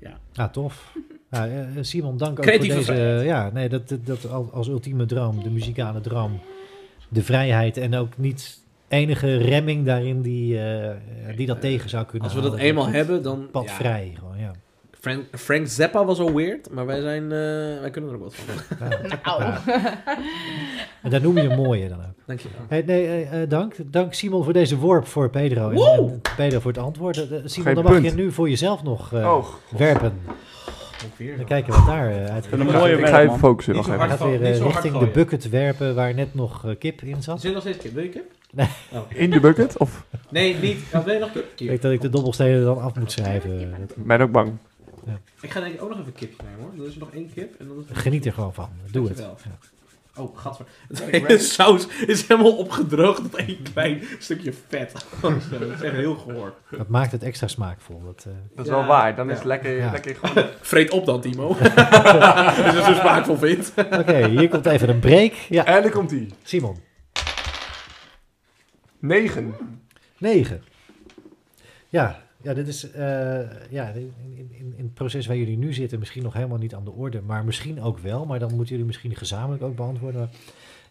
Ja. 0.01 0.19
Ja, 0.32 0.48
tof. 0.48 0.93
Ja, 1.31 1.47
eh, 1.47 1.61
Simon, 1.81 2.16
dank 2.16 2.39
ook 2.39 2.44
Creatieve 2.44 2.77
voor 2.77 2.85
deze... 2.85 2.93
vrijheid. 3.01 3.27
ja, 3.27 3.51
nee, 3.52 3.69
dat, 3.69 3.89
dat, 3.89 4.06
dat 4.06 4.31
al- 4.31 4.51
als 4.52 4.69
ultieme 4.69 5.06
droom, 5.06 5.43
de 5.43 5.51
muzikale 5.51 6.01
droom, 6.01 6.40
de 7.15 7.23
vrijheid 7.23 7.77
en 7.77 7.95
ook 7.95 8.16
niet 8.16 8.62
enige 8.89 9.36
remming 9.36 9.86
daarin 9.86 10.23
die, 10.23 10.59
eh, 10.61 10.91
die 11.36 11.47
dat 11.47 11.61
tegen 11.61 11.89
zou 11.91 12.05
kunnen 12.05 12.23
Als 12.28 12.36
we 12.36 12.41
dat 12.41 12.51
houden. 12.51 12.69
eenmaal 12.70 12.89
hebben, 12.89 13.23
dan... 13.23 13.49
Pad 13.51 13.65
ja. 13.65 13.70
vrij, 13.74 14.12
gewoon, 14.19 14.39
ja. 14.39 14.51
Frank, 15.01 15.24
Frank 15.32 15.66
Zappa 15.66 16.05
was 16.05 16.19
al 16.19 16.35
weird, 16.35 16.70
maar 16.70 16.86
wij, 16.86 17.01
zijn, 17.01 17.23
eh, 17.23 17.81
wij 17.81 17.91
kunnen 17.91 18.11
er 18.11 18.16
ook 18.16 18.23
wat 18.23 18.35
van. 18.35 18.78
Ja. 18.89 18.99
Nou. 19.24 19.43
Ja. 19.43 19.62
En 21.03 21.11
daar 21.11 21.20
noem 21.20 21.36
je 21.36 21.49
een 21.49 21.57
mooie 21.57 21.89
dan 21.89 21.99
ook. 21.99 22.15
Dankjewel. 22.27 22.61
Hey, 22.69 22.82
nee, 22.86 23.07
eh, 23.07 23.43
eh, 23.43 23.49
dank. 23.51 23.74
Dank 23.86 24.15
Simon 24.15 24.45
voor 24.45 24.53
deze 24.53 24.77
worp 24.78 25.07
voor 25.07 25.31
Pedro. 25.31 25.70
En, 25.70 26.20
Pedro 26.36 26.61
voor 26.61 26.73
het 26.73 26.81
antwoord. 26.81 27.16
Eh, 27.16 27.24
Simon, 27.45 27.65
Geen 27.65 27.74
dan 27.74 27.85
mag 27.85 27.93
punt. 27.93 28.05
je 28.05 28.12
nu 28.15 28.32
voor 28.32 28.49
jezelf 28.49 28.82
nog 28.82 29.12
eh, 29.12 29.35
Oh, 29.35 29.47
werpen. 29.78 30.12
Ook 31.05 31.18
weer 31.18 31.36
Dan 31.36 31.44
kijken 31.47 31.72
wat 31.72 31.86
daar 31.86 32.10
eh, 32.10 32.32
uit 32.32 32.47
een 32.52 32.60
ik 32.60 32.72
mooie 32.72 32.97
ga, 32.97 33.01
ik 33.01 33.06
ga 33.06 33.22
even 33.22 33.39
focussen. 33.39 33.74
Even. 33.76 33.98
Hij 33.98 34.09
gaat 34.09 34.18
weer 34.20 34.43
eh, 34.43 34.59
richting 34.59 34.98
de 34.98 35.06
bucket 35.06 35.48
werpen 35.48 35.94
waar 35.94 36.14
net 36.14 36.35
nog 36.35 36.66
eh, 36.66 36.74
kip 36.78 37.02
in 37.02 37.16
Er 37.16 37.22
zat. 37.22 37.40
zit 37.40 37.52
nog 37.52 37.60
steeds 37.62 37.78
kip. 37.78 37.93
Wil 37.94 38.02
je 38.02 38.09
kip? 38.09 38.24
Nee. 38.55 38.68
Oh. 38.93 38.98
In 39.09 39.31
de 39.31 39.40
bucket? 39.40 39.78
Of 39.78 40.05
Nee, 40.31 40.56
niet. 40.56 40.78
Oh, 40.94 41.05
wil 41.05 41.14
je 41.14 41.20
nog 41.20 41.32
kip? 41.32 41.44
Ik 41.60 41.68
weet 41.68 41.82
dat 41.82 41.93
ik 41.93 42.01
de 42.01 42.09
dobbelstenen 42.10 42.64
dan 42.64 42.81
af 42.81 42.94
moet 42.94 43.12
schrijven. 43.12 43.74
Ben 43.97 44.20
ook 44.20 44.32
bang. 44.32 44.52
Ik 45.40 45.51
ga 45.51 45.60
denk 45.60 45.74
ik 45.74 45.82
ook 45.82 45.89
nog 45.89 45.98
even 46.01 46.12
kip 46.12 46.43
nemen 46.43 46.60
hoor. 46.60 46.70
Dan 46.76 46.86
is 46.86 46.93
er 46.94 46.98
nog 47.01 47.10
één 47.12 47.31
kip. 47.35 47.60
En 47.60 47.66
dan 47.68 47.76
is 47.78 47.90
er- 47.90 47.97
Geniet 47.97 48.26
er 48.26 48.32
gewoon 48.32 48.55
van. 48.55 48.68
Doe 48.90 49.09
het. 49.09 49.18
Ja. 49.18 49.35
Oh, 50.19 50.39
gadver. 50.39 50.66
Het 50.89 51.03
hele 51.05 51.39
saus 51.39 51.86
is 52.07 52.28
helemaal 52.28 52.57
opgedroogd 52.57 53.23
tot 53.23 53.35
één 53.35 53.62
klein 53.73 54.03
stukje 54.19 54.53
vet. 54.69 54.93
Dat 55.20 55.32
is 55.61 55.81
echt 55.82 55.95
heel 55.95 56.15
gehoor. 56.15 56.55
Dat 56.70 56.89
maakt 56.89 57.12
het 57.12 57.23
extra 57.23 57.47
smaakvol. 57.47 58.03
Dat, 58.05 58.24
eh, 58.28 58.32
Dat 58.55 58.65
is 58.66 58.70
Ja, 58.73 58.78
wel 58.78 58.86
waar. 58.86 59.16
Dan 59.16 59.27
ja. 59.27 59.32
is 59.32 59.39
het 59.39 59.47
lekker, 59.47 59.77
Ja. 59.77 59.91
lekker 59.91 60.16
gewoon... 60.16 60.49
Vreet 60.61 60.91
op 60.91 61.07
dan, 61.07 61.20
Timo. 61.20 61.47
Als 61.49 61.59
je 61.59 62.62
het 62.62 62.85
zo 62.85 62.93
smaakvol 62.95 63.36
vindt. 63.36 63.73
Oké, 63.77 64.27
hier 64.28 64.49
komt 64.49 64.66
even 64.66 64.89
een 64.89 64.99
break. 65.01 65.32
Ja, 65.32 65.65
En 65.65 65.82
dan 65.82 65.91
komt 65.91 66.11
hij. 66.11 66.31
Simon. 66.43 66.77
9. 68.99 69.55
9. 70.19 70.62
Ja, 71.89 72.23
ja, 72.44 72.54
dit 72.54 72.68
is 72.68 72.90
eh, 72.90 73.40
ja, 73.70 73.88
in, 73.88 74.12
in, 74.34 74.48
in 74.52 74.74
in 74.76 74.84
het 74.84 74.94
proces 74.94 75.26
waar 75.26 75.36
jullie 75.36 75.58
nu 75.58 75.72
zitten 75.72 75.98
misschien 75.98 76.22
nog 76.22 76.32
helemaal 76.32 76.58
niet 76.58 76.74
aan 76.74 76.84
de 76.84 76.90
orde, 76.90 77.20
maar 77.20 77.44
misschien 77.44 77.82
ook 77.82 77.98
wel. 77.98 78.24
Maar 78.24 78.38
dan 78.38 78.48
moeten 78.54 78.68
jullie 78.68 78.86
misschien 78.86 79.16
gezamenlijk 79.16 79.62
ook 79.62 79.76
beantwoorden. 79.76 80.20
Maar 80.20 80.30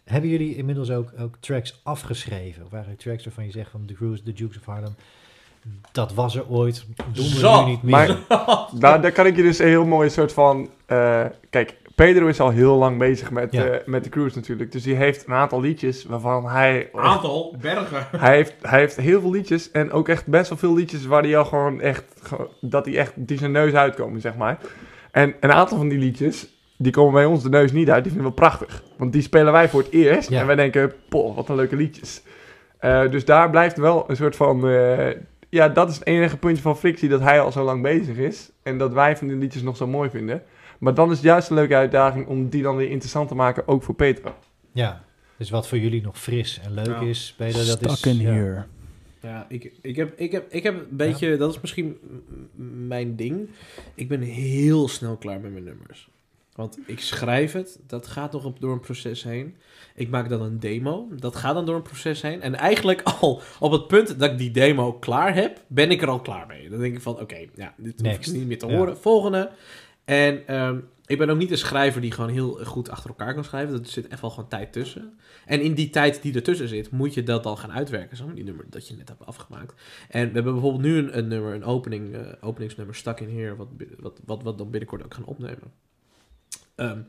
hebben 0.04 0.30
jullie 0.30 0.56
inmiddels 0.56 0.90
ook, 0.90 1.12
ook 1.18 1.36
tracks 1.40 1.80
afgeschreven? 1.82 2.64
Of 2.64 2.72
eigenlijk 2.72 3.02
tracks 3.02 3.24
waarvan 3.24 3.44
je 3.44 3.50
zegt 3.50 3.70
van 3.70 3.84
The 3.86 3.94
Cruise, 3.94 4.22
The 4.22 4.32
Dukes 4.32 4.58
of 4.58 4.64
Harlem, 4.64 4.94
dat 5.92 6.14
was 6.14 6.36
er 6.36 6.48
ooit, 6.48 6.86
doen 7.12 7.24
we 7.24 7.38
Zo, 7.38 7.64
nu 7.64 7.70
niet 7.70 7.82
meer. 7.82 7.92
Maar 7.92 8.68
daar, 8.78 9.00
daar 9.00 9.12
kan 9.12 9.26
ik 9.26 9.36
je 9.36 9.42
dus 9.42 9.58
een 9.58 9.66
heel 9.66 9.86
mooi 9.86 10.10
soort 10.10 10.32
van... 10.32 10.70
eh, 10.86 11.24
kijk, 11.50 11.76
Pedro 11.94 12.26
is 12.26 12.40
al 12.40 12.50
heel 12.50 12.76
lang 12.76 12.98
bezig 12.98 13.30
met, 13.30 13.52
Ja. 13.52 13.64
eh, 13.64 13.86
met 13.86 14.04
de 14.04 14.10
cruise 14.10 14.36
natuurlijk. 14.36 14.72
Dus 14.72 14.82
die 14.82 14.94
heeft 14.94 15.26
een 15.26 15.32
aantal 15.34 15.60
liedjes 15.60 16.04
waarvan 16.04 16.48
hij... 16.48 16.88
Aantal 16.92 17.56
bergen. 17.60 18.06
Hij 18.20 18.34
heeft, 18.36 18.54
hij 18.62 18.78
heeft 18.78 18.96
heel 18.96 19.20
veel 19.20 19.30
liedjes 19.30 19.70
en 19.70 19.92
ook 19.92 20.08
echt 20.08 20.26
best 20.26 20.48
wel 20.48 20.58
veel 20.58 20.74
liedjes 20.74 21.06
waar 21.06 21.22
hij 21.22 21.36
al 21.36 21.44
gewoon 21.44 21.80
echt, 21.80 22.04
dat 22.60 22.84
hij 22.84 22.96
echt, 22.96 23.12
die 23.16 23.38
zijn 23.38 23.52
neus 23.52 23.72
uitkomen, 23.74 24.20
zeg 24.20 24.36
maar. 24.36 24.58
En 25.10 25.34
een 25.40 25.52
aantal 25.52 25.76
van 25.76 25.88
die 25.88 25.98
liedjes, 25.98 26.48
die 26.78 26.92
komen 26.92 27.12
bij 27.12 27.24
ons 27.24 27.42
de 27.42 27.48
neus 27.48 27.72
niet 27.72 27.90
uit, 27.90 28.02
die 28.04 28.12
vinden 28.12 28.30
we 28.30 28.36
prachtig. 28.36 28.82
Want 28.96 29.12
die 29.12 29.22
spelen 29.22 29.52
wij 29.52 29.68
voor 29.68 29.80
het 29.80 29.90
eerst 29.90 30.28
Ja. 30.30 30.40
en 30.40 30.46
wij 30.46 30.56
denken, 30.56 30.92
poh, 31.08 31.36
wat 31.36 31.48
een 31.48 31.54
leuke 31.56 31.76
liedjes. 31.76 32.22
Eh, 32.78 33.10
dus 33.10 33.24
daar 33.24 33.50
blijft 33.50 33.76
wel 33.76 34.04
een 34.06 34.16
soort 34.16 34.36
van, 34.36 34.68
eh, 34.68 35.08
ja, 35.48 35.68
dat 35.68 35.88
is 35.88 35.94
het 35.94 36.06
enige 36.06 36.36
puntje 36.36 36.62
van 36.62 36.76
frictie 36.76 37.08
dat 37.08 37.20
hij 37.20 37.40
al 37.40 37.52
zo 37.52 37.64
lang 37.64 37.82
bezig 37.82 38.16
is. 38.16 38.50
En 38.62 38.78
dat 38.78 38.92
wij 38.92 39.16
van 39.16 39.26
die 39.26 39.36
liedjes 39.36 39.62
nog 39.62 39.76
zo 39.76 39.86
mooi 39.86 40.10
vinden. 40.10 40.42
Maar 40.78 40.94
dan 40.94 41.10
is 41.10 41.16
het 41.16 41.24
juist 41.26 41.48
een 41.48 41.56
leuke 41.56 41.74
uitdaging 41.76 42.26
om 42.26 42.48
die 42.48 42.62
dan 42.62 42.76
weer 42.76 42.90
interessant 42.90 43.28
te 43.28 43.34
maken, 43.34 43.68
ook 43.68 43.82
voor 43.82 43.94
Peter. 43.94 44.32
Ja, 44.72 45.04
dus 45.36 45.50
wat 45.50 45.68
voor 45.68 45.78
jullie 45.78 46.02
nog 46.02 46.18
fris 46.20 46.60
en 46.64 46.74
leuk 46.74 46.86
Ja. 46.86 47.00
is, 47.00 47.34
Peter, 47.36 47.66
dat 47.66 47.90
is... 47.90 48.02
In 48.02 48.16
ja. 48.20 48.30
here. 48.32 48.64
Ja, 49.20 49.46
ik, 49.48 49.72
ik, 49.82 49.96
heb, 49.96 50.18
ik, 50.18 50.32
heb, 50.32 50.52
ik 50.52 50.62
heb 50.62 50.74
een 50.74 50.96
beetje, 50.96 51.36
dat 51.36 51.50
is 51.54 51.60
misschien 51.60 51.98
mijn 52.86 53.16
ding. 53.16 53.48
Ik 53.94 54.08
ben 54.08 54.20
heel 54.20 54.88
snel 54.88 55.16
klaar 55.16 55.40
met 55.40 55.52
mijn 55.52 55.64
nummers. 55.64 56.08
Want 56.54 56.78
ik 56.86 57.00
schrijf 57.00 57.52
het, 57.52 57.78
dat 57.86 58.06
gaat 58.06 58.32
nog 58.32 58.52
door 58.58 58.72
een 58.72 58.80
proces 58.80 59.22
heen. 59.22 59.56
Ik 59.94 60.08
maak 60.08 60.28
dan 60.28 60.42
een 60.42 60.60
demo, 60.60 61.08
dat 61.18 61.36
gaat 61.36 61.54
dan 61.54 61.66
door 61.66 61.74
een 61.76 61.82
proces 61.82 62.22
heen. 62.22 62.42
En 62.42 62.54
eigenlijk 62.54 63.02
al 63.20 63.40
op 63.60 63.72
het 63.72 63.86
punt 63.86 64.18
dat 64.18 64.30
ik 64.30 64.38
die 64.38 64.50
demo 64.50 64.92
klaar 64.92 65.34
heb, 65.34 65.60
ben 65.66 65.90
ik 65.90 66.02
er 66.02 66.08
al 66.08 66.20
klaar 66.20 66.46
mee. 66.46 66.68
Dan 66.68 66.80
denk 66.80 66.94
ik 66.94 67.02
van, 67.02 67.20
oké, 67.20 67.36
ja, 67.54 67.74
dit 67.76 68.00
hoef 68.00 68.12
ik 68.12 68.32
niet 68.32 68.46
meer 68.46 68.58
te 68.58 68.66
Ja. 68.66 68.76
horen. 68.76 68.98
Volgende. 68.98 69.50
En 70.04 70.46
ehm, 70.46 70.78
ik 71.06 71.18
ben 71.18 71.30
ook 71.30 71.38
niet 71.38 71.50
een 71.50 71.58
schrijver 71.58 72.00
die 72.00 72.12
gewoon 72.12 72.30
heel 72.30 72.64
goed 72.64 72.90
achter 72.90 73.10
elkaar 73.10 73.34
kan 73.34 73.44
schrijven. 73.44 73.78
Er 73.78 73.86
zit 73.86 74.08
echt 74.08 74.20
wel 74.20 74.30
gewoon 74.30 74.48
tijd 74.48 74.72
tussen. 74.72 75.18
En 75.46 75.60
in 75.60 75.74
die 75.74 75.90
tijd 75.90 76.22
die 76.22 76.34
ertussen 76.34 76.68
zit, 76.68 76.90
moet 76.90 77.14
je 77.14 77.22
dat 77.22 77.42
dan 77.42 77.58
gaan 77.58 77.72
uitwerken. 77.72 78.16
Zo, 78.16 78.32
die 78.34 78.44
nummer 78.44 78.64
dat 78.70 78.88
je 78.88 78.96
net 78.96 79.08
hebt 79.08 79.26
afgemaakt. 79.26 79.82
En 80.08 80.26
we 80.28 80.34
hebben 80.34 80.52
bijvoorbeeld 80.52 80.82
nu 80.82 80.98
een, 80.98 81.18
een 81.18 81.28
nummer, 81.28 81.54
een 81.54 81.64
opening, 81.64 82.14
eh, 82.14 82.32
openingsnummer, 82.40 82.94
Stuck 82.94 83.20
in 83.20 83.38
Here, 83.38 83.56
wat, 83.56 83.68
wat, 83.98 84.20
wat, 84.24 84.42
wat 84.42 84.58
dan 84.58 84.70
binnenkort 84.70 85.04
ook 85.04 85.14
gaan 85.14 85.24
opnemen. 85.24 85.72
Ehm, 86.74 87.00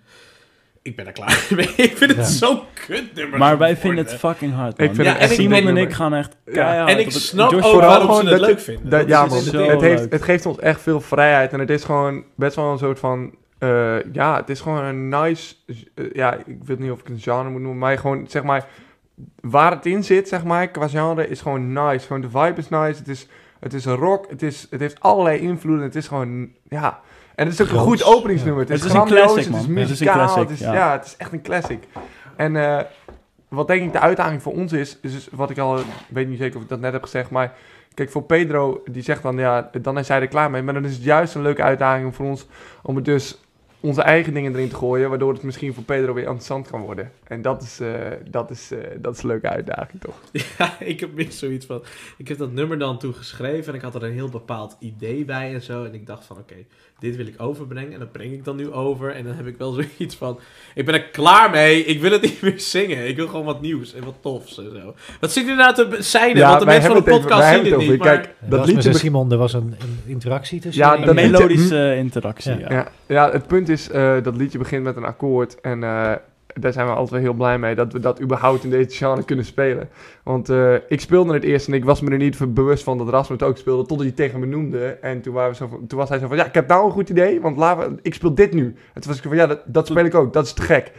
ik 0.85 0.95
ben 0.95 1.05
er 1.05 1.11
klaar 1.11 1.47
mee. 1.55 1.67
ik 1.75 1.97
vind 1.97 2.11
het 2.11 2.17
Ja. 2.19 2.23
zo'n 2.23 2.59
kut 2.87 3.13
nummer. 3.15 3.39
Maar 3.39 3.57
wij 3.57 3.77
vinden 3.77 4.05
het 4.05 4.13
fucking 4.13 4.53
hard, 4.53 4.79
Ik 4.79 4.85
man. 4.85 4.95
vind 4.95 5.07
het 5.07 5.15
Ja, 5.17 5.21
echt 5.23 5.33
Simon 5.33 5.57
en 5.57 5.63
nummer. 5.63 5.83
ik 5.83 5.93
gaan 5.93 6.13
echt 6.13 6.35
Ja. 6.45 6.51
keihard 6.53 6.89
En 6.89 6.99
ik 6.99 7.07
op 7.07 7.13
het- 7.13 7.21
snap 7.21 7.51
Josh 7.51 7.63
ook 7.63 7.71
vooral 7.71 7.89
waarom 7.89 8.07
gewoon 8.07 8.23
ze 8.23 8.29
het 8.29 8.39
dat 8.39 8.47
leuk 8.49 8.59
vinden. 8.59 8.89
Dat, 8.89 8.99
Dat 8.99 9.09
ja, 9.09 9.23
is 9.23 9.29
man. 9.29 9.37
het 9.39 9.47
zo 9.47 9.57
ding. 9.57 9.71
Het, 9.71 9.81
heeft, 9.81 10.01
leuk. 10.01 10.11
het 10.11 10.21
geeft 10.21 10.45
ons 10.45 10.59
echt 10.59 10.81
veel 10.81 11.01
vrijheid. 11.01 11.53
En 11.53 11.59
het 11.59 11.69
is 11.69 11.83
gewoon 11.83 12.23
best 12.35 12.55
wel 12.55 12.71
een 12.71 12.77
soort 12.77 12.99
van... 12.99 13.35
eh, 13.57 13.95
ja, 14.13 14.35
het 14.35 14.49
is 14.49 14.59
gewoon 14.61 14.83
een 14.83 15.09
nice... 15.09 15.55
eh, 15.95 16.05
ja, 16.13 16.33
ik 16.45 16.57
weet 16.65 16.79
niet 16.79 16.91
of 16.91 16.99
ik 16.99 17.09
een 17.09 17.19
genre 17.19 17.49
moet 17.49 17.61
noemen. 17.61 17.79
Maar 17.79 17.97
gewoon, 17.97 18.25
zeg 18.27 18.43
maar... 18.43 18.65
Waar 19.41 19.71
het 19.71 19.85
in 19.85 20.03
zit, 20.03 20.27
zeg 20.27 20.43
maar, 20.43 20.67
qua 20.67 20.87
genre, 20.87 21.27
is 21.27 21.41
gewoon 21.41 21.73
nice. 21.73 22.05
Gewoon 22.07 22.21
de 22.21 22.29
vibe 22.29 22.53
is 22.57 22.69
nice. 22.69 22.99
Het 22.99 23.07
is, 23.07 23.27
het 23.59 23.73
is 23.73 23.85
een 23.85 23.95
rock. 23.95 24.29
Het, 24.29 24.41
is, 24.41 24.67
het 24.69 24.79
heeft 24.79 24.99
allerlei 24.99 25.39
invloeden. 25.39 25.83
Het 25.85 25.95
is 25.95 26.07
gewoon... 26.07 26.49
Ja... 26.69 26.99
En 27.35 27.45
het 27.45 27.59
is 27.59 27.61
ook 27.61 27.73
een 27.73 27.79
goed 27.79 28.03
openingsnummer. 28.03 28.61
Het 28.61 28.69
is, 28.69 28.81
Het 28.81 28.89
is 28.89 28.95
een 28.95 29.05
classic, 29.05 29.35
Het 29.35 29.45
is 29.45 29.49
man. 29.49 29.59
Het 29.59 29.69
is 29.69 29.75
een 29.75 29.89
muzikaal. 29.89 30.13
classic, 30.13 30.41
het 30.41 30.51
is, 30.51 30.59
ja. 30.59 30.73
ja. 30.73 30.91
het 30.91 31.05
is 31.05 31.15
echt 31.17 31.31
een 31.31 31.41
classic. 31.41 31.83
En 32.35 32.55
eh, 32.55 32.79
wat 33.47 33.67
denk 33.67 33.83
ik 33.83 33.91
de 33.91 33.99
uitdaging 33.99 34.41
voor 34.41 34.53
ons 34.53 34.73
is, 34.73 34.97
is 35.01 35.13
dus 35.13 35.27
wat 35.31 35.49
ik 35.49 35.57
al, 35.57 35.79
ik 35.79 35.85
weet 36.07 36.27
niet 36.27 36.39
zeker 36.39 36.57
of 36.57 36.63
ik 36.63 36.69
dat 36.69 36.79
net 36.79 36.93
heb 36.93 37.03
gezegd, 37.03 37.29
maar 37.29 37.53
kijk, 37.93 38.11
voor 38.11 38.23
Pedro, 38.23 38.83
die 38.91 39.03
zegt 39.03 39.23
dan, 39.23 39.37
ja, 39.37 39.69
dan 39.81 39.97
is 39.97 40.07
hij 40.07 40.21
er 40.21 40.27
klaar 40.27 40.51
mee. 40.51 40.61
Maar 40.61 40.73
dan 40.73 40.85
is 40.85 40.93
het 40.93 41.03
juist 41.03 41.35
een 41.35 41.41
leuke 41.41 41.63
uitdaging 41.63 42.15
voor 42.15 42.25
ons 42.25 42.47
om 42.81 42.95
het 42.95 43.05
dus 43.05 43.37
onze 43.79 44.01
eigen 44.01 44.33
dingen 44.33 44.53
erin 44.53 44.69
te 44.69 44.75
gooien, 44.75 45.09
waardoor 45.09 45.33
het 45.33 45.43
misschien 45.43 45.73
voor 45.73 45.83
Pedro 45.83 46.13
weer 46.13 46.23
interessant 46.23 46.69
kan 46.69 46.81
worden. 46.81 47.11
En 47.23 47.41
dat 47.41 47.61
is, 47.61 47.79
eh, 47.79 48.11
dat 48.29 48.49
is, 48.49 48.71
eh, 48.71 48.79
dat 48.97 49.15
is 49.15 49.23
een 49.23 49.29
leuke 49.29 49.49
uitdaging, 49.49 50.01
toch? 50.01 50.21
Ja, 50.57 50.79
ik 50.79 50.99
heb 50.99 51.13
meer 51.13 51.31
zoiets 51.31 51.65
van. 51.65 51.83
Ik 52.17 52.27
heb 52.27 52.37
dat 52.37 52.51
nummer 52.51 52.79
dan 52.79 52.99
toen 52.99 53.13
geschreven 53.13 53.67
en 53.67 53.73
ik 53.73 53.81
had 53.81 53.95
er 53.95 54.03
een 54.03 54.13
heel 54.13 54.29
bepaald 54.29 54.75
idee 54.79 55.25
bij 55.25 55.53
en 55.53 55.61
zo. 55.61 55.83
En 55.83 55.93
ik 55.93 56.05
dacht 56.05 56.25
van, 56.25 56.37
oké, 56.37 56.55
dit 56.99 57.15
wil 57.15 57.27
ik 57.27 57.41
overbrengen 57.41 57.93
en 57.93 57.99
dat 57.99 58.11
breng 58.11 58.31
ik 58.33 58.43
dan 58.45 58.55
nu 58.55 58.71
over. 58.71 59.11
En 59.11 59.23
dan 59.23 59.35
heb 59.35 59.47
ik 59.47 59.57
wel 59.57 59.71
zoiets 59.97 60.15
van, 60.15 60.39
ik 60.75 60.85
ben 60.85 60.93
er 60.93 61.03
klaar 61.03 61.49
mee. 61.49 61.85
Ik 61.85 62.01
wil 62.01 62.11
het 62.11 62.21
niet 62.21 62.41
meer 62.41 62.59
zingen. 62.59 63.07
Ik 63.07 63.15
wil 63.15 63.27
gewoon 63.27 63.45
wat 63.45 63.61
nieuws 63.61 63.93
en 63.93 64.03
wat 64.03 64.15
tofs 64.21 64.57
en 64.57 64.71
zo. 64.81 64.93
Wat 65.19 65.31
zit 65.31 65.47
er 65.47 65.55
nou 65.55 65.73
te 65.73 65.97
zijn? 65.99 66.37
want 66.39 66.59
de 66.59 66.65
wij 66.65 66.73
mensen 66.79 66.93
van 66.93 67.03
de 67.03 67.09
even- 67.11 67.21
podcast 67.21 67.53
zien 67.53 67.63
dit 67.63 67.77
niet. 67.77 67.81
het 67.89 67.91
over. 67.91 67.97
Maar... 68.05 68.19
Kijk, 68.21 68.33
dat 68.49 68.65
liedje 68.65 68.91
be- 68.91 68.97
Simon, 68.97 69.31
er 69.31 69.37
was 69.37 69.53
een, 69.53 69.75
een 69.79 69.99
interactie 70.05 70.59
tussen 70.61 70.83
Ja, 70.83 70.97
dat 70.97 71.07
Een 71.07 71.15
liedje- 71.15 71.31
melodische 71.31 71.95
interactie, 71.97 72.51
Ja. 72.51 72.59
ja. 72.59 72.71
Ja, 72.75 72.87
ja, 73.07 73.31
het 73.31 73.47
punt 73.47 73.69
is, 73.69 73.89
eh, 73.89 74.15
dat 74.23 74.35
liedje 74.37 74.57
begint 74.57 74.83
met 74.83 74.95
een 74.95 75.05
akkoord. 75.05 75.61
En 75.61 75.83
eh, 75.83 76.11
daar 76.59 76.73
zijn 76.73 76.85
we 76.85 76.91
altijd 76.91 77.11
wel 77.11 77.19
heel 77.19 77.33
blij 77.33 77.57
mee 77.59 77.75
dat 77.75 77.93
we 77.93 77.99
dat 77.99 78.21
überhaupt 78.21 78.63
in 78.63 78.69
deze 78.69 78.97
genre 78.97 79.23
kunnen 79.23 79.45
spelen. 79.45 79.89
Want 80.23 80.49
eh, 80.49 80.73
ik 80.87 81.01
speelde 81.01 81.33
het 81.33 81.43
eerst 81.43 81.67
en 81.67 81.73
ik 81.73 81.85
was 81.85 82.01
me 82.01 82.11
er 82.11 82.17
niet 82.17 82.53
bewust 82.53 82.83
van 82.83 82.97
dat 82.97 83.09
Rasmus 83.09 83.39
het 83.39 83.49
ook 83.49 83.57
speelde, 83.57 83.85
totdat 83.85 84.07
hij 84.07 84.15
tegen 84.15 84.39
me 84.39 84.45
noemde. 84.45 84.87
En 84.87 85.21
toen, 85.21 85.33
waren 85.33 85.51
we 85.51 85.55
zo 85.55 85.81
toen 85.87 85.99
was 85.99 86.09
hij 86.09 86.19
zo 86.19 86.27
van, 86.27 86.37
ja, 86.37 86.45
ik 86.45 86.53
heb 86.53 86.67
nou 86.67 86.85
een 86.85 86.91
goed 86.91 87.09
idee, 87.09 87.41
want 87.41 87.57
laten 87.57 87.99
ik 88.01 88.13
speel 88.13 88.35
dit 88.35 88.53
nu. 88.53 88.65
En 88.93 89.01
toen 89.01 89.11
was 89.11 89.17
ik 89.17 89.23
van, 89.23 89.35
ja, 89.35 89.47
dat, 89.47 89.61
dat 89.65 89.87
speel 89.87 90.05
ik 90.05 90.15
ook, 90.15 90.33
dat 90.33 90.45
is 90.45 90.53
te 90.53 90.61
gek. 90.61 90.91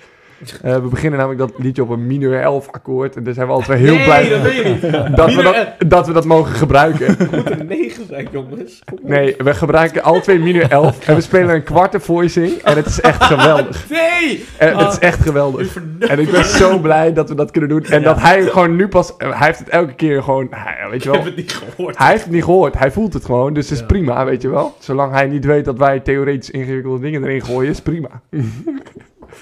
Eh, 0.62 0.74
we 0.74 0.88
beginnen 0.88 1.18
namelijk 1.18 1.40
dat 1.40 1.58
liedje 1.58 1.82
op 1.82 1.88
een 1.88 2.06
mineur 2.06 2.40
11 2.40 2.68
akkoord. 2.70 3.16
En 3.16 3.24
daar 3.24 3.34
zijn 3.34 3.46
we 3.46 3.52
altijd 3.52 3.80
wel 3.80 3.88
heel 3.88 3.96
nee, 3.96 4.04
blij 4.04 4.28
dat 4.28 4.42
weet 4.42 4.54
je 4.54 4.68
niet. 4.68 4.80
dat, 5.16 5.34
we 5.34 5.42
dat, 5.42 5.90
dat 5.90 6.06
we 6.06 6.12
dat 6.12 6.24
mogen 6.24 6.54
gebruiken. 6.54 7.06
Het 7.06 7.30
moet 7.36 7.50
een 7.50 7.66
9 7.66 8.06
zijn, 8.06 8.28
jongens. 8.30 8.82
Nee, 9.02 9.34
we 9.38 9.54
gebruiken 9.54 10.02
alle 10.02 10.20
twee 10.20 10.38
mineur 10.38 10.70
11 10.70 11.06
en 11.08 11.14
we 11.14 11.20
spelen 11.20 11.54
een 11.54 11.62
kwarte 11.62 12.00
voicing. 12.00 12.52
En 12.52 12.76
het 12.76 12.86
is 12.86 13.00
echt 13.00 13.22
geweldig. 13.24 13.86
Nee! 13.90 14.44
En 14.58 14.76
het 14.76 14.92
is 14.92 14.98
echt 14.98 15.20
U 15.20 15.22
geweldig. 15.22 15.76
En 15.98 16.18
ik 16.18 16.30
ben 16.30 16.44
zo 16.44 16.78
blij 16.78 17.12
dat 17.12 17.28
we 17.28 17.34
dat 17.34 17.50
kunnen 17.50 17.68
doen. 17.70 17.84
En 17.84 18.00
Ja. 18.00 18.04
dat 18.04 18.20
hij 18.20 18.42
gewoon 18.42 18.76
nu 18.76 18.88
pas... 18.88 19.14
Hij 19.18 19.46
heeft 19.46 19.58
het 19.58 19.68
elke 19.68 19.94
keer 19.94 20.22
gewoon... 20.22 20.48
weet 20.90 21.02
je 21.02 21.08
Ik 21.08 21.14
heb 21.14 21.14
wel... 21.14 21.24
het 21.24 21.36
niet 21.36 21.52
gehoord. 21.52 21.98
Hij 21.98 22.10
heeft 22.10 22.22
het 22.22 22.32
niet 22.32 22.44
gehoord. 22.44 22.78
Hij 22.78 22.90
voelt 22.90 23.12
het 23.12 23.24
gewoon. 23.24 23.54
Dus 23.54 23.70
het 23.70 23.78
is 23.78 23.86
prima, 23.86 24.24
weet 24.24 24.42
je 24.42 24.48
wel. 24.48 24.74
Zolang 24.78 25.12
hij 25.12 25.26
niet 25.26 25.44
weet 25.44 25.64
dat 25.64 25.78
wij 25.78 26.00
theoretisch 26.00 26.50
ingewikkelde 26.50 27.00
dingen 27.00 27.24
erin 27.24 27.44
gooien, 27.44 27.70
is 27.70 27.80
prima. 27.80 28.08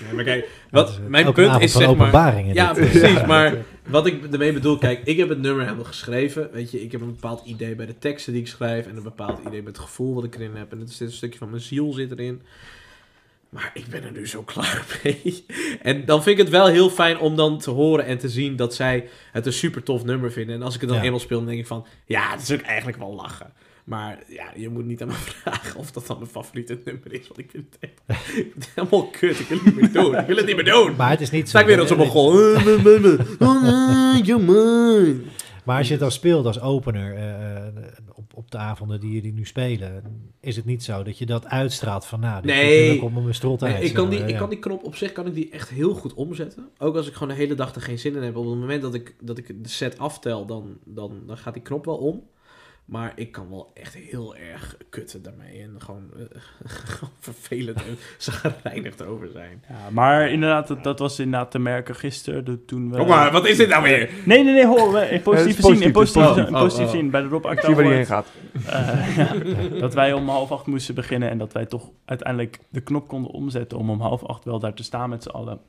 Nee, 0.05 0.13
maar 0.15 0.25
kijk, 0.25 0.49
Dat 0.71 0.89
wat, 0.99 1.09
mijn 1.09 1.33
punt 1.33 1.49
avond 1.49 1.63
is 1.63 1.73
van 1.73 1.81
zeg 1.81 1.91
maar... 1.97 2.07
openbaringen. 2.07 2.55
Ja, 2.55 2.73
precies. 2.73 3.25
Maar 3.27 3.57
wat 3.87 4.07
ik 4.07 4.33
ermee 4.33 4.53
bedoel, 4.53 4.79
kijk, 4.79 5.01
ik 5.05 5.17
heb 5.17 5.29
het 5.29 5.41
nummer 5.41 5.65
helemaal 5.65 5.85
geschreven. 5.85 6.49
Weet 6.53 6.71
je, 6.71 6.83
ik 6.83 6.93
heb 6.93 7.01
een 7.01 7.11
bepaald 7.15 7.43
idee 7.47 7.75
bij 7.75 7.87
de 7.87 7.99
teksten 7.99 8.33
die 8.33 8.43
ik 8.43 8.49
schrijf. 8.49 8.87
En 8.87 8.97
een 8.97 9.03
bepaald 9.03 9.41
idee 9.47 9.63
met 9.63 9.77
het 9.77 9.85
gevoel 9.87 10.15
wat 10.15 10.25
ik 10.25 10.35
erin 10.35 10.55
heb. 10.55 10.73
En 10.73 10.79
het 10.81 10.89
is 10.89 10.97
dit 10.97 11.09
een 11.09 11.15
stukje 11.15 11.39
van 11.39 11.51
mijn 11.51 11.63
ziel 11.63 11.93
zit 11.93 12.11
erin. 12.11 12.43
Maar 13.49 13.71
ik 13.75 13.87
ben 13.87 14.05
er 14.05 14.13
nu 14.13 14.27
zo 14.29 14.43
klaar 14.53 14.85
mee. 15.03 15.45
En 15.83 16.05
dan 16.05 16.23
vind 16.23 16.39
ik 16.39 16.45
het 16.45 16.53
wel 16.53 16.67
heel 16.67 16.91
fijn 16.91 17.19
om 17.19 17.37
dan 17.37 17.59
te 17.59 17.71
horen 17.71 18.05
en 18.07 18.19
te 18.19 18.29
zien 18.29 18.57
dat 18.57 18.75
zij 18.75 19.09
het 19.33 19.47
een 19.47 19.53
super 19.53 19.83
tof 19.83 20.05
nummer 20.05 20.33
vinden. 20.33 20.55
En 20.55 20.63
als 20.63 20.75
ik 20.75 20.81
het 20.81 20.89
dan 20.89 20.99
Ja. 20.99 21.05
eenmaal 21.05 21.21
speel, 21.21 21.39
dan 21.39 21.47
denk 21.47 21.59
ik 21.59 21.67
van, 21.67 21.87
ja, 22.07 22.31
het 22.31 22.43
is 22.43 22.53
ook 22.53 22.61
eigenlijk 22.61 22.99
wel 22.99 23.15
lachen. 23.15 23.53
Maar 23.85 24.23
ja, 24.29 24.45
je 24.57 24.69
moet 24.69 24.85
niet 24.85 25.03
aan 25.03 25.09
me 25.09 25.15
vragen 25.43 25.81
of 25.81 25.93
dat 25.93 26.07
dan 26.07 26.19
mijn 26.19 26.31
favoriete 26.31 26.81
nummer 26.85 27.13
is. 27.13 27.27
Want 27.29 27.39
ik 27.39 27.51
vind 27.51 27.65
het 27.71 27.77
echt 27.81 28.01
ik 28.19 28.53
vind 28.53 28.55
het 28.55 28.71
helemaal 28.75 29.07
kut. 29.11 29.41
Ik 29.41 29.47
wil 29.47 29.59
het 29.59 29.65
niet 29.67 29.81
meer 29.81 29.93
doen. 29.93 30.19
Ik 30.19 30.27
wil 30.27 30.37
het 30.37 30.47
niet 30.47 30.57
meer 30.57 30.65
doen. 30.65 30.97
Maar 30.97 31.11
het 31.11 31.21
is 31.21 31.31
niet 31.31 31.49
Sta 31.49 31.59
zo. 31.59 31.65
ik 31.65 31.71
weer 31.71 31.81
als 31.81 31.91
een 33.41 34.23
jongen. 34.25 35.25
Maar 35.65 35.79
als 35.79 35.87
je 35.87 35.93
het 35.93 36.03
dan 36.03 36.11
speelt 36.13 36.47
als 36.47 36.61
opener 36.61 37.15
eh, 37.15 37.67
eh, 37.67 37.73
op, 38.15 38.35
op 38.35 38.51
de 38.51 38.59
avonden 38.59 39.01
die 39.01 39.13
jullie 39.13 39.33
nu 39.33 39.45
spelen, 39.45 40.03
is 40.41 40.57
het 40.57 40.65
niet 40.65 40.85
zo 40.85 41.03
dat 41.03 41.19
je 41.19 41.27
dat 41.27 41.47
uitstraalt 41.47 42.07
van 42.07 42.21
nou, 42.21 42.43
dit 42.43 42.55
Nee. 42.55 42.99
komt 42.99 43.15
mijn 43.23 43.35
strot 43.35 43.63
uit. 43.63 43.75
Nee, 43.75 43.85
ik, 43.85 43.95
kan 43.95 44.11
die, 44.11 44.23
eh, 44.23 44.29
ik 44.29 44.37
kan 44.37 44.49
die 44.49 44.59
knop 44.59 44.85
op 44.85 44.97
zich 44.97 45.13
kan 45.13 45.27
ik 45.27 45.35
die 45.35 45.51
echt 45.51 45.69
heel 45.69 45.95
goed 45.95 46.15
omzetten. 46.15 46.69
Ook 46.79 46.97
als 46.97 47.07
ik 47.07 47.13
gewoon 47.13 47.29
de 47.29 47.35
hele 47.35 47.55
dag 47.55 47.75
er 47.75 47.81
geen 47.81 47.99
zin 47.99 48.17
in 48.17 48.23
heb. 48.23 48.37
Op 48.37 48.45
het 48.47 48.59
moment 48.59 48.83
dat 48.83 48.95
ik, 48.95 49.15
dat 49.21 49.39
ik 49.39 49.63
de 49.63 49.69
set 49.69 49.99
aftel, 49.99 50.47
dan, 50.47 50.79
dan, 50.85 51.23
dan 51.27 51.37
gaat 51.37 51.55
die 51.55 51.63
knop 51.63 51.85
wel 51.85 51.97
om. 51.97 52.23
Maar 52.85 53.13
ik 53.17 53.33
kan 53.33 53.51
wel 53.51 53.71
echt 53.75 53.95
heel 53.95 54.37
erg 54.37 54.77
kutten 54.91 55.23
daarmee. 55.23 55.63
En 55.63 55.75
gewoon, 55.79 56.11
eh, 56.19 56.25
gewoon 56.91 57.11
vervelend 57.21 57.77
en 57.77 57.97
zagrijnig 58.19 59.01
over 59.01 59.29
zijn. 59.33 59.63
Ja, 59.69 59.91
maar 59.91 60.31
inderdaad, 60.31 60.69
dat, 60.69 60.85
dat 60.85 60.99
was 60.99 61.19
inderdaad 61.19 61.51
te 61.51 61.59
merken 61.59 61.95
gisteren 61.95 62.45
de- 62.45 62.65
toen 62.65 62.91
we... 62.91 62.97
Kom 62.97 63.09
maar, 63.09 63.33
wat 63.33 63.47
is 63.47 63.57
dit 63.57 63.69
nou 63.69 63.83
weer? 63.83 64.11
Nee, 64.25 64.45
nee, 64.45 64.53
nee, 64.55 64.67
hoor, 64.67 64.93
we- 64.93 65.09
in 65.11 65.23
positieve 65.31 65.61
positief, 65.61 65.79
zin, 65.79 65.87
in 65.87 65.93
positieve, 65.93 66.29
positief. 66.29 66.47
in 66.47 66.53
positieve 66.53 66.83
Oh, 66.83 66.95
oh. 66.95 67.01
zin, 67.01 67.11
bij 67.11 67.21
de 67.23 67.29
Rob 67.29 67.45
Ik 67.47 67.61
zie 67.61 67.75
waar 67.75 67.85
hij 67.85 67.93
heen 67.95 68.07
Acta 68.11 68.25
gaat. 68.67 69.17
ja, 69.17 69.79
dat 69.81 69.95
wij 69.95 70.13
om 70.13 70.29
half 70.29 70.53
acht 70.53 70.67
moesten 70.67 70.95
beginnen 70.95 71.31
en 71.31 71.39
dat 71.39 71.53
wij 71.53 71.67
toch 71.67 71.91
uiteindelijk 72.05 72.59
de 72.69 72.81
knop 72.81 73.09
konden 73.09 73.31
omzetten 73.31 73.79
om 73.79 73.91
om 73.91 74.01
half 74.01 74.25
acht 74.25 74.45
wel 74.45 74.59
daar 74.59 74.75
te 74.75 74.83
staan 74.83 75.11
met 75.11 75.23
z'n 75.23 75.29
allen. 75.29 75.61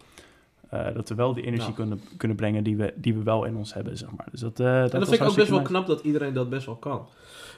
Eh, 0.70 0.94
dat 0.94 1.10
we 1.10 1.16
wel 1.16 1.34
die 1.34 1.44
energie 1.46 1.70
Ja. 1.70 1.76
kunnen, 1.76 2.02
kunnen 2.18 2.38
brengen 2.38 2.64
die 2.64 2.78
we, 2.78 2.94
die 2.96 3.14
we 3.14 3.24
wel 3.24 3.46
in 3.46 3.56
ons 3.56 3.74
hebben, 3.74 3.98
zeg 3.98 4.10
maar. 4.12 4.28
Dus 4.32 4.40
dat, 4.40 4.60
eh, 4.60 4.66
dat 4.66 4.94
En 4.94 5.00
dat 5.00 5.10
vind 5.10 5.22
ik 5.22 5.28
ook 5.28 5.36
best 5.36 5.50
wel 5.50 5.58
nice. 5.60 5.72
knap 5.72 5.88
dat 5.88 6.02
iedereen 6.02 6.34
dat 6.34 6.50
best 6.50 6.66
wel 6.66 6.76
kan. 6.76 7.08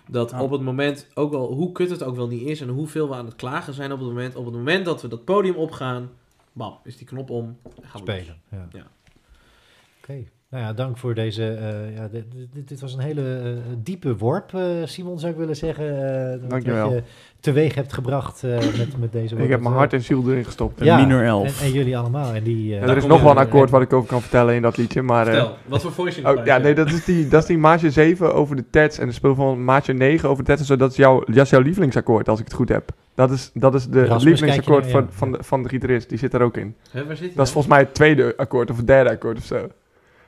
Dat 0.09 0.39
op 0.39 0.51
het 0.51 0.61
moment, 0.61 1.07
ook 1.13 1.33
al 1.33 1.53
hoe 1.53 1.71
kut 1.71 1.89
het 1.89 2.03
ook 2.03 2.15
wel 2.15 2.27
niet 2.27 2.41
is 2.41 2.61
en 2.61 2.67
hoeveel 2.69 3.09
we 3.09 3.15
aan 3.15 3.25
het 3.25 3.35
klagen 3.35 3.73
zijn 3.73 3.91
op 3.91 3.99
het 3.99 4.07
moment, 4.07 4.35
op 4.35 4.45
het 4.45 4.53
moment 4.53 4.85
dat 4.85 5.01
we 5.01 5.07
dat 5.07 5.25
podium 5.25 5.55
opgaan, 5.55 6.09
bam, 6.53 6.77
is 6.83 6.97
die 6.97 7.07
knop 7.07 7.29
om. 7.29 7.57
en 7.63 7.71
gaan 7.89 8.01
we 8.05 8.11
los. 8.11 8.15
spelen. 8.19 8.41
Ja. 8.51 8.67
Ja. 8.71 8.87
Oké. 10.01 10.23
Nou 10.49 10.63
ja, 10.63 10.73
dank 10.73 10.97
voor 10.97 11.13
deze. 11.13 11.43
eh, 11.53 11.95
ja, 11.95 12.07
dit, 12.07 12.23
dit, 12.53 12.67
dit 12.67 12.81
was 12.81 12.93
een 12.93 12.99
hele 12.99 13.21
eh, 13.39 13.49
diepe 13.77 14.17
worp, 14.17 14.53
eh, 14.53 14.61
Simon, 14.83 15.19
zou 15.19 15.31
ik 15.31 15.37
willen 15.37 15.55
zeggen. 15.55 15.85
eh. 16.43 16.49
Wat 16.49 16.63
je 16.65 17.03
teweeg 17.39 17.75
hebt 17.75 17.93
gebracht 17.93 18.43
eh, 18.43 18.57
met, 18.77 18.99
met 18.99 19.11
deze 19.11 19.35
Ik 19.35 19.49
heb 19.49 19.61
mijn 19.61 19.73
hart 19.73 19.93
en 19.93 20.01
ziel 20.01 20.23
erin 20.29 20.45
gestopt. 20.45 20.81
Een 20.81 20.95
minor 20.95 21.23
elf. 21.23 21.59
En, 21.61 21.65
en 21.65 21.71
jullie 21.71 21.97
allemaal. 21.97 22.33
En 22.33 22.43
die, 22.43 22.75
eh, 22.79 22.89
er 22.89 22.97
is 22.97 23.05
nog 23.05 23.21
wel 23.21 23.31
een 23.31 23.37
akkoord 23.37 23.69
wat 23.69 23.81
ik 23.81 23.93
over 23.93 24.09
kan 24.09 24.21
vertellen 24.21 24.55
in 24.55 24.61
dat 24.61 24.77
liedje, 24.77 25.01
maar... 25.01 25.27
eh, 25.27 25.33
Vertel, 25.33 25.57
wat 25.65 25.81
voor 25.81 25.91
voice 25.91 26.21
Oh, 26.37 26.45
ja, 26.45 26.57
nee, 26.57 26.75
dat 26.75 26.87
is 26.87 27.05
die, 27.05 27.27
dat 27.27 27.41
is 27.41 27.47
die 27.47 27.57
maatje 27.57 27.91
7 27.91 28.33
over 28.33 28.55
de 28.55 28.63
tats 28.69 28.97
en 28.97 29.07
de 29.07 29.13
speel 29.13 29.35
van 29.35 29.63
maatje 29.63 29.93
9 29.93 30.29
over 30.29 30.43
de 30.43 30.65
zo. 30.65 30.75
Dat 30.75 30.91
is, 30.91 30.97
jouw, 30.97 31.23
dat 31.25 31.35
is 31.45 31.49
jouw 31.49 31.61
lievelingsakkoord, 31.61 32.29
als 32.29 32.39
ik 32.39 32.45
het 32.45 32.53
goed 32.53 32.69
heb. 32.69 32.89
Dat 33.15 33.31
is, 33.31 33.51
dat 33.53 33.73
is 33.75 33.87
de 33.87 33.99
Rasmus, 34.05 34.23
lievelingsakkoord 34.23 34.83
naar- 34.83 34.91
van, 34.91 35.01
ja. 35.01 35.07
van, 35.11 35.31
de, 35.31 35.37
van 35.43 35.63
de 35.63 35.69
gitarist. 35.69 36.09
Die 36.09 36.17
zit 36.17 36.33
er 36.33 36.41
ook 36.41 36.57
in. 36.57 36.75
Hè, 36.91 37.05
waar 37.05 37.15
zit 37.15 37.25
hij 37.27 37.35
Dat 37.35 37.45
is 37.45 37.51
volgens 37.51 37.73
mij 37.73 37.83
het 37.83 37.93
tweede 37.93 38.33
akkoord 38.37 38.69
of 38.69 38.77
het 38.77 38.87
derde 38.87 39.09
akkoord 39.09 39.37
of 39.37 39.43
zo. 39.43 39.67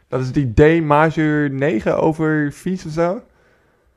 Dat 0.10 0.22
is 0.22 0.32
die 0.32 0.54
D 0.54 0.82
majeur 0.84 1.50
9 1.52 1.98
over 2.02 2.52
vies 2.54 2.86
of 2.86 2.92
zo. 2.92 3.22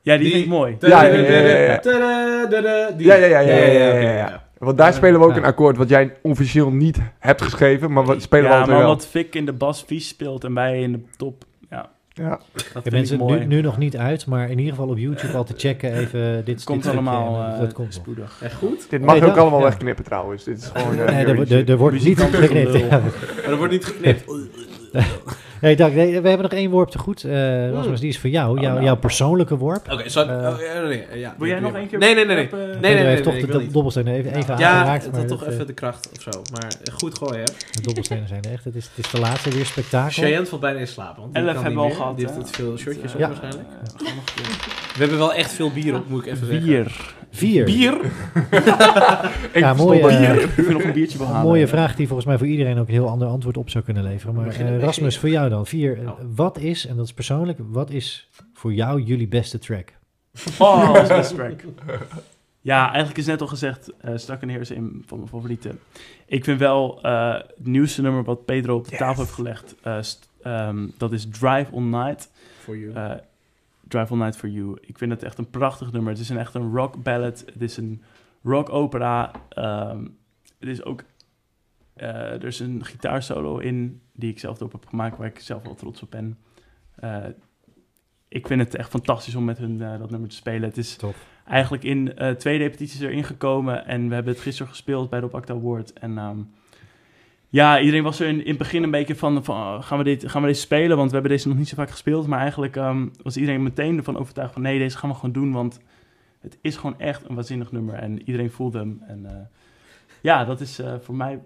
Ja, 0.01 0.15
die 0.17 0.23
Die- 0.23 0.33
vind 0.33 0.45
ik 0.45 0.51
mooi. 0.51 0.77
Ja, 0.81 1.05
ja, 1.05 1.15
ja, 1.15 1.31
ja, 1.31 1.39
ja. 1.39 1.81
Ja, 2.99 3.15
ja, 3.15 3.27
ja, 3.27 3.41
ja, 3.41 3.55
ja, 3.57 3.95
ja, 3.95 4.11
ja. 4.17 4.43
Want 4.59 4.79
daar 4.79 4.93
spelen 4.93 5.21
we 5.21 5.27
ook 5.27 5.33
Ja. 5.33 5.37
een 5.37 5.45
akkoord 5.45 5.77
wat 5.77 5.89
jij 5.89 6.13
officieel 6.23 6.71
niet 6.71 6.99
hebt 7.19 7.43
geschreven, 7.43 7.93
maar 7.93 8.07
we 8.07 8.21
spelen 8.21 8.45
we 8.45 8.51
ja, 8.51 8.59
altijd 8.59 8.77
maar 8.77 8.87
wel. 8.87 8.95
wat 8.95 9.07
Fik 9.07 9.35
in 9.35 9.47
de 9.47 9.53
bas 9.53 9.85
vies 9.87 10.09
speelt 10.09 10.45
en 10.45 10.55
wij 10.55 10.81
in 10.83 10.93
de 10.93 11.01
top, 11.17 11.45
ja, 11.71 11.89
Ja. 12.13 12.29
dat 12.29 12.41
Ja, 12.55 12.71
vind 12.73 12.87
ik 12.87 12.93
mensen, 12.93 13.19
mooi. 13.19 13.39
nu, 13.39 13.45
nu 13.45 13.61
nog 13.61 13.79
niet 13.79 13.97
uit, 13.97 14.27
maar 14.27 14.51
in 14.51 14.59
ieder 14.59 14.75
geval 14.75 14.89
op 14.89 14.99
YouTube 14.99 15.37
al 15.37 15.45
te 15.45 15.55
checken. 15.57 15.93
Even 16.03 16.45
dit 16.45 16.65
komt 16.65 16.87
allemaal 16.87 17.43
en 17.45 17.53
eh, 17.55 17.61
dat 17.61 17.73
komt 17.73 17.95
spoedig. 17.95 18.39
Echt 18.43 18.55
goed? 18.55 18.87
Dit 18.91 19.01
mag 19.01 19.15
Nee, 19.15 19.23
ook 19.23 19.29
dat- 19.29 19.39
allemaal 19.39 19.59
ja. 19.59 19.65
wegknippen 19.65 20.05
trouwens. 20.05 20.45
Dit 20.45 20.59
is 20.59 20.71
gewoon... 20.75 20.99
eh, 20.99 21.15
Nee, 21.15 21.25
er, 21.27 21.53
er, 21.53 21.71
er 21.71 21.77
wordt 21.77 22.05
niet 22.05 22.19
geknipt. 22.21 22.73
Ja. 22.79 22.89
Maar 22.89 23.01
dat 23.49 23.59
wordt 23.59 23.73
niet 23.73 23.85
geknipt. 23.85 24.25
Nee, 25.63 25.77
Dag, 25.77 25.93
nee, 25.93 26.21
we 26.21 26.29
hebben 26.29 26.43
nog 26.51 26.59
één 26.59 26.71
worp 26.71 26.91
te 26.91 26.99
goed. 26.99 27.25
Eh 27.25 27.71
Rasmus, 27.71 28.01
die 28.01 28.09
is 28.09 28.19
voor 28.19 28.31
jou. 28.31 28.57
Oh, 28.57 28.63
Jouw, 28.63 28.73
nou. 28.73 28.85
jouw 28.85 28.97
persoonlijke 28.97 29.57
worp. 29.57 29.91
Oké, 29.93 30.09
zo. 30.09 30.21
Eh, 30.21 30.27
oh, 30.49 30.61
ja, 30.61 30.81
nee, 30.83 31.05
ja, 31.15 31.35
Wil 31.39 31.49
jij 31.49 31.61
nog 31.61 31.75
één 31.75 31.89
keer? 31.89 31.99
Nee, 31.99 32.15
nee, 32.15 32.25
nee. 32.25 32.37
nee. 32.37 32.45
op, 32.47 32.53
eh, 32.53 32.59
Nee, 32.59 32.67
nee, 32.69 32.81
Pedro 32.81 32.89
nee, 32.99 33.07
heeft 33.07 33.15
nee, 33.15 33.23
toch 33.23 33.35
ik 33.35 33.41
de 33.41 33.47
wil 33.47 33.57
do- 33.57 33.63
niet. 33.65 33.73
dobbelstenen 33.73 34.15
even, 34.15 34.35
even 34.35 34.59
Ja, 34.59 34.71
aangeraakt. 34.71 35.13
maar 35.13 35.27
toch 35.27 35.39
dat, 35.39 35.49
eh, 35.49 35.55
even 35.55 35.67
de 35.67 35.73
kracht 35.73 36.09
of 36.17 36.23
zo. 36.23 36.43
Maar 36.53 36.73
eh, 36.85 36.95
goed 36.95 37.19
gooien, 37.19 37.39
hè. 37.39 37.45
De 37.73 37.81
dobbelstenen 37.83 38.29
zijn 38.29 38.43
er 38.43 38.53
echt. 38.53 38.65
Het 38.65 38.75
is, 38.75 38.91
het 38.95 39.05
is 39.05 39.11
de 39.11 39.19
laatste 39.21 39.51
weer 39.51 39.67
spektakel. 39.67 40.11
Cheyenne 40.23 40.47
valt 40.47 40.61
bijna 40.61 40.79
in 40.79 40.87
slaap. 40.89 41.17
Want 41.17 41.35
die 41.35 41.43
Elf 41.43 41.55
kan 41.55 41.63
hebben 41.65 41.83
niet 41.85 41.93
we 41.97 42.03
al 42.03 42.15
meer. 42.15 42.17
gehad, 42.17 42.17
Die 42.17 42.27
hè? 42.27 42.33
heeft 42.35 42.57
veel 42.57 42.77
shirtjes 42.77 43.13
op 43.13 43.19
Ja. 43.21 43.27
waarschijnlijk. 43.27 43.69
Eh, 43.69 44.07
we 44.95 44.99
hebben 44.99 45.19
wel 45.19 45.33
echt 45.35 45.53
veel 45.53 45.71
bier 45.73 45.95
op, 45.95 46.09
moet 46.09 46.27
ik 46.27 46.33
even 46.33 46.47
zeggen. 46.47 46.65
Vier. 46.67 47.15
Vier. 47.35 47.65
Bier? 47.65 47.95
Ik 49.53 49.61
Ja, 49.61 49.75
mooie, 49.75 50.09
eh, 50.09 50.33
niet. 50.33 50.43
Ik 50.43 50.65
wil 50.65 50.73
nog 50.73 50.83
een 50.83 50.93
biertje 50.93 51.25
Een 51.25 51.43
mooie 51.43 51.67
vraag 51.67 51.97
die 51.97 52.07
volgens 52.07 52.29
mij 52.29 52.39
voor 52.39 52.47
iedereen 52.47 52.79
ook 52.79 52.87
een 52.87 52.93
heel 52.93 53.09
ander 53.09 53.29
antwoord 53.29 53.57
op 53.57 53.71
zou 53.71 53.85
kunnen 53.85 54.03
leveren. 54.03 54.35
Maar 54.35 54.49
eh, 54.49 54.59
bij 54.59 54.77
Rasmus, 54.77 55.19
voor 55.19 55.29
jou 55.29 55.49
dan. 55.49 55.67
Vier. 55.67 55.99
Oh. 56.07 56.19
Wat 56.35 56.59
is, 56.59 56.87
en 56.87 56.97
dat 56.97 57.05
is 57.05 57.13
persoonlijk, 57.13 57.59
wat 57.71 57.91
is 57.91 58.29
voor 58.55 58.75
jou 58.75 59.03
jullie 59.03 59.29
beste 59.29 59.59
track? 59.59 59.93
Oh, 60.59 60.87
dat 60.95 61.03
is 61.03 61.09
best 61.09 61.35
track. 61.35 61.61
Ja, 62.63 62.87
eigenlijk 62.87 63.19
is 63.19 63.27
net 63.27 63.41
al 63.41 63.47
gezegd, 63.47 63.91
uh, 64.05 64.17
Stuck 64.17 64.43
in 64.43 64.49
Here 64.49 64.61
is 64.61 64.71
een 64.71 65.03
van 65.07 65.19
mijn 65.19 65.31
favorieten. 65.31 65.79
Ik 66.27 66.45
vind 66.45 66.59
wel 66.59 67.03
eh, 67.03 67.33
het 67.35 67.67
nieuwste 67.67 68.03
nummer 68.03 68.25
wat 68.25 68.45
Pedro 68.45 68.77
op 68.77 68.89
de 68.89 68.97
tafel 68.97 69.23
heeft 69.23 69.35
gelegd, 69.35 69.75
eh, 69.83 69.99
ehm, 70.43 70.87
dat 70.99 71.13
is 71.13 71.27
Drive 71.27 71.73
All 71.73 71.83
Night. 71.83 72.31
For 72.59 72.77
you. 72.77 73.21
Drive 73.93 74.13
All 74.13 74.19
Night 74.19 74.37
For 74.37 74.49
You. 74.49 74.77
Ik 74.81 74.99
vind 74.99 75.11
het 75.11 75.23
echt 75.23 75.39
een 75.39 75.51
prachtig 75.51 75.93
nummer. 75.93 76.13
Het 76.13 76.21
is 76.21 76.29
een, 76.29 76.39
echt 76.39 76.55
een 76.55 76.73
rock 76.75 77.03
ballad. 77.03 77.45
Het 77.53 77.63
is 77.63 77.77
een 77.77 78.03
rock 78.43 78.69
opera. 78.69 79.31
Ehm, 79.49 80.05
het 80.59 80.69
is 80.69 80.85
ook... 80.85 81.05
eh, 81.95 82.09
er 82.33 82.45
is 82.45 82.61
een 82.61 82.85
gitaarsolo 82.85 83.59
in. 83.59 84.01
die 84.13 84.31
ik 84.31 84.39
zelf 84.39 84.57
erop 84.59 84.73
heb 84.73 84.87
gemaakt, 84.87 85.17
waar 85.17 85.27
ik 85.27 85.39
zelf 85.39 85.63
wel 85.63 85.75
trots 85.75 86.03
op 86.03 86.11
ben. 86.11 86.39
Eh, 86.95 87.25
ik 88.29 88.47
vind 88.47 88.61
het 88.61 88.75
echt 88.75 88.91
fantastisch 88.91 89.35
om 89.35 89.45
met 89.45 89.59
hun 89.59 89.83
eh, 89.83 89.99
dat 89.99 90.11
nummer 90.11 90.29
te 90.29 90.37
spelen. 90.37 90.69
Het 90.69 90.79
is 90.79 90.97
Tof. 90.97 91.27
eigenlijk 91.47 91.85
in 91.85 92.15
twee 92.39 92.59
repetities 92.59 93.01
erin 93.01 93.25
gekomen 93.25 93.87
en 93.87 94.09
we 94.09 94.15
hebben 94.15 94.33
het 94.33 94.43
gisteren 94.43 94.71
gespeeld 94.73 95.11
bij 95.11 95.21
de 95.21 95.27
Op 95.27 95.35
Acta 95.35 95.55
Award. 95.55 95.93
En 95.93 96.19
ehm, 96.19 96.39
ja, 97.53 97.81
iedereen 97.81 98.03
was 98.03 98.21
er 98.21 98.29
in, 98.29 98.41
in 98.41 98.49
het 98.49 98.59
begin 98.59 98.83
een 98.83 98.91
beetje 98.91 99.15
van, 99.15 99.49
oh, 99.49 99.83
gaan, 99.83 99.99
we 99.99 100.05
dit, 100.05 100.31
gaan 100.31 100.43
we 100.43 100.49
deze 100.49 100.61
spelen? 100.61 100.97
Want 100.97 101.09
we 101.09 101.15
hebben 101.15 101.33
deze 101.33 101.49
nog 101.49 101.57
niet 101.57 101.69
zo 101.69 101.75
vaak 101.75 101.91
gespeeld. 101.91 102.27
Maar 102.27 102.41
eigenlijk 102.41 102.77
ehm, 102.77 103.09
was 103.23 103.37
iedereen 103.37 103.63
meteen 103.63 103.97
ervan 103.97 104.19
overtuigd 104.19 104.53
van 104.53 104.63
nee, 104.63 104.79
deze 104.79 104.99
gaan 104.99 105.11
we 105.11 105.17
gewoon 105.17 105.33
doen. 105.33 105.53
Want 105.53 105.81
het 106.41 106.59
is 106.61 106.77
gewoon 106.77 106.99
echt 106.99 107.29
een 107.29 107.35
waanzinnig 107.35 107.73
nummer 107.73 107.95
en 107.95 108.23
iedereen 108.23 108.51
voelt 108.51 108.73
hem. 108.73 109.03
En 109.07 109.27
eh, 109.27 109.37
ja, 110.21 110.45
dat 110.45 110.61
is 110.61 110.79
eh, 110.79 110.95
voor 111.01 111.15
mij... 111.15 111.41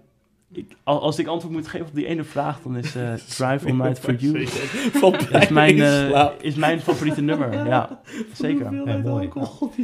Ik, 0.53 0.75
als 0.83 1.19
ik 1.19 1.27
antwoord 1.27 1.53
moet 1.53 1.67
geven 1.67 1.87
op 1.87 1.95
die 1.95 2.05
ene 2.05 2.23
vraag, 2.23 2.59
dan 2.63 2.77
is 2.77 2.95
eh, 2.95 3.13
Drive 3.37 3.65
All 3.67 3.73
Night 3.75 3.99
For 3.99 4.13
You 4.13 4.39
is 4.39 5.49
mijn, 5.49 5.81
eh, 5.81 6.25
is 6.41 6.55
mijn 6.55 6.81
favoriete 6.81 7.21
nummer. 7.21 7.65
Ja, 7.67 7.99
zeker. 8.33 8.73
Ja, 8.85 8.97
mooi. 8.97 9.29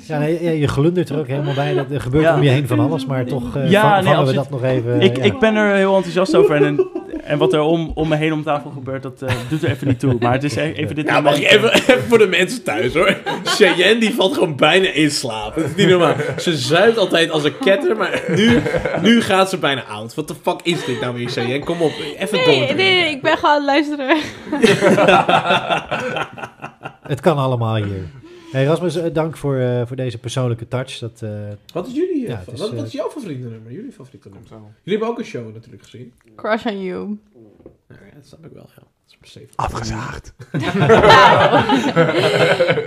Ja, 0.07 0.19
nee, 0.19 0.59
je 0.59 0.67
glundert 0.67 1.09
er 1.09 1.19
ook 1.19 1.27
helemaal 1.27 1.53
bij. 1.53 1.73
Dat, 1.73 1.91
er 1.91 2.01
gebeurt 2.01 2.23
Ja. 2.23 2.35
om 2.35 2.43
je 2.43 2.49
heen 2.49 2.67
van 2.67 2.79
alles, 2.79 3.05
maar 3.05 3.25
toch 3.25 3.55
eh 3.55 3.69
Ja, 3.69 3.95
nee, 4.01 4.13
vangen 4.13 4.27
we 4.27 4.33
dat 4.33 4.49
nog 4.49 4.63
even. 4.63 5.01
Ik, 5.01 5.17
ja. 5.17 5.23
ik 5.23 5.39
ben 5.39 5.55
er 5.55 5.75
heel 5.75 5.95
enthousiast 5.95 6.35
over. 6.35 6.55
En, 6.55 6.63
en, 6.65 6.89
en 7.25 7.37
wat 7.37 7.53
er 7.53 7.59
om, 7.61 7.91
om 7.95 8.07
me 8.07 8.15
heen 8.15 8.33
om 8.33 8.43
tafel 8.43 8.71
gebeurt, 8.71 9.03
dat 9.03 9.21
eh, 9.21 9.33
doet 9.49 9.63
er 9.63 9.69
even 9.69 9.87
niet 9.87 9.99
toe. 9.99 10.15
Maar 10.19 10.31
het 10.33 10.43
is 10.43 10.55
e- 10.55 10.71
even 10.71 10.95
dit 10.95 11.05
Ja, 11.05 11.21
mag 11.21 11.33
moment, 11.33 11.43
ik 11.43 11.51
even, 11.57 11.73
even 11.95 12.03
voor 12.07 12.17
de 12.17 12.27
mensen 12.27 12.63
thuis 12.63 12.93
hoor. 12.93 13.17
Cheyenne 13.43 13.99
die 13.99 14.13
valt 14.15 14.33
gewoon 14.33 14.55
bijna 14.55 14.89
in 14.91 15.11
slaap. 15.11 15.55
Dat 15.55 15.63
is 15.63 15.75
niet 15.75 15.87
normaal. 15.89 16.15
Ze 16.37 16.57
zuipt 16.57 16.97
altijd 16.97 17.29
als 17.31 17.43
een 17.43 17.57
ketter, 17.59 17.97
maar 17.97 18.21
nu, 18.35 18.61
nu 19.01 19.21
gaat 19.21 19.49
ze 19.49 19.57
bijna 19.57 19.83
oud. 19.83 20.15
Wat 20.15 20.27
de 20.27 20.35
fuck 20.41 20.59
is 20.63 20.85
dit 20.85 21.01
nou 21.01 21.15
weer, 21.15 21.29
Cheyenne? 21.29 21.59
Kom 21.65 21.81
op, 21.81 21.91
even 22.19 22.37
Nee, 22.37 22.45
doordrinken. 22.45 22.75
nee, 22.75 23.09
ik 23.09 23.21
ben 23.21 23.37
gewoon 23.37 23.51
aan 23.51 23.57
het 23.57 23.65
luisteren. 23.65 24.17
Het 27.03 27.19
kan 27.21 27.37
allemaal 27.37 27.75
hier. 27.75 28.05
Hey 28.53 28.65
Rasmus, 28.65 28.95
eh, 28.95 29.13
dank 29.13 29.37
voor, 29.37 29.57
eh, 29.57 29.81
voor 29.85 29.95
deze 29.95 30.17
persoonlijke 30.17 30.67
touch. 30.67 30.99
Dat, 30.99 31.21
eh, 31.21 31.29
Wat 31.73 31.87
is 31.87 31.93
jullie? 31.93 32.27
Ja, 32.27 32.37
het 32.37 32.53
is, 32.53 32.59
wat, 32.59 32.71
wat 32.73 32.85
is 32.85 32.91
jouw 32.91 33.09
favoriete 33.09 33.47
nummer? 33.47 33.71
Jullie 33.71 33.91
favoriete 33.91 34.29
nummer? 34.29 34.49
Jullie 34.51 34.71
hebben 34.83 35.07
ook 35.07 35.19
een 35.19 35.25
show 35.25 35.53
natuurlijk 35.53 35.83
gezien. 35.83 36.13
Crush 36.35 36.65
on 36.65 36.81
you. 36.83 37.17
Ja, 37.89 37.95
ja, 38.09 38.15
dat 38.15 38.25
snap 38.25 38.45
ik 38.45 38.51
wel, 38.53 38.69
ja. 38.75 38.81
Dat 38.81 38.85
is 39.07 39.17
beseft. 39.17 39.57
Afgezaagd. 39.57 40.33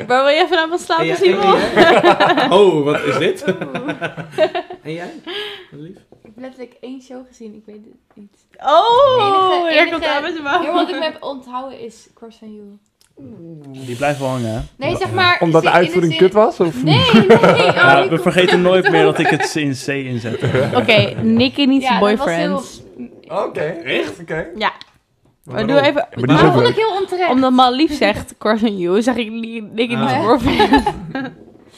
Waar 0.09 0.25
wil 0.25 0.29
je 0.35 0.47
vanavond 0.49 0.81
slapen, 0.81 1.05
En 1.05 1.11
jij- 1.11 1.17
Simon? 1.17 1.55
en 1.55 1.73
jij? 1.73 2.49
Oh, 2.59 2.85
wat 2.85 3.01
is 3.03 3.19
dit? 3.19 3.45
en 4.83 4.93
jij? 4.93 5.13
Wat 5.71 5.81
lief? 5.81 5.97
Ik 5.97 6.03
heb 6.23 6.33
letterlijk 6.37 6.77
één 6.81 7.03
show 7.03 7.27
gezien, 7.27 7.55
ik 7.55 7.63
weet 7.67 7.77
het 7.85 8.17
niet. 8.17 8.37
Oh, 8.59 9.17
Enige- 9.17 9.69
hier 9.71 9.81
enige- 9.81 9.91
komt 9.91 10.05
aan 10.05 10.23
met 10.23 10.35
de 10.37 10.43
Ja, 10.43 10.73
wat 10.73 10.89
ik 10.89 10.95
me 10.99 11.03
heb 11.05 11.23
onthouden 11.23 11.81
is 11.81 12.09
Cross 12.15 12.39
on 12.43 12.55
You. 12.55 12.79
Die 13.73 13.97
blijft 13.97 14.19
wel 14.19 14.29
hangen, 14.29 14.53
hè? 14.53 14.61
Nee, 14.77 14.97
zeg 14.97 15.13
maar... 15.13 15.39
Omdat 15.41 15.63
de 15.63 15.67
in 15.69 15.73
de 15.75 15.79
uitvoering 15.79 16.13
zin- 16.13 16.23
kut 16.23 16.33
was? 16.33 16.61
Of? 16.61 16.83
Nee, 16.83 16.95
nee. 17.13 17.27
Oh, 17.39 17.57
Ja, 17.75 18.09
we 18.09 18.19
vergeten 18.19 18.63
nooit 18.63 18.91
meer 18.91 19.03
dat 19.03 19.19
ik 19.19 19.27
het 19.27 19.55
in 19.55 19.71
C 19.73 19.87
inzet. 19.87 20.43
Oké, 20.81 21.21
Nicky 21.23 21.65
niet 21.65 21.83
Ja, 21.83 21.89
zijn 21.89 22.01
dat 22.17 22.19
was 22.19 22.27
boyfriend. 22.27 22.83
Oké. 23.29 23.61
Echt? 23.61 24.21
Oké. 24.21 24.47
Ja. 24.57 24.73
Maar 25.45 25.67
doe 25.67 25.81
even... 25.81 25.95
Maar 25.95 26.09
die 26.15 26.27
Maar 26.27 26.53
vond 26.53 26.69
ik 26.69 26.75
heel 26.75 26.97
onterecht. 27.01 27.31
Omdat 27.31 27.53
Malief 27.53 27.97
zegt 27.97 28.35
crush 28.39 28.63
on 28.63 28.79
you, 28.79 29.03
zeg 29.03 29.17
ik 29.17 29.31
Ni- 29.31 29.61
Nicky 29.61 29.95
niet 29.95 29.99
Ah. 30.05 30.09
zijn 30.09 30.23
boyfriend. 30.23 30.85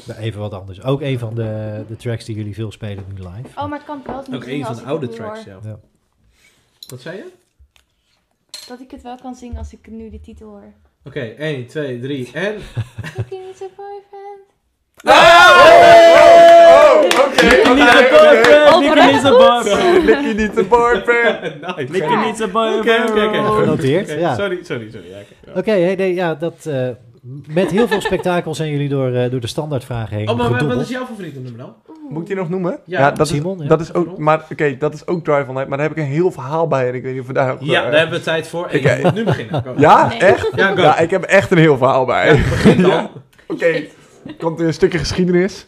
nou, 0.06 0.18
even 0.20 0.40
wat 0.40 0.54
anders. 0.54 0.82
Ook 0.82 1.00
een 1.00 1.18
van 1.18 1.34
de, 1.34 1.84
de 1.88 1.96
tracks 1.96 2.24
die 2.24 2.36
jullie 2.36 2.54
veel 2.54 2.72
spelen 2.72 3.04
nu 3.14 3.14
live. 3.14 3.48
Oh, 3.60 3.68
maar 3.68 3.78
het 3.78 3.86
kan 3.86 4.02
wel 4.06 4.22
niet 4.26 4.34
Ook 4.34 4.44
een 4.46 4.64
van 4.64 4.74
de 4.74 4.82
oude 4.82 5.08
tracks, 5.08 5.44
ja. 5.44 5.58
Ja. 5.62 5.78
Wat 6.88 7.00
zei 7.00 7.16
je? 7.16 7.24
Dat 8.68 8.80
ik 8.80 8.90
het 8.90 9.02
wel 9.02 9.16
kan 9.22 9.34
zingen 9.34 9.56
als 9.56 9.72
ik 9.72 9.86
nu 9.90 10.10
de 10.10 10.20
titel 10.20 10.48
hoor. 10.48 10.72
Oké, 11.08 11.20
1, 11.20 11.66
2, 11.66 12.00
3 12.00 12.30
en... 12.32 12.54
Looking 13.16 13.40
at 13.50 13.62
a 13.62 13.68
boyfriend. 13.76 14.44
Oh, 15.04 17.02
oké. 17.26 17.46
Nicky 17.46 17.72
niet 17.72 17.88
oké, 17.88 18.00
zijn 18.00 18.08
boyfriend! 18.08 18.68
Oh, 18.68 18.78
Nicky 18.80 19.12
niet 19.12 19.20
zijn 19.20 19.36
boyfriend! 19.38 20.04
Nicky 20.06 20.42
niet 20.42 20.54
de 20.54 20.64
boyfriend. 20.64 21.90
Nicky 21.92 22.14
niet 22.26 22.36
zijn 22.36 22.48
Oké, 22.48 22.58
boyfriend! 22.58 23.10
oké, 23.10 23.24
oké. 23.24 23.60
Genoteerd, 23.60 24.08
ja. 24.08 24.34
Sorry, 24.34 24.58
sorry, 24.62 24.90
sorry. 24.90 25.08
Ja, 25.08 25.52
oké. 25.54 25.70
Hey, 25.70 25.94
nee, 25.94 26.14
ja, 26.14 26.34
dat, 26.34 26.66
eh, 26.66 26.88
met 27.46 27.70
heel 27.70 27.88
veel 27.88 28.00
spektakel 28.00 28.54
zijn 28.54 28.70
jullie 28.70 28.88
door, 28.88 29.12
eh, 29.12 29.30
door 29.30 29.40
de 29.40 29.46
standaardvragen 29.46 30.16
heen 30.16 30.28
Oh, 30.28 30.36
maar 30.36 30.66
wat 30.66 30.80
is 30.80 30.88
jouw 30.88 31.06
favoriete 31.06 31.40
nummer 31.40 31.60
dan? 31.60 31.74
Moet 32.08 32.20
ik 32.20 32.26
die 32.26 32.36
nog 32.36 32.48
noemen? 32.48 32.78
Ja, 32.84 33.10
dat, 33.10 33.28
Simon, 33.28 33.56
is, 33.56 33.62
ja. 33.62 33.68
dat 33.68 33.80
is 33.80 33.94
ook, 33.94 34.18
maar 34.18 34.44
oké, 34.52 34.76
dat 34.76 34.94
is 34.94 35.06
ook 35.06 35.24
Drive 35.24 35.38
All 35.46 35.52
Night, 35.52 35.68
maar 35.68 35.78
daar 35.78 35.88
heb 35.88 35.96
ik 35.96 36.02
een 36.02 36.10
heel 36.10 36.30
verhaal 36.30 36.66
bij 36.68 36.88
en 36.88 36.94
ik 36.94 37.02
weet 37.02 37.12
niet 37.12 37.20
of 37.20 37.26
we 37.26 37.32
daar 37.32 37.52
ook... 37.52 37.60
Ja, 37.60 37.84
eh, 37.84 37.90
daar 37.90 38.00
hebben 38.00 38.18
we 38.18 38.24
tijd 38.24 38.48
voor. 38.48 38.66
En 38.66 38.80
je 38.82 38.98
moet 39.02 39.14
nu 39.14 39.24
beginnen. 39.24 39.62
Go. 39.62 39.74
Ja, 39.76 40.06
Nee. 40.08 40.18
echt? 40.18 40.50
Ja, 40.54 40.74
go. 40.74 40.80
Ja, 40.82 40.98
ik 40.98 41.10
heb 41.10 41.22
echt 41.22 41.50
een 41.50 41.58
heel 41.58 41.76
verhaal 41.76 42.04
bij. 42.04 42.26
Ja, 42.26 42.48
begin 42.48 42.82
dan. 42.82 42.90
Ja. 42.90 43.10
Oké, 43.46 43.84
komt 44.38 44.60
een 44.60 44.72
stukje 44.74 44.98
geschiedenis. 44.98 45.66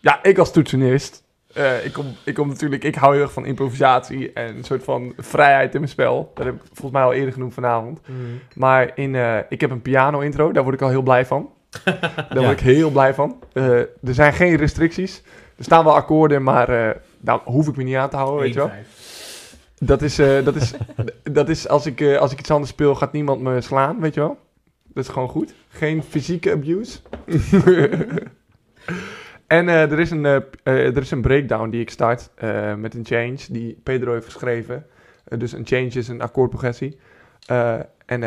Ja, 0.00 0.18
ik 0.22 0.38
als 0.38 0.52
toetsenist. 0.52 1.22
eh, 1.54 1.84
ik, 1.84 1.92
kom, 1.92 2.06
ik 2.24 2.34
kom 2.34 2.48
natuurlijk, 2.48 2.84
ik 2.84 2.94
hou 2.94 3.12
heel 3.14 3.22
erg 3.22 3.32
van 3.32 3.46
improvisatie 3.46 4.32
en 4.32 4.56
een 4.56 4.64
soort 4.64 4.84
van 4.84 5.12
vrijheid 5.16 5.72
in 5.74 5.80
mijn 5.80 5.92
spel. 5.92 6.30
Dat 6.34 6.44
heb 6.44 6.54
ik 6.54 6.60
volgens 6.66 6.90
mij 6.92 7.02
al 7.02 7.12
eerder 7.12 7.32
genoemd 7.32 7.54
vanavond. 7.54 8.00
Mm. 8.06 8.16
Maar 8.54 8.90
in, 8.94 9.14
eh, 9.14 9.36
ik 9.48 9.60
heb 9.60 9.70
een 9.70 9.82
piano 9.82 10.20
intro, 10.20 10.52
daar 10.52 10.62
word 10.62 10.74
ik 10.74 10.82
al 10.82 10.88
heel 10.88 11.02
blij 11.02 11.26
van. 11.26 11.48
Daar 11.84 12.26
Ja. 12.28 12.40
word 12.40 12.50
ik 12.50 12.60
heel 12.60 12.90
blij 12.90 13.14
van. 13.14 13.42
Eh, 13.52 13.78
er 13.78 13.88
zijn 14.14 14.32
geen 14.32 14.56
restricties. 14.56 15.22
Er 15.56 15.64
staan 15.64 15.84
wel 15.84 15.94
akkoorden, 15.94 16.42
maar 16.42 16.68
eh, 16.68 16.96
daar 17.20 17.38
hoef 17.44 17.68
ik 17.68 17.76
me 17.76 17.82
niet 17.82 17.96
aan 17.96 18.08
te 18.10 18.16
houden, 18.16 18.40
weet 18.40 18.52
je 18.54 18.58
wel. 18.58 18.70
1-5. 18.70 18.72
Dat 19.78 20.02
is, 20.02 20.18
eh, 20.18 20.44
dat 20.44 20.56
is, 20.56 20.74
dat 21.22 21.48
is 21.48 21.68
als, 21.68 21.86
ik, 21.86 22.16
als 22.18 22.32
ik 22.32 22.38
iets 22.38 22.50
anders 22.50 22.70
speel, 22.70 22.94
gaat 22.94 23.12
niemand 23.12 23.40
me 23.40 23.60
slaan, 23.60 24.00
weet 24.00 24.14
je 24.14 24.20
wel. 24.20 24.38
Dat 24.94 25.04
is 25.04 25.10
gewoon 25.10 25.28
goed. 25.28 25.54
Geen 25.68 26.02
fysieke 26.02 26.52
abuse. 26.52 26.98
en 29.46 29.68
er, 29.68 29.98
is 29.98 30.10
een, 30.10 30.24
er 30.62 30.96
is 30.96 31.10
een 31.10 31.20
breakdown 31.20 31.70
die 31.70 31.80
ik 31.80 31.90
start 31.90 32.30
met 32.76 32.94
een 32.94 33.04
change 33.04 33.36
die 33.50 33.80
Pedro 33.82 34.12
heeft 34.12 34.24
geschreven. 34.24 34.86
Dus 35.38 35.52
een 35.52 35.66
change 35.66 35.86
is 35.88 36.08
een 36.08 36.20
akkoordprogressie. 36.20 36.98
En 38.06 38.20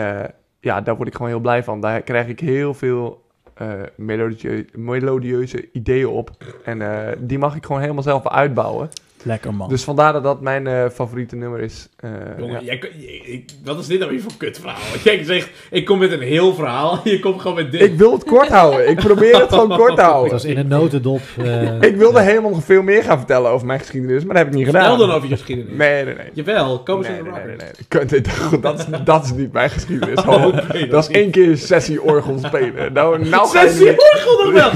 ja, 0.59 0.81
daar 0.81 0.95
word 0.95 1.07
ik 1.07 1.13
gewoon 1.15 1.31
heel 1.31 1.39
blij 1.39 1.63
van. 1.63 1.81
Daar 1.81 2.01
krijg 2.01 2.27
ik 2.27 2.39
heel 2.39 2.73
veel 2.73 3.25
eh, 3.57 3.69
melodieu- 3.95 4.65
melodieuze 4.75 5.69
ideeën 5.71 6.07
op. 6.07 6.29
En 6.63 6.81
eh, 6.81 7.15
die 7.19 7.37
mag 7.37 7.55
ik 7.55 7.65
gewoon 7.65 7.81
helemaal 7.81 8.03
zelf 8.03 8.27
uitbouwen. 8.27 8.89
Lekker 9.27 9.53
man. 9.53 9.69
Dus 9.69 9.83
vandaar 9.83 10.13
dat 10.13 10.23
dat 10.23 10.41
mijn 10.41 10.67
eh, 10.67 10.85
favoriete 10.93 11.35
nummer 11.35 11.59
is. 11.59 11.89
Eh, 11.99 12.09
Jongen, 12.37 12.65
ja. 12.65 12.73
jij, 12.79 13.45
wat 13.63 13.79
is 13.79 13.87
dit 13.87 13.99
nou 13.99 14.11
weer 14.11 14.21
voor 14.21 14.31
kutverhaal? 14.37 14.75
Jij 15.03 15.23
zegt, 15.23 15.49
ik 15.71 15.85
kom 15.85 15.99
met 15.99 16.11
een 16.11 16.21
heel 16.21 16.53
verhaal. 16.53 16.99
Je 17.03 17.19
komt 17.19 17.41
gewoon 17.41 17.55
met 17.57 17.71
dit. 17.71 17.81
Ik 17.81 17.97
wil 17.97 18.11
het 18.11 18.23
kort 18.23 18.47
houden. 18.47 18.89
Ik 18.89 18.95
probeer 18.97 19.39
het 19.39 19.49
gewoon 19.49 19.67
kort 19.77 19.95
te 19.95 20.01
Het 20.01 20.11
houden. 20.11 20.31
was 20.37 20.45
in 20.45 20.57
een 20.57 20.67
notendop. 20.67 21.21
eh, 21.37 21.81
Ik 21.81 21.95
wilde 21.95 22.21
helemaal 22.21 22.49
nog 22.51 22.63
veel 22.63 22.81
meer 22.81 23.03
gaan 23.03 23.17
vertellen 23.17 23.51
over 23.51 23.67
mijn 23.67 23.79
geschiedenis, 23.79 24.23
maar 24.23 24.35
dat 24.35 24.43
heb 24.43 24.47
ik 24.47 24.53
niet 24.57 24.65
gedaan. 24.65 24.81
Vertel 24.89 25.07
dan 25.07 25.15
over 25.15 25.29
je 25.29 25.35
geschiedenis. 25.35 25.73
Nee, 25.77 26.03
nee, 26.05 26.15
nee. 26.15 26.29
Jawel, 26.33 26.83
kom 26.83 26.97
eens 26.97 27.07
Nee, 27.07 27.17
in 27.17 27.23
de 27.23 27.29
nee, 27.29 27.43
nee, 27.45 27.55
rockers. 27.89 28.11
nee, 28.51 28.59
Dat, 28.61 28.79
is- 28.79 28.85
dat 29.03 29.23
is 29.23 29.31
niet 29.33 29.51
mijn 29.53 29.69
geschiedenis. 29.69 30.19
Ho, 30.23 30.51
dat 30.89 31.09
is 31.09 31.15
één 31.15 31.31
keer 31.31 31.57
sessie 31.57 32.01
orgel 32.01 32.37
spelen. 32.43 32.93
Nou, 32.93 33.27
nou 33.29 33.47
Sessie 33.47 33.89
orgel 33.91 34.43
nog 34.43 34.53
wel. 34.53 34.71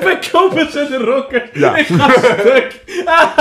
Bij 0.00 0.18
Kopers 0.32 0.74
en 0.76 0.86
de 0.90 0.96
Rockers. 0.96 1.50
Ja. 1.52 1.76
Ik 1.76 1.86
ga 1.86 2.10
stuk. 2.38 2.80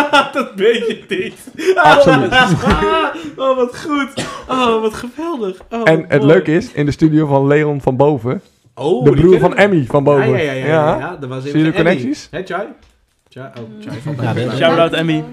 dat 0.34 0.52
weet 0.56 0.88
je 0.88 1.04
niet. 1.08 1.76
Absoluut. 1.76 2.32
oh, 3.44 3.56
wat 3.56 3.78
goed. 3.86 4.26
Oh, 4.50 4.82
wat 4.82 4.94
geweldig. 4.94 5.58
Oh, 5.72 5.82
En 5.84 6.00
het 6.08 6.22
mooi. 6.22 6.26
leuke 6.34 6.52
is, 6.56 6.72
in 6.72 6.86
de 6.86 6.92
studio 6.92 7.26
van 7.26 7.48
Leon 7.48 7.82
van 7.82 7.96
Boven, 7.98 8.42
Oh, 8.76 9.04
de 9.06 9.12
broer 9.12 9.40
van. 9.40 9.56
Emmy 9.58 9.86
van 9.88 10.04
Boven. 10.04 10.30
ja, 10.30 10.38
ja. 10.38 10.52
ja, 10.52 10.66
ja, 10.66 10.98
ja. 11.00 11.18
Dat 11.20 11.30
was 11.30 11.44
Zie 11.44 11.58
je 11.58 11.64
de 11.64 11.74
connecties? 11.74 12.28
Hè, 12.32 12.42
Chai? 12.46 12.68
Chai? 13.30 13.48
Oh, 13.48 13.64
Chai 13.88 13.98
van 14.02 14.16
Ja, 14.22 14.34
de-. 14.34 14.50
Shout-out 14.56 14.94
Emmy. 14.94 15.24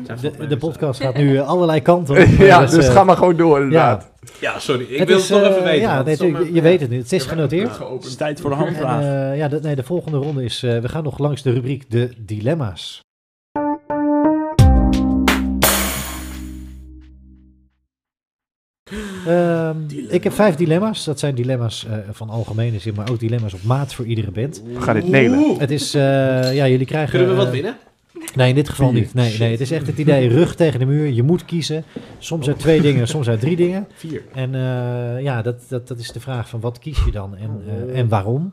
De, 0.48 0.56
podcast 0.56 1.00
gaat 1.00 1.16
nu 1.16 1.36
eh, 1.36 1.48
allerlei 1.48 1.82
kanten 1.82 2.16
op. 2.16 2.26
ja, 2.38 2.60
Dus, 2.60 2.70
dus 2.70 2.86
eh, 2.86 2.92
ga 2.92 3.04
maar 3.04 3.16
gewoon 3.16 3.36
door 3.36 3.56
inderdaad. 3.60 4.10
Ja, 4.40 4.58
sorry. 4.58 4.84
Ik 4.88 4.98
het 4.98 5.08
wil 5.08 5.16
is, 5.18 5.28
het 5.28 5.38
toch 5.38 5.48
eh, 5.48 5.52
even 5.54 5.64
weten. 5.64 5.80
Ja, 5.80 6.02
nee, 6.02 6.52
je, 6.52 6.60
weet 6.62 6.80
het 6.80 6.90
nu. 6.90 6.98
Het 6.98 7.12
is 7.12 7.24
genoteerd. 7.24 7.78
Het 7.78 8.04
is 8.04 8.14
tijd 8.16 8.40
voor 8.40 8.50
de 8.50 8.56
En, 8.56 8.62
handvraag. 8.62 9.00
eh, 9.02 9.36
ja, 9.36 9.48
de, 9.48 9.58
nee, 9.62 9.74
de 9.76 9.82
volgende 9.82 10.18
ronde 10.18 10.44
is... 10.44 10.62
eh, 10.62 10.78
we 10.78 10.88
gaan 10.88 11.04
nog 11.04 11.18
langs 11.18 11.42
de 11.42 11.52
rubriek 11.52 11.90
de 11.90 12.10
dilemma's. 12.16 13.04
Ehm, 19.26 19.76
ik 20.08 20.24
heb 20.24 20.32
vijf 20.32 20.54
dilemma's. 20.54 21.04
Dat 21.04 21.18
zijn 21.18 21.34
dilemma's 21.34 21.86
eh, 21.86 21.96
van 22.10 22.28
algemene 22.30 22.78
zin, 22.78 22.94
maar 22.94 23.10
ook 23.10 23.18
dilemma's 23.20 23.54
op 23.54 23.62
maat 23.62 23.94
voor 23.94 24.04
iedere 24.04 24.30
band. 24.30 24.62
We 24.74 24.80
gaan 24.80 24.94
dit 24.94 25.08
nelen. 25.08 25.38
Oeh. 25.38 25.58
Het 25.58 25.70
is, 25.70 25.94
eh, 25.94 26.00
ja, 26.54 26.68
jullie 26.68 26.86
krijgen... 26.86 27.10
Kunnen 27.18 27.36
we 27.36 27.42
wat 27.44 27.50
winnen? 27.52 27.76
Nee, 28.34 28.48
in 28.48 28.54
dit 28.54 28.68
geval 28.68 28.90
Vier. 28.90 29.00
niet. 29.00 29.14
Nee, 29.14 29.38
nee, 29.38 29.50
het 29.50 29.60
is 29.60 29.70
echt 29.70 29.86
het 29.86 29.98
idee 29.98 30.28
rug 30.28 30.54
tegen 30.54 30.78
de 30.78 30.86
muur. 30.86 31.12
Je 31.12 31.22
moet 31.22 31.44
kiezen. 31.44 31.84
Soms 32.18 32.48
uit 32.48 32.58
twee 32.58 32.80
dingen, 32.80 33.08
soms 33.08 33.28
uit 33.28 33.40
drie 33.40 33.56
dingen. 33.56 33.86
Vier. 33.94 34.22
En 34.34 34.54
eh, 34.54 35.22
ja, 35.22 35.42
dat, 35.42 35.56
dat, 35.68 35.88
dat 35.88 35.98
is 35.98 36.12
de 36.12 36.20
vraag 36.20 36.48
van 36.48 36.60
wat 36.60 36.78
kies 36.78 37.04
je 37.04 37.10
dan 37.10 37.36
en, 37.36 37.62
en 37.94 38.08
waarom. 38.08 38.52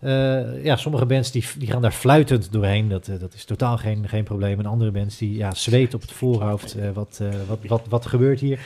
eh, 0.00 0.64
ja, 0.64 0.76
sommige 0.76 1.06
bands 1.06 1.30
die, 1.30 1.44
die 1.58 1.70
gaan 1.70 1.82
daar 1.82 1.92
fluitend 1.92 2.52
doorheen. 2.52 2.88
Dat, 2.88 3.10
dat 3.20 3.34
is 3.34 3.44
totaal 3.44 3.76
geen, 3.78 4.08
geen 4.08 4.24
probleem. 4.24 4.58
En 4.58 4.66
andere 4.66 4.90
bands 4.90 5.18
die 5.18 5.36
ja, 5.36 5.54
zweet 5.54 5.94
op 5.94 6.00
het 6.00 6.12
voorhoofd. 6.12 6.74
eh, 6.74 6.84
wat, 6.94 7.18
eh, 7.22 7.28
wat, 7.48 7.58
wat, 7.66 7.82
wat 7.88 8.06
gebeurt 8.06 8.40
hier? 8.40 8.58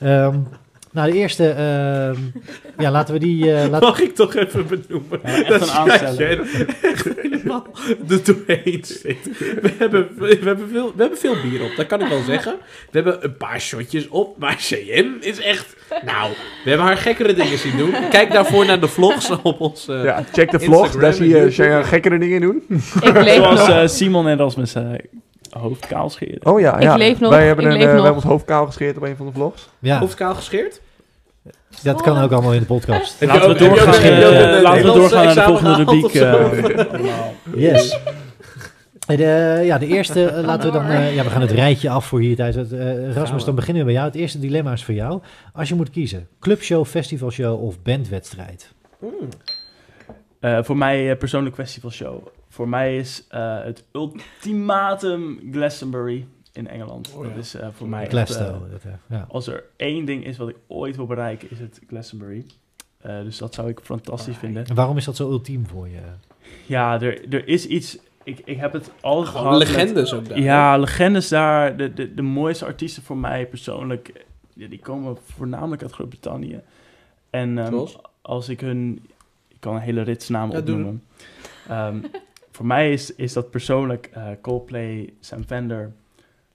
Ehm, 0.00 0.38
nou, 0.94 1.10
de 1.12 1.16
eerste... 1.18 1.48
ehm, 1.48 2.16
ja, 2.84 2.90
laten 2.90 3.14
we 3.14 3.20
die... 3.20 3.52
eh, 3.54 3.68
laten- 3.70 3.88
Mag 3.88 4.00
ik 4.00 4.14
toch 4.14 4.34
even 4.34 4.66
benoemen? 4.66 5.20
Ja, 5.24 5.28
echt 5.34 5.48
dat 5.48 5.62
een 5.62 5.70
aansteller. 5.74 6.40
echt 6.82 7.08
helemaal 7.22 7.66
er 8.08 8.20
doorheen 8.24 8.84
zit. 8.84 9.38
We 9.62 9.70
hebben, 9.78 10.08
we, 10.16 10.38
hebben 10.44 10.68
veel, 10.72 10.92
we 10.96 11.00
hebben 11.00 11.18
veel 11.18 11.34
bier 11.42 11.62
op, 11.62 11.70
dat 11.76 11.86
kan 11.86 12.00
ik 12.00 12.08
wel 12.08 12.22
zeggen. 12.22 12.54
We 12.90 13.00
hebben 13.00 13.24
een 13.24 13.36
paar 13.36 13.60
shotjes 13.60 14.08
op, 14.08 14.38
maar 14.38 14.56
CM 14.56 15.06
is 15.20 15.40
echt... 15.40 15.76
Nou, 16.04 16.30
we 16.64 16.68
hebben 16.68 16.86
haar 16.86 16.96
gekkere 16.96 17.34
dingen 17.34 17.58
zien 17.58 17.76
doen. 17.76 17.94
Kijk 18.10 18.32
daarvoor 18.32 18.66
naar 18.66 18.80
de 18.80 18.88
vlogs 18.88 19.30
op 19.42 19.60
ons... 19.60 19.88
eh, 19.88 20.04
Ja, 20.04 20.24
check 20.32 20.50
de 20.50 20.60
vlogs, 20.60 20.96
daar 20.96 21.12
zie 21.12 21.28
je 21.28 21.80
gekkere 21.84 22.18
dingen 22.18 22.40
doen. 22.40 22.62
Ik 23.02 23.14
leef 23.22 23.34
Zoals 23.36 23.68
eh, 23.68 23.86
Simon 23.86 24.28
en 24.28 24.36
Rasmus 24.38 24.74
eh 24.74 24.82
hoofd 25.58 25.86
kaal 25.86 26.10
scheren. 26.10 26.46
Oh 26.46 26.60
ja, 26.60 26.76
Ik 26.76 26.82
ja. 26.82 26.96
leef 26.96 27.20
nog, 27.20 27.30
Wij 27.30 27.46
hebben, 27.46 27.64
ik 27.64 27.70
een, 27.70 27.76
leef 27.76 27.86
eh, 27.86 27.92
wij 27.92 28.02
hebben 28.02 28.22
ons 28.22 28.30
hoofd 28.32 28.44
kaal 28.44 28.66
gescheerd 28.66 28.96
op 28.96 29.02
een 29.02 29.16
van 29.16 29.26
de 29.26 29.32
vlogs. 29.32 29.68
ja, 29.78 29.98
Hoofd 29.98 30.14
kaal 30.14 30.34
gescheerd? 30.34 30.80
dat 31.82 32.00
kan 32.02 32.18
ook 32.22 32.32
allemaal 32.32 32.52
in 32.52 32.60
de 32.60 32.66
podcast. 32.66 33.20
Laten 33.24 33.48
we 33.48 33.54
doorgaan, 33.58 33.94
eh, 33.94 34.60
laten 34.62 34.84
we 34.84 34.92
doorgaan 34.92 35.24
naar 35.24 35.34
de 35.34 35.42
volgende 35.42 35.74
rubriek. 35.74 36.14
eh. 36.14 36.46
Yes. 37.56 37.98
Eh, 39.06 39.16
De, 39.16 39.60
ja, 39.64 39.78
de 39.78 39.86
eerste, 39.86 40.42
laten 40.44 40.72
we 40.72 40.78
dan... 40.78 40.86
eh, 40.88 41.14
ja, 41.14 41.24
we 41.24 41.30
gaan 41.30 41.40
het 41.40 41.50
rijtje 41.50 41.90
af 41.90 42.06
voor 42.06 42.20
hier 42.20 42.36
tijd. 42.36 42.72
Eh, 42.72 43.12
Rasmus, 43.12 43.44
dan 43.44 43.54
beginnen 43.54 43.82
we 43.82 43.88
bij 43.92 43.96
jou. 43.98 44.06
Het 44.06 44.16
eerste 44.20 44.38
dilemma 44.38 44.72
is 44.72 44.84
voor 44.84 44.94
jou. 44.94 45.20
Als 45.52 45.68
je 45.68 45.74
moet 45.74 45.90
kiezen, 45.90 46.28
clubshow, 46.40 46.84
festivalshow 46.86 47.64
of 47.64 47.82
bandwedstrijd? 47.82 48.72
Mm. 49.00 49.10
Eh, 50.40 50.58
voor 50.62 50.76
mij 50.76 51.10
eh, 51.10 51.18
persoonlijk 51.18 51.54
festivalshow. 51.54 52.26
Voor 52.54 52.68
mij 52.68 52.96
is 52.96 53.24
eh, 53.28 53.62
het 53.62 53.84
ultimatum 53.92 55.38
Glastonbury 55.52 56.26
in 56.52 56.68
Engeland. 56.68 57.12
Oh 57.16 57.24
ja. 57.24 57.28
Dat 57.34 57.38
is 57.44 57.54
eh, 57.54 57.68
voor 57.72 57.88
mij 57.88 58.06
Glasgow. 58.06 58.62
eh, 58.84 58.92
ja. 59.08 59.26
als 59.28 59.46
er 59.46 59.64
één 59.76 60.04
ding 60.04 60.24
is 60.24 60.36
wat 60.36 60.48
ik 60.48 60.56
ooit 60.66 60.96
wil 60.96 61.06
bereiken, 61.06 61.50
is 61.50 61.58
het 61.58 61.80
Glastonbury. 61.88 62.46
Eh, 63.00 63.20
dus 63.22 63.38
dat 63.38 63.54
zou 63.54 63.68
ik 63.68 63.80
fantastisch 63.82 64.36
vinden. 64.36 64.66
En 64.66 64.74
waarom 64.74 64.96
is 64.96 65.04
dat 65.04 65.16
zo 65.16 65.30
ultiem 65.30 65.66
voor 65.66 65.88
je? 65.88 66.00
Ja, 66.66 67.00
er, 67.00 67.28
er 67.34 67.48
is 67.48 67.66
iets... 67.66 67.98
Ik, 68.24 68.40
ik 68.44 68.56
heb 68.56 68.72
het 68.72 68.90
altijd 69.00 69.36
Gewoon 69.36 69.46
gehad 69.52 69.58
met- 69.68 69.76
legendes 69.76 70.12
ook 70.14 70.28
daar. 70.28 70.38
Ja, 70.40 70.76
legendes 70.78 71.28
daar. 71.28 71.76
De, 71.76 71.92
de, 71.94 72.14
de 72.14 72.22
mooiste 72.22 72.64
artiesten 72.64 73.02
voor 73.02 73.16
mij 73.16 73.46
persoonlijk, 73.46 74.24
ja, 74.54 74.68
die 74.68 74.78
komen 74.78 75.16
voornamelijk 75.24 75.82
uit 75.82 75.92
Groot-Brittannië. 75.92 76.60
En 77.30 77.58
ehm, 77.58 77.84
als 78.22 78.48
ik 78.48 78.60
hun... 78.60 79.06
Ik 79.48 79.56
kan 79.60 79.74
een 79.74 79.80
hele 79.80 80.02
rits 80.02 80.28
namen 80.28 80.54
Ja, 80.54 80.60
opnoemen. 80.60 81.02
Ehm, 81.68 81.98
voor 82.54 82.66
mij 82.66 82.92
is, 82.92 83.14
is 83.14 83.32
dat 83.32 83.50
persoonlijk 83.50 84.10
eh, 84.12 84.22
Coldplay, 84.42 85.12
Sam 85.20 85.44
Fender, 85.46 85.92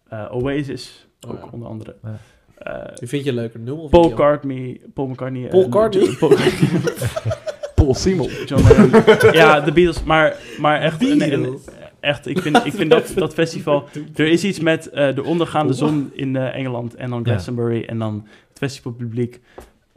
eh, 0.10 0.26
Oasis, 0.32 1.08
Oh, 1.28 1.32
ook 1.32 1.38
ja. 1.44 1.48
onder 1.52 1.68
andere. 1.68 1.96
Ja. 2.04 2.18
Eh, 2.58 3.08
vind 3.08 3.24
je 3.24 3.34
leuker, 3.34 3.60
nul 3.60 3.78
of 3.78 3.90
Paul? 3.90 4.10
McCartney, 4.10 4.82
Paul 4.94 5.08
McCartney. 5.08 5.48
Paul 5.48 5.68
McCartney? 5.68 6.16
Paul. 6.20 6.32
Paul 7.76 7.94
Simon. 7.96 8.30
John 8.46 8.64
Lennon. 8.68 9.04
ja, 9.34 9.60
de 9.60 9.72
Beatles. 9.72 10.04
Maar, 10.04 10.36
maar 10.60 10.82
echt, 10.82 11.02
een- 11.02 11.22
een- 11.34 11.42
Beatles. 11.42 11.62
echt 12.00 12.28
ik 12.28 12.40
vind, 12.40 12.66
ik 12.66 12.74
vind 12.74 12.92
dat, 12.92 13.12
dat 13.16 13.34
festival... 13.34 13.88
Er 14.16 14.28
is 14.28 14.44
iets 14.44 14.60
met 14.60 14.90
eh, 14.90 15.16
de 15.16 15.24
ondergaande 15.24 15.74
zon 15.74 16.10
in 16.14 16.36
eh, 16.36 16.56
Engeland 16.56 16.96
en 16.96 17.10
dan 17.10 17.20
Ja. 17.24 17.32
Glastonbury 17.32 17.84
en 17.84 18.00
dan 18.00 18.28
het 18.50 18.58
festivalpubliek. 18.58 19.40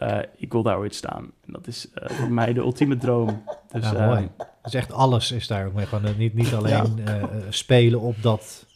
Eh, 0.06 0.18
ik 0.36 0.52
wil 0.52 0.62
daar 0.62 0.78
ooit 0.78 0.94
staan. 0.94 1.22
En 1.46 1.52
dat 1.52 1.66
is 1.66 1.88
eh, 1.94 2.10
voor 2.10 2.30
mij 2.32 2.52
de 2.52 2.60
ultieme 2.60 2.96
droom. 2.96 3.42
Dus, 3.72 3.90
ja, 3.90 3.94
eh, 3.94 4.06
mooi. 4.06 4.28
Dus 4.62 4.74
echt 4.74 4.92
alles 4.92 5.32
is 5.32 5.46
daar 5.46 5.66
ook 5.66 5.72
mee. 5.74 5.86
Gewoon, 5.86 6.04
eh, 6.04 6.16
niet, 6.16 6.34
niet 6.34 6.54
alleen 6.54 7.00
eh, 7.04 7.22
eh, 7.22 7.28
spelen 7.48 8.00
op 8.00 8.16
dat 8.22 8.66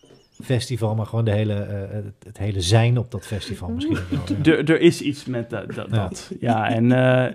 festival, 0.43 0.95
maar 0.95 1.07
gewoon 1.07 1.25
de 1.25 1.31
hele, 1.31 1.55
eh, 1.55 1.79
het, 1.95 2.15
het 2.27 2.39
hele 2.39 2.61
zijn 2.61 2.99
op 2.99 3.11
dat 3.11 3.27
festival 3.27 3.69
misschien. 3.69 3.99
ja. 4.43 4.53
er, 4.57 4.81
is 4.81 5.01
iets 5.01 5.25
met 5.25 5.51
dat. 5.51 5.75
dat, 5.75 5.87
Ja. 5.91 6.09
dat. 6.09 6.31
Ja, 6.41 6.69
en 6.69 6.93
eh, 6.93 7.33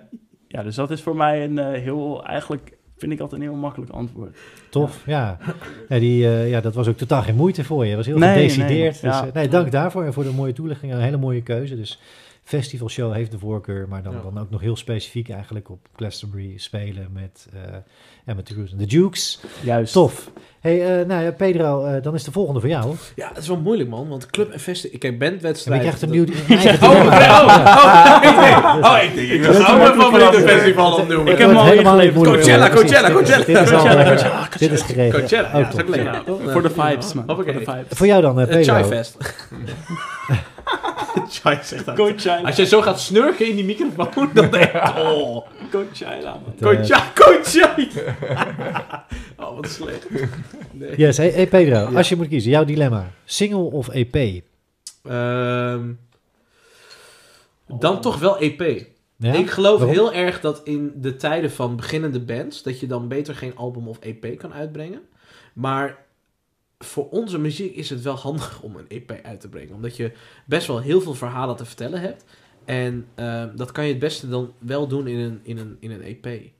ja, 0.47 0.63
dus 0.63 0.75
dat 0.75 0.91
is 0.91 1.01
voor 1.01 1.15
mij 1.15 1.43
een 1.43 1.59
eh, 1.59 1.81
heel... 1.81 2.25
Eigenlijk 2.25 2.77
vind 2.97 3.11
ik 3.13 3.19
altijd 3.19 3.41
een 3.41 3.47
heel 3.47 3.57
makkelijk 3.57 3.91
antwoord. 3.91 4.37
Tof, 4.69 5.03
ja. 5.05 5.37
ja, 5.89 5.99
die, 5.99 6.25
eh, 6.25 6.49
ja. 6.49 6.61
Dat 6.61 6.75
was 6.75 6.87
ook 6.87 6.97
totaal 6.97 7.21
geen 7.21 7.35
moeite 7.35 7.63
voor 7.63 7.85
je. 7.85 7.95
Was 7.95 8.05
heel 8.05 8.17
Nee, 8.17 8.35
gedecideerd. 8.35 8.69
nee, 9.01 9.11
dus, 9.11 9.19
ja. 9.19 9.27
eh, 9.27 9.33
nee, 9.33 9.47
dank 9.47 9.71
daarvoor 9.71 10.03
en 10.03 10.13
voor 10.13 10.23
de 10.23 10.31
mooie 10.31 10.53
toelichting. 10.53 10.93
Een 10.93 10.99
hele 10.99 11.17
mooie 11.17 11.41
keuze. 11.43 11.75
Dus 11.75 11.99
festivalshow 12.43 13.13
heeft 13.13 13.31
de 13.31 13.39
voorkeur, 13.39 13.87
maar 13.87 14.03
dan, 14.03 14.13
Ja. 14.13 14.21
dan 14.21 14.39
ook 14.39 14.49
nog 14.49 14.61
heel 14.61 14.75
specifiek 14.75 15.29
eigenlijk 15.29 15.69
op 15.69 15.79
Glastonbury 15.95 16.53
spelen 16.57 17.07
met, 17.13 17.47
eh 17.53 17.59
en 18.25 18.35
met 18.35 18.47
de 18.47 18.53
Cruise. 18.53 18.75
De 18.75 18.85
Dukes, 18.85 19.39
Juist. 19.61 19.93
tof. 19.93 20.31
hey, 20.59 20.99
eh, 20.99 21.05
nou 21.07 21.23
ja, 21.23 21.31
Pedro, 21.31 21.85
eh, 21.85 22.03
dan 22.03 22.13
is 22.13 22.23
de 22.23 22.31
volgende 22.31 22.59
voor 22.59 22.69
jou. 22.69 22.95
Ja, 23.15 23.27
het 23.27 23.37
is 23.37 23.47
wel 23.47 23.57
moeilijk, 23.57 23.89
man. 23.89 24.07
Want 24.07 24.25
club 24.25 24.51
en 24.51 24.59
festival... 24.59 24.99
Kijk, 24.99 25.13
En 25.13 25.19
bandwedstrijd... 25.19 25.81
je 25.83 25.87
krijgt 25.87 26.01
een 26.11 26.17
dat- 26.25 26.27
nieuw... 26.27 26.57
eigen 26.57 26.89
Oh, 26.89 26.95
oh, 26.95 26.99
oh, 26.99 28.19
ik 28.23 28.35
denk- 28.35 28.85
oh, 28.85 28.97
ik 29.03 29.15
denk, 29.15 29.27
ik 29.29 29.43
Dat 29.43 29.55
is 29.55 29.67
mijn 29.67 29.93
favoriete 30.01 30.47
festival 30.47 30.93
opnoemen. 30.97 31.31
Ik 31.33 31.37
heb 31.39 31.47
hem 31.47 31.57
al 31.57 31.65
helemaal 31.65 31.97
niet. 31.97 32.13
Coachella, 32.13 32.69
Coachella, 32.69 33.11
Coachella. 33.11 33.45
Dit 33.45 33.57
is 33.59 33.71
al, 33.71 33.79
Coachella, 33.79 34.03
Coachella, 34.03 34.47
Dit 34.57 34.71
is 34.71 34.81
geregeld. 34.81 35.19
Coachella, 35.21 35.47
Oh, 35.47 35.95
ja, 35.95 36.11
dat 36.11 36.25
toch? 36.25 36.51
Voor 36.51 36.61
de 36.61 36.69
vibes, 36.69 37.13
man. 37.13 37.23
Voor 37.27 37.45
de 37.45 37.53
vibes. 37.53 37.85
Voor 37.89 38.07
jou 38.07 38.21
dan, 38.21 38.39
eh, 38.39 38.47
Het 38.47 38.57
Pedro. 38.57 38.73
Chai-fest. 41.13 41.37
Chai 41.41 41.57
zegt 41.63 41.85
dat. 41.85 41.95
Coachella. 41.95 42.47
Als 42.47 42.55
jij 42.55 42.65
zo 42.65 42.81
gaat 42.81 42.99
snurken 42.99 43.47
in 43.47 43.55
die 43.55 43.65
microfoon, 43.65 44.29
dan 44.33 44.51
denk 44.51 44.71
ik... 44.73 44.97
Oh, 44.97 45.47
Coachella, 45.71 46.31
man. 46.31 46.53
Coachella, 46.61 47.11
Coachella. 47.19 49.05
Oh, 49.37 49.55
wat 49.55 49.67
slecht. 49.69 50.07
Nee. 50.71 50.97
Yes, 50.97 51.17
hey, 51.17 51.29
hey 51.29 51.47
Pedro, 51.47 51.95
als 51.95 52.09
je 52.09 52.15
moet 52.15 52.27
kiezen, 52.27 52.51
jouw 52.51 52.63
dilemma. 52.65 53.11
Single 53.25 53.71
of 53.71 53.89
EP? 53.89 54.43
Ehm, 55.03 55.91
dan 57.67 58.01
toch 58.01 58.19
wel 58.19 58.37
EP. 58.39 58.85
Ja? 59.17 59.33
Ik 59.33 59.49
geloof 59.49 59.77
Waarom? 59.77 59.95
heel 59.95 60.13
erg 60.13 60.39
dat 60.41 60.61
in 60.63 60.91
de 60.95 61.15
tijden 61.15 61.51
van 61.51 61.75
beginnende 61.75 62.19
bands, 62.19 62.63
dat 62.63 62.79
je 62.79 62.87
dan 62.87 63.07
beter 63.07 63.35
geen 63.35 63.55
album 63.55 63.87
of 63.87 63.99
EP 63.99 64.37
kan 64.37 64.53
uitbrengen. 64.53 65.01
Maar 65.53 65.97
voor 66.85 67.09
onze 67.09 67.39
muziek 67.39 67.75
is 67.75 67.89
het 67.89 68.01
wel 68.01 68.15
handig 68.15 68.61
om 68.61 68.75
een 68.75 68.89
EP 68.89 69.19
uit 69.23 69.39
te 69.39 69.49
brengen. 69.49 69.75
Omdat 69.75 69.95
je 69.95 70.11
best 70.45 70.67
wel 70.67 70.79
heel 70.79 71.01
veel 71.01 71.13
verhalen 71.13 71.55
te 71.55 71.65
vertellen 71.65 72.01
hebt. 72.01 72.25
En 72.65 73.07
ehm, 73.15 73.55
dat 73.55 73.71
kan 73.71 73.85
je 73.85 73.91
het 73.91 73.99
beste 73.99 74.29
dan 74.29 74.53
wel 74.57 74.87
doen 74.87 75.07
in 75.07 75.17
een, 75.19 75.39
in, 75.43 75.57
een, 75.57 75.77
in 75.79 75.91
een 75.91 76.01
EP. 76.01 76.51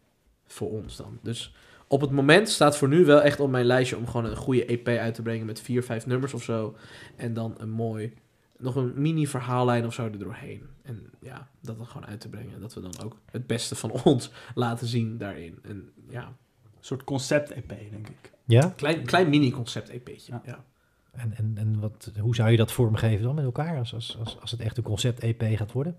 Voor 0.46 0.72
ons 0.72 0.96
dan. 0.96 1.20
Dus 1.22 1.54
op 1.88 2.02
het 2.02 2.12
moment 2.12 2.50
staat 2.50 2.78
voor 2.78 2.88
nu 2.88 3.06
wel 3.06 3.22
echt 3.22 3.40
op 3.40 3.50
mijn 3.50 3.66
lijstje 3.66 3.98
om 3.98 4.08
gewoon 4.08 4.26
een 4.26 4.36
goede 4.36 4.66
EP 4.66 4.88
uit 4.88 5.14
te 5.14 5.22
brengen 5.22 5.46
met 5.46 5.62
vier, 5.62 5.84
vijf 5.84 6.06
nummers 6.06 6.34
of 6.34 6.44
zo. 6.44 6.76
En 7.16 7.34
dan 7.34 7.56
een 7.58 7.70
mooi, 7.70 8.14
nog 8.58 8.76
een 8.76 8.94
mini 8.96 9.28
verhaallijn 9.28 9.86
of 9.86 9.94
zo 9.94 10.04
er 10.04 10.20
doorheen. 10.20 10.62
En 10.84 11.10
ja, 11.20 11.50
dat 11.62 11.78
dan 11.78 11.88
gewoon 11.88 12.08
uit 12.08 12.20
te 12.20 12.30
brengen. 12.30 12.62
Dat 12.62 12.74
we 12.74 12.82
dan 12.82 13.00
ook 13.04 13.18
het 13.32 13.48
beste 13.48 13.76
van 13.76 13.92
ons 14.04 14.32
laten 14.56 14.88
zien 14.88 15.18
daarin. 15.18 15.60
En 15.62 15.92
ja, 16.10 16.26
Een 16.64 16.88
soort 16.88 17.04
concept-EP, 17.04 17.70
denk 17.92 18.08
ik. 18.08 18.32
Ja? 18.52 18.74
klein, 18.76 19.04
klein 19.06 19.30
mini 19.30 19.52
concept 19.52 19.90
EP'tje. 19.90 20.32
Ja. 20.32 20.42
Ja. 20.46 20.64
En, 21.12 21.34
en, 21.38 21.52
en 21.56 21.80
wat, 21.80 22.12
hoe 22.20 22.36
zou 22.36 22.50
je 22.52 22.58
dat 22.58 22.72
vormgeven 22.72 23.24
dan 23.24 23.36
met 23.36 23.44
elkaar 23.44 23.78
als, 23.78 23.94
als, 23.94 24.18
als, 24.20 24.38
als 24.42 24.52
het 24.52 24.60
echt 24.60 24.78
een 24.78 24.84
concept-EP 24.84 25.44
gaat 25.56 25.72
worden? 25.72 25.98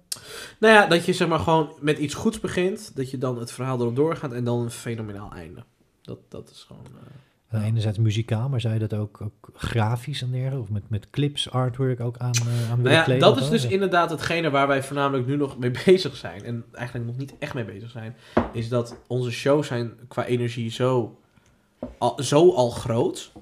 Nou 0.60 0.74
ja, 0.74 0.86
dat 0.86 1.04
je 1.04 1.12
zeg 1.12 1.28
maar 1.28 1.38
gewoon 1.38 1.72
met 1.80 1.98
iets 1.98 2.14
goeds 2.14 2.40
begint. 2.40 2.96
Dat 2.96 3.10
je 3.10 3.18
dan 3.18 3.38
het 3.38 3.52
verhaal 3.52 3.80
erop 3.80 3.96
doorgaat 3.96 4.32
en 4.32 4.44
dan 4.44 4.60
een 4.60 4.70
fenomenaal 4.70 5.32
einde. 5.32 5.64
Dat, 6.02 6.18
dat 6.28 6.50
is 6.50 6.62
gewoon... 6.66 6.84
eh, 7.48 7.58
En 7.60 7.64
Enerzijds 7.66 7.98
muzikaal, 7.98 8.48
maar 8.48 8.60
zou 8.60 8.74
je 8.74 8.80
dat 8.80 8.94
ook, 8.94 9.20
ook 9.20 9.50
grafisch 9.54 10.22
en 10.22 10.30
dergelijke? 10.30 10.60
Of 10.60 10.70
met, 10.70 10.82
met 10.90 11.10
clips, 11.10 11.50
artwork 11.50 12.00
ook 12.00 12.16
aan, 12.18 12.32
eh, 12.34 12.70
aan 12.70 12.80
Nou 12.82 12.94
ja, 12.94 13.02
kleden 13.02 13.28
dat 13.28 13.40
is 13.40 13.48
dus 13.48 13.62
Ja. 13.62 13.68
inderdaad 13.70 14.10
hetgene 14.10 14.50
waar 14.50 14.66
wij 14.66 14.82
voornamelijk 14.82 15.26
nu 15.26 15.36
nog 15.36 15.58
mee 15.58 15.70
bezig 15.84 16.16
zijn. 16.16 16.44
En 16.44 16.64
eigenlijk 16.72 17.06
nog 17.06 17.16
niet 17.16 17.34
echt 17.38 17.54
mee 17.54 17.64
bezig 17.64 17.90
zijn. 17.90 18.16
Is 18.52 18.68
dat 18.68 18.96
onze 19.06 19.30
shows 19.30 19.66
zijn 19.66 19.92
qua 20.08 20.24
energie 20.24 20.70
zo 20.70 21.16
al, 21.98 22.22
zo 22.22 22.52
al 22.52 22.70
groot. 22.70 23.32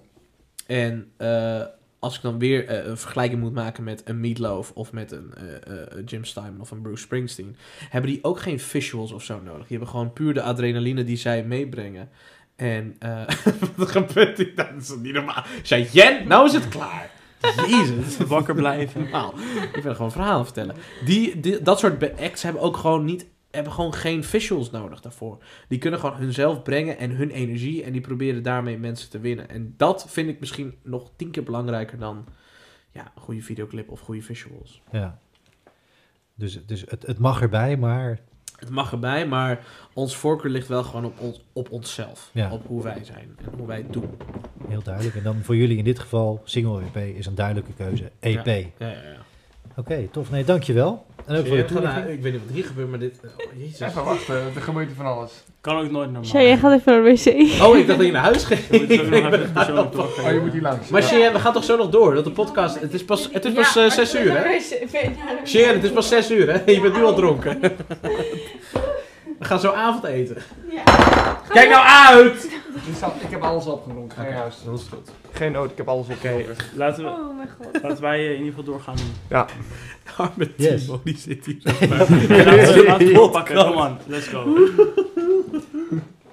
En 0.67 1.13
eh, 1.17 1.63
als 2.01 2.17
ik 2.17 2.23
dan 2.23 2.39
weer 2.39 2.69
eh, 2.69 2.87
een 2.87 2.97
vergelijking 2.97 3.41
moet 3.41 3.53
maken 3.53 3.85
met 3.85 4.03
een 4.05 4.21
Meatloaf 4.21 4.71
of 4.75 4.93
met 4.93 5.13
een 5.13 5.35
eh, 5.35 5.77
eh, 5.77 6.05
Jim 6.05 6.25
Steinman 6.25 6.61
of 6.61 6.71
een 6.71 6.83
Bruce 6.83 7.03
Springsteen, 7.03 7.57
hebben 7.89 8.11
die 8.11 8.25
ook 8.25 8.41
geen 8.41 8.61
visuals 8.61 9.13
of 9.13 9.23
zo 9.23 9.41
nodig. 9.41 9.67
Die 9.67 9.77
hebben 9.77 9.89
gewoon 9.89 10.13
puur 10.13 10.35
de 10.35 10.43
adrenaline 10.43 11.05
die 11.05 11.17
zij 11.17 11.45
meebrengen. 11.45 12.09
En 12.57 12.97
wat 13.77 13.91
gebeurt 13.91 14.37
hier? 14.39 14.55
Dat 14.55 14.69
is 14.81 14.95
niet 15.03 15.13
normaal. 15.15 15.45
Zei 15.63 15.89
Jen, 15.93 16.29
nou 16.29 16.47
is 16.47 16.53
het 16.53 16.69
klaar. 16.69 17.11
Jezus. 17.69 18.17
Wakker 18.27 18.55
blijven. 18.55 19.01
Normaal. 19.01 19.35
Ik 19.73 19.83
wil 19.83 19.95
gewoon 19.95 20.13
verhalen 20.13 20.45
vertellen. 20.45 20.77
Die, 21.05 21.41
die, 21.41 21.63
dat 21.63 21.79
soort 21.79 22.21
acts 22.21 22.43
hebben 22.43 22.63
ook 22.63 22.77
gewoon 22.77 23.05
niet 23.05 23.27
hebben 23.51 23.73
gewoon 23.73 23.95
geen 23.95 24.25
visuals 24.25 24.71
nodig 24.71 25.01
daarvoor. 25.01 25.39
Die 25.69 25.79
kunnen 25.79 26.01
gewoon 26.01 26.17
hunzelf 26.17 26.63
brengen 26.63 26.99
en 26.99 27.11
hun 27.11 27.31
energie 27.31 27.83
en 27.83 27.93
die 27.93 28.01
proberen 28.01 28.43
daarmee 28.43 28.79
mensen 28.79 29.11
te 29.11 29.21
winnen. 29.21 29.49
En 29.49 29.75
dat 29.77 30.05
vind 30.09 30.29
ik 30.29 30.41
misschien 30.41 30.75
nog 30.83 31.11
tien 31.17 31.31
keer 31.31 31.43
belangrijker 31.43 31.99
dan 31.99 32.25
ja, 32.91 33.13
een 33.15 33.23
goede 33.23 33.43
videoclip 33.43 33.91
of 33.91 34.01
goede 34.01 34.23
visuals. 34.23 34.83
Ja. 34.91 35.19
Dus, 36.35 36.67
dus 36.67 36.85
het, 36.89 37.07
het 37.07 37.19
mag 37.19 37.41
erbij, 37.43 37.77
maar 37.77 38.19
Het 38.57 38.71
mag 38.71 38.93
erbij, 38.93 39.27
maar 39.27 39.67
ons 39.93 40.17
voorkeur 40.17 40.51
ligt 40.51 40.69
wel 40.69 40.83
gewoon 40.83 41.05
op, 41.05 41.21
ons, 41.21 41.41
op 41.53 41.71
onszelf. 41.71 42.31
Ja. 42.33 42.53
Op 42.53 42.67
hoe 42.67 42.83
wij 42.83 43.05
zijn 43.05 43.37
en 43.45 43.59
hoe 43.59 43.67
wij 43.67 43.77
het 43.77 43.93
doen. 43.93 44.11
Heel 44.69 44.83
duidelijk. 44.83 45.17
En 45.17 45.23
dan 45.23 45.43
voor 45.43 45.57
jullie 45.57 45.79
in 45.79 45.85
dit 45.85 45.99
geval, 45.99 46.41
single 46.45 46.83
EP 46.93 47.17
is 47.17 47.27
een 47.27 47.35
duidelijke 47.35 47.73
keuze. 47.73 48.11
EP. 48.21 48.47
Ja, 48.47 48.63
ja, 48.79 48.89
ja. 48.89 49.17
Oké, 49.77 50.09
tof. 50.09 50.31
Nee, 50.31 50.45
dankjewel. 50.45 51.07
En 51.27 51.37
ook 51.37 51.47
voor 51.47 51.57
je 51.57 51.65
toelichting. 51.65 52.07
ik 52.07 52.23
weet 52.23 52.33
niet 52.33 52.43
wat 52.47 52.55
hier 52.55 52.65
gebeurt, 52.65 52.89
maar 52.89 52.99
dit... 52.99 53.21
Oh, 53.25 53.45
jezus. 53.57 53.81
Even 53.81 54.05
wachten, 54.05 54.35
er 54.55 54.63
gebeurt 54.63 54.87
hier 54.87 54.97
van 54.97 55.07
alles. 55.07 55.33
Kan 55.61 55.77
ook 55.77 55.91
nooit 55.91 56.11
normaal. 56.11 56.31
Shay, 56.31 56.43
jij 56.43 56.59
gaat 56.59 56.73
even 56.73 56.93
naar 56.93 57.03
de 57.03 57.11
wc. 57.11 57.63
Oh, 57.63 57.77
ik 57.79 57.87
dacht 57.87 57.99
dat 57.99 58.07
je 58.07 58.13
naar 58.13 58.23
huis 58.23 58.45
ging. 58.45 58.61
Je 58.71 58.79
moet 58.79 59.75
nog 59.75 59.91
doorgeven. 59.91 60.25
Oh, 60.29 60.33
je 60.33 60.41
moet 60.41 60.53
hier 60.53 60.63
langs. 60.63 60.89
Maar 60.89 61.03
Cheyenne, 61.03 61.33
we 61.33 61.39
gaan 61.39 61.53
toch 61.53 61.65
zo 61.65 61.77
nog 61.77 61.91
door? 61.91 62.15
Dat 62.15 62.25
de 62.25 62.31
podcast... 62.31 62.81
Het 62.81 62.95
is 62.95 63.05
pas, 63.05 63.29
het 63.33 63.45
is 63.45 63.53
pas 63.53 63.77
eh, 63.77 63.91
zes 63.91 64.15
uur, 64.15 64.33
hè? 64.33 64.61
Cheyenne, 65.45 65.75
het 65.75 65.85
is 65.85 65.91
pas 65.91 66.09
zes 66.09 66.31
uur, 66.31 66.53
hè? 66.53 66.59
Je 66.73 66.81
bent 66.81 66.95
nu 66.95 67.05
al 67.05 67.15
dronken. 67.15 67.61
We 69.39 69.47
gaan 69.47 69.61
zo 69.61 69.73
avondeten. 69.73 70.37
Kijk 71.49 71.69
nou 71.69 71.87
uit! 71.87 72.60
Dus 72.87 73.01
dat- 73.01 73.13
ik 73.21 73.31
heb 73.31 73.43
alles 73.43 73.67
opgenomen. 73.67 74.11
Geen 74.11 74.33
huis. 74.33 74.57
Dat 74.65 74.79
is 74.79 74.87
goed. 74.89 75.11
Geen 75.33 75.53
nood, 75.53 75.71
ik 75.71 75.77
heb 75.77 75.89
alles 75.89 76.07
opgenomen. 76.09 76.45
Laten 76.75 77.05
we, 77.05 77.11
Oh 77.11 77.37
mijn 77.37 77.49
god. 77.63 77.83
laten 77.83 78.03
wij 78.03 78.19
eh, 78.19 78.25
in 78.31 78.39
ieder 78.39 78.47
geval 78.49 78.65
doorgaan. 78.65 78.95
Arme 80.17 80.51
Yes. 80.57 80.85
Timo, 80.85 81.01
die 81.05 81.17
zit 81.19 81.47
hier. 81.47 81.57
Laten 81.91 82.19
we 82.19 82.85
laten 82.87 83.07
we 83.07 83.13
doorpakken. 83.13 83.57
Come 83.57 83.89
on, 83.89 83.97
let's 84.07 84.27
go. 84.29 84.45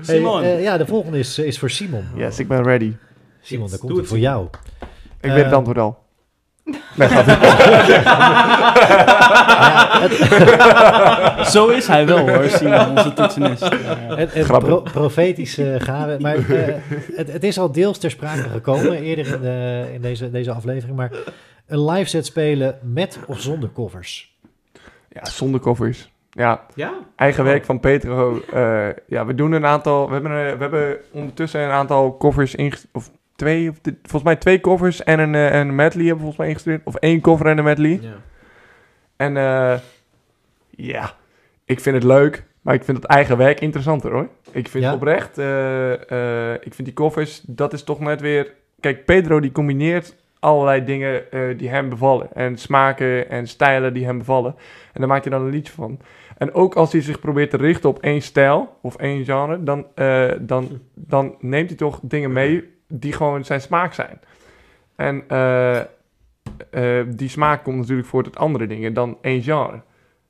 Hey, 0.06 0.16
Simon. 0.16 0.44
eh, 0.44 0.62
ja, 0.62 0.78
de 0.78 0.86
volgende 0.86 1.20
is, 1.20 1.40
is 1.40 1.60
voor 1.60 1.70
Simon. 1.70 2.04
Yes, 2.16 2.40
ik 2.40 2.48
ben 2.48 2.64
ready. 2.64 2.94
Simon, 3.42 3.70
daar 3.70 3.78
komt 3.80 3.92
Doe 3.92 4.00
het 4.00 4.10
voor 4.10 4.18
jou. 4.20 4.48
Ik 5.22 5.30
Eh, 5.30 5.34
weet 5.34 5.44
het 5.44 5.54
antwoord 5.54 5.78
al. 5.78 5.98
Nee, 6.96 7.08
gaat 7.08 7.26
Zo 11.54 11.68
is 11.68 11.88
hij 11.88 12.06
wel 12.08 12.30
hoor, 12.30 12.44
Simon, 12.50 12.90
onze 12.98 13.14
toetsenist. 13.14 13.62
Ja. 13.64 14.16
Het, 14.16 14.34
het 14.34 14.46
Grappig. 14.46 14.70
pro- 14.70 14.82
profetisch 14.82 15.60
gaan 15.78 16.08
we. 16.08 16.18
Maar 16.22 16.36
eh, 16.36 16.76
het, 17.16 17.32
het 17.32 17.44
is 17.44 17.60
al 17.60 17.72
deels 17.72 17.98
ter 17.98 18.12
sprake 18.12 18.50
gekomen 18.50 19.02
eerder 19.02 19.28
in, 19.34 19.42
de, 19.42 19.86
in 19.94 20.02
deze, 20.02 20.32
deze 20.32 20.52
aflevering. 20.52 20.98
Maar 20.98 21.12
een 21.68 21.86
live 21.86 22.10
set 22.10 22.26
spelen 22.26 22.78
met 22.82 23.20
of 23.28 23.40
zonder 23.40 23.70
covers. 23.74 24.36
Ja, 25.10 25.26
zonder 25.26 25.60
covers. 25.60 26.12
Ja, 26.32 26.62
Ja? 26.76 26.94
eigen 27.16 27.44
werk 27.44 27.66
van 27.66 27.80
Petro. 27.80 28.42
eh, 28.54 28.88
ja, 29.08 29.26
we 29.26 29.36
doen 29.36 29.52
een 29.52 29.66
aantal. 29.66 30.08
We 30.08 30.14
hebben, 30.14 30.32
we 30.32 30.58
hebben 30.64 30.98
ondertussen 31.12 31.62
een 31.62 31.72
aantal 31.72 32.18
covers 32.18 32.56
ingestuurd. 32.56 32.94
Of 32.94 33.12
twee, 33.38 33.72
volgens 34.02 34.24
mij 34.24 34.36
twee 34.36 34.60
covers 34.62 35.04
en 35.04 35.20
een, 35.20 35.36
eh, 35.36 35.60
een 35.60 35.76
medley 35.76 36.04
hebben 36.06 36.20
volgens 36.20 36.38
mij 36.40 36.48
ingestuurd. 36.48 36.82
Of 36.84 36.96
één 36.96 37.22
cover 37.22 37.46
en 37.46 37.58
een 37.58 37.64
medley. 37.64 38.00
Ja. 38.02 38.14
En 39.16 39.38
eh, 39.38 39.80
ja, 40.70 41.14
ik 41.66 41.80
vind 41.80 41.96
het 41.96 42.04
leuk. 42.04 42.46
Maar 42.62 42.76
ik 42.76 42.84
vind 42.84 42.98
het 42.98 43.06
eigen 43.06 43.38
werk 43.38 43.60
interessanter 43.60 44.12
hoor. 44.12 44.28
Ik 44.52 44.68
vind 44.68 44.84
Ja? 44.84 44.94
oprecht. 44.94 45.38
eh, 45.38 46.54
ik 46.54 46.74
vind 46.74 46.84
die 46.86 46.94
covers, 46.94 47.42
dat 47.46 47.74
is 47.74 47.84
toch 47.84 48.00
net 48.00 48.22
weer. 48.22 48.54
Kijk, 48.80 49.06
Pedro 49.06 49.40
die 49.40 49.52
combineert 49.52 50.16
allerlei 50.40 50.84
dingen 50.84 51.24
die 51.58 51.70
hem 51.70 51.90
bevallen. 51.90 52.28
En 52.34 52.58
smaken 52.58 53.30
en 53.30 53.48
stijlen 53.48 53.94
die 53.94 54.06
hem 54.06 54.18
bevallen. 54.18 54.56
En 54.94 55.00
daar 55.00 55.08
maakt 55.10 55.24
hij 55.26 55.34
dan 55.38 55.46
een 55.46 55.52
liedje 55.52 55.74
van. 55.74 56.00
En 56.38 56.54
ook 56.54 56.76
als 56.76 56.92
hij 56.92 57.02
zich 57.02 57.20
probeert 57.20 57.50
te 57.50 57.58
richten 57.58 57.90
op 57.90 58.00
één 58.00 58.22
stijl 58.22 58.78
of 58.82 58.96
één 58.96 59.26
genre, 59.26 59.64
dan, 59.64 59.86
dan, 60.40 60.82
dan 60.94 61.36
neemt 61.40 61.70
hij 61.70 61.78
toch 61.78 62.00
dingen 62.04 62.34
mee 62.34 62.76
die 62.88 63.14
gewoon 63.14 63.46
zijn 63.46 63.62
smaak 63.62 63.94
zijn. 63.94 64.20
En 64.96 65.24
eh, 65.28 65.80
eh, 65.80 67.06
die 67.08 67.30
smaak 67.30 67.64
komt 67.64 67.78
natuurlijk 67.78 68.08
voort 68.08 68.26
uit 68.26 68.38
andere 68.38 68.68
dingen 68.68 68.94
dan 68.94 69.18
één 69.22 69.42
genre. 69.42 69.82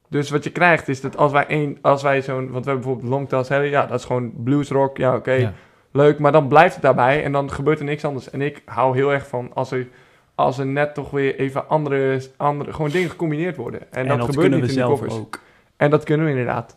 Dus 0.09 0.29
wat 0.29 0.43
je 0.43 0.51
krijgt 0.51 0.87
is 0.87 1.01
dat 1.01 1.17
als 1.17 1.31
wij 1.31 1.45
één, 1.47 1.77
als 1.81 2.01
wij 2.01 2.21
zo'n, 2.21 2.35
want 2.35 2.65
we 2.65 2.71
hebben 2.71 2.73
bijvoorbeeld 2.75 3.09
Longtails 3.09 3.49
hebben, 3.49 3.69
ja, 3.69 3.85
dat 3.85 3.99
is 3.99 4.05
gewoon 4.05 4.31
bluesrock, 4.43 4.97
ja, 4.97 5.15
oké, 5.15 5.31
Ja. 5.31 5.53
leuk, 5.91 6.19
maar 6.19 6.31
dan 6.31 6.47
blijft 6.47 6.73
het 6.73 6.83
daarbij 6.83 7.23
en 7.23 7.31
dan 7.31 7.51
gebeurt 7.51 7.79
er 7.79 7.85
niks 7.85 8.05
anders. 8.05 8.29
En 8.29 8.41
ik 8.41 8.61
hou 8.65 8.95
heel 8.95 9.13
erg 9.13 9.27
van 9.27 9.51
als 9.53 9.71
er, 9.71 9.87
als 10.35 10.57
er 10.57 10.65
net 10.65 10.93
toch 10.93 11.09
weer 11.09 11.35
even 11.39 11.69
andere, 11.69 12.21
andere 12.37 12.73
gewoon 12.73 12.89
dingen 12.91 13.09
gecombineerd 13.09 13.55
worden. 13.55 13.81
En, 13.81 13.87
En 14.01 14.07
dat, 14.07 14.17
dat 14.17 14.29
gebeurt 14.29 14.51
niet 14.51 14.59
in 14.61 14.67
de 14.67 14.73
zelf 14.73 14.89
covers. 14.99 15.13
ook. 15.15 15.39
En 15.77 15.89
dat 15.89 16.03
kunnen 16.03 16.25
we 16.25 16.31
inderdaad. 16.31 16.76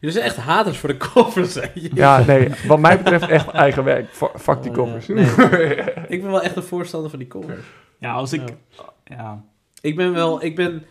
Jullie 0.00 0.14
zijn 0.16 0.26
echt 0.26 0.36
haters 0.36 0.78
voor 0.78 0.88
de 0.88 0.96
covers, 0.96 1.54
hè? 1.54 1.66
Ja, 1.94 2.24
nee, 2.26 2.48
wat 2.66 2.78
mij 2.78 2.96
betreft 2.98 3.28
echt 3.28 3.48
eigen 3.48 3.84
werk. 3.84 4.08
Fu- 4.10 4.38
Fuck 4.38 4.62
die 4.62 4.70
Oh, 4.70 4.76
covers. 4.76 5.08
Ik 6.14 6.22
ben 6.22 6.30
wel 6.30 6.42
echt 6.42 6.56
een 6.56 6.62
voorstander 6.62 7.10
van 7.10 7.18
die 7.18 7.28
covers. 7.28 7.64
Ja, 7.98 8.12
als 8.12 8.32
ik... 8.32 8.42
Ja. 8.44 8.84
Ja. 9.04 9.44
Ik 9.80 9.96
ben 9.96 10.12
wel... 10.12 10.44
Ik 10.44 10.56
ben... 10.56 10.82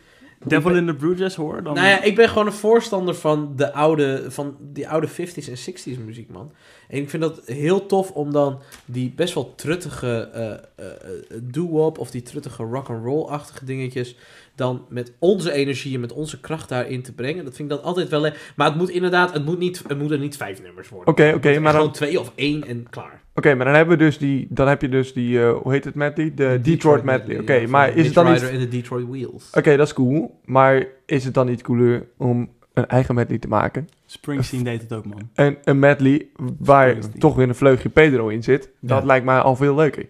Devil 0.45 0.75
in 0.75 0.85
the 0.85 0.93
Bruges 0.93 1.35
hoor, 1.35 1.63
dan... 1.63 1.73
Nou 1.73 1.87
ja, 1.87 2.01
ik 2.03 2.15
ben 2.15 2.29
gewoon 2.29 2.45
een 2.45 2.53
voorstander 2.53 3.15
van 3.15 3.53
de 3.55 3.73
oude, 3.73 4.25
van 4.31 4.57
die 4.59 4.89
oude 4.89 5.07
50s 5.09 5.13
en 5.49 5.73
60s 5.73 6.05
muziek, 6.05 6.29
man. 6.31 6.51
En 6.87 6.97
ik 6.97 7.09
vind 7.09 7.21
dat 7.23 7.41
heel 7.45 7.85
tof 7.85 8.11
om 8.11 8.31
dan 8.31 8.61
die 8.85 9.13
best 9.15 9.33
wel 9.33 9.55
truttige 9.55 10.29
eh 10.33 10.51
eh, 10.51 10.57
eh, 10.85 11.37
doo-wop 11.43 11.97
of 11.97 12.11
die 12.11 12.21
truttige 12.21 12.63
rock-and-roll-achtige 12.63 13.65
dingetjes 13.65 14.15
dan 14.57 14.85
met 14.89 15.13
onze 15.19 15.51
energie 15.51 15.93
en 15.93 15.99
met 15.99 16.13
onze 16.13 16.39
kracht 16.39 16.69
daarin 16.69 17.01
te 17.01 17.13
brengen. 17.13 17.45
Dat 17.45 17.55
vind 17.55 17.71
ik 17.71 17.75
dan 17.77 17.85
altijd 17.85 18.09
wel... 18.09 18.21
Maar 18.55 18.67
het 18.67 18.75
moet 18.77 18.89
inderdaad, 18.89 19.33
het 19.33 19.45
moet, 19.45 19.59
niet, 19.59 19.83
het 19.87 19.99
moeten 19.99 20.19
niet 20.19 20.37
vijf 20.37 20.61
nummers 20.61 20.89
worden. 20.89 21.07
Oké, 21.07 21.31
oké, 21.35 21.51
moet 21.51 21.59
maar 21.61 21.71
Gewoon 21.71 21.85
dan, 21.85 21.95
twee 21.95 22.19
of 22.19 22.31
één 22.35 22.67
en 22.67 22.87
klaar. 22.89 23.21
oké, 23.35 23.55
maar 23.55 23.65
dan 23.65 23.75
hebben 23.75 23.97
we 23.97 24.03
dus 24.03 24.17
die, 24.17 24.47
dan 24.49 24.67
heb 24.67 24.81
je 24.81 24.89
dus 24.89 25.13
die, 25.13 25.41
eh, 25.41 25.53
hoe 25.53 25.71
heet 25.71 25.83
het 25.83 25.95
medley? 25.95 26.31
De 26.35 26.59
Detroit, 26.61 27.03
medley. 27.03 27.39
Oké, 27.39 27.53
ja, 27.53 27.67
maar 27.67 27.95
is 27.95 28.05
het 28.05 28.13
dan 28.13 28.31
niet, 28.31 28.49
en 28.49 28.59
de 28.59 28.67
Detroit 28.67 29.07
Wheels. 29.07 29.49
oké, 29.53 29.77
dat 29.77 29.87
is 29.87 29.93
cool. 29.93 30.39
Maar 30.45 30.85
is 31.05 31.23
het 31.25 31.33
dan 31.33 31.45
niet 31.45 31.61
cooler 31.61 32.07
om 32.17 32.49
een 32.73 32.87
eigen 32.87 33.15
medley 33.15 33.37
te 33.37 33.47
maken? 33.47 33.87
Springsteen 34.05 34.63
deed 34.63 34.81
het 34.81 34.93
ook, 34.93 35.05
man. 35.05 35.29
En 35.33 35.57
een 35.63 35.79
medley 35.79 36.27
waar 36.59 36.95
toch 37.19 37.35
weer 37.35 37.47
een 37.47 37.55
vleugje 37.55 37.89
Pedro 37.89 38.27
in 38.27 38.43
zit. 38.43 38.69
Dat 38.81 38.99
Ja. 38.99 39.05
lijkt 39.05 39.25
mij 39.25 39.39
al 39.39 39.55
veel 39.55 39.75
leuker. 39.75 40.05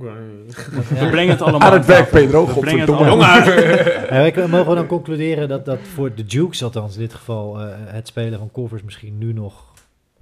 We 0.00 1.08
brengen 1.10 1.28
het 1.32 1.42
allemaal 1.46 1.60
Aan 1.60 1.72
het 1.72 1.86
werk. 1.86 2.10
Pedro. 2.10 2.46
We 2.46 2.60
brengen 2.60 2.80
het 2.80 2.88
Godverdomme. 2.88 3.26
allemaal... 3.26 4.22
Ja, 4.26 4.30
we 4.32 4.46
mogen 4.48 4.68
we 4.68 4.74
dan 4.74 4.86
concluderen 4.86 5.48
dat, 5.48 5.64
dat 5.64 5.78
voor 5.94 6.14
de 6.14 6.24
Dukes, 6.24 6.62
althans 6.64 6.94
in 6.94 7.00
dit 7.00 7.14
geval, 7.14 7.60
eh, 7.60 7.66
het 7.76 8.06
spelen 8.08 8.38
van 8.38 8.50
covers 8.52 8.82
misschien 8.82 9.18
nu 9.18 9.32
nog 9.32 9.70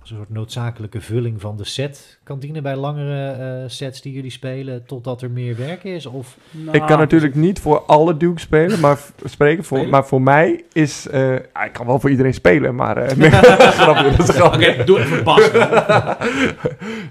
als 0.00 0.10
een 0.10 0.16
soort 0.16 0.30
noodzakelijke 0.30 1.00
vulling 1.00 1.40
van 1.40 1.56
de 1.56 1.64
set 1.64 2.18
kan 2.24 2.38
dienen 2.38 2.62
bij 2.62 2.76
langere 2.76 3.30
eh, 3.30 3.68
sets 3.68 4.00
die 4.02 4.12
jullie 4.12 4.30
spelen, 4.30 4.86
totdat 4.86 5.22
er 5.22 5.30
meer 5.30 5.56
werk 5.56 5.84
is? 5.84 6.06
Of 6.06 6.36
Nou, 6.50 6.76
Ik 6.76 6.86
kan 6.86 6.98
natuurlijk 6.98 7.34
niet 7.34 7.60
voor 7.60 7.80
alle 7.80 8.16
Duke 8.16 8.40
spelen, 8.40 8.80
maar 8.80 8.98
spreken 9.24 9.64
voor, 9.64 9.76
Spelen? 9.76 9.94
maar 9.94 10.06
voor 10.06 10.22
mij 10.22 10.64
is, 10.72 11.08
eh, 11.08 11.20
ja, 11.30 11.64
ik 11.64 11.72
kan 11.72 11.86
wel 11.86 12.00
voor 12.00 12.10
iedereen 12.10 12.34
spelen, 12.34 12.74
maar 12.74 12.96
eh, 12.96 13.16
nee, 13.16 13.30
grapje, 13.30 14.16
dat 14.16 14.28
is 14.28 14.34
een 14.36 14.42
Oké, 14.44 14.56
grapje. 14.62 14.84
doe 14.84 14.98
even 15.00 15.24
Bas. 15.24 15.50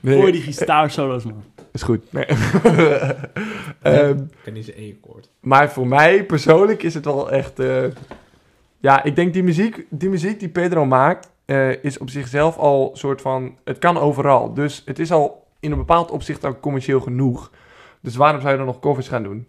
Nee, 0.01 0.19
Voor 0.21 0.31
die 0.31 0.41
gitaarsolo's, 0.41 1.23
man. 1.23 1.43
Is 1.71 1.81
goed. 1.83 2.11
Nee. 2.11 2.25
Ehm, 3.81 4.17
Ik 4.17 4.37
ken 4.43 4.53
niet 4.53 4.65
zijn 4.65 4.77
één 4.77 4.97
akkoord. 5.01 5.29
maar 5.39 5.71
voor 5.71 5.87
mij 5.87 6.25
persoonlijk 6.25 6.83
is 6.83 6.93
het 6.93 7.05
wel 7.05 7.31
echt, 7.31 7.59
eh, 7.59 7.85
ja, 8.77 9.03
ik 9.03 9.15
denk 9.15 9.33
die 9.33 9.43
muziek, 9.43 9.85
die 9.89 10.09
muziek 10.09 10.39
die 10.39 10.49
Pedro 10.49 10.85
maakt, 10.85 11.31
eh, 11.45 11.83
is 11.83 11.97
op 11.97 12.09
zichzelf 12.09 12.57
al 12.57 12.91
soort 12.93 13.21
van, 13.21 13.57
het 13.63 13.77
kan 13.77 13.97
overal. 13.97 14.53
Dus 14.53 14.81
het 14.85 14.99
is 14.99 15.11
al 15.11 15.47
in 15.59 15.71
een 15.71 15.77
bepaald 15.77 16.11
opzicht 16.11 16.43
al 16.45 16.59
commercieel 16.59 16.99
genoeg. 16.99 17.51
Dus 18.01 18.15
waarom 18.15 18.39
zou 18.41 18.51
je 18.51 18.57
dan 18.57 18.67
nog 18.67 18.79
covers 18.79 19.07
gaan 19.07 19.23
doen? 19.23 19.47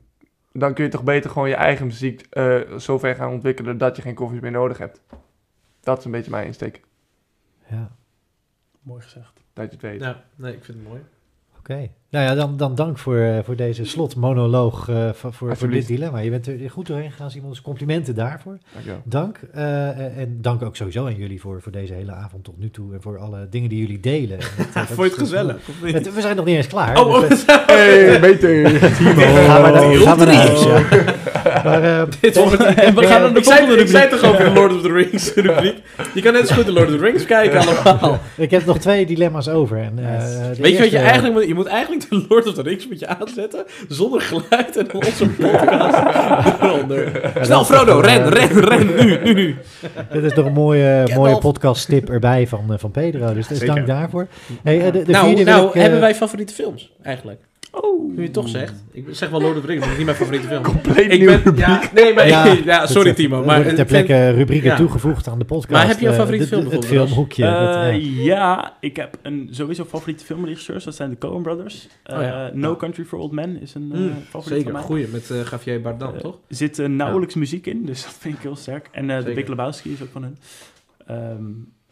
Dan 0.53 0.75
kun 0.75 0.85
je 0.85 0.91
toch 0.91 1.05
beter 1.05 1.31
gewoon 1.31 1.49
je 1.49 1.55
eigen 1.55 1.87
muziek 1.87 2.27
eh 2.31 2.77
zo 2.77 2.99
ver 2.99 3.15
gaan 3.15 3.33
ontwikkelen 3.33 3.79
dat 3.79 3.97
je 3.97 4.03
geen 4.03 4.15
covers 4.15 4.41
meer 4.41 4.51
nodig 4.51 4.79
hebt. 4.79 5.01
Dat 5.81 5.99
is 5.99 6.05
een 6.05 6.11
beetje 6.11 6.31
mijn 6.31 6.47
insteek. 6.47 6.81
ja, 7.67 7.91
Mooi 8.83 9.03
gezegd. 9.03 9.33
Dat 9.53 9.65
je 9.65 9.71
het 9.71 9.81
weet. 9.81 10.01
Ja, 10.01 10.25
nee, 10.37 10.53
ik 10.55 10.65
vind 10.65 10.79
het 10.79 10.89
mooi. 10.89 11.01
Nou 12.11 12.25
ja, 12.25 12.35
dan, 12.35 12.57
dan 12.57 12.75
dank 12.75 12.99
voor, 12.99 13.17
eh, 13.17 13.39
voor 13.45 13.57
deze 13.57 13.85
slotmonoloog 13.85 14.89
eh, 14.89 15.09
voor, 15.13 15.33
voor, 15.33 15.57
voor 15.57 15.71
dit 15.71 15.87
dilemma. 15.87 16.19
Je 16.19 16.31
bent 16.31 16.47
er 16.47 16.71
goed 16.71 16.87
doorheen 16.87 17.11
gegaan, 17.11 17.31
Simon. 17.31 17.49
Dus 17.51 17.61
complimenten 17.61 18.15
daarvoor. 18.15 18.59
Dankjewel. 18.73 19.01
Dank. 19.05 19.41
eh, 19.53 20.19
en 20.19 20.39
dank 20.41 20.63
ook 20.63 20.77
sowieso 20.77 21.07
aan 21.07 21.17
jullie 21.17 21.41
voor, 21.41 21.63
voor 21.63 21.73
deze 21.73 21.93
hele 21.93 22.13
avond 22.13 22.45
tot 22.45 22.59
nu 22.59 22.71
toe. 22.71 22.95
En 22.95 23.03
voor 23.03 23.19
alle 23.19 23.47
dingen 23.51 23.69
die 23.69 23.79
jullie 23.79 24.01
delen. 24.01 24.39
Dat, 24.39 24.87
Vond 24.87 24.97
je 24.97 25.03
het 25.03 25.13
gezellig? 25.13 25.57
Het- 25.83 26.15
we 26.15 26.21
zijn 26.21 26.37
nog 26.37 26.45
niet 26.45 26.57
eens 26.57 26.67
klaar. 26.67 27.01
Oh, 27.01 27.09
oh, 27.15 27.29
dus, 27.29 27.45
Hey, 27.67 28.21
beter! 28.21 28.69
gaan 28.71 29.63
we 29.63 30.25
naar, 30.25 30.35
huis. 30.35 31.30
Maar, 31.45 31.83
eh, 31.83 32.03
Dit 32.21 32.37
wordt 32.37 32.65
En 32.65 32.95
we 32.95 33.07
gaan 33.07 33.21
naar 33.21 33.33
de 33.33 33.39
ik, 33.39 33.45
zei, 33.45 33.77
ik 33.77 33.89
zei 33.89 34.09
toch 34.09 34.23
over 34.23 34.45
de 34.45 34.51
Lord 34.51 34.75
of 34.75 34.83
the 34.83 34.93
Rings 34.93 35.35
rubriek. 35.35 35.77
Je 36.15 36.23
kan 36.23 36.33
net 36.33 36.49
zo 36.49 36.55
goed 36.55 36.65
de 36.67 36.73
Lord 36.73 36.89
of 36.89 36.97
the 36.97 37.01
Rings 37.01 37.25
kijken 37.25 37.61
allemaal. 37.61 38.19
ik 38.37 38.51
heb 38.51 38.65
nog 38.65 38.79
twee 38.79 39.07
dilemma's 39.07 39.49
over. 39.49 39.79
En, 39.79 39.99
eh, 39.99 40.59
Weet 40.59 40.73
je 40.73 40.79
wat 40.79 40.91
je 40.91 40.99
eigenlijk 40.99 41.35
moet? 41.35 41.47
Je 41.47 41.55
moet 41.55 41.67
eigenlijk 41.67 42.11
de 42.11 42.25
Lord 42.29 42.47
of 42.47 42.55
the 42.55 42.63
Rings 42.63 42.89
moet 42.89 42.99
je 42.99 43.07
aanzetten, 43.07 43.65
zonder 43.89 44.21
geluid 44.21 44.77
en 44.77 44.87
dan 44.93 45.05
onze 45.05 45.29
podcast 45.29 46.63
eronder. 46.63 47.33
Snel 47.41 47.61
is 47.61 47.67
Frodo, 47.67 47.93
toch, 47.93 48.05
ren, 48.05 48.23
eh, 48.23 48.47
ren, 48.49 48.61
ren, 48.61 48.87
nu, 48.87 49.19
nu, 49.23 49.35
nu. 49.35 49.57
Dit 50.13 50.25
is 50.25 50.35
nog 50.35 50.47
een 50.47 50.53
mooie, 50.53 51.09
mooie 51.15 51.39
podcast 51.39 51.89
tip 51.89 52.11
erbij 52.11 52.47
van, 52.47 52.75
van 52.79 52.91
Pedro. 52.91 53.35
Dus, 53.35 53.47
dus 53.47 53.59
dank 53.59 53.87
daarvoor. 53.87 54.27
Hey, 54.63 54.91
de, 54.91 55.03
de 55.03 55.13
nou, 55.13 55.45
nou 55.45 55.67
ik, 55.69 55.75
hebben 55.75 56.01
wij 56.01 56.15
favoriete 56.15 56.55
films 56.55 56.93
eigenlijk? 57.03 57.49
Oh. 57.71 58.09
Nu 58.09 58.17
je 58.17 58.23
het 58.23 58.33
toch 58.33 58.49
zegt. 58.49 58.75
Ik 58.93 59.07
zeg 59.11 59.29
wel 59.31 59.41
Lord 59.41 59.57
of 59.57 59.61
the 59.61 59.67
Rings, 59.67 59.81
maar 59.87 59.89
dat 59.95 59.99
is 59.99 60.05
niet 60.07 60.07
mijn 60.07 60.17
favoriete 60.17 60.47
film. 60.47 60.63
Compleet 60.63 61.13
Ik 61.13 61.19
nieuwe 61.19 61.41
ben, 61.43 61.57
ja, 61.57 61.83
nee, 61.95 62.15
maar, 62.15 62.29
Ja, 62.29 62.57
ja, 62.65 62.87
sorry 62.87 63.13
Timo. 63.15 63.41
Er 63.41 63.47
Maar 63.47 63.57
worden 63.57 63.75
ter 63.75 63.85
plekke 63.85 64.31
rubrieken 64.31 64.71
ja. 64.71 64.77
toegevoegd 64.77 65.29
aan 65.29 65.39
de 65.39 65.45
podcast. 65.45 65.71
Maar 65.71 65.87
heb 65.87 65.99
je 65.99 66.07
een 66.07 66.13
Eh, 66.13 66.19
favoriete 66.19 66.47
film 66.47 66.61
Het 66.61 66.71
bijvoorbeeld, 66.71 67.09
filmhoekje. 67.09 67.45
Eh, 67.45 67.85
dat, 67.85 68.03
ja. 68.03 68.23
ja, 68.25 68.77
ik 68.81 68.97
heb 68.97 69.19
een 69.23 69.49
sowieso 69.51 69.85
favoriete 69.85 70.25
filmregisseurs. 70.25 70.85
Dat 70.85 70.95
zijn 70.95 71.11
de 71.11 71.19
Coen 71.19 71.43
Brothers. 71.43 71.89
Eh, 72.03 72.17
Oh 72.17 72.23
ja. 72.23 72.51
no 72.55 72.71
Ja. 72.71 72.77
Country 72.77 73.05
for 73.05 73.19
Old 73.19 73.33
Men 73.33 73.61
is 73.61 73.75
een 73.75 73.91
eh, 73.93 73.99
Mm, 73.99 74.13
favoriet 74.29 74.63
van 74.63 74.73
Zeker, 74.73 74.79
goeie 74.79 75.07
met 75.09 75.31
eh 75.31 75.37
Javier 75.51 75.81
Bardem, 75.81 76.19
toch? 76.19 76.39
Er 76.49 76.57
zit 76.57 76.89
nauwelijks 76.89 77.35
muziek 77.35 77.67
in, 77.67 77.85
dus 77.85 78.03
dat 78.05 78.17
vind 78.19 78.35
ik 78.37 78.43
heel 78.43 78.57
sterk. 78.57 78.89
En 78.93 79.11
eh 79.11 79.25
de. 79.25 79.33
Big 79.33 79.49
Lebowski 79.49 79.93
is 79.93 80.03
ook 80.03 80.09
van 80.13 80.23
hen. 80.23 80.37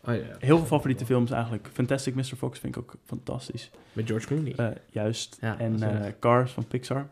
Oh 0.08 0.14
ja, 0.14 0.20
heel 0.38 0.56
veel 0.56 0.66
favoriete 0.66 1.04
films 1.04 1.30
eigenlijk. 1.30 1.68
Fantastic 1.72 2.14
Mr. 2.14 2.36
Fox 2.36 2.58
vind 2.58 2.76
ik 2.76 2.82
ook 2.82 2.94
fantastisch. 3.06 3.70
met 3.92 4.06
George 4.06 4.26
Clooney. 4.26 4.52
Eh, 4.56 4.66
juist. 4.90 5.36
Ja, 5.40 5.58
en 5.58 5.82
eh. 5.82 6.12
Cars 6.20 6.52
van 6.52 6.66
Pixar. 6.66 7.06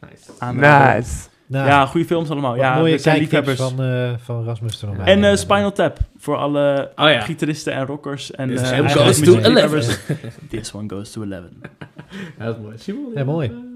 nice. 0.00 0.30
Aanrader. 0.38 0.94
Nice. 0.96 1.28
Nou, 1.46 1.66
Ja, 1.68 1.86
goede 1.86 2.06
films 2.06 2.30
allemaal. 2.30 2.56
Ja, 2.56 2.78
mooie 2.78 3.00
kijktips 3.00 3.54
van, 3.54 3.82
eh, 3.82 4.12
van 4.18 4.44
Rasmus 4.44 4.82
er 4.82 4.88
nog 4.88 4.96
bij. 4.96 5.06
En 5.06 5.24
eh, 5.24 5.36
Spinal 5.36 5.72
Tap 5.72 5.98
voor 6.16 6.36
alle 6.36 6.92
Oh 6.96 7.10
ja. 7.10 7.20
gitaristen 7.20 7.72
en 7.72 7.86
rockers. 7.86 8.30
En, 8.30 8.48
This 8.48 8.60
eh, 8.60 8.66
one 8.66 8.72
eigenlijk 8.76 9.06
goes 9.06 9.20
to 9.20 9.34
muziekliefhebbers. 9.34 9.98
This 10.50 10.74
one 10.74 10.88
goes 10.88 11.10
to 11.10 11.22
11. 11.22 11.44
Ja, 12.38 12.44
dat 12.44 12.56
is 12.56 12.62
mooi. 12.62 12.78
Simon? 12.78 13.12
Ja, 13.14 13.24
mooi. 13.24 13.67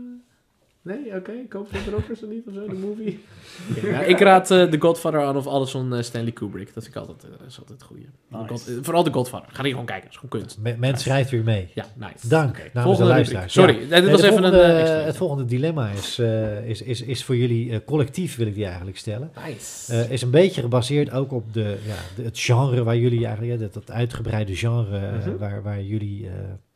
Nee, 0.83 1.15
oké. 1.17 1.33
Ik 1.33 1.53
hoop 1.53 1.69
dat 1.73 1.81
Rockers 1.95 2.23
er 2.23 2.29
niet 2.29 2.47
of 2.47 2.55
zo, 2.55 2.67
de 2.69 2.75
movie. 2.75 3.21
ja, 3.91 4.01
ik 4.01 4.19
raad 4.19 4.51
eh 4.51 4.63
The 4.65 4.81
Godfather 4.81 5.21
aan 5.23 5.37
of 5.37 5.47
alles 5.47 5.71
van 5.71 5.95
eh, 5.95 6.03
Stanley 6.03 6.33
Kubrick. 6.33 6.75
Dat 6.75 6.83
vind 6.85 6.95
ik 6.97 7.01
altijd, 7.01 7.25
eh, 7.25 7.47
is 7.47 7.59
altijd 7.59 7.79
het 7.79 7.83
goede. 7.89 8.03
Nice. 8.29 8.47
God- 8.49 8.85
vooral 8.85 9.03
The 9.03 9.13
Godfather. 9.13 9.49
Ga 9.53 9.63
die 9.63 9.71
gewoon 9.71 9.87
kijken. 9.87 10.05
Dat 10.05 10.13
is 10.13 10.21
gewoon 10.21 10.41
kunst. 10.41 10.59
Me- 10.59 10.77
Men 10.79 10.97
schrijft 10.99 11.31
weer 11.31 11.43
mee. 11.45 11.69
Ja, 11.75 11.85
nice. 11.97 12.29
Dank 12.29 12.49
Oké, 12.51 12.59
namens 12.59 12.73
de 12.75 12.81
volgende 12.83 13.09
luisteraars. 13.11 13.53
Sorry, 13.53 13.75
Ja. 13.75 13.81
dit 13.81 13.89
Nee, 13.91 14.01
was 14.11 14.23
even 14.23 14.29
volgende, 14.33 14.59
een... 14.63 14.79
extra. 14.81 14.99
het 15.01 15.17
volgende 15.17 15.45
dilemma 15.45 15.89
is, 15.89 16.19
eh, 16.19 16.69
is, 16.69 16.83
is, 16.83 17.03
is 17.03 17.25
voor 17.25 17.37
jullie 17.37 17.85
collectief, 17.85 18.37
wil 18.37 18.47
ik 18.47 18.55
die 18.55 18.65
eigenlijk 18.67 18.97
stellen. 18.99 19.31
Nice. 19.47 19.93
Eh, 19.93 20.11
is 20.11 20.23
een 20.23 20.31
beetje 20.31 20.61
gebaseerd 20.61 21.11
ook 21.11 21.33
op 21.33 21.53
de, 21.53 21.77
ja, 21.87 21.95
de, 22.17 22.23
het 22.23 22.39
genre 22.39 22.83
waar 22.83 22.97
jullie 22.97 23.27
eigenlijk, 23.27 23.55
ja, 23.55 23.61
dat, 23.61 23.75
dat 23.75 23.91
uitgebreide 23.91 24.57
genre 24.57 25.01
Mhm. 25.19 25.37
waar, 25.37 25.63
waar 25.63 25.83
jullie 25.83 26.27
eh, 26.27 26.33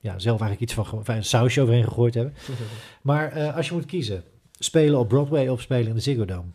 ja, 0.06 0.18
zelf 0.18 0.40
eigenlijk 0.40 0.60
iets 0.60 0.74
van, 0.74 1.04
van 1.04 1.14
een 1.14 1.24
sausje 1.24 1.60
overheen 1.60 1.84
gegooid 1.84 2.14
hebben. 2.14 2.34
Maar 3.02 3.32
eh, 3.32 3.56
als 3.56 3.68
je 3.68 3.74
moet 3.74 3.86
kiezen, 3.86 4.22
spelen 4.58 4.98
op 4.98 5.08
Broadway 5.08 5.48
of 5.48 5.60
spelen 5.60 5.86
in 5.88 5.94
de 5.94 6.00
Ziggo 6.00 6.24
Dome? 6.24 6.48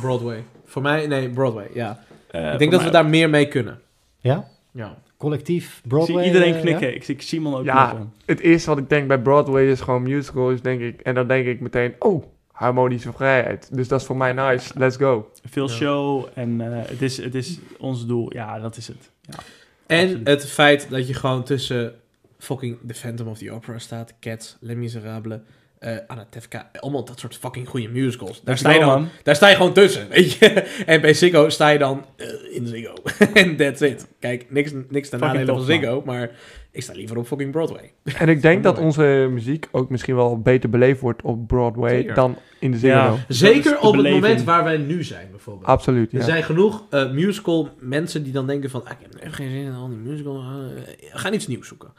Broadway. 0.00 0.44
Voor 0.64 0.82
mij, 0.82 1.06
nee, 1.06 1.30
Broadway, 1.30 1.66
ja. 1.74 2.04
Eh, 2.30 2.52
ik 2.52 2.58
denk 2.58 2.70
dat 2.70 2.82
we 2.82 2.90
daar 2.90 3.06
meer 3.06 3.30
mee 3.30 3.48
kunnen. 3.48 3.80
Ja? 4.18 4.48
Ja. 4.72 4.98
Collectief 5.16 5.80
Ik 5.82 5.88
Broadway? 5.88 6.16
zie 6.24 6.32
iedereen 6.32 6.54
eh, 6.54 6.60
knikken. 6.60 6.88
ja? 6.88 6.94
Ik 6.94 7.04
zie 7.04 7.16
Simon 7.22 7.54
ook 7.54 7.64
Ja. 7.64 7.86
knikken. 7.86 8.12
Het 8.26 8.40
eerste 8.40 8.68
wat 8.70 8.78
ik 8.78 8.88
denk 8.88 9.08
bij 9.08 9.18
Broadway 9.18 9.66
is 9.70 9.80
gewoon 9.80 10.02
musicals, 10.02 10.60
denk 10.62 10.80
ik. 10.80 11.00
En 11.00 11.14
dan 11.14 11.28
denk 11.28 11.46
ik 11.46 11.60
meteen, 11.60 11.94
oh, 11.98 12.24
harmonische 12.52 13.12
vrijheid. 13.12 13.68
Dus 13.72 13.88
dat 13.88 14.00
is 14.00 14.06
voor 14.06 14.16
mij 14.16 14.32
nice. 14.32 14.72
Let's 14.78 14.96
go. 14.96 15.30
Veel 15.44 15.68
Ja. 15.68 15.74
show 15.74 16.26
en 16.34 16.60
eh, 16.60 16.88
het, 16.88 17.02
is, 17.02 17.16
het 17.16 17.34
is 17.34 17.58
ons 17.78 18.06
doel. 18.06 18.32
Ja, 18.32 18.58
dat 18.60 18.76
is 18.76 18.86
het. 18.88 19.10
Ja. 19.20 19.34
En 19.86 20.02
Absoluut. 20.04 20.26
het 20.28 20.46
feit 20.46 20.86
dat 20.90 21.06
je 21.08 21.14
gewoon 21.14 21.44
tussen 21.44 21.94
fucking 22.44 22.78
The 22.86 22.94
Phantom 22.94 23.28
of 23.28 23.38
the 23.38 23.50
Opera 23.50 23.78
staat, 23.78 24.14
Cats, 24.20 24.56
Les 24.60 24.76
Miserables, 24.76 25.40
eh 25.78 25.96
Anatevka, 26.06 26.70
allemaal 26.80 27.04
dat 27.04 27.18
soort 27.18 27.36
fucking 27.36 27.68
goede 27.68 27.88
musicals. 27.88 28.42
Daar 28.44 28.58
sta, 28.58 28.70
je 28.70 28.78
dan, 28.78 28.88
man. 28.88 29.08
daar 29.22 29.36
sta 29.36 29.48
je 29.48 29.56
gewoon 29.56 29.72
tussen, 29.72 30.08
weet 30.08 30.32
je. 30.32 30.46
En 30.86 31.00
bij 31.00 31.14
Ziggo 31.14 31.48
sta 31.48 31.68
je 31.68 31.78
dan 31.78 32.04
eh, 32.16 32.26
in 32.56 32.66
Ziggo. 32.66 32.94
En 33.34 33.56
that's 33.56 33.80
it. 33.80 34.06
Kijk, 34.18 34.46
niks, 34.50 34.72
niks 34.88 35.08
ten 35.08 35.20
nadele 35.20 35.46
van 35.46 35.62
Ziggo, 35.62 36.02
maar 36.04 36.30
ik 36.70 36.82
sta 36.82 36.92
liever 36.92 37.16
op 37.18 37.26
fucking 37.26 37.50
Broadway. 37.50 37.92
En 38.18 38.28
ik 38.28 38.42
denk 38.42 38.62
dat 38.62 38.78
onze 38.78 39.28
muziek 39.30 39.68
ook 39.70 39.90
misschien 39.90 40.16
wel 40.16 40.38
beter 40.40 40.70
beleefd 40.70 41.00
wordt 41.00 41.22
op 41.22 41.46
Broadway 41.46 41.96
Zeker. 41.96 42.14
dan 42.14 42.36
in 42.58 42.70
de 42.70 42.78
Ziggo 42.78 42.96
Ja. 42.96 43.16
Zeker 43.28 43.70
de 43.70 43.80
op 43.80 43.94
het 43.96 44.10
moment 44.10 44.44
waar 44.44 44.64
wij 44.64 44.76
nu 44.76 45.02
zijn, 45.02 45.28
bijvoorbeeld. 45.30 45.66
Absoluut, 45.66 46.12
Er 46.12 46.22
zijn 46.22 46.42
genoeg 46.42 46.84
eh, 46.90 47.10
musical 47.10 47.68
mensen 47.78 48.22
die 48.22 48.32
dan 48.32 48.46
denken 48.46 48.70
van... 48.70 48.84
Ah, 48.84 48.90
ik 48.90 48.96
heb 49.00 49.14
echt 49.14 49.34
geen 49.34 49.50
zin 49.50 49.64
in 49.64 49.74
al 49.74 49.88
die 49.88 49.98
musical. 49.98 50.42
ga 51.12 51.32
iets 51.32 51.46
nieuws 51.46 51.68
zoeken. 51.68 51.92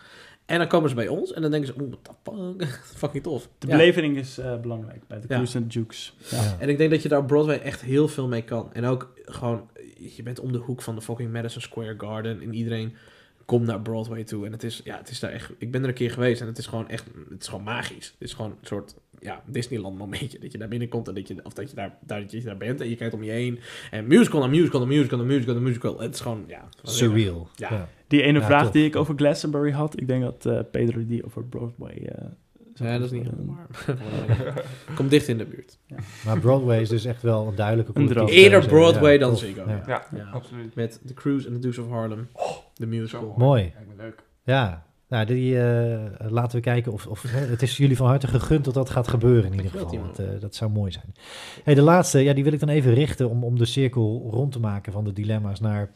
En 0.46 0.58
dan 0.58 0.68
komen 0.68 0.90
ze 0.90 0.96
bij 0.96 1.08
ons 1.08 1.34
en 1.34 1.42
dan 1.42 1.52
denken 1.52 1.74
ze... 1.74 1.82
Oeh, 1.82 1.92
what 1.92 2.04
the 2.04 2.32
fuck? 2.64 2.68
Fucking 3.02 3.24
tof. 3.24 3.50
De 3.58 3.68
Ja. 3.68 3.78
beleving 3.78 4.18
is 4.18 4.38
eh, 4.38 4.60
belangrijk 4.60 5.08
bij 5.08 5.18
de 5.20 5.26
Ja. 5.28 5.34
Cruise 5.34 5.58
and 5.58 5.74
Jukes. 5.74 6.16
Ja. 6.30 6.44
Ja. 6.44 6.56
En 6.60 6.70
ik 6.70 6.78
denk 6.78 6.90
dat 6.92 7.02
je 7.02 7.10
daar 7.10 7.20
op 7.20 7.28
Broadway 7.28 7.58
echt 7.60 7.82
heel 7.82 8.08
veel 8.08 8.28
mee 8.28 8.42
kan. 8.44 8.70
En 8.74 8.86
ook 8.86 9.14
gewoon... 9.26 9.70
Je 10.16 10.24
bent 10.24 10.40
om 10.40 10.52
de 10.52 10.58
hoek 10.58 10.82
van 10.82 10.96
de 10.96 11.02
fucking 11.02 11.32
Madison 11.32 11.62
Square 11.62 11.96
Garden. 11.98 12.42
En 12.42 12.54
iedereen 12.54 12.96
komt 13.46 13.66
naar 13.66 13.82
Broadway 13.82 14.24
toe. 14.24 14.46
En 14.46 14.52
het 14.52 14.64
is... 14.64 14.82
Ja, 14.84 14.98
het 14.98 15.10
is 15.10 15.20
daar 15.20 15.32
echt... 15.32 15.52
Ik 15.58 15.72
ben 15.72 15.82
er 15.82 15.88
een 15.88 15.94
keer 15.94 16.12
geweest 16.12 16.42
en 16.42 16.48
het 16.48 16.58
is 16.58 16.66
gewoon 16.66 16.90
echt... 16.90 17.06
Het 17.30 17.42
is 17.42 17.48
gewoon 17.48 17.64
magisch. 17.64 18.08
Het 18.08 18.22
is 18.28 18.34
gewoon 18.34 18.52
een 18.52 18.58
soort... 18.68 18.96
Ja, 19.20 19.44
Disneyland 19.46 19.98
momentje. 19.98 20.40
Dat 20.40 20.52
je 20.52 20.58
daar 20.58 20.68
binnenkomt 20.68 21.08
en 21.08 21.14
dat 21.14 21.28
je... 21.28 21.40
Of 21.44 21.54
dat 21.54 21.70
je 21.70 21.76
daar, 21.76 21.98
daar, 22.02 22.22
dat 22.22 22.32
je 22.32 22.42
daar 22.42 22.58
bent 22.58 22.82
en 22.82 22.90
je 22.90 22.96
kijkt 22.96 23.14
om 23.14 23.24
je 23.24 23.32
heen. 23.32 23.60
En 23.92 24.08
musical 24.08 24.40
na 24.40 24.48
musical 24.48 24.80
na 24.80 24.86
musical 24.86 25.18
na 25.18 25.24
musical 25.24 25.54
na 25.54 25.62
musical. 25.62 26.00
Het 26.00 26.14
is 26.14 26.20
gewoon... 26.20 26.44
Ja, 26.48 26.70
Surreal. 26.84 27.50
Ja. 27.56 27.72
Ja. 27.72 27.90
Die 28.08 28.22
ene 28.22 28.40
Ja, 28.40 28.46
vraag 28.46 28.72
die 28.72 28.86
ik 28.86 28.96
over 28.96 29.16
Glastonbury 29.16 29.72
had, 29.72 30.00
ik 30.00 30.08
denk 30.08 30.24
dat 30.24 30.46
eh, 30.46 30.60
Pedro 30.72 31.06
die 31.06 31.26
over 31.26 31.44
Broadway... 31.44 31.96
eh, 31.96 32.26
Ja, 32.84 32.98
dat 32.98 33.06
is 33.06 33.12
niet 33.12 33.24
helemaal 33.24 33.56
waar. 33.56 34.64
Kom 34.96 35.08
dicht 35.08 35.28
in 35.28 35.38
de 35.38 35.46
buurt. 35.46 35.78
Maar 36.26 36.40
Broadway 36.40 36.82
is 36.82 36.90
dus 36.90 37.06
echt 37.06 37.22
wel 37.22 37.48
een 37.48 37.56
duidelijke 37.56 37.92
Een. 37.94 38.28
Eerder. 38.28 38.68
Broadway 38.68 39.14
Ja, 39.14 39.20
dan. 39.20 39.38
Ziggo. 39.38 39.64
Ja. 39.68 39.84
Ja, 39.88 40.06
Ja. 40.16 40.30
absoluut. 40.34 40.76
Met 40.76 41.00
The 41.06 41.14
Cruise 41.14 41.46
and 41.48 41.56
the 41.56 41.62
Dukes 41.62 41.78
of 41.78 41.90
Harlem. 41.90 42.28
De 42.76 42.86
musical. 42.86 43.34
Mooi. 43.38 43.74
Leuk. 43.98 44.24
Ja, 44.44 44.86
nou, 45.08 45.26
die, 45.26 45.62
eh, 45.62 46.04
laten 46.30 46.56
we 46.56 46.62
kijken 46.64 46.92
of, 46.92 47.08
of 47.08 47.22
hè, 47.28 47.40
het 47.40 47.62
is 47.62 47.78
jullie 47.78 47.98
van 47.98 48.08
harte 48.08 48.28
gegund 48.28 48.66
dat 48.66 48.74
dat 48.74 48.90
gaat 48.90 49.08
gebeuren 49.08 49.46
in 49.52 49.56
ieder 49.58 49.72
geval. 49.72 49.98
Want, 50.00 50.20
eh, 50.20 50.26
dat 50.40 50.56
zou 50.56 50.72
mooi 50.72 50.92
zijn. 50.92 51.14
Hey, 51.64 51.74
de 51.74 51.82
laatste, 51.82 52.20
ja, 52.20 52.34
die 52.34 52.44
wil 52.44 52.54
ik 52.54 52.60
dan 52.60 52.70
even 52.70 52.94
richten 52.94 53.30
om, 53.30 53.44
om 53.44 53.58
de 53.58 53.66
cirkel 53.66 54.28
rond 54.32 54.52
te 54.52 54.60
maken 54.60 54.92
van 54.94 55.04
de 55.04 55.14
dilemma's 55.14 55.60
naar 55.60 55.90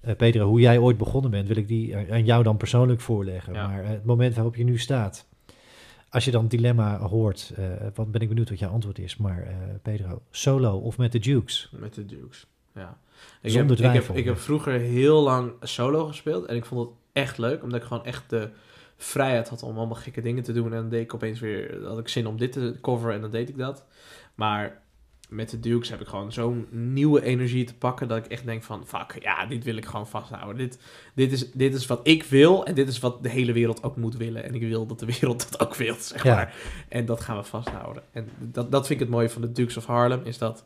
eh 0.00 0.14
Pedro. 0.16 0.46
Hoe 0.46 0.60
jij 0.60 0.78
ooit 0.78 0.96
begonnen 0.98 1.30
bent, 1.30 1.48
wil 1.48 1.56
ik 1.56 1.68
die 1.68 1.96
aan- 1.96 2.24
jou 2.24 2.42
dan 2.42 2.56
persoonlijk 2.56 3.00
voorleggen. 3.00 3.52
Ja. 3.54 3.66
Maar 3.66 3.86
het 3.86 4.04
moment 4.04 4.34
waarop 4.34 4.56
je 4.56 4.64
nu 4.64 4.78
staat, 4.78 5.26
als 6.14 6.24
je 6.24 6.30
dan 6.30 6.48
dilemma 6.48 6.98
hoort, 6.98 7.52
eh, 7.56 7.64
wat 7.94 8.10
ben 8.10 8.20
ik 8.20 8.28
benieuwd 8.28 8.48
wat 8.48 8.58
jouw 8.58 8.70
antwoord 8.70 8.98
is. 8.98 9.16
Maar 9.16 9.42
eh, 9.42 9.56
Pedro, 9.82 10.22
solo 10.30 10.78
of 10.78 10.98
met 10.98 11.12
de 11.12 11.18
Dukes? 11.18 11.70
Met 11.72 11.94
de 11.94 12.06
Dukes. 12.06 12.46
Ja. 12.74 12.98
Ik 13.40 13.50
Zonder 13.50 13.82
heb, 13.82 13.94
ik, 13.94 14.06
heb, 14.06 14.16
ik 14.16 14.24
heb 14.24 14.38
vroeger 14.38 14.72
heel 14.72 15.22
lang 15.22 15.52
solo 15.60 16.06
gespeeld. 16.06 16.44
En 16.46 16.56
ik 16.56 16.64
vond 16.64 16.80
het 16.80 16.98
echt 17.12 17.38
leuk. 17.38 17.62
Omdat 17.62 17.80
ik 17.80 17.86
gewoon 17.86 18.04
echt 18.04 18.30
de 18.30 18.50
vrijheid 18.96 19.48
had 19.48 19.62
om 19.62 19.76
allemaal 19.76 19.94
gekke 19.96 20.20
dingen 20.20 20.42
te 20.42 20.52
doen. 20.52 20.64
En 20.64 20.80
dan 20.80 20.88
deed 20.88 21.02
ik 21.02 21.14
opeens 21.14 21.40
weer... 21.40 21.84
had 21.84 21.98
ik 21.98 22.08
zin 22.08 22.26
om 22.26 22.36
dit 22.36 22.52
te 22.52 22.78
coveren 22.80 23.14
en 23.14 23.20
dan 23.20 23.30
deed 23.30 23.48
ik 23.48 23.58
dat. 23.58 23.84
Maar 24.34 24.82
met 25.34 25.50
de 25.50 25.60
Dukes 25.60 25.88
heb 25.90 26.00
ik 26.00 26.06
gewoon 26.06 26.32
zo'n 26.32 26.66
nieuwe 26.70 27.22
energie 27.22 27.64
te 27.64 27.74
pakken... 27.74 28.08
dat 28.08 28.18
ik 28.18 28.26
echt 28.26 28.44
denk 28.44 28.62
van... 28.62 28.86
Fuck, 28.86 29.16
ja, 29.22 29.46
dit 29.46 29.64
wil 29.64 29.76
ik 29.76 29.84
gewoon 29.84 30.06
vasthouden. 30.08 30.56
Dit, 30.56 30.78
dit, 31.14 31.32
is, 31.32 31.50
dit 31.52 31.74
is 31.74 31.86
wat 31.86 32.00
ik 32.02 32.22
wil. 32.22 32.66
En 32.66 32.74
dit 32.74 32.88
is 32.88 32.98
wat 32.98 33.22
de 33.22 33.28
hele 33.28 33.52
wereld 33.52 33.82
ook 33.82 33.96
moet 33.96 34.16
willen. 34.16 34.44
En 34.44 34.54
ik 34.54 34.60
wil 34.60 34.86
dat 34.86 34.98
de 34.98 35.06
wereld 35.06 35.42
dat 35.50 35.60
ook 35.60 35.74
wil, 35.74 35.94
zeg 35.98 36.22
Ja. 36.22 36.34
maar. 36.34 36.54
En 36.88 37.04
dat 37.06 37.20
gaan 37.20 37.36
we 37.36 37.42
vasthouden. 37.42 38.02
En 38.12 38.28
dat, 38.38 38.70
dat 38.72 38.86
vind 38.86 39.00
ik 39.00 39.06
het 39.06 39.14
mooie 39.14 39.30
van 39.30 39.42
de 39.42 39.52
Dukes 39.52 39.76
of 39.76 39.86
Harlem. 39.86 40.20
Is 40.24 40.38
dat... 40.38 40.64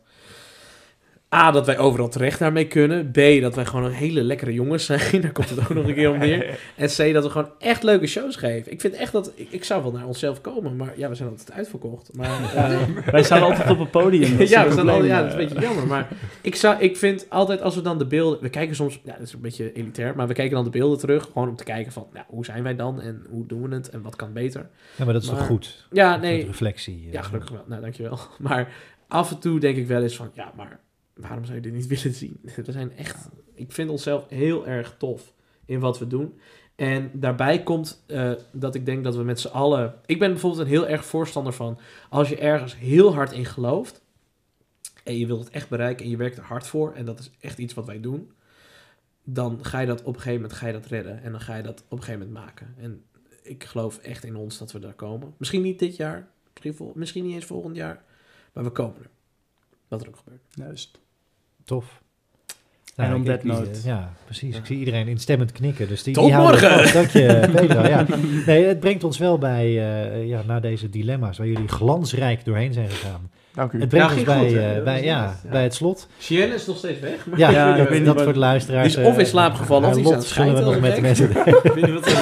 A, 1.34 1.50
dat 1.50 1.66
wij 1.66 1.78
overal 1.78 2.08
terecht 2.08 2.38
daarmee 2.38 2.66
kunnen. 2.66 3.10
B, 3.10 3.40
dat 3.40 3.54
wij 3.54 3.64
gewoon 3.66 3.84
een 3.84 3.92
hele 3.92 4.22
lekkere 4.22 4.52
jongens 4.52 4.84
zijn. 4.84 5.20
Daar 5.22 5.32
komt 5.32 5.50
het 5.50 5.60
ook 5.60 5.74
nog 5.74 5.86
een 5.86 5.94
keer 5.94 6.10
om 6.10 6.18
neer. 6.18 6.58
En 6.76 6.88
C, 6.88 7.12
dat 7.12 7.24
we 7.24 7.30
gewoon 7.30 7.50
echt 7.58 7.82
leuke 7.82 8.06
shows 8.06 8.36
geven. 8.36 8.72
Ik 8.72 8.80
vind 8.80 8.94
echt 8.94 9.12
dat... 9.12 9.32
Ik, 9.34 9.50
ik 9.50 9.64
zou 9.64 9.82
wel 9.82 9.92
naar 9.92 10.06
onszelf 10.06 10.40
komen, 10.40 10.76
maar 10.76 10.92
ja, 10.96 11.08
we 11.08 11.14
zijn 11.14 11.28
altijd 11.28 11.52
uitverkocht. 11.52 12.10
Maar, 12.14 12.54
eh, 12.54 12.80
Wij 13.12 13.22
staan 13.22 13.42
altijd 13.42 13.70
op 13.70 13.78
het 13.78 13.90
podium. 13.90 14.38
ja, 14.46 14.60
een 14.60 14.66
we 14.66 14.72
staan 14.72 14.88
al, 14.88 15.04
ja, 15.04 15.22
dat 15.22 15.26
is 15.26 15.32
een 15.34 15.40
eh. 15.40 15.48
beetje 15.48 15.66
jammer. 15.66 15.86
Maar 15.86 16.08
ik, 16.40 16.54
zou, 16.54 16.80
ik 16.80 16.96
vind 16.96 17.26
altijd 17.28 17.62
als 17.62 17.74
we 17.74 17.80
dan 17.80 17.98
de 17.98 18.06
beelden... 18.06 18.40
We 18.42 18.48
kijken 18.48 18.76
soms... 18.76 19.00
Ja, 19.04 19.12
dat 19.12 19.26
is 19.26 19.32
een 19.32 19.40
beetje 19.40 19.72
elitair. 19.72 20.16
Maar 20.16 20.26
we 20.26 20.34
kijken 20.34 20.54
dan 20.54 20.64
de 20.64 20.70
beelden 20.70 20.98
terug. 20.98 21.24
Gewoon 21.32 21.48
om 21.48 21.56
te 21.56 21.64
kijken 21.64 21.92
van... 21.92 22.06
Nou, 22.12 22.24
hoe 22.28 22.44
zijn 22.44 22.62
wij 22.62 22.76
dan? 22.76 23.00
En 23.00 23.26
hoe 23.30 23.46
doen 23.46 23.68
we 23.68 23.74
het? 23.74 23.90
En 23.90 24.02
wat 24.02 24.16
kan 24.16 24.32
beter? 24.32 24.68
Ja, 24.96 25.04
maar 25.04 25.14
dat 25.14 25.22
is 25.22 25.28
toch 25.28 25.46
goed? 25.46 25.86
Ja, 25.90 26.14
Een 26.14 26.20
nee... 26.20 26.46
reflectie. 26.46 27.04
eh. 27.06 27.12
Ja, 27.12 27.22
gelukkig 27.22 27.50
wel. 27.50 27.64
Nou, 27.66 27.80
dankjewel. 27.80 28.18
Maar 28.38 28.72
af 29.08 29.30
en 29.30 29.38
toe 29.38 29.60
denk 29.60 29.76
ik 29.76 29.86
wel 29.86 30.02
eens 30.02 30.16
van... 30.16 30.30
Ja, 30.34 30.52
maar 30.56 30.80
waarom 31.20 31.44
zou 31.44 31.56
je 31.56 31.62
dit 31.62 31.72
niet 31.72 31.86
willen 32.02 32.14
zien? 32.14 32.40
We 32.64 32.72
zijn 32.72 32.96
echt... 32.96 33.28
Ik 33.54 33.72
vind 33.72 33.90
onszelf 33.90 34.28
heel 34.28 34.66
erg 34.66 34.94
tof 34.98 35.32
in 35.64 35.80
wat 35.80 35.98
we 35.98 36.06
doen. 36.06 36.38
En 36.76 37.10
daarbij 37.12 37.62
komt 37.62 38.04
eh, 38.06 38.32
dat 38.52 38.74
ik 38.74 38.86
denk 38.86 39.04
dat 39.04 39.16
we 39.16 39.22
met 39.22 39.40
z'n 39.40 39.48
allen... 39.48 39.94
Ik 40.06 40.18
ben 40.18 40.30
bijvoorbeeld 40.30 40.62
een 40.62 40.68
heel 40.68 40.88
erg 40.88 41.04
voorstander 41.04 41.52
van... 41.52 41.78
Als 42.08 42.28
je 42.28 42.38
ergens 42.38 42.76
heel 42.76 43.14
hard 43.14 43.32
in 43.32 43.44
gelooft... 43.44 44.02
En 45.04 45.18
je 45.18 45.26
wilt 45.26 45.44
het 45.44 45.50
echt 45.50 45.68
bereiken 45.68 46.04
en 46.04 46.10
je 46.10 46.16
werkt 46.16 46.36
er 46.36 46.44
hard 46.44 46.66
voor... 46.66 46.92
En 46.92 47.04
dat 47.04 47.18
is 47.18 47.30
echt 47.40 47.58
iets 47.58 47.74
wat 47.74 47.86
wij 47.86 48.00
doen... 48.00 48.32
Dan 49.30 49.64
ga 49.64 49.80
je 49.80 49.86
dat 49.86 50.00
op 50.00 50.06
een 50.06 50.20
gegeven 50.20 50.40
moment 50.40 50.52
ga 50.52 50.66
je 50.66 50.72
dat 50.72 50.86
redden. 50.86 51.22
En 51.22 51.30
dan 51.30 51.40
ga 51.40 51.54
je 51.56 51.62
dat 51.62 51.84
op 51.88 51.98
een 51.98 52.04
gegeven 52.04 52.26
moment 52.26 52.46
maken. 52.46 52.74
En 52.78 53.04
ik 53.42 53.64
geloof 53.64 53.98
echt 53.98 54.24
in 54.24 54.36
ons 54.36 54.58
dat 54.58 54.72
we 54.72 54.78
daar 54.78 54.94
komen. 54.94 55.34
Misschien 55.36 55.62
niet 55.62 55.78
dit 55.78 55.96
jaar. 55.96 56.28
Misschien, 56.52 56.74
vol- 56.74 56.92
misschien 56.94 57.24
niet 57.24 57.34
eens 57.34 57.44
volgend 57.44 57.76
jaar. 57.76 58.04
Maar 58.52 58.64
we 58.64 58.70
komen 58.70 59.02
er. 59.02 59.10
Wat 59.88 60.02
er 60.02 60.08
ook 60.08 60.16
gebeurt. 60.16 60.42
Juist. 60.50 60.98
Tof. 61.68 61.84
En 62.96 63.14
ik- 63.16 63.24
that 63.24 63.34
ik- 63.38 63.44
note. 63.44 63.70
Ja, 63.84 64.12
precies. 64.24 64.56
Ik 64.56 64.66
zie 64.66 64.78
iedereen 64.78 65.08
instemmend 65.08 65.52
knikken. 65.52 65.88
Dus 65.88 66.02
die, 66.02 66.14
Tot 66.14 66.24
die 66.26 66.36
morgen! 66.36 66.92
Dank 66.92 67.08
je, 67.10 67.40
Pedro. 67.54 67.82
Ja. 67.86 68.06
Nee, 68.46 68.64
het 68.64 68.80
brengt 68.80 69.04
ons 69.04 69.18
wel 69.18 69.38
bij, 69.38 69.64
eh, 69.64 70.26
ja, 70.28 70.42
na 70.46 70.60
deze 70.60 70.90
dilemma's 70.90 71.38
waar 71.38 71.46
jullie 71.46 71.68
glansrijk 71.68 72.44
doorheen 72.44 72.72
zijn 72.72 72.88
gegaan. 72.88 73.30
Dank 73.54 73.72
u. 73.72 73.80
Het 73.80 73.88
brengt 73.88 74.10
Ja, 74.10 74.14
ons 74.16 74.24
bij, 74.24 74.38
goed, 74.48 74.56
eh, 74.78 74.82
bij, 74.84 75.04
ja, 75.04 75.36
bij 75.50 75.62
het 75.62 75.74
slot. 75.74 76.08
Cheyenne 76.18 76.54
is 76.54 76.66
nog 76.66 76.76
steeds 76.76 77.00
weg. 77.00 77.26
Maar 77.26 77.38
Ja, 77.38 77.50
Ja, 77.50 77.76
ik 77.76 78.04
dat, 78.04 78.14
dat 78.14 78.24
voor 78.24 78.32
de 78.32 78.38
luisteraars. 78.38 78.92
Die 78.94 79.02
is 79.02 79.08
of 79.08 79.14
in 79.14 79.20
eh, 79.20 79.26
slaap 79.26 79.54
gevallen, 79.54 79.88
of 79.88 79.94
die 79.94 80.02
is 80.16 80.38
aan 80.38 80.48
het 80.54 80.64
nog 80.64 80.80
met 80.80 80.94
de 80.94 81.00
mensen 81.00 81.30
ik 81.46 81.72
weet 81.74 81.74
niet 81.74 81.90
wat 81.94 82.06
er 82.06 82.16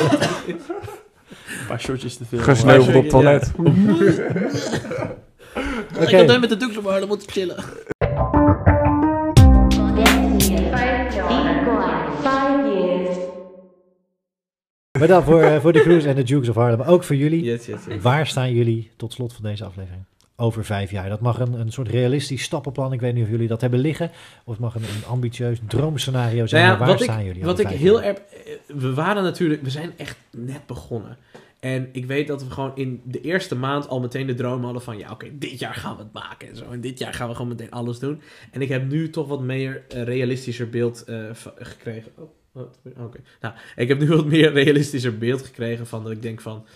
Een 0.48 1.66
paar 1.68 1.81
shortjes 1.81 2.16
te 2.16 2.24
veel. 2.24 2.39
Gesneuveld 2.39 2.97
op 2.97 3.09
toilet. 3.09 3.52
Ik 6.01 6.10
had 6.14 6.28
hem 6.28 6.40
met 6.40 6.48
de 6.48 6.56
doek 6.56 6.77
op 6.78 6.85
harde 6.85 7.06
moeten 7.06 7.31
chillen. 7.31 7.56
Maar 14.98 15.09
dan 15.09 15.23
voor, 15.23 15.43
eh, 15.43 15.60
voor 15.60 15.73
de 15.73 15.81
Cruise 15.81 16.09
en 16.09 16.14
de 16.14 16.23
Dukes 16.23 16.48
of 16.48 16.55
Harlem, 16.55 16.81
ook 16.81 17.05
voor 17.05 17.16
jullie. 17.16 17.43
Yes, 17.44 17.66
yes, 17.66 17.85
yes. 17.89 18.02
Waar 18.02 18.27
staan 18.27 18.52
jullie 18.52 18.90
tot 18.97 19.12
slot 19.12 19.32
van 19.32 19.43
deze 19.43 19.64
aflevering? 19.64 20.02
Over 20.36 20.64
vijf 20.64 20.90
jaar. 20.90 21.09
Dat 21.09 21.20
mag 21.20 21.39
een, 21.40 21.52
een 21.52 21.73
soort 21.73 21.89
realistisch 21.89 22.43
stappenplan. 22.43 22.93
Ik 22.93 23.01
weet 23.01 23.14
niet 23.14 23.24
of 23.24 23.31
jullie 23.31 23.48
dat 23.48 23.60
hebben 23.60 23.81
liggen. 23.81 24.10
Of 24.44 24.52
het 24.52 24.59
mag 24.59 24.74
een, 24.74 24.82
een 24.82 25.05
ambitieus 25.09 25.59
droomscenario 25.68 26.47
zijn. 26.47 26.62
Nou 26.62 26.73
ja, 26.74 26.78
maar 26.78 26.89
waar 26.89 26.98
staan 26.98 27.18
ik, 27.20 27.27
jullie 27.27 27.44
Wat 27.44 27.59
ik 27.59 27.68
heel 27.68 28.02
erg... 28.02 28.16
eh, 28.18 28.52
We 28.66 28.94
waren 28.94 29.23
natuurlijk... 29.23 29.62
We 29.62 29.70
zijn 29.70 29.93
echt 29.97 30.16
net 30.31 30.66
begonnen. 30.66 31.16
En 31.60 31.89
ik 31.93 32.06
weet 32.06 32.27
dat 32.27 32.44
we 32.44 32.51
gewoon 32.51 32.73
in 32.74 33.01
de 33.05 33.20
eerste 33.20 33.55
maand 33.56 33.89
al 33.89 34.01
meteen 34.01 34.27
de 34.27 34.35
droom 34.35 34.64
hadden 34.64 34.82
van... 34.82 34.98
Ja, 34.98 35.10
oké, 35.10 35.27
dit 35.32 35.59
jaar 35.59 35.74
gaan 35.74 35.97
we 35.97 36.02
het 36.02 36.12
maken 36.12 36.48
en 36.48 36.56
zo. 36.56 36.64
En 36.70 36.81
dit 36.81 36.98
jaar 36.98 37.14
gaan 37.14 37.28
we 37.28 37.35
gewoon 37.35 37.51
meteen 37.51 37.70
alles 37.70 37.98
doen. 37.98 38.20
En 38.51 38.60
ik 38.62 38.68
heb 38.68 38.89
nu 38.89 39.10
toch 39.10 39.28
wat 39.28 39.40
meer 39.40 39.82
eh, 39.89 40.02
realistischer 40.02 40.68
beeld 40.70 41.05
gekregen. 41.59 42.12
Oh, 42.16 42.24
Oké. 42.97 43.20
Nou, 43.41 43.55
ik 43.77 43.89
heb 43.89 43.99
nu 43.99 44.09
wat 44.09 44.27
meer 44.27 44.53
realistischer 44.53 45.19
beeld 45.19 45.43
gekregen 45.43 45.87
van 45.87 46.03
dat 46.03 46.12
ik 46.12 46.23
denk 46.23 46.41
van... 46.41 46.66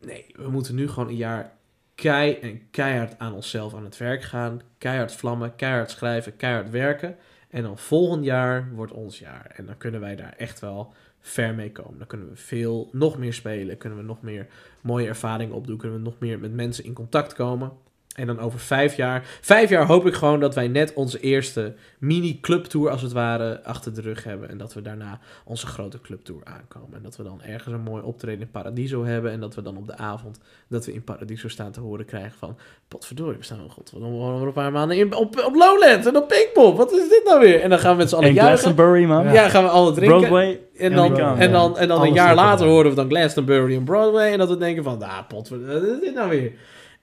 Nee, 0.00 0.26
we 0.32 0.50
moeten 0.50 0.74
nu 0.74 0.88
gewoon 0.88 1.08
een 1.08 1.16
jaar 1.16 1.52
kei 1.94 2.32
en 2.32 2.70
keihard 2.70 3.18
aan 3.18 3.32
onszelf 3.32 3.74
aan 3.74 3.84
het 3.84 3.96
werk 3.96 4.22
gaan. 4.22 4.60
Keihard 4.78 5.12
vlammen, 5.12 5.56
keihard 5.56 5.90
schrijven, 5.90 6.36
keihard 6.36 6.70
werken. 6.70 7.16
En 7.50 7.62
dan 7.62 7.78
volgend 7.78 8.24
jaar 8.24 8.70
wordt 8.74 8.92
ons 8.92 9.18
jaar. 9.18 9.52
En 9.54 9.66
dan 9.66 9.76
kunnen 9.76 10.00
wij 10.00 10.16
daar 10.16 10.34
echt 10.36 10.60
wel 10.60 10.92
ver 11.20 11.54
mee 11.54 11.72
komen. 11.72 11.98
Dan 11.98 12.06
kunnen 12.06 12.28
we 12.28 12.36
veel, 12.36 12.88
nog 12.92 13.18
meer 13.18 13.34
spelen. 13.34 13.78
Kunnen 13.78 13.98
we 13.98 14.04
nog 14.04 14.22
meer 14.22 14.46
mooie 14.80 15.06
ervaringen 15.06 15.54
opdoen. 15.54 15.76
Kunnen 15.76 15.98
we 15.98 16.04
nog 16.04 16.18
meer 16.18 16.38
met 16.38 16.52
mensen 16.52 16.84
in 16.84 16.92
contact 16.92 17.32
komen. 17.32 17.72
En 18.16 18.26
dan 18.26 18.38
over 18.38 18.58
vijf 18.58 18.96
jaar. 18.96 19.22
Vijf 19.40 19.70
jaar 19.70 19.86
hoop 19.86 20.06
ik 20.06 20.14
gewoon 20.14 20.40
dat 20.40 20.54
wij 20.54 20.68
net 20.68 20.92
onze 20.94 21.20
eerste 21.20 21.74
mini-clubtour, 21.98 22.90
als 22.90 23.02
het 23.02 23.12
ware, 23.12 23.62
achter 23.64 23.94
de 23.94 24.00
rug 24.00 24.24
hebben. 24.24 24.48
En 24.48 24.58
dat 24.58 24.74
we 24.74 24.82
daarna 24.82 25.18
onze 25.44 25.66
grote 25.66 26.00
clubtour 26.00 26.40
aankomen. 26.44 26.96
En 26.96 27.02
dat 27.02 27.16
we 27.16 27.22
dan 27.22 27.42
ergens 27.42 27.74
een 27.74 27.80
mooi 27.80 28.02
optreden 28.02 28.40
in 28.40 28.50
Paradiso 28.50 29.04
hebben. 29.04 29.32
En 29.32 29.40
dat 29.40 29.54
we 29.54 29.62
dan 29.62 29.76
op 29.76 29.86
de 29.86 29.96
avond 29.96 30.40
dat 30.68 30.86
we 30.86 30.92
in 30.92 31.04
Paradiso 31.04 31.48
staan 31.48 31.72
te 31.72 31.80
horen 31.80 32.04
krijgen 32.04 32.38
van... 32.38 32.56
Potverdorie, 32.88 33.38
we 33.38 33.44
staan 33.44 33.58
wel 33.58 33.68
god, 33.68 33.92
over 33.94 34.46
een 34.46 34.52
paar 34.52 34.72
maanden 34.72 34.96
in, 34.96 35.14
op, 35.14 35.44
op 35.44 35.54
Lowlands 35.54 36.06
en 36.06 36.16
op 36.16 36.28
Pinkpop. 36.28 36.76
Wat 36.76 36.92
is 36.92 37.08
dit 37.08 37.22
nou 37.24 37.40
weer? 37.40 37.60
En 37.60 37.70
dan 37.70 37.78
gaan 37.78 37.92
we 37.92 37.96
met 37.96 38.08
z'n 38.08 38.14
allen 38.14 38.28
En 38.28 38.34
juichen. 38.34 38.58
Glastonbury, 38.58 39.04
man. 39.04 39.32
Ja, 39.32 39.48
gaan 39.48 39.62
we 39.62 39.70
alle 39.70 39.92
drinken. 39.92 40.18
Broadway. 40.18 40.60
En 40.76 40.90
En 40.90 40.96
dan, 40.96 41.14
we 41.14 41.20
en 41.20 41.52
dan, 41.52 41.78
en 41.78 41.88
dan 41.88 42.02
een 42.02 42.12
jaar 42.12 42.34
later 42.34 42.66
horen 42.66 42.90
we 42.90 42.96
dan 42.96 43.08
Glastonbury 43.08 43.76
en 43.76 43.84
Broadway. 43.84 44.32
En 44.32 44.38
dat 44.38 44.48
we 44.48 44.56
denken 44.56 44.84
van, 44.84 45.02
ah, 45.02 45.18
pot, 45.28 45.48
wat 45.48 45.58
is 45.60 46.00
dit 46.00 46.14
nou 46.14 46.30
weer? 46.30 46.52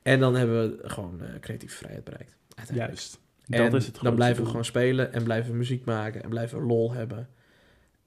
En 0.03 0.19
dan 0.19 0.35
hebben 0.35 0.69
we 0.69 0.89
gewoon 0.89 1.21
eh, 1.21 1.39
creatieve 1.39 1.75
vrijheid 1.75 2.03
bereikt. 2.03 2.35
Juist. 2.73 3.19
En 3.49 3.71
Dat 3.71 3.81
is 3.81 3.85
het 3.85 3.99
dan 4.01 4.15
blijven 4.15 4.43
we 4.43 4.49
gewoon 4.49 4.65
spelen 4.65 5.13
en 5.13 5.23
blijven 5.23 5.51
we 5.51 5.57
muziek 5.57 5.85
maken 5.85 6.23
en 6.23 6.29
blijven 6.29 6.59
we 6.59 6.65
lol 6.65 6.91
hebben. 6.91 7.29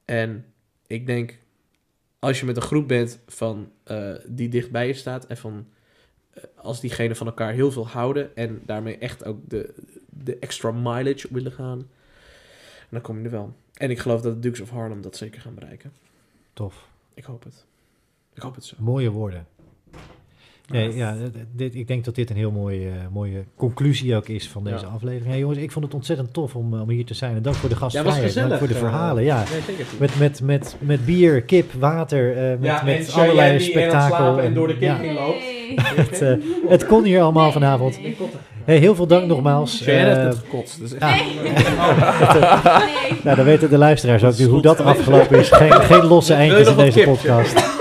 En 0.05 0.45
ik 0.87 1.05
denk, 1.05 1.37
als 2.19 2.39
je 2.39 2.45
met 2.45 2.55
een 2.55 2.61
groep 2.61 2.87
bent 2.87 3.19
van, 3.27 3.71
eh, 3.83 4.13
die 4.25 4.49
dichtbij 4.49 4.87
je 4.87 4.93
staat 4.93 5.25
en 5.25 5.37
van, 5.37 5.67
eh, 6.33 6.43
als 6.55 6.79
diegenen 6.79 7.15
van 7.15 7.27
elkaar 7.27 7.53
heel 7.53 7.71
veel 7.71 7.87
houden 7.87 8.35
en 8.35 8.61
daarmee 8.65 8.97
echt 8.97 9.25
ook 9.25 9.49
de, 9.49 9.73
de 10.09 10.37
extra 10.39 10.71
mileage 10.71 11.27
willen 11.31 11.51
gaan, 11.51 11.89
dan 12.89 13.01
kom 13.01 13.17
je 13.17 13.23
er 13.23 13.31
wel. 13.31 13.55
En 13.73 13.89
ik 13.89 13.99
geloof 13.99 14.21
dat 14.21 14.33
de 14.33 14.39
Dukes 14.39 14.59
of 14.61 14.69
Harlem 14.69 15.01
dat 15.01 15.15
zeker 15.15 15.41
gaan 15.41 15.55
bereiken. 15.55 15.93
Tof. 16.53 16.89
Ik 17.13 17.23
hoop 17.23 17.43
het. 17.43 17.65
Ik 18.33 18.41
hoop 18.41 18.55
het 18.55 18.65
zo. 18.65 18.75
Mooie 18.79 19.09
woorden. 19.09 19.47
Nee, 20.71 20.95
ja, 20.95 21.15
dit, 21.55 21.75
ik 21.75 21.87
denk 21.87 22.05
dat 22.05 22.15
dit 22.15 22.29
een 22.29 22.35
heel 22.35 22.51
mooie, 22.51 22.85
eh, 22.87 22.93
mooie 23.11 23.43
conclusie 23.55 24.15
ook 24.15 24.27
is 24.27 24.47
van 24.49 24.63
deze 24.63 24.85
Ja. 24.85 24.91
aflevering. 24.91 25.27
Hey, 25.29 25.39
jongens, 25.39 25.59
ik 25.59 25.71
vond 25.71 25.85
het 25.85 25.93
ontzettend 25.93 26.33
tof 26.33 26.55
om, 26.55 26.73
eh, 26.73 26.81
om 26.81 26.89
hier 26.89 27.05
te 27.05 27.13
zijn. 27.13 27.35
En 27.35 27.41
dank 27.41 27.55
voor 27.55 27.69
de 27.69 27.75
Ja, 27.75 27.81
gastvrijheid. 27.81 28.33
dank 28.33 28.53
voor 28.53 28.67
de 28.67 28.73
eh, 28.73 28.79
verhalen. 28.79 29.23
Ja. 29.23 29.43
nee. 29.67 29.75
Met, 29.99 30.19
met, 30.19 30.41
met, 30.41 30.75
met 30.79 31.05
bier, 31.05 31.41
kip, 31.41 31.71
water, 31.79 32.37
eh, 32.37 32.49
met, 32.49 32.59
Ja, 32.61 32.81
met 32.85 33.13
allerlei 33.13 33.59
spektakel. 33.59 34.39
en 34.41 34.53
door 34.53 34.67
de 34.67 34.75
ja, 34.79 34.95
king 34.97 35.13
loopt. 35.13 35.43
het, 36.19 36.23
het 36.67 36.85
kon 36.85 37.03
hier 37.03 37.21
allemaal 37.21 37.51
vanavond. 37.51 37.99
Hey, 38.65 38.77
heel 38.77 38.95
veel 38.95 39.07
dank 39.07 39.27
nogmaals. 39.27 39.81
Eh, 39.81 40.03
het 40.03 40.35
gekotst. 40.35 40.79
Dus 40.79 40.93
echt 40.93 41.23
Nee. 41.43 41.53
nou, 43.23 43.35
dan 43.35 43.45
weten 43.45 43.69
de 43.69 43.77
luisteraars 43.77 44.23
ook 44.23 44.37
nu 44.37 44.45
hoe 44.45 44.61
dat 44.61 44.81
afgelopen 44.81 45.39
is. 45.39 45.49
Geen, 45.51 45.71
geen 45.73 46.05
losse 46.05 46.33
eindjes 46.33 46.67
in 46.67 46.75
deze 46.75 46.97
kip? 46.99 47.05
podcast. 47.05 47.76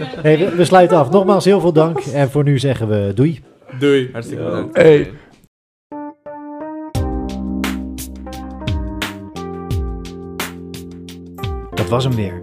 Hey, 0.22 0.38
we, 0.38 0.54
we 0.54 0.64
sluiten 0.64 0.96
af. 0.96 1.10
Nogmaals 1.10 1.44
heel 1.44 1.60
veel 1.60 1.72
dank. 1.72 1.98
En 1.98 2.30
voor 2.30 2.44
nu 2.44 2.58
zeggen 2.58 2.88
we 2.88 3.12
doei. 3.14 3.40
Doei. 3.78 4.08
Hartstikke 4.12 4.44
bedankt. 4.44 4.76
Hey. 4.76 5.12
Dat 11.74 11.88
was 11.88 12.04
hem 12.04 12.14
weer. 12.14 12.40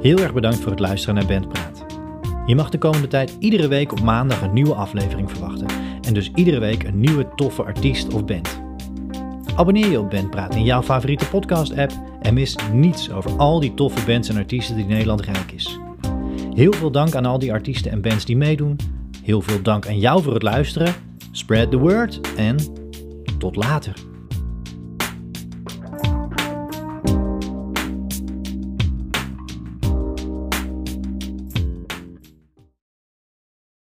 Heel 0.00 0.18
erg 0.18 0.32
bedankt 0.32 0.60
voor 0.60 0.70
het 0.70 0.80
luisteren 0.80 1.14
naar 1.14 1.26
Bandpraat. 1.26 1.84
Je 2.46 2.54
mag 2.54 2.70
de 2.70 2.78
komende 2.78 3.08
tijd 3.08 3.36
iedere 3.38 3.68
week 3.68 3.92
op 3.92 4.00
maandag 4.00 4.42
een 4.42 4.52
nieuwe 4.52 4.74
aflevering 4.74 5.30
verwachten. 5.30 5.66
En 6.00 6.14
dus 6.14 6.30
iedere 6.34 6.58
week 6.58 6.82
een 6.82 7.00
nieuwe 7.00 7.28
toffe 7.34 7.62
artiest 7.62 8.14
of 8.14 8.24
band. 8.24 8.60
Abonneer 9.56 9.90
je 9.90 10.00
op 10.00 10.10
Bandpraat 10.10 10.54
in 10.54 10.64
jouw 10.64 10.82
favoriete 10.82 11.28
podcast-app 11.28 11.92
en 12.20 12.34
mis 12.34 12.56
niets 12.72 13.10
over 13.10 13.36
al 13.36 13.60
die 13.60 13.74
toffe 13.74 14.06
bands 14.06 14.28
en 14.28 14.36
artiesten 14.36 14.76
die 14.76 14.86
Nederland 14.86 15.20
rijk 15.20 15.52
is. 15.52 15.78
Heel 16.54 16.72
veel 16.72 16.90
dank 16.90 17.14
aan 17.14 17.26
al 17.26 17.38
die 17.38 17.52
artiesten 17.52 17.90
en 17.90 18.00
bands 18.00 18.24
die 18.24 18.36
meedoen. 18.36 18.76
Heel 19.22 19.40
veel 19.40 19.62
dank 19.62 19.86
aan 19.86 19.98
jou 19.98 20.22
voor 20.22 20.34
het 20.34 20.42
luisteren. 20.42 20.94
Spread 21.30 21.70
the 21.70 21.78
word 21.78 22.20
en 22.36 22.56
tot 23.38 23.56
later. 23.56 24.11